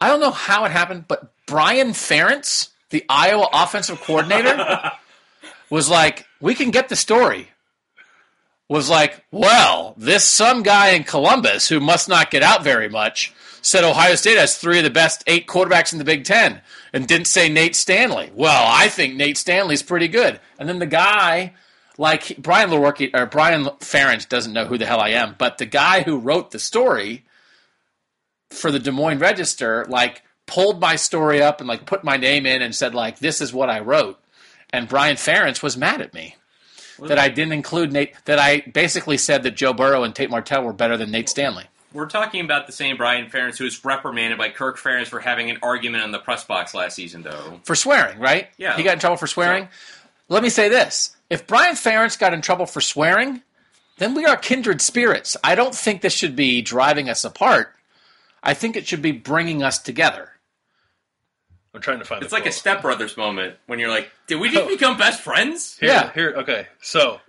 I 0.00 0.08
don't 0.08 0.20
know 0.20 0.30
how 0.30 0.66
it 0.66 0.70
happened, 0.70 1.06
but 1.08 1.32
Brian 1.46 1.88
Ferentz, 1.88 2.68
the 2.90 3.04
Iowa 3.08 3.48
offensive 3.54 4.00
coordinator, 4.02 4.92
was 5.70 5.88
like, 5.88 6.26
we 6.40 6.54
can 6.54 6.70
get 6.70 6.90
the 6.90 6.96
story. 6.96 7.48
Was 8.74 8.90
like, 8.90 9.24
well, 9.30 9.94
this 9.96 10.24
some 10.24 10.64
guy 10.64 10.88
in 10.88 11.04
Columbus 11.04 11.68
who 11.68 11.78
must 11.78 12.08
not 12.08 12.32
get 12.32 12.42
out 12.42 12.64
very 12.64 12.88
much 12.88 13.32
said 13.62 13.84
Ohio 13.84 14.16
State 14.16 14.36
has 14.36 14.58
three 14.58 14.78
of 14.78 14.84
the 14.84 14.90
best 14.90 15.22
eight 15.28 15.46
quarterbacks 15.46 15.92
in 15.92 16.00
the 16.00 16.04
Big 16.04 16.24
Ten 16.24 16.60
and 16.92 17.06
didn't 17.06 17.28
say 17.28 17.48
Nate 17.48 17.76
Stanley. 17.76 18.32
Well, 18.34 18.64
I 18.66 18.88
think 18.88 19.14
Nate 19.14 19.38
Stanley's 19.38 19.84
pretty 19.84 20.08
good. 20.08 20.40
And 20.58 20.68
then 20.68 20.80
the 20.80 20.86
guy, 20.86 21.54
like 21.98 22.36
Brian 22.36 22.68
Lewerke, 22.68 23.14
or 23.14 23.26
Brian 23.26 23.66
Ferentz 23.78 24.28
doesn't 24.28 24.52
know 24.52 24.64
who 24.64 24.76
the 24.76 24.86
hell 24.86 25.00
I 25.00 25.10
am, 25.10 25.36
but 25.38 25.58
the 25.58 25.66
guy 25.66 26.02
who 26.02 26.18
wrote 26.18 26.50
the 26.50 26.58
story 26.58 27.24
for 28.50 28.72
the 28.72 28.80
Des 28.80 28.90
Moines 28.90 29.20
Register, 29.20 29.86
like 29.88 30.24
pulled 30.46 30.80
my 30.80 30.96
story 30.96 31.40
up 31.40 31.60
and 31.60 31.68
like 31.68 31.86
put 31.86 32.02
my 32.02 32.16
name 32.16 32.44
in 32.44 32.60
and 32.60 32.74
said 32.74 32.92
like 32.92 33.20
this 33.20 33.40
is 33.40 33.54
what 33.54 33.70
I 33.70 33.78
wrote. 33.78 34.18
And 34.70 34.88
Brian 34.88 35.14
Ferentz 35.14 35.62
was 35.62 35.76
mad 35.76 36.00
at 36.00 36.12
me 36.12 36.34
that 37.00 37.18
I 37.18 37.28
didn't 37.28 37.52
include 37.52 37.92
Nate. 37.92 38.14
That 38.24 38.38
I 38.38 38.60
basically 38.60 39.18
said 39.18 39.42
that 39.42 39.56
Joe 39.56 39.72
Burrow 39.72 40.04
and 40.04 40.14
Tate 40.14 40.30
Martell 40.30 40.62
were 40.62 40.72
better 40.72 40.96
than 40.96 41.10
Nate 41.10 41.28
Stanley 41.28 41.64
we're 41.94 42.06
talking 42.06 42.44
about 42.44 42.66
the 42.66 42.72
same 42.72 42.96
Brian 42.96 43.30
Ferentz 43.30 43.56
who 43.56 43.64
was 43.64 43.82
reprimanded 43.84 44.36
by 44.36 44.50
Kirk 44.50 44.78
Ferentz 44.78 45.06
for 45.06 45.20
having 45.20 45.48
an 45.48 45.58
argument 45.62 46.02
on 46.02 46.10
the 46.10 46.18
press 46.18 46.44
box 46.44 46.74
last 46.74 46.96
season, 46.96 47.22
though. 47.22 47.60
for 47.62 47.76
swearing. 47.76 48.18
Right? 48.18 48.48
Yeah. 48.58 48.76
He 48.76 48.82
got 48.82 48.94
in 48.94 48.98
trouble 48.98 49.16
for 49.16 49.28
swearing. 49.28 49.68
Let 50.28 50.42
me 50.42 50.48
say 50.50 50.68
this: 50.68 51.16
if 51.30 51.46
Brian 51.46 51.76
Ferentz 51.76 52.18
got 52.18 52.34
in 52.34 52.42
trouble 52.42 52.66
for 52.66 52.80
swearing, 52.80 53.42
then 53.98 54.14
we 54.14 54.26
are 54.26 54.36
kindred 54.36 54.82
spirits. 54.82 55.36
I 55.42 55.54
don't 55.54 55.74
think 55.74 56.02
this 56.02 56.12
should 56.12 56.36
be 56.36 56.60
driving 56.60 57.08
us 57.08 57.24
apart. 57.24 57.72
I 58.42 58.52
think 58.52 58.76
it 58.76 58.86
should 58.86 59.00
be 59.00 59.12
bringing 59.12 59.62
us 59.62 59.78
together. 59.78 60.32
I'm 61.74 61.80
trying 61.80 61.98
to 61.98 62.04
find. 62.04 62.22
It's 62.22 62.30
the 62.30 62.36
like 62.36 62.46
a 62.46 62.50
quote. 62.50 62.98
stepbrothers 62.98 63.16
moment 63.16 63.56
when 63.66 63.78
you're 63.78 63.88
like, 63.90 64.10
did 64.28 64.36
we 64.36 64.48
just 64.50 64.68
become 64.68 64.96
best 64.96 65.20
friends? 65.20 65.76
Here, 65.78 65.88
Yeah. 65.90 66.12
Here. 66.12 66.34
Okay. 66.38 66.66
So, 66.80 67.20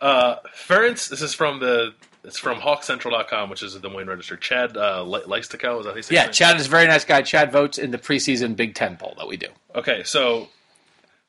uh, 0.00 0.36
Ferentz. 0.54 1.08
This 1.08 1.22
is 1.22 1.32
from 1.34 1.58
the 1.60 1.94
It's 2.24 2.38
from 2.38 2.58
HawkCentral.com, 2.60 3.48
which 3.50 3.62
is 3.62 3.74
the 3.74 3.80
Des 3.80 3.88
Moines 3.88 4.08
Register. 4.08 4.36
Chad 4.36 4.76
uh, 4.76 5.02
Le- 5.02 5.22
Leistikow, 5.22 5.78
is 5.80 5.86
that 5.86 5.90
how 5.92 5.96
you 5.96 6.02
say 6.02 6.14
Yeah, 6.14 6.26
his? 6.28 6.36
Chad 6.36 6.56
is 6.60 6.66
a 6.66 6.70
very 6.70 6.86
nice 6.86 7.04
guy. 7.04 7.22
Chad 7.22 7.50
votes 7.50 7.78
in 7.78 7.90
the 7.92 7.98
preseason 7.98 8.54
Big 8.56 8.74
Ten 8.74 8.96
poll 8.96 9.14
that 9.18 9.26
we 9.26 9.36
do. 9.36 9.48
Okay, 9.74 10.02
so 10.04 10.48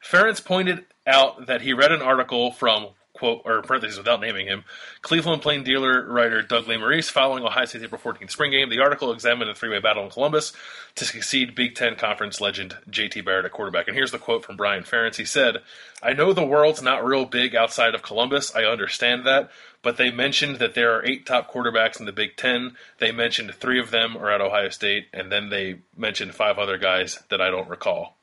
Ferentz 0.06 0.44
pointed 0.44 0.86
out 1.07 1.48
that 1.48 1.61
he 1.61 1.74
read 1.74 1.91
an 1.91 2.02
article 2.02 2.52
from 2.52 2.90
quote 3.14 3.41
or 3.45 3.61
parentheses 3.61 3.98
without 3.98 4.22
naming 4.22 4.48
him, 4.48 4.64
Cleveland 5.02 5.41
Plain 5.41 5.64
Dealer 5.64 6.06
writer 6.07 6.41
Doug 6.41 6.65
Lesmerises 6.65 7.11
following 7.11 7.44
Ohio 7.44 7.65
State's 7.65 7.84
April 7.84 8.02
14th 8.02 8.31
spring 8.31 8.52
game. 8.52 8.69
The 8.69 8.80
article 8.80 9.11
examined 9.11 9.49
a 9.49 9.56
three-way 9.56 9.80
battle 9.80 10.03
in 10.03 10.10
Columbus 10.10 10.53
to 10.95 11.06
succeed 11.06 11.56
Big 11.56 11.76
Ten 11.76 11.95
Conference 11.95 12.41
legend 12.41 12.77
J.T. 12.90 13.22
Barrett 13.22 13.45
at 13.45 13.52
quarterback. 13.52 13.88
And 13.88 13.95
here's 13.95 14.11
the 14.11 14.19
quote 14.19 14.44
from 14.45 14.57
Brian 14.57 14.84
Ferentz. 14.84 15.15
He 15.15 15.26
said, 15.26 15.57
"I 16.02 16.14
know 16.14 16.34
the 16.34 16.45
world's 16.45 16.81
not 16.81 17.06
real 17.06 17.26
big 17.26 17.56
outside 17.56 17.95
of 17.95 18.02
Columbus. 18.03 18.56
I 18.56 18.64
understand 18.64 19.26
that." 19.26 19.52
But 19.81 19.98
they 19.98 20.11
mentioned 20.11 20.57
that 20.57 20.76
there 20.76 20.94
are 20.95 21.06
eight 21.06 21.26
top 21.26 21.52
quarterbacks 21.52 21.99
in 21.99 22.06
the 22.06 22.14
Big 22.14 22.38
Ten. 22.38 22.77
They 22.99 23.11
mentioned 23.11 23.53
three 23.53 23.80
of 23.80 23.91
them 23.91 24.15
are 24.15 24.31
at 24.31 24.40
Ohio 24.40 24.69
State, 24.69 25.07
and 25.14 25.30
then 25.30 25.49
they 25.49 25.80
mentioned 25.95 26.34
five 26.34 26.57
other 26.57 26.77
guys 26.77 27.22
that 27.30 27.41
I 27.41 27.49
don't 27.52 27.69
recall. 27.69 28.15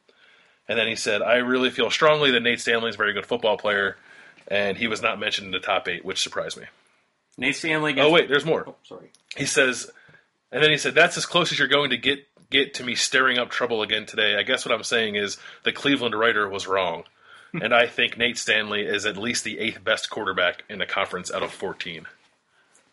And 0.67 0.79
then 0.79 0.87
he 0.87 0.95
said, 0.95 1.21
I 1.21 1.37
really 1.37 1.69
feel 1.69 1.91
strongly 1.91 2.31
that 2.31 2.41
Nate 2.45 2.61
Stanley 2.61 2.91
is 2.91 2.95
a 2.95 2.99
very 2.99 3.13
good 3.13 3.27
football 3.27 3.59
player, 3.59 3.97
and 4.51 4.77
he 4.77 4.87
was 4.89 5.01
not 5.01 5.19
mentioned 5.21 5.47
in 5.47 5.53
the 5.53 5.61
top 5.61 5.89
eight, 5.89 6.05
which 6.05 6.21
surprised 6.21 6.59
me. 6.59 6.65
Nate 7.39 7.57
Stanley. 7.57 7.93
Against, 7.93 8.09
Oh, 8.09 8.13
wait, 8.13 8.29
there's 8.29 8.45
more. 8.45 8.65
Oh, 8.67 8.75
sorry. 8.83 9.11
He 9.37 9.47
says, 9.47 9.91
and 10.53 10.63
then 10.63 10.71
he 10.71 10.77
said, 10.77 10.95
That's 10.95 11.17
as 11.17 11.27
close 11.27 11.53
as 11.53 11.59
you're 11.59 11.69
going 11.69 11.91
to 11.91 11.97
get, 11.97 12.27
get 12.51 12.75
to 12.75 12.85
me 12.85 12.95
stirring 12.95 13.39
up 13.39 13.51
trouble 13.51 13.83
again 13.83 14.05
today. 14.07 14.37
I 14.37 14.43
guess 14.43 14.67
what 14.67 14.75
I'm 14.75 14.83
saying 14.83 15.15
is 15.15 15.39
the 15.65 15.73
Cleveland 15.73 16.19
writer 16.19 16.49
was 16.49 16.67
wrong. 16.67 17.05
Hmm. 17.53 17.63
and 17.63 17.75
I 17.75 17.87
think 17.89 18.17
Nate 18.17 18.39
Stanley 18.39 18.83
is 18.83 19.07
at 19.07 19.17
least 19.17 19.43
the 19.43 19.59
eighth 19.59 19.83
best 19.83 20.09
quarterback 20.09 20.63
in 20.69 20.79
the 20.79 20.87
conference 20.87 21.33
out 21.33 21.43
of 21.43 21.51
14. 21.51 22.07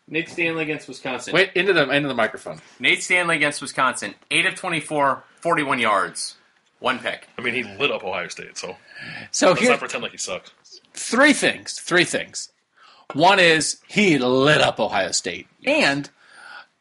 Nate 0.08 0.28
Stanley 0.28 0.62
against 0.62 0.88
Wisconsin. 0.88 1.32
Wait, 1.34 1.50
into 1.54 1.72
the 1.72 1.88
into 1.90 2.08
the 2.08 2.14
microphone. 2.14 2.60
Nate 2.80 3.02
Stanley 3.02 3.36
against 3.36 3.60
Wisconsin. 3.60 4.14
8 4.30 4.46
of 4.46 4.54
24, 4.54 5.22
41 5.40 5.78
yards. 5.78 6.36
One 6.80 6.98
pick. 6.98 7.28
I 7.36 7.42
mean, 7.42 7.54
he 7.54 7.62
lit 7.62 7.90
up 7.90 8.02
Ohio 8.04 8.28
State, 8.28 8.56
so 8.56 8.76
So 9.30 9.48
let's 9.48 9.60
here, 9.60 9.70
not 9.70 9.80
pretend 9.80 10.02
like 10.02 10.12
he 10.12 10.18
sucked. 10.18 10.52
Three 10.98 11.32
things. 11.32 11.78
Three 11.78 12.04
things. 12.04 12.50
One 13.14 13.38
is 13.38 13.80
he 13.86 14.18
lit 14.18 14.60
up 14.60 14.78
Ohio 14.78 15.12
State, 15.12 15.46
and 15.64 16.10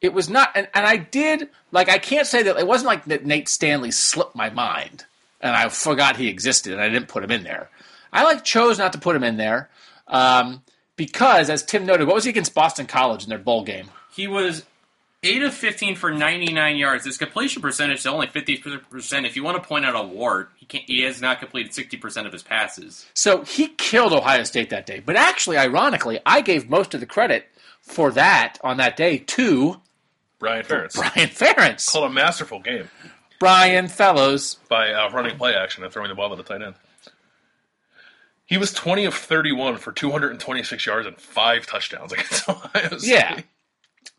it 0.01 0.13
was 0.13 0.29
not. 0.29 0.49
And, 0.55 0.67
and 0.73 0.85
I 0.85 0.97
did 0.97 1.49
like 1.71 1.89
I 1.89 1.97
can't 1.97 2.27
say 2.27 2.43
that 2.43 2.57
it 2.57 2.67
wasn't 2.67 2.87
like 2.87 3.05
that. 3.05 3.25
Nate 3.25 3.47
Stanley 3.47 3.91
slipped 3.91 4.35
my 4.35 4.49
mind, 4.49 5.05
and 5.39 5.55
I 5.55 5.69
forgot 5.69 6.17
he 6.17 6.27
existed, 6.27 6.73
and 6.73 6.81
I 6.81 6.89
didn't 6.89 7.07
put 7.07 7.23
him 7.23 7.31
in 7.31 7.43
there. 7.43 7.69
I 8.11 8.23
like 8.23 8.43
chose 8.43 8.77
not 8.77 8.93
to 8.93 8.99
put 8.99 9.15
him 9.15 9.23
in 9.23 9.37
there 9.37 9.69
um, 10.07 10.63
because, 10.95 11.49
as 11.49 11.63
Tim 11.63 11.85
noted, 11.85 12.07
what 12.07 12.15
was 12.15 12.23
he 12.23 12.29
against 12.29 12.53
Boston 12.53 12.87
College 12.87 13.23
in 13.23 13.29
their 13.29 13.37
bowl 13.37 13.63
game? 13.63 13.89
He 14.11 14.27
was 14.27 14.65
8 15.23 15.43
of 15.43 15.53
15 15.53 15.95
for 15.95 16.11
99 16.11 16.77
yards. 16.77 17.05
His 17.05 17.17
completion 17.17 17.61
percentage 17.61 17.99
is 17.99 18.05
only 18.05 18.27
50%. 18.27 19.25
If 19.25 19.35
you 19.35 19.43
want 19.43 19.61
to 19.61 19.67
point 19.67 19.85
out 19.85 19.95
a 19.95 20.07
wart, 20.07 20.51
he, 20.57 20.65
can't, 20.65 20.83
he 20.85 21.01
has 21.03 21.21
not 21.21 21.39
completed 21.39 21.71
60% 21.71 22.25
of 22.25 22.31
his 22.31 22.43
passes. 22.43 23.05
So 23.13 23.43
he 23.43 23.69
killed 23.69 24.13
Ohio 24.13 24.43
State 24.43 24.69
that 24.69 24.85
day. 24.85 24.99
But 24.99 25.15
actually, 25.15 25.57
ironically, 25.57 26.19
I 26.25 26.41
gave 26.41 26.69
most 26.69 26.93
of 26.93 26.99
the 26.99 27.05
credit 27.07 27.47
for 27.81 28.11
that 28.11 28.57
on 28.63 28.77
that 28.77 28.95
day 28.95 29.17
to 29.17 29.81
Brian 30.39 30.63
Ferentz. 30.63 30.93
Brian 30.95 31.29
Ferentz. 31.29 31.89
Called 31.91 32.11
a 32.11 32.13
masterful 32.13 32.59
game 32.59 32.89
Brian 33.39 33.87
Fellows. 33.87 34.55
by 34.69 34.91
uh, 34.91 35.09
running 35.11 35.35
play 35.37 35.55
action 35.55 35.83
and 35.83 35.91
throwing 35.91 36.09
the 36.09 36.15
ball 36.15 36.29
to 36.29 36.35
the 36.35 36.43
tight 36.43 36.61
end. 36.61 36.75
He 38.45 38.57
was 38.57 38.71
20 38.71 39.05
of 39.05 39.13
31 39.13 39.77
for 39.77 39.91
226 39.91 40.85
yards 40.85 41.07
and 41.07 41.17
five 41.19 41.65
touchdowns 41.65 42.13
against 42.13 42.47
Ohio 42.49 42.97
State. 42.97 43.09
Yeah. 43.09 43.41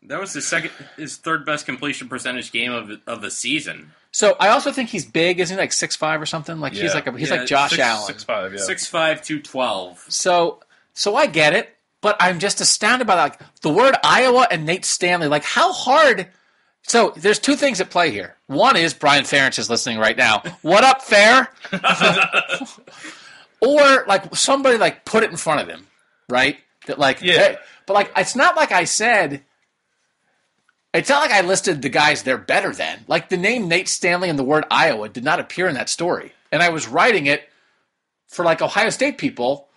That 0.03 0.19
was 0.19 0.33
his 0.33 0.47
second, 0.47 0.71
his 0.97 1.17
third 1.17 1.45
best 1.45 1.65
completion 1.65 2.07
percentage 2.07 2.51
game 2.51 2.71
of 2.71 2.89
of 3.05 3.21
the 3.21 3.29
season. 3.29 3.91
So 4.11 4.35
I 4.39 4.49
also 4.49 4.71
think 4.71 4.89
he's 4.89 5.05
big. 5.05 5.39
Isn't 5.39 5.57
he 5.57 5.61
like 5.61 5.73
six 5.73 5.95
five 5.95 6.21
or 6.21 6.25
something? 6.25 6.59
Like 6.59 6.73
he's 6.73 6.93
like 6.95 7.05
a, 7.07 7.17
he's 7.17 7.29
Yeah, 7.29 7.35
like 7.37 7.47
Josh 7.47 7.71
Six, 7.71 7.81
Allen. 7.81 8.05
six 8.07 8.23
five, 8.23 8.53
yeah. 8.53 8.59
Six 8.59 8.87
five 8.87 9.21
two 9.21 9.39
twelve. 9.41 10.03
So 10.07 10.61
so 10.93 11.15
I 11.15 11.25
get 11.27 11.53
it, 11.53 11.75
but 12.01 12.15
I'm 12.19 12.39
just 12.39 12.61
astounded 12.61 13.07
by 13.07 13.15
like 13.15 13.39
the 13.61 13.69
word 13.69 13.95
Iowa 14.03 14.47
and 14.49 14.65
Nate 14.65 14.85
Stanley. 14.85 15.27
Like 15.27 15.43
how 15.43 15.73
hard. 15.73 16.27
So 16.83 17.13
there's 17.17 17.37
two 17.39 17.55
things 17.55 17.81
at 17.81 17.89
play 17.91 18.09
here. 18.09 18.35
One 18.47 18.77
is 18.77 18.93
Brian 18.93 19.25
Ferentz 19.25 19.59
is 19.59 19.69
listening 19.69 19.99
right 19.99 20.17
now. 20.17 20.41
What 20.63 20.83
up, 20.83 21.01
Fair? 21.03 21.49
or 23.61 24.05
like 24.07 24.33
somebody 24.35 24.77
like 24.77 25.05
put 25.05 25.23
it 25.23 25.29
in 25.29 25.37
front 25.37 25.61
of 25.61 25.67
him, 25.67 25.85
right? 26.29 26.57
That 26.87 26.97
like 26.97 27.21
Yeah. 27.21 27.33
hey, 27.37 27.57
but 27.85 27.93
like 27.93 28.11
it's 28.15 28.35
not 28.35 28.55
like 28.55 28.71
I 28.71 28.85
said. 28.85 29.43
It's 30.93 31.09
not 31.09 31.21
like 31.21 31.31
I 31.31 31.41
listed 31.41 31.81
the 31.81 31.89
guys 31.89 32.23
they're 32.23 32.37
better 32.37 32.73
than. 32.73 33.05
Like 33.07 33.29
the 33.29 33.37
name 33.37 33.67
Nate 33.67 33.87
Stanley 33.87 34.29
and 34.29 34.39
the 34.39 34.43
word 34.43 34.65
Iowa 34.71 35.09
did 35.09 35.23
not 35.23 35.39
appear 35.39 35.67
in 35.67 35.75
that 35.75 35.89
story, 35.89 36.33
and 36.51 36.63
I 36.63 36.69
was 36.69 36.87
writing 36.87 37.27
it 37.27 37.47
for 38.27 38.43
like 38.43 38.61
Ohio 38.61 38.89
State 38.89 39.17
people, 39.17 39.69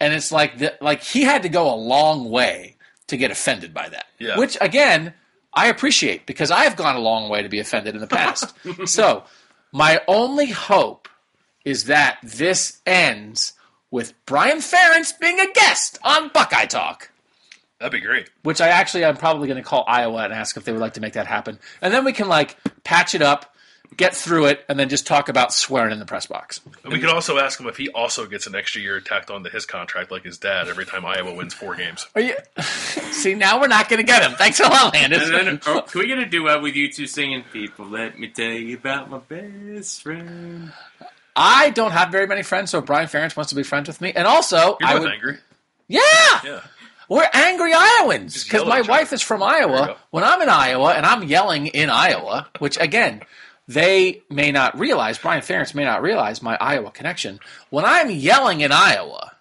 and 0.00 0.12
it's 0.12 0.30
like 0.30 0.58
the, 0.58 0.76
like 0.80 1.02
he 1.02 1.22
had 1.22 1.42
to 1.42 1.48
go 1.48 1.72
a 1.72 1.76
long 1.76 2.30
way 2.30 2.76
to 3.06 3.16
get 3.16 3.30
offended 3.30 3.72
by 3.72 3.88
that. 3.88 4.06
Yeah. 4.18 4.38
Which 4.38 4.58
again, 4.60 5.14
I 5.52 5.68
appreciate 5.68 6.26
because 6.26 6.50
I 6.50 6.64
have 6.64 6.76
gone 6.76 6.96
a 6.96 7.00
long 7.00 7.28
way 7.28 7.42
to 7.42 7.48
be 7.48 7.60
offended 7.60 7.94
in 7.94 8.00
the 8.00 8.06
past. 8.06 8.54
so 8.86 9.24
my 9.72 10.00
only 10.06 10.50
hope 10.50 11.08
is 11.64 11.84
that 11.84 12.18
this 12.22 12.80
ends 12.86 13.54
with 13.90 14.14
Brian 14.26 14.58
Ferentz 14.58 15.18
being 15.18 15.40
a 15.40 15.50
guest 15.52 15.98
on 16.04 16.28
Buckeye 16.28 16.66
Talk. 16.66 17.10
That'd 17.80 17.92
be 17.92 18.04
great. 18.04 18.28
Which 18.42 18.60
I 18.60 18.68
actually 18.68 19.04
I'm 19.04 19.16
probably 19.16 19.46
going 19.48 19.62
to 19.62 19.68
call 19.68 19.84
Iowa 19.86 20.24
and 20.24 20.32
ask 20.32 20.56
if 20.56 20.64
they 20.64 20.72
would 20.72 20.80
like 20.80 20.94
to 20.94 21.00
make 21.00 21.12
that 21.12 21.26
happen, 21.26 21.58
and 21.80 21.92
then 21.94 22.04
we 22.04 22.12
can 22.12 22.28
like 22.28 22.56
patch 22.82 23.14
it 23.14 23.22
up, 23.22 23.54
get 23.96 24.16
through 24.16 24.46
it, 24.46 24.64
and 24.68 24.78
then 24.80 24.88
just 24.88 25.06
talk 25.06 25.28
about 25.28 25.52
swearing 25.54 25.92
in 25.92 26.00
the 26.00 26.04
press 26.04 26.26
box. 26.26 26.60
And 26.82 26.92
we 26.92 26.98
could 26.98 27.08
also 27.10 27.38
ask 27.38 27.60
him 27.60 27.68
if 27.68 27.76
he 27.76 27.88
also 27.90 28.26
gets 28.26 28.48
an 28.48 28.56
extra 28.56 28.82
year 28.82 29.00
tacked 29.00 29.30
onto 29.30 29.48
his 29.48 29.64
contract 29.64 30.10
like 30.10 30.24
his 30.24 30.38
dad 30.38 30.66
every 30.68 30.86
time 30.86 31.06
Iowa 31.06 31.32
wins 31.34 31.54
four 31.54 31.76
games. 31.76 32.08
Are 32.16 32.20
you? 32.20 32.34
See, 33.12 33.34
now 33.34 33.60
we're 33.60 33.68
not 33.68 33.88
going 33.88 33.98
to 34.00 34.06
get 34.06 34.22
him. 34.28 34.32
Thanks 34.36 34.58
a 34.58 34.64
lot, 34.64 34.92
Landis. 34.94 35.28
And 35.28 35.34
then, 35.34 35.60
oh, 35.66 35.82
can 35.82 36.00
we 36.00 36.08
get 36.08 36.18
a 36.18 36.26
duet 36.26 36.60
with 36.62 36.74
you 36.74 36.92
two 36.92 37.06
singing 37.06 37.44
"People"? 37.52 37.86
Let 37.86 38.18
me 38.18 38.26
tell 38.28 38.50
you 38.50 38.76
about 38.76 39.08
my 39.08 39.18
best 39.18 40.02
friend. 40.02 40.72
I 41.36 41.70
don't 41.70 41.92
have 41.92 42.10
very 42.10 42.26
many 42.26 42.42
friends, 42.42 42.72
so 42.72 42.80
if 42.80 42.86
Brian 42.86 43.06
Ferentz 43.06 43.36
wants 43.36 43.50
to 43.50 43.54
be 43.56 43.62
friends 43.62 43.86
with 43.86 44.00
me, 44.00 44.12
and 44.12 44.26
also 44.26 44.76
You're 44.80 44.88
I 44.88 44.92
both 44.94 45.02
would, 45.02 45.12
angry. 45.12 45.36
yeah, 45.86 46.00
Yeah. 46.44 46.60
We're 47.08 47.28
angry 47.32 47.72
Iowans 47.74 48.44
because 48.44 48.66
my 48.66 48.82
wife 48.82 49.12
is 49.12 49.22
from 49.22 49.42
Iowa. 49.42 49.96
When 50.10 50.24
I'm 50.24 50.42
in 50.42 50.48
Iowa 50.48 50.92
and 50.92 51.06
I'm 51.06 51.24
yelling 51.24 51.68
in 51.68 51.90
Iowa, 51.90 52.48
which 52.58 52.78
again 52.78 53.22
they 53.66 54.22
may 54.30 54.50
not 54.50 54.78
realize, 54.78 55.18
Brian 55.18 55.42
Ferentz 55.42 55.74
may 55.74 55.84
not 55.84 56.02
realize 56.02 56.42
my 56.42 56.56
Iowa 56.60 56.90
connection. 56.90 57.38
When 57.70 57.84
I'm 57.84 58.10
yelling 58.10 58.62
in 58.62 58.72
Iowa, 58.72 59.32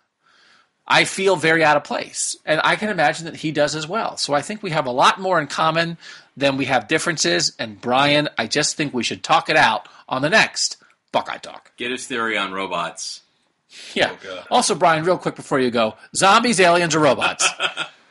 I 0.87 1.03
feel 1.03 1.35
very 1.35 1.63
out 1.63 1.75
of 1.75 1.83
place, 1.83 2.37
and 2.45 2.61
I 2.63 2.77
can 2.77 2.89
imagine 2.89 3.25
that 3.25 3.35
he 3.35 3.51
does 3.51 3.75
as 3.75 3.87
well. 3.87 4.15
So 4.15 4.33
I 4.33 4.41
think 4.41 4.63
we 4.63 4.71
have 4.71 4.85
a 4.85 4.91
lot 4.91 5.19
more 5.19 5.39
in 5.39 5.47
common 5.47 5.97
than 6.37 6.55
we 6.55 6.65
have 6.65 6.87
differences. 6.87 7.53
And 7.59 7.79
Brian, 7.81 8.29
I 8.37 8.47
just 8.47 8.77
think 8.77 8.93
we 8.93 9.03
should 9.03 9.23
talk 9.23 9.49
it 9.49 9.57
out 9.57 9.89
on 10.07 10.21
the 10.21 10.29
next 10.29 10.77
Buckeye 11.11 11.37
Talk. 11.39 11.73
Get 11.75 11.91
his 11.91 12.07
theory 12.07 12.37
on 12.37 12.53
robots. 12.53 13.21
Yeah. 13.93 14.15
God. 14.23 14.45
Also, 14.49 14.75
Brian, 14.75 15.03
real 15.03 15.17
quick 15.17 15.35
before 15.35 15.59
you 15.59 15.69
go, 15.71 15.95
zombies, 16.15 16.59
aliens, 16.59 16.95
or 16.95 16.99
robots. 16.99 17.47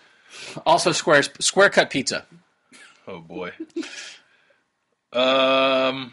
also, 0.67 0.93
squares, 0.93 1.31
square 1.41 1.71
cut 1.71 1.91
pizza. 1.91 2.25
Oh 3.09 3.21
boy. 3.21 3.53
Um. 5.13 6.13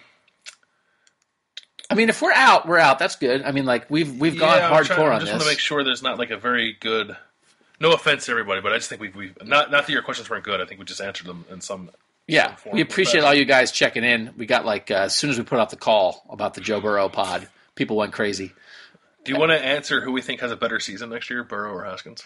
I 1.89 1.95
mean, 1.95 2.09
if 2.09 2.21
we're 2.21 2.31
out, 2.33 2.67
we're 2.67 2.79
out. 2.79 2.97
That's 2.99 3.15
good. 3.17 3.43
I 3.43 3.51
mean, 3.51 3.65
like 3.65 3.89
we've 3.89 4.19
we've 4.19 4.37
gone 4.39 4.57
yeah, 4.57 4.69
I'm 4.71 4.83
trying- 4.85 4.99
hardcore 4.99 5.11
I 5.11 5.15
on 5.15 5.19
just 5.19 5.25
this. 5.25 5.31
want 5.33 5.43
to 5.43 5.49
make 5.49 5.59
sure 5.59 5.83
there's 5.83 6.01
not 6.03 6.17
like 6.17 6.31
a 6.31 6.37
very 6.37 6.75
good. 6.79 7.15
No 7.79 7.91
offense 7.91 8.25
to 8.25 8.31
everybody, 8.31 8.61
but 8.61 8.71
I 8.71 8.77
just 8.77 8.87
think 8.87 9.01
we've, 9.01 9.15
we've 9.15 9.37
not 9.43 9.69
not 9.69 9.85
that 9.85 9.89
your 9.91 10.01
questions 10.03 10.29
weren't 10.29 10.43
good. 10.45 10.61
I 10.61 10.65
think 10.65 10.79
we 10.79 10.85
just 10.85 11.01
answered 11.01 11.27
them 11.27 11.43
in 11.51 11.59
some. 11.59 11.91
yeah, 12.27 12.47
some 12.47 12.55
form 12.57 12.75
we 12.75 12.81
appreciate 12.81 13.23
all 13.23 13.33
you 13.33 13.43
guys 13.45 13.71
checking 13.71 14.03
in. 14.05 14.31
We 14.37 14.45
got 14.45 14.65
like 14.65 14.89
uh, 14.89 14.95
as 14.95 15.15
soon 15.15 15.29
as 15.29 15.37
we 15.37 15.43
put 15.43 15.59
out 15.59 15.69
the 15.69 15.75
call 15.75 16.23
about 16.29 16.53
the 16.53 16.61
Joe 16.61 16.79
Burrow 16.79 17.09
pod, 17.09 17.47
people 17.75 17.97
went 17.97 18.13
crazy. 18.13 18.53
Do 19.23 19.31
you 19.31 19.37
want 19.39 19.51
to 19.51 19.57
answer 19.63 20.01
who 20.01 20.11
we 20.11 20.21
think 20.21 20.41
has 20.41 20.51
a 20.51 20.57
better 20.57 20.79
season 20.79 21.09
next 21.09 21.29
year, 21.29 21.43
Burrow 21.43 21.71
or 21.73 21.83
Haskins? 21.85 22.25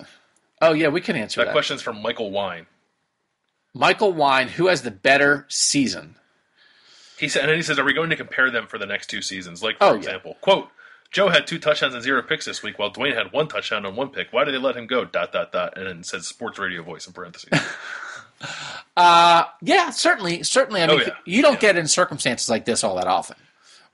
Oh 0.62 0.74
yeah, 0.74 0.88
we 0.88 1.02
can 1.02 1.16
answer 1.16 1.40
That 1.42 1.46
that. 1.46 1.52
question's 1.52 1.82
from 1.82 2.02
Michael 2.02 2.32
Wine. 2.32 2.66
Michael 3.74 4.12
Wine, 4.14 4.48
who 4.48 4.68
has 4.68 4.82
the 4.82 4.92
better 4.92 5.46
season? 5.50 6.16
He 7.20 7.28
said, 7.30 7.42
and 7.44 7.50
then 7.50 7.58
he 7.58 7.62
says, 7.64 7.78
"Are 7.78 7.84
we 7.84 7.94
going 7.94 8.10
to 8.10 8.16
compare 8.16 8.50
them 8.50 8.68
for 8.68 8.78
the 8.78 8.86
next 8.88 9.08
two 9.08 9.22
seasons? 9.22 9.62
Like, 9.62 9.78
for 9.78 9.84
Oh, 9.86 9.92
yeah. 9.92 9.98
example, 9.98 10.38
quote." 10.42 10.70
Joe 11.10 11.30
had 11.30 11.48
two 11.48 11.58
touchdowns 11.58 11.94
and 11.94 12.04
zero 12.04 12.22
picks 12.22 12.44
this 12.46 12.62
week, 12.62 12.78
while 12.78 12.92
Dwayne 12.92 13.16
had 13.16 13.32
one 13.32 13.48
touchdown 13.48 13.86
and 13.86 13.96
one 13.96 14.10
pick. 14.10 14.28
Why 14.34 14.44
did 14.44 14.54
they 14.54 14.58
let 14.58 14.76
him 14.76 14.88
go? 14.88 15.06
Dot 15.06 15.32
dot 15.32 15.52
dot, 15.54 15.78
and 15.78 15.88
then 15.88 16.04
says 16.04 16.28
sports 16.28 16.60
radio 16.60 16.84
voice 16.84 17.06
in 17.08 17.14
parentheses. 17.14 17.50
Uh, 18.96 19.46
yeah, 19.62 19.90
certainly, 19.90 20.44
certainly. 20.44 20.82
I 20.84 20.88
mean, 20.88 21.00
Oh, 21.00 21.04
yeah. 21.08 21.14
you 21.26 21.42
don't 21.42 21.54
Yeah. 21.56 21.60
get 21.60 21.78
in 21.78 21.88
circumstances 21.88 22.50
like 22.50 22.66
this 22.66 22.84
all 22.84 22.96
that 22.98 23.08
often, 23.08 23.36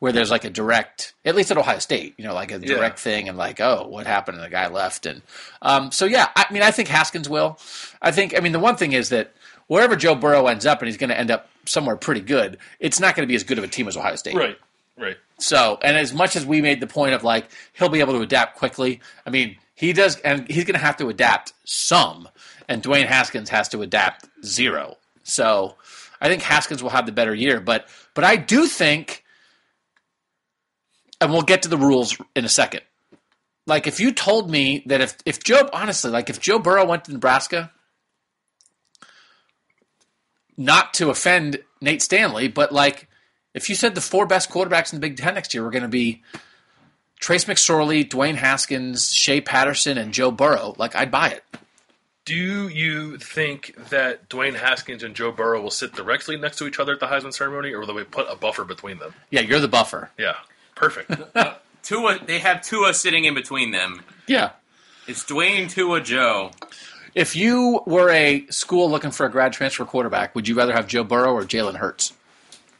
where 0.04 0.12
there's 0.12 0.30
like 0.30 0.44
a 0.44 0.50
direct, 0.50 1.14
at 1.24 1.34
least 1.34 1.50
at 1.50 1.58
Ohio 1.58 1.80
State, 1.80 2.14
you 2.18 2.26
know, 2.26 2.34
like 2.34 2.52
a 2.52 2.60
Yeah. 2.60 2.76
direct 2.76 3.00
thing, 3.00 3.30
and 3.30 3.38
like, 3.38 3.62
oh, 3.62 3.88
what 3.88 4.06
happened? 4.06 4.36
And 4.36 4.44
the 4.46 4.50
guy 4.50 4.68
left, 4.68 5.06
and 5.06 5.22
um, 5.62 5.94
so 5.94 6.04
yeah, 6.04 6.28
I 6.36 6.46
mean, 6.52 6.62
I 6.62 6.72
think 6.72 6.90
Haskins 6.90 7.30
will. 7.30 7.58
I 8.02 8.12
think, 8.12 8.36
I 8.38 8.42
mean, 8.42 8.52
the 8.52 8.60
one 8.60 8.76
thing 8.76 8.92
is 8.92 9.08
that 9.10 9.32
wherever 9.68 9.96
Joe 9.96 10.14
Burrow 10.14 10.48
ends 10.48 10.66
up, 10.66 10.82
and 10.82 10.88
he's 10.90 10.98
going 10.98 11.10
to 11.10 11.18
end 11.18 11.32
up 11.32 11.48
somewhere 11.64 11.96
pretty 11.96 12.20
good, 12.20 12.58
it's 12.82 13.00
not 13.00 13.16
going 13.16 13.26
to 13.26 13.32
be 13.32 13.36
as 13.36 13.46
good 13.46 13.58
of 13.58 13.64
a 13.64 13.68
team 13.70 13.88
as 13.88 13.96
Ohio 13.96 14.18
State. 14.18 14.36
Right. 14.36 14.58
Right. 14.98 15.16
So, 15.40 15.80
and 15.82 15.96
as 15.96 16.14
much 16.14 16.36
as 16.36 16.46
we 16.46 16.62
made 16.62 16.82
the 16.82 16.88
point 16.88 17.14
of 17.14 17.24
like 17.24 17.48
he'll 17.72 17.88
be 17.88 18.02
able 18.02 18.14
to 18.16 18.22
adapt 18.22 18.58
quickly, 18.58 19.00
I 19.26 19.30
mean 19.30 19.56
he 19.74 19.94
does, 19.94 20.20
and 20.20 20.46
he's 20.52 20.66
going 20.66 20.74
to 20.80 20.86
have 20.86 20.98
to 20.98 21.08
adapt 21.08 21.54
some, 21.64 22.28
and 22.68 22.84
Dwayne 22.84 23.06
Haskins 23.06 23.50
has 23.52 23.70
to 23.70 23.82
adapt 23.82 24.26
zero. 24.44 24.98
So, 25.24 25.76
I 26.20 26.28
think 26.28 26.42
Haskins 26.42 26.84
will 26.84 26.90
have 26.90 27.06
the 27.06 27.14
better 27.14 27.34
year, 27.34 27.62
but 27.62 27.88
but 28.14 28.26
I 28.26 28.36
do 28.36 28.68
think, 28.68 29.23
and 31.24 31.32
we'll 31.32 31.42
get 31.42 31.64
to 31.64 31.70
the 31.70 31.78
rules 31.78 32.18
in 32.36 32.46
a 32.46 32.50
second. 32.50 32.82
Like 33.66 33.88
if 33.88 34.00
you 34.00 34.12
told 34.12 34.52
me 34.52 34.84
that 34.88 35.02
if 35.02 35.16
if 35.26 35.42
Joe 35.44 35.70
honestly 35.72 36.12
like 36.12 36.30
if 36.30 36.40
Joe 36.40 36.60
Burrow 36.60 36.86
went 36.86 37.06
to 37.06 37.14
Nebraska, 37.14 37.72
not 40.58 40.94
to 40.96 41.10
offend 41.10 41.64
Nate 41.82 42.02
Stanley, 42.02 42.50
but 42.50 42.72
like 42.72 43.08
if 43.54 43.70
you 43.70 43.76
said 43.76 43.96
the 43.96 44.02
four 44.02 44.26
best 44.26 44.50
quarterbacks 44.50 44.92
in 44.92 45.00
the 45.00 45.08
Big 45.08 45.18
Ten 45.18 45.36
next 45.36 45.54
year 45.54 45.64
were 45.64 45.72
going 45.72 45.84
to 45.84 45.88
be 45.90 46.24
Trace 47.20 47.46
McSorley, 47.46 48.08
Dwayne 48.08 48.36
Haskins, 48.36 49.14
Shea 49.14 49.40
Patterson, 49.40 49.98
and 49.98 50.14
Joe 50.14 50.30
Burrow, 50.30 50.76
like 50.78 50.94
I'd 50.94 51.12
buy 51.12 51.30
it. 51.30 51.44
Do 52.26 52.68
you 52.70 53.18
think 53.18 53.76
that 53.90 54.30
Dwayne 54.30 54.56
Haskins 54.56 55.04
and 55.04 55.14
Joe 55.16 55.32
Burrow 55.32 55.62
will 55.62 55.72
sit 55.72 55.94
directly 55.94 56.38
next 56.38 56.58
to 56.58 56.68
each 56.68 56.80
other 56.80 56.94
at 56.94 57.00
the 57.00 57.08
Heisman 57.08 57.34
ceremony, 57.34 57.74
or 57.74 57.82
will 57.82 57.94
they 57.94 58.04
put 58.04 58.28
a 58.30 58.36
buffer 58.36 58.64
between 58.64 58.98
them? 58.98 59.14
Yeah, 59.30 59.42
you're 59.42 59.60
the 59.60 59.68
buffer. 59.68 60.10
Yeah, 60.18 60.36
perfect. 60.90 61.36
Tua, 61.84 62.20
they 62.26 62.40
have 62.40 62.62
Tua 62.62 62.94
sitting 62.94 63.26
in 63.26 63.34
between 63.34 63.72
them. 63.72 64.02
Yeah. 64.28 64.52
It's 65.08 65.24
Dwayne 65.26 65.70
Tua 65.70 66.00
Joe. 66.02 66.52
If 67.14 67.36
you 67.36 67.82
were 67.86 68.10
a 68.10 68.46
school 68.48 68.90
looking 68.90 69.12
for 69.12 69.26
a 69.26 69.30
grad 69.30 69.54
transfer 69.54 69.86
quarterback, 69.86 70.34
would 70.34 70.48
you 70.48 70.56
rather 70.56 70.74
have 70.74 70.88
Joe 70.88 71.04
Burrow 71.04 71.34
or 71.34 71.44
Jalen 71.44 71.76
Hurts? 71.76 72.14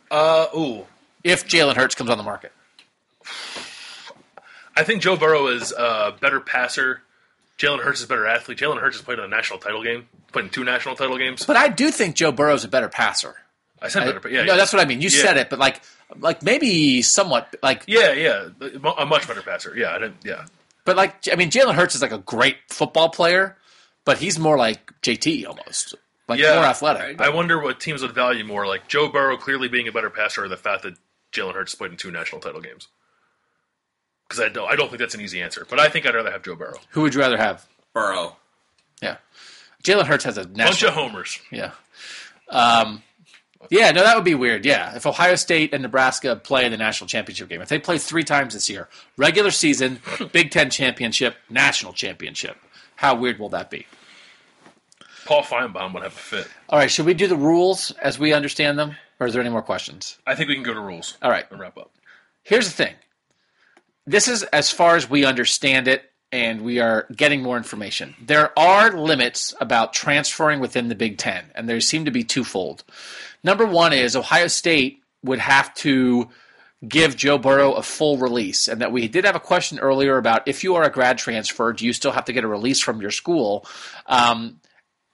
uh, 0.10 0.48
ooh, 0.56 0.86
If 1.24 1.48
Jalen 1.48 1.76
Hurts 1.76 1.96
comes 1.96 2.10
on 2.10 2.18
the 2.18 2.24
market. 2.24 2.52
I 4.76 4.84
think 4.84 5.02
Joe 5.02 5.16
Burrow 5.18 5.48
is 5.48 5.72
a 5.72 6.16
better 6.20 6.40
passer. 6.40 7.02
Jalen 7.60 7.80
Hurts 7.84 8.00
is 8.00 8.06
a 8.06 8.08
better 8.08 8.26
athlete. 8.26 8.58
Jalen 8.58 8.80
Hurts 8.80 8.98
has 8.98 9.04
played 9.06 9.20
in 9.20 9.26
a 9.26 9.28
national 9.28 9.60
title 9.60 9.84
game, 9.84 10.08
played 10.32 10.46
in 10.46 10.52
two 10.52 10.64
national 10.64 10.96
title 10.96 11.18
games. 11.18 11.46
But 11.46 11.56
I 11.58 11.68
do 11.68 11.92
think 11.92 12.16
Joe 12.16 12.32
Burrow's 12.32 12.64
a 12.64 12.68
better 12.68 12.90
passer. 12.90 13.36
I 13.82 13.90
said 13.90 14.06
better, 14.06 14.20
but 14.20 14.32
yeah, 14.32 14.44
no, 14.46 14.56
that's 14.56 14.74
what 14.74 14.82
I 14.82 14.86
mean. 14.86 15.02
You 15.02 15.10
Yeah. 15.10 15.22
said 15.22 15.38
it, 15.38 15.50
but 15.50 15.60
like, 15.60 15.82
like 16.20 16.44
maybe 16.44 17.02
somewhat 17.02 17.56
like, 17.64 17.84
yeah, 17.88 18.12
yeah, 18.14 18.48
a 18.98 19.06
much 19.06 19.28
better 19.28 19.42
passer. 19.42 19.74
Yeah, 19.76 19.92
I 19.96 20.00
didn't, 20.00 20.18
yeah. 20.24 20.46
but 20.86 20.96
like, 20.96 21.16
I 21.32 21.36
mean, 21.36 21.50
Jalen 21.50 21.76
Hurts 21.76 21.96
is 21.96 22.02
like 22.02 22.12
a 22.12 22.18
great 22.20 22.58
football 22.70 23.10
player, 23.10 23.58
but 24.06 24.18
he's 24.18 24.38
more 24.40 24.58
like 24.58 24.92
JT 25.02 25.46
almost, 25.48 25.96
like 26.28 26.40
Yeah. 26.40 26.56
more 26.56 26.66
athletic. 26.66 27.20
I 27.22 27.30
wonder 27.30 27.60
what 27.62 27.80
teams 27.80 28.02
would 28.02 28.14
value 28.14 28.44
more, 28.44 28.66
like 28.68 28.88
Joe 28.88 29.08
Burrow 29.10 29.38
clearly 29.38 29.68
being 29.68 29.88
a 29.88 29.92
better 29.92 30.10
passer, 30.10 30.44
or 30.44 30.48
the 30.48 30.58
fact 30.58 30.84
that 30.84 30.96
Jalen 31.32 31.54
Hurts 31.54 31.76
played 31.76 31.92
in 31.92 31.98
two 31.98 32.12
national 32.12 32.42
title 32.42 32.62
games. 32.62 32.88
Because 34.28 34.40
I 34.44 34.50
don't, 34.50 34.70
I 34.72 34.76
don't 34.76 34.88
think 34.90 35.00
that's 35.00 35.16
an 35.16 35.22
easy 35.22 35.42
answer. 35.42 35.66
But 35.70 35.80
I 35.80 35.90
think 35.90 36.06
I'd 36.06 36.16
rather 36.16 36.32
have 36.32 36.44
Joe 36.44 36.56
Burrow. 36.56 36.78
Who 36.92 37.02
would 37.02 37.14
you 37.14 37.20
rather 37.20 37.38
have? 37.38 37.66
Burrow. 37.94 38.36
Yeah, 39.02 39.18
Jalen 39.84 40.06
Hurts 40.06 40.24
has 40.24 40.38
a 40.38 40.46
Bunch 40.48 40.82
of 40.84 40.94
homers. 40.94 41.40
Yeah. 41.52 41.72
Um, 42.50 43.04
yeah, 43.70 43.92
no, 43.92 44.04
that 44.04 44.16
would 44.16 44.26
be 44.26 44.36
weird. 44.36 44.66
Yeah, 44.66 44.96
if 44.96 45.06
Ohio 45.06 45.36
State 45.36 45.74
and 45.74 45.84
Nebraska 45.84 46.36
play 46.36 46.66
in 46.66 46.72
the 46.72 46.78
national 46.78 47.08
championship 47.08 47.50
game, 47.50 47.62
if 47.62 47.70
they 47.70 47.80
play 47.80 47.98
three 47.98 48.24
times 48.24 48.54
this 48.54 48.70
year, 48.70 48.90
regular 49.18 49.52
season, 49.52 50.00
Big 50.32 50.52
Ten 50.52 50.70
championship, 50.70 51.36
national 51.50 51.94
championship, 51.94 52.58
how 52.96 53.16
weird 53.16 53.40
will 53.40 53.50
that 53.50 53.70
be? 53.70 53.86
Paul 55.26 55.44
Finebaum 55.44 55.94
would 55.94 56.04
have 56.04 56.14
a 56.14 56.16
fit. 56.16 56.48
All 56.70 56.80
right, 56.80 56.92
should 56.92 57.06
we 57.06 57.14
do 57.14 57.28
the 57.28 57.38
rules 57.38 57.92
as 58.02 58.20
we 58.20 58.34
understand 58.34 58.78
them, 58.78 58.96
or 59.20 59.28
is 59.28 59.34
there 59.34 59.42
any 59.42 59.50
more 59.52 59.62
questions? 59.62 60.18
I 60.28 60.36
think 60.36 60.50
we 60.50 60.56
can 60.56 60.64
go 60.64 60.74
to 60.74 60.80
rules. 60.82 61.18
All 61.22 61.32
right. 61.32 61.50
and 61.50 61.60
wrap 61.60 61.78
up. 61.78 61.92
Here's 62.44 62.66
the 62.66 62.74
thing. 62.74 62.96
This 64.06 64.28
is 64.28 64.44
as 64.44 64.70
far 64.70 64.96
as 64.98 65.10
we 65.10 65.24
understand 65.24 65.88
it, 65.88 66.12
and 66.34 66.64
we 66.64 66.80
are 66.80 67.06
getting 67.16 67.44
more 67.44 67.58
information. 67.58 68.16
There 68.20 68.58
are 68.58 68.92
limits 68.92 69.54
about 69.62 69.94
transferring 69.94 70.60
within 70.60 70.90
the 70.90 70.96
Big 70.96 71.20
Ten, 71.20 71.46
and 71.54 71.70
there 71.70 71.80
seem 71.80 72.06
to 72.06 72.12
be 72.12 72.24
twofold. 72.24 72.84
Number 73.44 73.68
one 73.68 73.94
is 73.94 74.16
Ohio 74.16 74.48
State 74.48 75.04
would 75.24 75.38
have 75.38 75.72
to 75.76 76.28
give 76.88 77.16
Joe 77.16 77.38
Burrow 77.38 77.74
a 77.74 77.84
full 77.84 78.18
release, 78.18 78.68
and 78.68 78.82
that 78.82 78.92
we 78.92 79.08
did 79.08 79.26
have 79.26 79.36
a 79.36 79.40
question 79.40 79.78
earlier 79.78 80.18
about 80.18 80.48
if 80.48 80.64
you 80.64 80.74
are 80.74 80.84
a 80.84 80.90
grad 80.90 81.20
transfer, 81.20 81.72
do 81.72 81.86
you 81.86 81.94
still 81.94 82.12
have 82.12 82.26
to 82.26 82.34
get 82.34 82.44
a 82.44 82.48
release 82.48 82.80
from 82.80 83.00
your 83.00 83.12
school? 83.12 83.68
Um, 84.08 84.60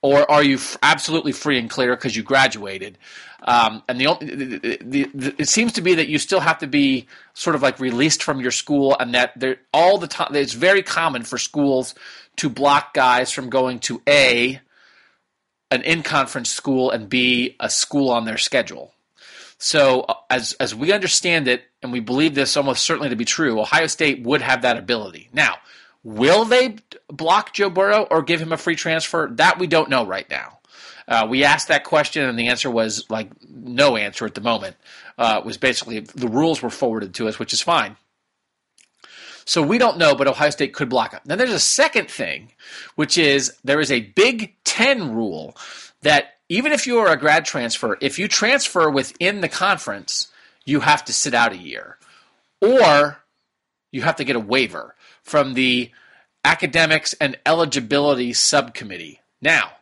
or 0.02 0.30
are 0.30 0.44
you 0.44 0.56
f- 0.56 0.78
absolutely 0.82 1.32
free 1.32 1.60
and 1.60 1.70
clear 1.70 1.96
because 1.96 2.16
you 2.16 2.24
graduated? 2.24 2.98
Um, 3.44 3.84
and 3.88 4.00
the, 4.00 4.18
the, 4.20 4.78
the, 4.82 5.10
the 5.14 5.36
it 5.38 5.48
seems 5.48 5.74
to 5.74 5.82
be 5.82 5.96
that 5.96 6.10
you 6.10 6.18
still 6.18 6.42
have 6.42 6.60
to 6.60 6.68
be 6.68 7.08
sort 7.34 7.56
of 7.56 7.62
like 7.62 7.80
released 7.80 8.22
from 8.22 8.42
your 8.42 8.52
school, 8.52 8.96
and 9.00 9.14
that 9.14 9.32
there 9.38 9.58
all 9.74 9.98
the 9.98 10.08
time 10.08 10.36
it's 10.36 10.54
very 10.54 10.84
common 10.84 11.24
for 11.24 11.38
schools 11.38 11.96
to 12.38 12.50
block 12.50 12.94
guys 12.94 13.32
from 13.32 13.50
going 13.50 13.80
to 13.80 14.02
a 14.08 14.60
an 15.72 15.82
in 15.84 16.04
conference 16.04 16.50
school 16.50 16.92
and 16.92 17.10
b 17.10 17.56
a 17.60 17.70
school 17.70 18.10
on 18.10 18.26
their 18.26 18.38
schedule. 18.38 18.94
So 19.58 20.02
uh, 20.02 20.16
as 20.30 20.54
as 20.54 20.74
we 20.74 20.92
understand 20.92 21.48
it, 21.48 21.64
and 21.82 21.92
we 21.92 22.00
believe 22.00 22.36
this 22.36 22.58
almost 22.58 22.84
certainly 22.84 23.10
to 23.10 23.16
be 23.16 23.26
true, 23.26 23.60
Ohio 23.60 23.88
State 23.88 24.24
would 24.24 24.42
have 24.42 24.64
that 24.64 24.78
ability. 24.78 25.30
Now, 25.34 25.58
will 26.10 26.45
they 26.45 26.76
block 27.07 27.53
Joe 27.53 27.69
Burrow 27.69 28.07
or 28.10 28.23
give 28.23 28.41
him 28.41 28.52
a 28.52 28.57
free 28.57 28.76
transfer? 28.76 29.30
That 29.34 29.60
we 29.60 29.68
don't 29.68 29.90
know 29.90 30.06
right 30.06 30.30
now. 30.30 30.60
Uh, 31.07 31.27
we 31.30 31.44
asked 31.44 31.68
that 31.68 31.84
question, 31.84 32.23
and 32.27 32.38
the 32.38 32.48
answer 32.48 32.69
was 32.69 33.10
like 33.10 33.30
no 33.48 33.95
answer 33.95 34.26
at 34.26 34.36
the 34.36 34.41
moment. 34.41 34.76
Uh, 35.18 35.38
it 35.40 35.45
was 35.45 35.57
basically 35.57 35.99
the 35.99 36.27
rules 36.27 36.61
were 36.61 36.69
forwarded 36.69 37.14
to 37.15 37.27
us, 37.27 37.38
which 37.40 37.53
is 37.53 37.61
fine. 37.61 37.95
So 39.45 39.64
we 39.64 39.80
don't 39.80 39.98
know, 39.98 40.15
but 40.15 40.27
Ohio 40.27 40.52
State 40.52 40.73
could 40.73 40.90
block 40.90 41.14
him. 41.14 41.22
Now 41.26 41.36
there's 41.36 41.52
a 41.52 41.60
second 41.60 42.10
thing, 42.10 42.52
which 42.95 43.18
is 43.18 43.53
there 43.64 43.80
is 43.80 43.91
a 43.91 44.02
Big 44.02 44.56
Ten 44.64 45.14
rule 45.14 45.56
that 46.02 46.36
even 46.49 46.72
if 46.72 46.88
you 46.88 46.99
are 46.99 47.11
a 47.11 47.18
grad 47.18 47.45
transfer, 47.45 47.98
if 48.02 48.18
you 48.18 48.27
transfer 48.27 48.90
within 48.90 49.41
the 49.41 49.49
conference, 49.49 50.27
you 50.65 50.80
have 50.80 51.06
to 51.06 51.14
sit 51.14 51.34
out 51.34 51.53
a 51.53 51.57
year, 51.57 51.98
or 52.61 53.23
you 53.91 54.03
have 54.03 54.18
to 54.18 54.23
get 54.23 54.36
a 54.36 54.40
waiver 54.40 54.95
from 55.30 55.54
the 55.54 55.92
academics 56.44 57.14
and 57.14 57.38
eligibility 57.46 58.34
subcommittee. 58.34 59.20
Now, 59.42 59.74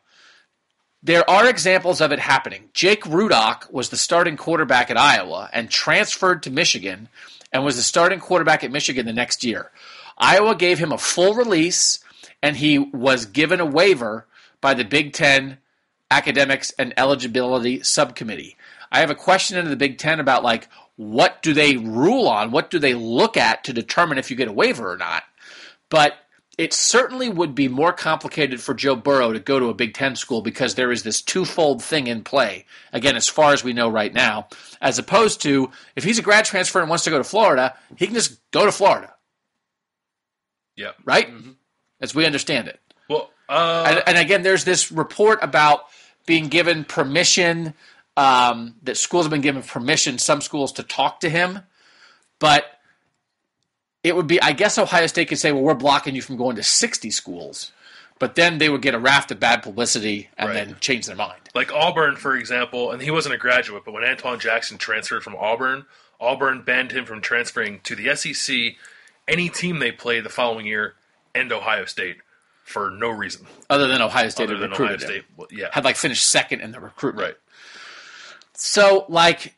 there 1.02 1.28
are 1.30 1.48
examples 1.48 2.02
of 2.02 2.12
it 2.12 2.20
happening. 2.20 2.70
Jake 2.74 3.04
Rudock 3.04 3.72
was 3.72 3.90
the 3.90 3.98
starting 3.98 4.36
quarterback 4.36 4.92
at 4.92 4.98
Iowa 4.98 5.50
and 5.54 5.70
transferred 5.70 6.44
to 6.44 6.52
Michigan 6.52 7.08
and 7.54 7.64
was 7.64 7.78
the 7.78 7.82
starting 7.82 8.20
quarterback 8.20 8.64
at 8.64 8.72
Michigan 8.72 9.06
the 9.06 9.14
next 9.14 9.44
year. 9.44 9.72
Iowa 10.18 10.54
gave 10.56 10.80
him 10.80 10.92
a 10.92 10.98
full 10.98 11.34
release 11.34 12.00
and 12.44 12.58
he 12.58 12.78
was 12.78 13.26
given 13.26 13.62
a 13.62 13.66
waiver 13.66 14.26
by 14.60 14.74
the 14.74 14.84
Big 14.84 15.14
Ten 15.14 15.60
Academics 16.12 16.72
and 16.78 16.94
Eligibility 16.98 17.82
Subcommittee. 17.84 18.58
I 18.92 19.00
have 19.00 19.10
a 19.10 19.16
question 19.16 19.58
into 19.58 19.70
the 19.70 19.76
Big 19.78 19.98
Ten 19.98 20.20
about 20.20 20.44
like 20.44 20.68
what 20.98 21.44
do 21.44 21.54
they 21.54 21.78
rule 21.78 22.28
on? 22.28 22.52
What 22.52 22.72
do 22.72 22.80
they 22.80 22.96
look 22.96 23.38
at 23.38 23.64
to 23.66 23.74
determine 23.74 24.18
if 24.18 24.32
you 24.32 24.36
get 24.36 24.48
a 24.48 24.54
waiver 24.54 24.92
or 24.92 24.98
not? 24.98 25.24
But 25.90 26.16
it 26.58 26.74
certainly 26.74 27.30
would 27.30 27.54
be 27.54 27.68
more 27.68 27.94
complicated 27.94 28.60
for 28.60 28.74
Joe 28.74 28.96
Burrow 28.96 29.32
to 29.32 29.40
go 29.40 29.60
to 29.60 29.68
a 29.68 29.74
Big 29.76 29.94
Ten 29.94 30.16
school 30.16 30.42
because 30.42 30.74
there 30.76 30.92
is 30.92 31.04
this 31.04 31.22
twofold 31.22 31.84
thing 31.84 32.08
in 32.08 32.24
play. 32.24 32.66
Again, 32.92 33.16
as 33.16 33.28
far 33.30 33.54
as 33.54 33.64
we 33.64 33.74
know 33.74 33.90
right 33.90 34.12
now, 34.14 34.48
as 34.82 34.98
opposed 34.98 35.42
to 35.44 35.70
if 35.96 36.04
he's 36.04 36.18
a 36.18 36.24
grad 36.24 36.46
transfer 36.46 36.80
and 36.80 36.90
wants 36.90 37.04
to 37.04 37.10
go 37.12 37.20
to 37.20 37.24
Florida, 37.24 37.76
he 37.96 38.06
can 38.08 38.16
just 38.16 38.40
go 38.52 38.66
to 38.66 38.72
Florida, 38.72 39.14
Yeah. 40.76 40.92
right? 41.06 41.30
As 42.02 42.14
we 42.16 42.26
understand 42.26 42.68
it. 42.68 42.80
Well, 43.10 43.30
uh, 43.48 43.86
And, 43.88 44.04
and 44.08 44.18
again, 44.18 44.42
there's 44.44 44.64
this 44.66 44.92
report 44.92 45.40
about 45.42 45.82
being 46.26 46.48
given 46.48 46.84
permission, 46.86 47.74
um, 48.18 48.76
that 48.84 48.98
schools 48.98 49.26
have 49.26 49.32
been 49.32 49.42
given 49.42 49.62
permission, 49.62 50.18
some 50.18 50.42
schools 50.42 50.72
to 50.74 50.84
talk 50.84 51.20
to 51.22 51.30
him, 51.30 51.60
but 52.40 52.66
it 54.08 54.16
would 54.16 54.28
be, 54.28 54.42
I 54.42 54.52
guess 54.54 54.78
Ohio 54.78 55.08
State 55.08 55.28
could 55.30 55.38
say, 55.38 55.52
well, 55.52 55.64
we're 55.64 55.74
blocking 55.74 56.16
you 56.16 56.22
from 56.22 56.38
going 56.38 56.56
to 56.56 56.64
60 56.64 57.12
schools, 57.12 57.72
but 58.20 58.36
then 58.36 58.58
they 58.58 58.70
would 58.70 58.82
get 58.82 58.96
a 58.96 59.00
raft 59.00 59.32
of 59.32 59.40
bad 59.40 59.62
publicity 59.64 60.30
and 60.38 60.50
Right. 60.50 60.54
then 60.56 60.76
change 60.80 61.06
their 61.06 61.16
mind. 61.16 61.40
like 61.54 61.72
Auburn, 61.74 62.16
for 62.16 62.36
example, 62.36 62.92
and 62.92 63.02
he 63.02 63.10
wasn't 63.12 63.34
a 63.36 63.38
graduate, 63.38 63.84
but 63.86 63.94
when 63.94 64.04
Antoine 64.04 64.40
Jackson 64.40 64.78
transferred 64.78 65.24
from 65.24 65.36
Auburn, 65.36 65.86
Auburn 66.20 66.62
banned 66.62 66.92
him 66.92 67.06
from 67.06 67.22
transferring 67.22 67.80
to 67.82 67.96
the 67.96 68.16
SEC, 68.16 68.76
any 69.28 69.50
team 69.50 69.80
they 69.80 69.92
played 69.92 70.24
the 70.24 70.30
following 70.30 70.66
year, 70.66 70.96
and 71.36 71.52
Ohio 71.52 71.86
State 71.86 72.18
for 72.64 72.90
no 72.92 73.10
reason 73.10 73.46
Other 73.70 73.88
than 73.88 74.02
Ohio 74.02 74.30
State 74.30 74.46
other 74.46 74.56
had 74.58 74.72
than 74.72 74.74
Ohio. 74.74 74.98
State. 74.98 75.24
Well, 75.36 75.48
yeah, 75.52 75.68
Had 75.72 75.84
like 75.86 75.96
finished 75.96 76.28
second 76.30 76.62
in 76.62 76.72
the 76.72 76.80
recruitment. 76.80 77.28
right. 77.28 77.38
So, 78.54 79.06
like, 79.08 79.54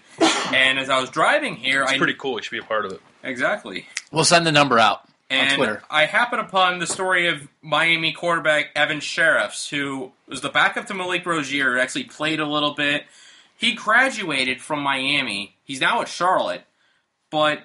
And 0.53 0.79
as 0.79 0.89
I 0.91 1.01
was 1.01 1.11
driving 1.11 1.57
here, 1.57 1.83
It's 1.83 1.91
I 1.93 1.99
pretty 1.99 2.15
cool. 2.15 2.37
He 2.37 2.43
should 2.43 2.53
be 2.53 2.59
a 2.59 2.63
part 2.63 2.85
of 2.85 2.93
it. 2.93 3.01
exactly. 3.25 3.87
We'll 4.13 4.25
send 4.25 4.47
the 4.47 4.53
number 4.53 4.79
out 4.79 5.09
on 5.31 5.39
And 5.39 5.57
Twitter. 5.57 5.83
I 5.91 6.05
happen 6.05 6.39
upon 6.39 6.79
the 6.79 6.87
story 6.87 7.27
of 7.29 7.49
Miami 7.63 8.13
quarterback 8.13 8.67
Evan 8.77 8.99
Shirreffs, 8.99 9.71
who 9.71 10.13
was 10.29 10.43
the 10.43 10.51
backup 10.51 10.87
to 10.87 10.95
Malik 10.95 11.25
Rosier, 11.25 11.73
who 11.73 11.81
actually 11.81 12.05
played 12.05 12.39
a 12.39 12.47
little 12.47 12.75
bit. 12.75 13.05
He 13.57 13.73
graduated 13.73 14.61
from 14.61 14.81
Miami. 14.81 15.57
He's 15.65 15.81
now 15.81 16.03
at 16.03 16.09
Charlotte, 16.09 16.65
but 17.31 17.63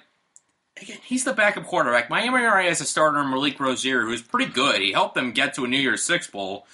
again, 0.80 0.98
he's 1.04 1.24
the 1.24 1.34
backup 1.34 1.66
quarterback. 1.66 2.08
Miami 2.08 2.38
already 2.38 2.68
has 2.68 2.80
a 2.80 2.84
starter, 2.84 3.22
Malik 3.22 3.60
Rosier, 3.60 4.02
who's 4.02 4.22
pretty 4.22 4.50
good. 4.50 4.80
He 4.80 4.92
helped 4.92 5.14
them 5.14 5.32
get 5.32 5.54
to 5.54 5.64
a 5.64 5.68
New 5.68 5.78
Year's 5.78 6.02
Six 6.02 6.28
bowl. 6.28 6.66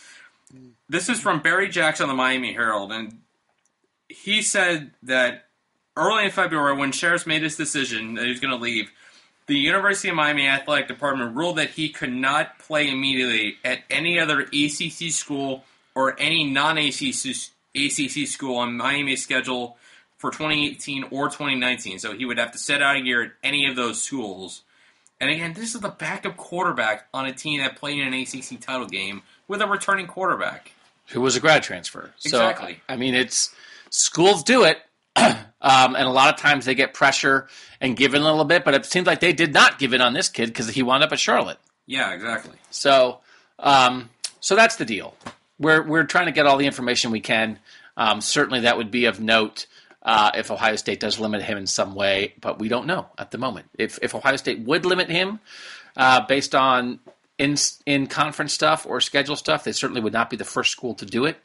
This 0.89 1.09
is 1.09 1.19
from 1.19 1.41
Barry 1.41 1.69
Jackson, 1.69 2.07
the 2.07 2.15
Miami 2.15 2.53
Herald, 2.53 2.93
and 2.93 3.21
he 4.09 4.43
said 4.43 4.93
that 5.03 5.47
early 5.97 6.27
in 6.27 6.31
February, 6.31 6.77
when 6.77 6.93
Shirreffs 6.93 7.27
made 7.27 7.43
his 7.43 7.57
decision 7.57 8.15
that 8.15 8.25
he 8.25 8.31
was 8.31 8.41
going 8.41 8.55
to 8.55 8.63
leave, 8.63 8.91
the 9.47 9.57
University 9.57 10.09
of 10.09 10.15
Miami 10.15 10.47
Athletic 10.49 10.89
Department 10.89 11.37
ruled 11.37 11.59
that 11.59 11.71
he 11.71 11.91
could 11.91 12.13
not 12.13 12.59
play 12.59 12.89
immediately 12.89 13.57
at 13.65 13.81
any 13.91 14.19
other 14.19 14.41
ACC 14.41 15.11
school 15.11 15.65
or 15.95 16.19
any 16.19 16.45
non-ACC 16.45 17.51
ACC 17.77 18.27
school 18.29 18.57
on 18.57 18.77
Miami's 18.77 19.23
schedule 19.23 19.77
for 20.17 20.31
2018 20.31 21.05
or 21.11 21.27
2019. 21.27 21.99
So 21.99 22.17
he 22.17 22.25
would 22.25 22.39
have 22.39 22.53
to 22.53 22.59
sit 22.59 22.83
out 22.83 22.97
a 22.97 23.01
year 23.01 23.23
at 23.23 23.31
any 23.43 23.67
of 23.67 23.77
those 23.77 24.03
schools. 24.03 24.63
And 25.21 25.31
again, 25.31 25.53
this 25.53 25.75
is 25.75 25.81
the 25.81 25.89
backup 25.89 26.37
quarterback 26.37 27.07
on 27.13 27.27
a 27.27 27.33
team 27.33 27.61
that 27.61 27.77
played 27.77 27.99
in 27.99 28.13
an 28.13 28.15
ACC 28.15 28.61
title 28.61 28.87
game 28.87 29.23
with 29.49 29.61
a 29.61 29.67
returning 29.67 30.07
quarterback. 30.07 30.73
who 31.09 31.21
was 31.21 31.37
a 31.37 31.41
grad 31.41 31.63
transfer. 31.63 32.11
Exactly. 32.25 32.75
So, 32.75 32.81
I 32.89 32.97
mean, 32.97 33.15
it's 33.15 33.55
schools 33.91 34.43
do 34.43 34.65
it, 34.65 34.79
um, 35.17 35.97
and 35.97 36.07
a 36.07 36.11
lot 36.11 36.33
of 36.33 36.41
times 36.41 36.65
they 36.65 36.75
get 36.75 36.95
pressure 36.95 37.49
and 37.81 37.97
give 37.97 38.15
in 38.15 38.23
a 38.23 38.25
little 38.25 38.45
bit, 38.45 38.65
but 38.65 38.75
it 38.75 38.87
seems 38.87 39.07
like 39.07 39.21
they 39.21 39.33
did 39.33 39.53
not 39.53 39.79
give 39.79 39.93
in 39.93 40.01
on 40.01 40.13
this 40.13 40.29
kid 40.29 40.47
because 40.47 40.69
he 40.69 40.83
wound 40.83 41.03
up 41.03 41.13
at 41.13 41.19
Charlotte. 41.19 41.59
Yeah, 41.87 42.13
exactly. 42.13 42.57
So, 42.71 43.21
um, 43.59 44.11
so 44.41 44.57
that's 44.57 44.77
the 44.77 44.85
deal. 44.85 45.15
We're 45.59 45.83
we're 45.83 46.05
trying 46.05 46.27
to 46.27 46.33
get 46.33 46.47
all 46.47 46.57
the 46.57 46.67
information 46.67 47.11
we 47.11 47.21
can. 47.21 47.59
Um, 47.97 48.21
certainly, 48.21 48.61
that 48.61 48.77
would 48.77 48.91
be 48.91 49.05
of 49.05 49.21
note 49.21 49.67
uh, 50.03 50.33
if 50.35 50.51
Ohio 50.51 50.77
State 50.77 51.01
does 51.01 51.19
limit 51.19 51.43
him 51.43 51.57
in 51.57 51.67
some 51.67 51.95
way, 51.95 52.35
but 52.41 52.59
we 52.59 52.69
don't 52.69 52.87
know 52.87 53.07
at 53.17 53.31
the 53.31 53.39
moment. 53.39 53.67
If 53.79 53.99
if 54.03 54.15
Ohio 54.15 54.37
State 54.37 54.61
would 54.61 54.85
limit 54.85 55.09
him 55.09 55.41
uh, 55.97 56.27
based 56.27 56.55
on 56.55 57.01
in 57.39 57.57
in 57.87 58.07
conference 58.07 58.53
stuff 58.53 58.87
or 58.87 59.01
schedule 59.01 59.37
stuff, 59.37 59.65
they 59.65 59.73
certainly 59.73 60.01
would 60.01 60.13
not 60.13 60.31
be 60.31 60.37
the 60.37 60.45
first 60.45 60.73
school 60.73 60.95
to 60.95 61.07
do 61.07 61.25
it. 61.25 61.37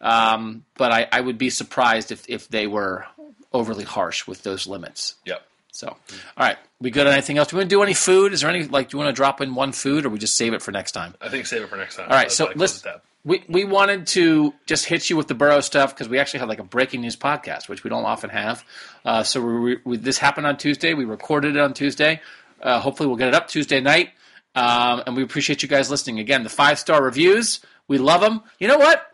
Um, 0.00 0.64
but 0.76 0.90
I, 0.90 1.06
I 1.12 1.20
would 1.20 1.38
be 1.38 1.50
surprised 1.50 2.12
if 2.12 2.28
if 2.28 2.48
they 2.48 2.66
were 2.66 3.06
overly 3.52 3.84
harsh 3.84 4.26
with 4.26 4.42
those 4.42 4.66
limits. 4.66 5.16
Yep. 5.26 5.42
So, 5.74 5.88
all 5.88 5.96
right, 6.36 6.58
we 6.80 6.90
good 6.90 7.06
on 7.06 7.14
anything 7.14 7.38
else? 7.38 7.48
Do 7.48 7.56
we 7.56 7.60
want 7.60 7.70
to 7.70 7.76
do 7.76 7.82
any 7.82 7.94
food? 7.94 8.34
Is 8.34 8.42
there 8.42 8.50
any 8.50 8.64
like? 8.64 8.90
Do 8.90 8.96
you 8.96 9.02
want 9.02 9.14
to 9.14 9.16
drop 9.16 9.40
in 9.40 9.54
one 9.54 9.72
food, 9.72 10.04
or 10.04 10.10
we 10.10 10.18
just 10.18 10.36
save 10.36 10.52
it 10.52 10.60
for 10.60 10.70
next 10.70 10.92
time? 10.92 11.14
I 11.20 11.30
think 11.30 11.46
save 11.46 11.62
it 11.62 11.70
for 11.70 11.76
next 11.76 11.96
time. 11.96 12.08
All 12.10 12.16
right, 12.16 12.24
That's 12.24 12.36
so 12.36 12.52
let's. 12.54 12.84
We, 13.24 13.44
we 13.48 13.64
wanted 13.64 14.08
to 14.08 14.52
just 14.66 14.84
hit 14.84 15.08
you 15.08 15.16
with 15.16 15.28
the 15.28 15.34
Burrow 15.34 15.60
stuff 15.60 15.94
because 15.94 16.08
we 16.08 16.18
actually 16.18 16.40
had 16.40 16.48
like 16.48 16.58
a 16.58 16.64
breaking 16.64 17.02
news 17.02 17.16
podcast, 17.16 17.68
which 17.68 17.84
we 17.84 17.90
don't 17.90 18.04
often 18.04 18.30
have. 18.30 18.64
Uh, 19.04 19.22
so 19.22 19.40
we, 19.40 19.78
we, 19.84 19.96
this 19.96 20.18
happened 20.18 20.44
on 20.44 20.56
Tuesday. 20.56 20.92
We 20.92 21.04
recorded 21.04 21.54
it 21.54 21.60
on 21.60 21.72
Tuesday. 21.72 22.20
Uh, 22.60 22.80
hopefully, 22.80 23.06
we'll 23.06 23.16
get 23.16 23.28
it 23.28 23.34
up 23.34 23.46
Tuesday 23.46 23.80
night. 23.80 24.10
Um, 24.54 25.04
and 25.06 25.16
we 25.16 25.22
appreciate 25.22 25.62
you 25.62 25.68
guys 25.68 25.88
listening. 25.90 26.18
Again, 26.18 26.42
the 26.42 26.50
five 26.50 26.78
star 26.78 27.02
reviews, 27.02 27.60
we 27.88 27.98
love 27.98 28.20
them. 28.20 28.42
You 28.58 28.68
know 28.68 28.78
what? 28.78 29.11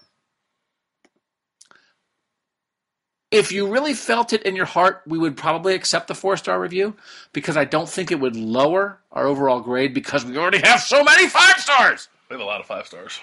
If 3.30 3.52
you 3.52 3.68
really 3.68 3.92
felt 3.92 4.32
it 4.32 4.42
in 4.44 4.56
your 4.56 4.64
heart, 4.64 5.02
we 5.06 5.18
would 5.18 5.36
probably 5.36 5.74
accept 5.74 6.08
the 6.08 6.14
four 6.14 6.36
star 6.36 6.58
review 6.60 6.96
because 7.32 7.56
I 7.56 7.64
don't 7.64 7.88
think 7.88 8.10
it 8.10 8.20
would 8.20 8.36
lower 8.36 8.98
our 9.12 9.26
overall 9.26 9.60
grade 9.60 9.92
because 9.92 10.24
we 10.24 10.38
already 10.38 10.60
have 10.64 10.80
so 10.80 11.04
many 11.04 11.28
five 11.28 11.58
stars. 11.58 12.08
We 12.30 12.34
have 12.34 12.40
a 12.40 12.44
lot 12.44 12.60
of 12.60 12.66
five 12.66 12.86
stars. 12.86 13.20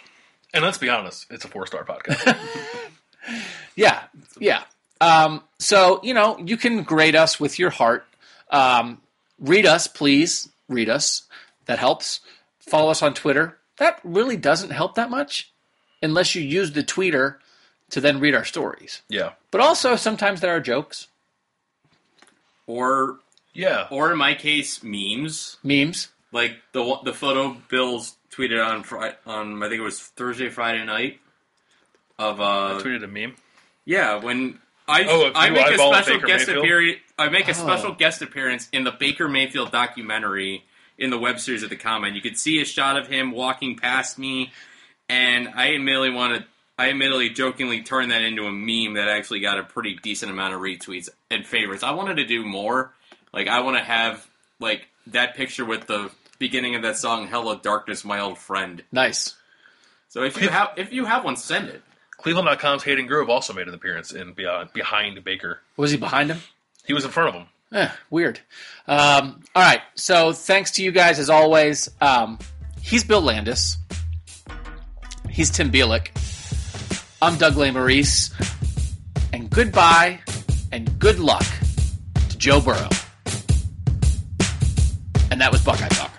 And 0.53 0.63
let's 0.63 0.77
be 0.77 0.89
honest, 0.89 1.25
it's 1.29 1.43
a 1.43 1.47
four 1.47 1.65
star 1.67 1.83
podcast. 1.83 2.37
Yeah, 3.75 4.03
yeah. 4.39 4.63
Um, 5.01 5.41
so 5.59 5.99
you 6.03 6.13
know, 6.13 6.37
you 6.37 6.57
can 6.57 6.83
grade 6.83 7.15
us 7.15 7.39
with 7.39 7.59
your 7.59 7.69
heart. 7.69 8.05
Um, 8.49 9.01
read 9.39 9.65
us, 9.65 9.87
please. 9.87 10.47
Read 10.69 10.89
us. 10.89 11.23
That 11.65 11.79
helps. 11.79 12.21
Follow 12.59 12.89
us 12.89 13.01
on 13.01 13.13
Twitter. 13.13 13.57
That 13.77 13.99
really 14.03 14.37
doesn't 14.37 14.69
help 14.69 14.95
that 14.95 15.09
much, 15.09 15.51
unless 16.01 16.35
you 16.35 16.41
use 16.41 16.71
the 16.71 16.83
tweeter 16.83 17.35
to 17.91 18.01
then 18.01 18.19
read 18.19 18.35
our 18.35 18.45
stories. 18.45 19.01
yeah. 19.09 19.33
But 19.51 19.61
also, 19.61 19.95
sometimes 19.95 20.41
there 20.41 20.55
are 20.55 20.59
jokes, 20.59 21.07
Or 22.67 23.19
Yeah. 23.53 23.87
or 23.91 24.11
in 24.11 24.17
my 24.17 24.33
case, 24.33 24.81
memes. 24.83 25.57
memes. 25.63 26.09
Like 26.31 26.57
the 26.73 26.99
the 27.03 27.13
photo 27.13 27.53
Bills 27.69 28.15
tweeted 28.31 28.63
on 28.65 28.83
Friday, 28.83 29.15
on 29.25 29.61
I 29.63 29.69
think 29.69 29.79
it 29.79 29.83
was 29.83 29.99
Thursday, 29.99 30.49
Friday 30.49 30.83
night. 30.83 31.19
Of 32.17 32.39
uh, 32.41 32.79
tweeted 32.81 33.03
a 33.03 33.07
meme. 33.07 33.35
yeah, 33.85 34.15
when 34.15 34.59
I 34.87 35.03
Oh, 35.03 35.31
I 35.35 35.49
make 35.49 35.67
a 35.67 35.77
special 35.77 36.19
guest 36.19 36.47
Mayfield? 36.47 36.65
appearance. 36.65 36.97
I 37.19 37.29
make 37.29 37.47
a 37.47 37.51
Oh. 37.51 37.53
special 37.53 37.91
guest 37.93 38.21
appearance 38.21 38.67
in 38.71 38.83
the 38.83 38.91
Baker 38.91 39.27
Mayfield 39.29 39.71
documentary 39.71 40.63
in 40.97 41.09
the 41.09 41.17
web 41.19 41.39
series 41.39 41.63
at 41.63 41.69
the 41.69 41.75
comment. 41.75 42.15
You 42.15 42.21
could 42.21 42.37
see 42.37 42.59
a 42.61 42.65
shot 42.65 42.97
of 42.97 43.07
him 43.07 43.31
walking 43.31 43.75
past 43.77 44.17
me, 44.17 44.51
and 45.09 45.49
I 45.55 45.67
immediately 45.67 46.09
wanted. 46.11 46.45
I 46.77 46.89
admittedly 46.89 47.29
jokingly 47.29 47.83
turned 47.83 48.11
that 48.11 48.21
into 48.21 48.45
a 48.45 48.51
meme 48.51 48.95
that 48.95 49.07
actually 49.07 49.39
got 49.39 49.57
a 49.59 49.63
pretty 49.63 49.97
decent 50.01 50.31
amount 50.31 50.53
of 50.53 50.59
retweets 50.59 51.09
and 51.31 51.45
favorites. 51.45 51.83
I 51.83 51.91
wanted 51.91 52.15
to 52.15 52.25
do 52.25 52.43
more. 52.43 52.93
Like 53.33 53.47
I 53.47 53.61
want 53.61 53.77
to 53.77 53.83
have 53.83 54.27
like 54.59 54.87
that 55.07 55.35
picture 55.35 55.65
with 55.65 55.87
the 55.87 56.11
beginning 56.39 56.75
of 56.75 56.81
that 56.81 56.97
song 56.97 57.27
"Hello 57.27 57.57
Darkness, 57.57 58.03
My 58.03 58.19
Old 58.19 58.37
Friend." 58.37 58.83
Nice. 58.91 59.35
So 60.09 60.23
if 60.23 60.41
you 60.41 60.49
have 60.49 60.71
if 60.77 60.91
you 60.91 61.05
have 61.05 61.23
one, 61.23 61.37
send 61.37 61.69
it. 61.69 61.81
Cleveland.com's 62.17 62.83
Hayden 62.83 63.07
Grove 63.07 63.29
also 63.29 63.53
made 63.53 63.67
an 63.67 63.73
appearance 63.73 64.13
in 64.13 64.33
Beyond, 64.33 64.71
behind 64.73 65.21
Baker. 65.23 65.59
Was 65.77 65.91
he 65.91 65.97
behind 65.97 66.29
him? 66.31 66.39
He 66.85 66.93
was 66.93 67.03
in 67.05 67.11
front 67.11 67.29
of 67.29 67.35
him. 67.35 67.47
Eh, 67.73 67.89
weird. 68.09 68.39
Um, 68.87 69.43
all 69.53 69.61
right. 69.61 69.81
So 69.95 70.31
thanks 70.31 70.71
to 70.71 70.83
you 70.83 70.91
guys 70.91 71.19
as 71.19 71.29
always. 71.29 71.89
Um, 71.99 72.39
he's 72.81 73.03
Bill 73.03 73.21
Landis. 73.21 73.77
He's 75.29 75.49
Tim 75.49 75.71
Bielik. 75.71 76.07
I'm 77.21 77.37
Doug 77.37 77.53
Lesmerises. 77.53 78.33
And 79.31 79.49
goodbye 79.49 80.19
and 80.71 80.99
good 80.99 81.19
luck 81.19 81.45
to 82.29 82.37
Joe 82.37 82.59
Burrow. 82.61 82.89
And 85.31 85.41
that 85.41 85.51
was 85.51 85.63
Buckeye 85.63 85.87
Talk. 85.89 86.14